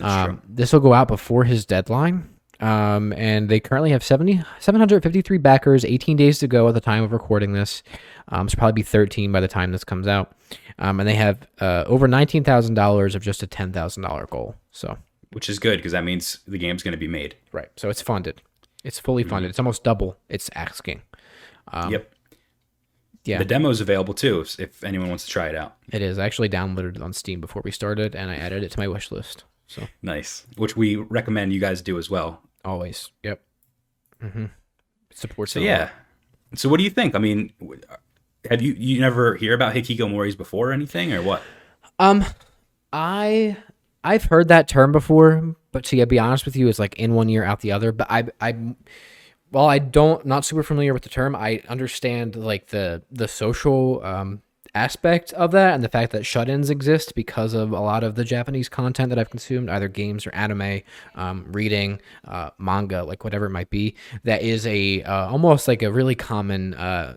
Um, 0.00 0.42
this 0.48 0.72
will 0.72 0.80
go 0.80 0.92
out 0.94 1.08
before 1.08 1.44
his 1.44 1.66
deadline. 1.66 2.30
Um, 2.58 3.12
and 3.12 3.48
they 3.48 3.60
currently 3.60 3.90
have 3.90 4.02
70, 4.02 4.42
753 4.60 5.38
backers, 5.38 5.84
18 5.84 6.16
days 6.16 6.38
to 6.38 6.48
go 6.48 6.68
at 6.68 6.74
the 6.74 6.80
time 6.80 7.04
of 7.04 7.12
recording 7.12 7.52
this. 7.52 7.82
Um, 8.28 8.46
it's 8.46 8.54
probably 8.54 8.72
be 8.72 8.82
13 8.82 9.30
by 9.30 9.40
the 9.40 9.48
time 9.48 9.72
this 9.72 9.84
comes 9.84 10.08
out. 10.08 10.34
Um, 10.78 11.00
and 11.00 11.08
they 11.08 11.14
have 11.14 11.46
uh, 11.60 11.84
over 11.86 12.08
$19,000 12.08 13.14
of 13.14 13.22
just 13.22 13.42
a 13.42 13.46
$10,000 13.46 14.30
goal. 14.30 14.54
So, 14.70 14.96
Which 15.32 15.50
is 15.50 15.58
good 15.58 15.76
because 15.76 15.92
that 15.92 16.04
means 16.04 16.38
the 16.46 16.58
game's 16.58 16.82
going 16.82 16.92
to 16.92 16.98
be 16.98 17.08
made. 17.08 17.36
Right. 17.52 17.68
So 17.76 17.90
it's 17.90 18.00
funded. 18.00 18.40
It's 18.86 18.98
fully 19.00 19.24
funded. 19.24 19.50
It's 19.50 19.58
almost 19.58 19.82
double 19.84 20.16
it's 20.28 20.48
asking. 20.54 21.02
yep. 21.90 22.12
Yeah, 23.24 23.38
The 23.38 23.44
demo's 23.44 23.80
available 23.80 24.14
too 24.14 24.40
if, 24.40 24.60
if 24.60 24.84
anyone 24.84 25.08
wants 25.08 25.24
to 25.24 25.30
try 25.32 25.48
it 25.48 25.56
out. 25.56 25.76
it 25.90 26.00
is. 26.00 26.16
I 26.16 26.24
actually 26.24 26.48
downloaded 26.48 26.94
it 26.94 27.02
on 27.02 27.12
Steam 27.12 27.40
before 27.40 27.60
we 27.64 27.72
started, 27.72 28.14
and 28.14 28.30
I 28.30 28.36
added 28.36 28.62
it 28.62 28.70
to 28.70 28.78
my 28.78 28.86
wish 28.86 29.10
list. 29.10 29.42
So 29.66 29.82
Nice. 30.00 30.46
Which 30.56 30.76
we 30.76 30.94
recommend 30.94 31.52
you 31.52 31.58
guys 31.58 31.82
do 31.82 31.98
as 31.98 32.08
well. 32.08 32.40
always, 32.64 33.10
yep. 33.24 33.42
Mm-hmm. 34.22 34.44
Supports. 35.12 35.52
So 35.52 35.60
it 35.60 35.64
yeah. 35.64 35.78
lot. 35.80 35.90
So 36.54 36.68
what 36.68 36.76
do 36.78 36.84
you 36.84 36.90
think? 36.90 37.16
I 37.16 37.18
mean, 37.18 37.52
have 38.48 38.62
you 38.62 38.74
you 38.78 39.00
never 39.00 39.34
hear 39.34 39.54
about 39.54 39.74
Hikikomori's 39.74 40.36
before 40.36 40.70
or 40.70 40.72
anything 40.72 41.12
or 41.12 41.20
what? 41.20 41.42
Um, 41.98 42.24
I 42.92 43.56
I've 44.06 44.24
heard 44.24 44.48
that 44.48 44.68
term 44.68 44.92
before, 44.92 45.56
but 45.72 45.84
to 45.84 46.06
be 46.06 46.18
honest 46.18 46.44
with 46.44 46.54
you, 46.54 46.68
it's 46.68 46.78
like 46.78 46.94
in 46.96 47.14
one 47.14 47.28
year 47.28 47.42
out 47.42 47.60
the 47.60 47.72
other. 47.72 47.90
But 47.90 48.06
I 48.10 48.24
I 48.40 48.56
while 49.50 49.66
I 49.66 49.80
don't 49.80 50.24
not 50.24 50.44
super 50.44 50.62
familiar 50.62 50.94
with 50.94 51.02
the 51.02 51.08
term, 51.08 51.34
I 51.34 51.62
understand 51.68 52.36
like 52.36 52.68
the 52.68 53.02
the 53.10 53.26
social 53.26 54.02
um 54.04 54.42
aspect 54.76 55.32
of 55.32 55.50
that 55.52 55.74
and 55.74 55.82
the 55.82 55.88
fact 55.88 56.12
that 56.12 56.26
shut-ins 56.26 56.68
exist 56.68 57.14
because 57.14 57.54
of 57.54 57.72
a 57.72 57.80
lot 57.80 58.04
of 58.04 58.14
the 58.14 58.24
Japanese 58.24 58.68
content 58.68 59.08
that 59.08 59.18
I've 59.18 59.30
consumed, 59.30 59.70
either 59.70 59.88
games 59.88 60.26
or 60.26 60.34
anime, 60.34 60.82
um, 61.14 61.46
reading, 61.50 61.98
uh, 62.26 62.50
manga, 62.58 63.02
like 63.02 63.24
whatever 63.24 63.46
it 63.46 63.50
might 63.50 63.70
be. 63.70 63.94
That 64.24 64.42
is 64.42 64.66
a 64.66 65.02
uh, 65.02 65.30
almost 65.30 65.66
like 65.66 65.82
a 65.82 65.90
really 65.90 66.14
common 66.14 66.74
uh, 66.74 67.16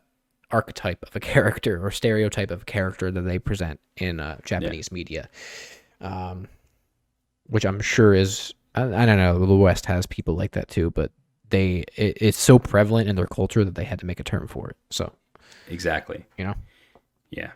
archetype 0.49 1.03
of 1.03 1.15
a 1.15 1.19
character 1.31 1.85
or 1.85 1.91
stereotype 1.91 2.49
of 2.49 2.63
a 2.63 2.65
character 2.65 3.11
that 3.11 3.21
they 3.21 3.37
present 3.37 3.79
in 3.97 4.19
uh, 4.19 4.37
Japanese 4.45 4.91
media, 4.91 5.29
um, 6.01 6.47
which 7.49 7.65
I'm 7.65 7.79
sure 7.81 8.13
is 8.13 8.53
I, 8.75 8.83
I 8.83 9.05
don't 9.05 9.17
know 9.17 9.45
the 9.45 9.55
West 9.55 9.85
has 9.87 10.05
people 10.05 10.35
like 10.35 10.51
that 10.51 10.67
too, 10.67 10.91
but 10.91 11.11
they 11.49 11.83
it, 11.95 12.17
it's 12.21 12.39
so 12.39 12.59
prevalent 12.59 13.09
in 13.09 13.15
their 13.15 13.27
culture 13.27 13.65
that 13.65 13.75
they 13.75 13.83
had 13.83 13.99
to 13.99 14.05
make 14.05 14.19
a 14.19 14.23
term 14.23 14.47
for 14.47 14.69
it. 14.69 14.77
So 14.89 15.11
Exactly. 15.67 16.25
you 16.37 16.45
know, 16.45 16.55
Yeah, 17.31 17.51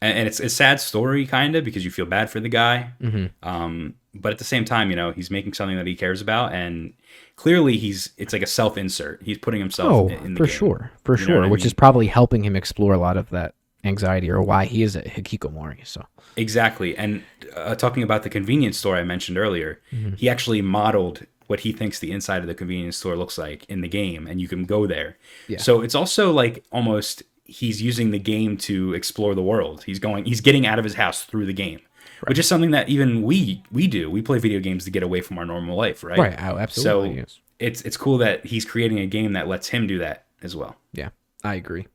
and, 0.00 0.18
and 0.18 0.28
it's 0.28 0.40
a 0.40 0.48
sad 0.48 0.80
story, 0.80 1.26
kind 1.26 1.54
of, 1.54 1.64
because 1.64 1.84
you 1.84 1.90
feel 1.90 2.06
bad 2.06 2.28
for 2.30 2.40
the 2.40 2.48
guy. 2.48 2.92
Mm-hmm. 3.00 3.26
Um, 3.48 3.94
but 4.14 4.32
at 4.32 4.38
the 4.38 4.44
same 4.44 4.64
time, 4.64 4.90
you 4.90 4.96
know, 4.96 5.12
he's 5.12 5.30
making 5.30 5.54
something 5.54 5.76
that 5.76 5.86
he 5.86 5.94
cares 5.94 6.20
about, 6.20 6.52
and 6.52 6.92
clearly, 7.36 7.76
he's 7.78 8.10
it's 8.18 8.32
like 8.32 8.42
a 8.42 8.46
self 8.46 8.76
insert. 8.76 9.22
He's 9.22 9.38
putting 9.38 9.60
himself 9.60 9.92
oh 9.92 10.08
in, 10.08 10.26
in 10.26 10.34
the 10.34 10.38
for 10.38 10.46
game. 10.46 10.54
sure, 10.56 10.90
for 11.04 11.16
You 11.16 11.24
sure, 11.24 11.48
which 11.48 11.64
is 11.64 11.72
probably 11.72 12.08
helping 12.08 12.44
him 12.44 12.56
explore 12.56 12.92
a 12.92 12.98
lot 12.98 13.16
of 13.16 13.30
that 13.30 13.54
anxiety 13.84 14.30
or 14.30 14.42
why 14.42 14.64
he 14.64 14.82
is 14.82 14.96
a 14.96 15.02
hikikomori. 15.02 15.86
So 15.86 16.04
Exactly. 16.36 16.96
And 16.96 17.22
uh, 17.54 17.74
talking 17.74 18.02
about 18.02 18.22
the 18.22 18.30
convenience 18.30 18.78
store 18.78 18.96
I 18.96 19.04
mentioned 19.04 19.38
earlier, 19.38 19.80
Mm-hmm. 19.92 20.14
he 20.14 20.28
actually 20.28 20.62
modeled 20.62 21.26
what 21.46 21.60
he 21.60 21.72
thinks 21.72 21.98
the 21.98 22.12
inside 22.12 22.40
of 22.40 22.46
the 22.46 22.54
convenience 22.54 22.96
store 22.96 23.16
looks 23.16 23.36
like 23.36 23.64
in 23.68 23.82
the 23.82 23.88
game, 23.88 24.26
and 24.26 24.40
you 24.40 24.48
can 24.48 24.64
go 24.64 24.86
there. 24.86 25.16
Yeah. 25.48 25.58
So 25.58 25.82
it's 25.82 25.94
also 25.94 26.32
like 26.32 26.64
almost 26.72 27.22
he's 27.44 27.82
using 27.82 28.10
the 28.10 28.18
game 28.18 28.56
to 28.56 28.94
explore 28.94 29.34
the 29.34 29.42
world. 29.42 29.84
He's 29.84 29.98
going, 29.98 30.24
he's 30.24 30.40
getting 30.40 30.64
out 30.66 30.78
of 30.78 30.84
his 30.84 30.94
house 30.94 31.24
through 31.24 31.44
the 31.44 31.52
game, 31.52 31.80
which 32.26 32.38
is 32.38 32.46
something 32.48 32.70
that 32.70 32.88
even 32.88 33.22
we 33.22 33.62
we 33.70 33.86
do. 33.86 34.10
We 34.10 34.22
play 34.22 34.38
video 34.38 34.60
games 34.60 34.84
to 34.86 34.90
get 34.90 35.02
away 35.02 35.20
from 35.20 35.36
our 35.38 35.44
normal 35.44 35.76
life, 35.76 36.02
right? 36.02 36.18
Right, 36.18 36.38
oh, 36.40 36.56
absolutely, 36.56 37.10
So 37.10 37.16
yes. 37.20 37.40
it's 37.58 37.82
it's 37.82 37.96
cool 37.98 38.16
that 38.18 38.46
he's 38.46 38.64
creating 38.64 38.98
a 39.00 39.06
game 39.06 39.34
that 39.34 39.46
lets 39.48 39.68
him 39.68 39.86
do 39.86 39.98
that 39.98 40.24
as 40.42 40.56
well. 40.56 40.76
Yeah, 40.94 41.10
I 41.44 41.56
agree. 41.56 41.86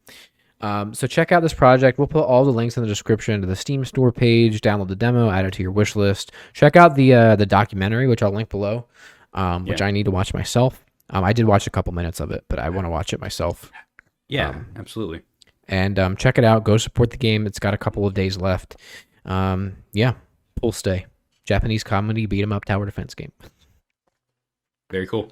Um, 0.59 0.93
so 0.93 1.05
check 1.05 1.31
out 1.31 1.41
this 1.43 1.53
project. 1.53 1.99
We'll 1.99 2.07
put 2.07 2.23
all 2.25 2.43
the 2.43 2.51
links 2.51 2.77
in 2.77 2.83
the 2.83 2.89
description 2.89 3.41
to 3.41 3.47
the 3.47 3.55
Steam 3.55 3.85
store 3.85 4.11
page. 4.11 4.59
Download 4.61 4.87
the 4.87 4.95
demo, 4.95 5.29
add 5.29 5.45
it 5.45 5.53
to 5.53 5.61
your 5.61 5.71
wish 5.71 5.95
list. 5.95 6.31
Check 6.53 6.75
out 6.75 6.95
the 6.95 7.13
uh, 7.13 7.35
the 7.35 7.45
documentary, 7.45 8.07
which 8.07 8.23
I'll 8.23 8.31
link 8.31 8.49
below, 8.49 8.85
um, 9.33 9.65
which 9.65 9.81
Yeah. 9.81 9.87
I 9.87 9.91
need 9.91 10.05
to 10.05 10.11
watch 10.11 10.33
myself. 10.33 10.83
Um, 11.11 11.23
I 11.23 11.31
did 11.31 11.45
watch 11.45 11.67
a 11.67 11.69
couple 11.69 11.93
minutes 11.93 12.19
of 12.19 12.31
it, 12.31 12.43
but 12.49 12.59
I 12.59 12.69
want 12.69 12.85
to 12.85 12.89
watch 12.89 13.13
it 13.13 13.21
myself. 13.21 13.71
Yeah, 14.27 14.49
Um, 14.49 14.67
absolutely. 14.75 15.21
And 15.69 15.99
um, 15.99 16.15
check 16.17 16.37
it 16.37 16.43
out. 16.43 16.63
Go 16.63 16.77
support 16.77 17.11
the 17.11 17.17
game. 17.17 17.45
It's 17.45 17.59
got 17.59 17.73
a 17.73 17.77
couple 17.77 18.05
of 18.07 18.13
days 18.13 18.37
left. 18.37 18.75
Um, 19.25 19.77
yeah, 19.93 20.13
pull 20.55 20.71
stay. 20.71 21.05
Japanese 21.45 21.83
comedy 21.83 22.25
beat 22.25 22.41
'em 22.41 22.51
up 22.51 22.65
tower 22.65 22.85
defense 22.85 23.13
game. 23.15 23.31
Very 24.89 25.05
cool. 25.07 25.31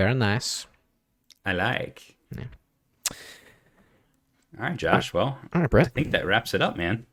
Very 0.00 0.14
nice. 0.14 0.66
I 1.44 1.52
like. 1.52 2.16
All 4.58 4.66
right, 4.66 4.74
Josh. 4.74 5.12
Well, 5.12 5.38
All 5.52 5.60
right, 5.60 5.68
Bret. 5.68 5.88
I 5.88 5.90
think 5.90 6.12
that 6.12 6.24
wraps 6.24 6.54
it 6.54 6.62
up, 6.62 6.78
man. 6.78 7.04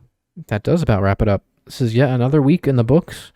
That 0.47 0.63
does 0.63 0.81
about 0.81 1.01
wrap 1.01 1.21
it 1.21 1.27
up. 1.27 1.43
This 1.65 1.81
is 1.81 1.93
yet 1.93 2.09
another 2.09 2.41
week 2.41 2.65
in 2.65 2.77
the 2.77 2.85
books. 2.85 3.33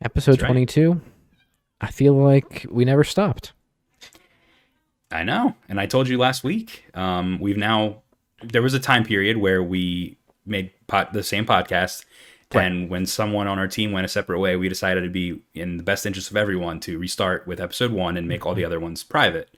Episode 0.00 0.34
That's 0.34 0.42
right. 0.42 0.50
22. 0.50 1.00
I 1.80 1.90
feel 1.90 2.14
like 2.14 2.66
we 2.70 2.84
never 2.84 3.02
stopped. 3.02 3.52
I 5.10 5.24
know. 5.24 5.56
And 5.68 5.80
I 5.80 5.86
told 5.86 6.06
you 6.06 6.16
last 6.16 6.44
week, 6.44 6.84
um, 6.94 7.40
we've 7.40 7.56
now, 7.56 8.02
there 8.44 8.62
was 8.62 8.74
a 8.74 8.80
time 8.80 9.04
period 9.04 9.38
where 9.38 9.60
we 9.60 10.18
made 10.46 10.70
pot, 10.86 11.12
the 11.12 11.24
same 11.24 11.46
podcast. 11.46 12.04
And 12.50 12.88
when 12.88 13.04
someone 13.04 13.46
on 13.46 13.58
our 13.58 13.68
team 13.68 13.92
went 13.92 14.06
a 14.06 14.08
separate 14.08 14.38
way, 14.38 14.56
we 14.56 14.68
decided 14.68 15.02
to 15.02 15.10
be 15.10 15.42
in 15.54 15.76
the 15.76 15.82
best 15.82 16.06
interest 16.06 16.30
of 16.30 16.36
everyone 16.36 16.80
to 16.80 16.98
restart 16.98 17.46
with 17.46 17.60
episode 17.60 17.92
one 17.92 18.16
and 18.16 18.26
make 18.26 18.46
all 18.46 18.54
the 18.54 18.64
other 18.64 18.80
ones 18.80 19.04
private. 19.04 19.54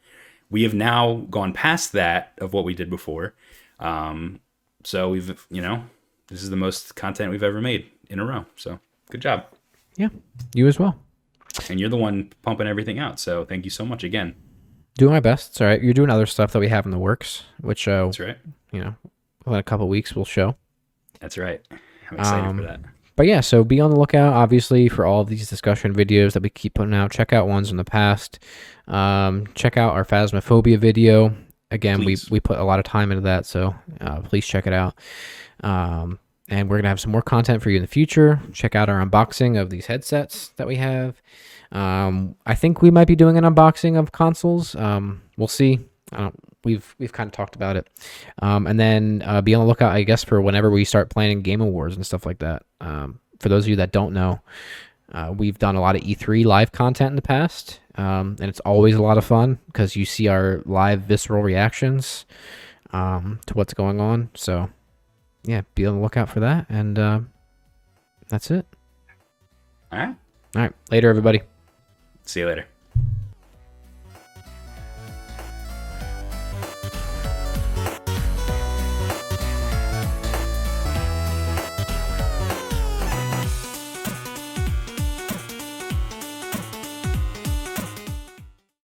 We 0.50 0.64
have 0.64 0.74
now 0.74 1.26
gone 1.30 1.52
past 1.52 1.92
that 1.92 2.32
of 2.38 2.52
what 2.52 2.64
we 2.64 2.74
did 2.74 2.90
before. 2.90 3.34
Um, 3.78 4.40
so 4.82 5.10
we've, 5.10 5.46
you 5.50 5.62
know, 5.62 5.84
this 6.26 6.42
is 6.42 6.50
the 6.50 6.56
most 6.56 6.96
content 6.96 7.30
we've 7.30 7.44
ever 7.44 7.60
made 7.60 7.88
in 8.08 8.18
a 8.18 8.24
row. 8.24 8.46
So 8.56 8.80
good 9.10 9.20
job. 9.20 9.46
Yeah. 9.96 10.08
You 10.54 10.66
as 10.66 10.78
well. 10.80 10.98
And 11.68 11.78
you're 11.78 11.88
the 11.90 11.96
one 11.96 12.32
pumping 12.42 12.66
everything 12.66 12.98
out. 12.98 13.20
So 13.20 13.44
thank 13.44 13.64
you 13.64 13.70
so 13.70 13.84
much 13.84 14.02
again. 14.02 14.34
Doing 14.96 15.12
my 15.12 15.20
best. 15.20 15.50
It's 15.50 15.60
all 15.60 15.68
right. 15.68 15.80
You're 15.80 15.94
doing 15.94 16.10
other 16.10 16.26
stuff 16.26 16.52
that 16.52 16.58
we 16.58 16.68
have 16.68 16.84
in 16.84 16.90
the 16.90 16.98
works, 16.98 17.44
which, 17.60 17.86
uh, 17.86 18.06
That's 18.06 18.20
right. 18.20 18.38
you 18.72 18.80
know, 18.80 18.94
in 19.46 19.54
a 19.54 19.62
couple 19.62 19.88
weeks 19.88 20.16
we'll 20.16 20.24
show. 20.24 20.56
That's 21.20 21.38
right. 21.38 21.64
I'm 22.10 22.18
excited 22.18 22.46
Um, 22.46 22.56
for 22.56 22.62
that. 22.64 22.80
But 23.16 23.26
yeah, 23.26 23.40
so 23.40 23.64
be 23.64 23.80
on 23.80 23.90
the 23.90 23.98
lookout, 23.98 24.32
obviously, 24.32 24.88
for 24.88 25.04
all 25.04 25.20
of 25.20 25.28
these 25.28 25.48
discussion 25.48 25.94
videos 25.94 26.32
that 26.32 26.42
we 26.42 26.48
keep 26.48 26.74
putting 26.74 26.94
out. 26.94 27.10
Check 27.10 27.32
out 27.32 27.46
ones 27.48 27.70
in 27.70 27.76
the 27.76 27.84
past. 27.84 28.38
Um, 28.88 29.46
check 29.54 29.76
out 29.76 29.92
our 29.92 30.04
Phasmophobia 30.04 30.78
video. 30.78 31.34
Again, 31.70 32.02
Please. 32.02 32.30
we 32.30 32.36
we 32.36 32.40
put 32.40 32.58
a 32.58 32.64
lot 32.64 32.78
of 32.78 32.84
time 32.84 33.12
into 33.12 33.22
that, 33.22 33.46
so 33.46 33.74
uh, 34.00 34.20
please 34.22 34.46
check 34.46 34.66
it 34.66 34.72
out. 34.72 34.94
Um, 35.62 36.18
and 36.48 36.68
we're 36.68 36.78
gonna 36.78 36.88
have 36.88 36.98
some 36.98 37.12
more 37.12 37.22
content 37.22 37.62
for 37.62 37.70
you 37.70 37.76
in 37.76 37.82
the 37.82 37.86
future. 37.88 38.40
Check 38.52 38.74
out 38.74 38.88
our 38.88 39.04
unboxing 39.06 39.60
of 39.60 39.70
these 39.70 39.86
headsets 39.86 40.48
that 40.56 40.66
we 40.66 40.76
have. 40.76 41.20
Um, 41.70 42.34
I 42.46 42.54
think 42.56 42.82
we 42.82 42.90
might 42.90 43.06
be 43.06 43.14
doing 43.14 43.36
an 43.38 43.44
unboxing 43.44 43.96
of 43.98 44.10
consoles. 44.10 44.74
Um, 44.74 45.22
we'll 45.36 45.46
see. 45.46 45.78
I 46.12 46.18
don't. 46.22 46.34
We've 46.64 46.94
we've 46.98 47.12
kind 47.12 47.28
of 47.28 47.32
talked 47.32 47.56
about 47.56 47.76
it. 47.76 47.88
Um, 48.42 48.66
and 48.66 48.78
then 48.78 49.22
uh, 49.24 49.40
be 49.40 49.54
on 49.54 49.62
the 49.62 49.66
lookout, 49.66 49.92
I 49.92 50.02
guess, 50.02 50.24
for 50.24 50.40
whenever 50.40 50.70
we 50.70 50.84
start 50.84 51.10
planning 51.10 51.42
game 51.42 51.60
awards 51.60 51.96
and 51.96 52.04
stuff 52.04 52.26
like 52.26 52.38
that. 52.40 52.64
Um, 52.80 53.20
for 53.38 53.48
those 53.48 53.64
of 53.64 53.68
you 53.68 53.76
that 53.76 53.92
don't 53.92 54.12
know, 54.12 54.40
uh, 55.12 55.32
we've 55.36 55.58
done 55.58 55.76
a 55.76 55.80
lot 55.80 55.96
of 55.96 56.02
E3 56.02 56.44
live 56.44 56.72
content 56.72 57.10
in 57.10 57.16
the 57.16 57.22
past, 57.22 57.80
um, 57.96 58.36
and 58.40 58.48
it's 58.48 58.60
always 58.60 58.94
a 58.94 59.02
lot 59.02 59.18
of 59.18 59.24
fun 59.24 59.58
because 59.66 59.96
you 59.96 60.04
see 60.04 60.28
our 60.28 60.62
live 60.66 61.02
visceral 61.02 61.42
reactions 61.42 62.26
um, 62.92 63.40
to 63.46 63.54
what's 63.54 63.74
going 63.74 64.00
on. 64.00 64.30
So, 64.34 64.68
yeah, 65.44 65.62
be 65.74 65.86
on 65.86 65.96
the 65.96 66.02
lookout 66.02 66.28
for 66.28 66.40
that. 66.40 66.66
And 66.68 66.98
uh, 66.98 67.20
that's 68.28 68.50
it. 68.50 68.66
All 69.92 69.98
right. 69.98 70.16
All 70.56 70.62
right, 70.62 70.72
later, 70.90 71.08
everybody. 71.08 71.42
See 72.24 72.40
you 72.40 72.46
later. 72.46 72.69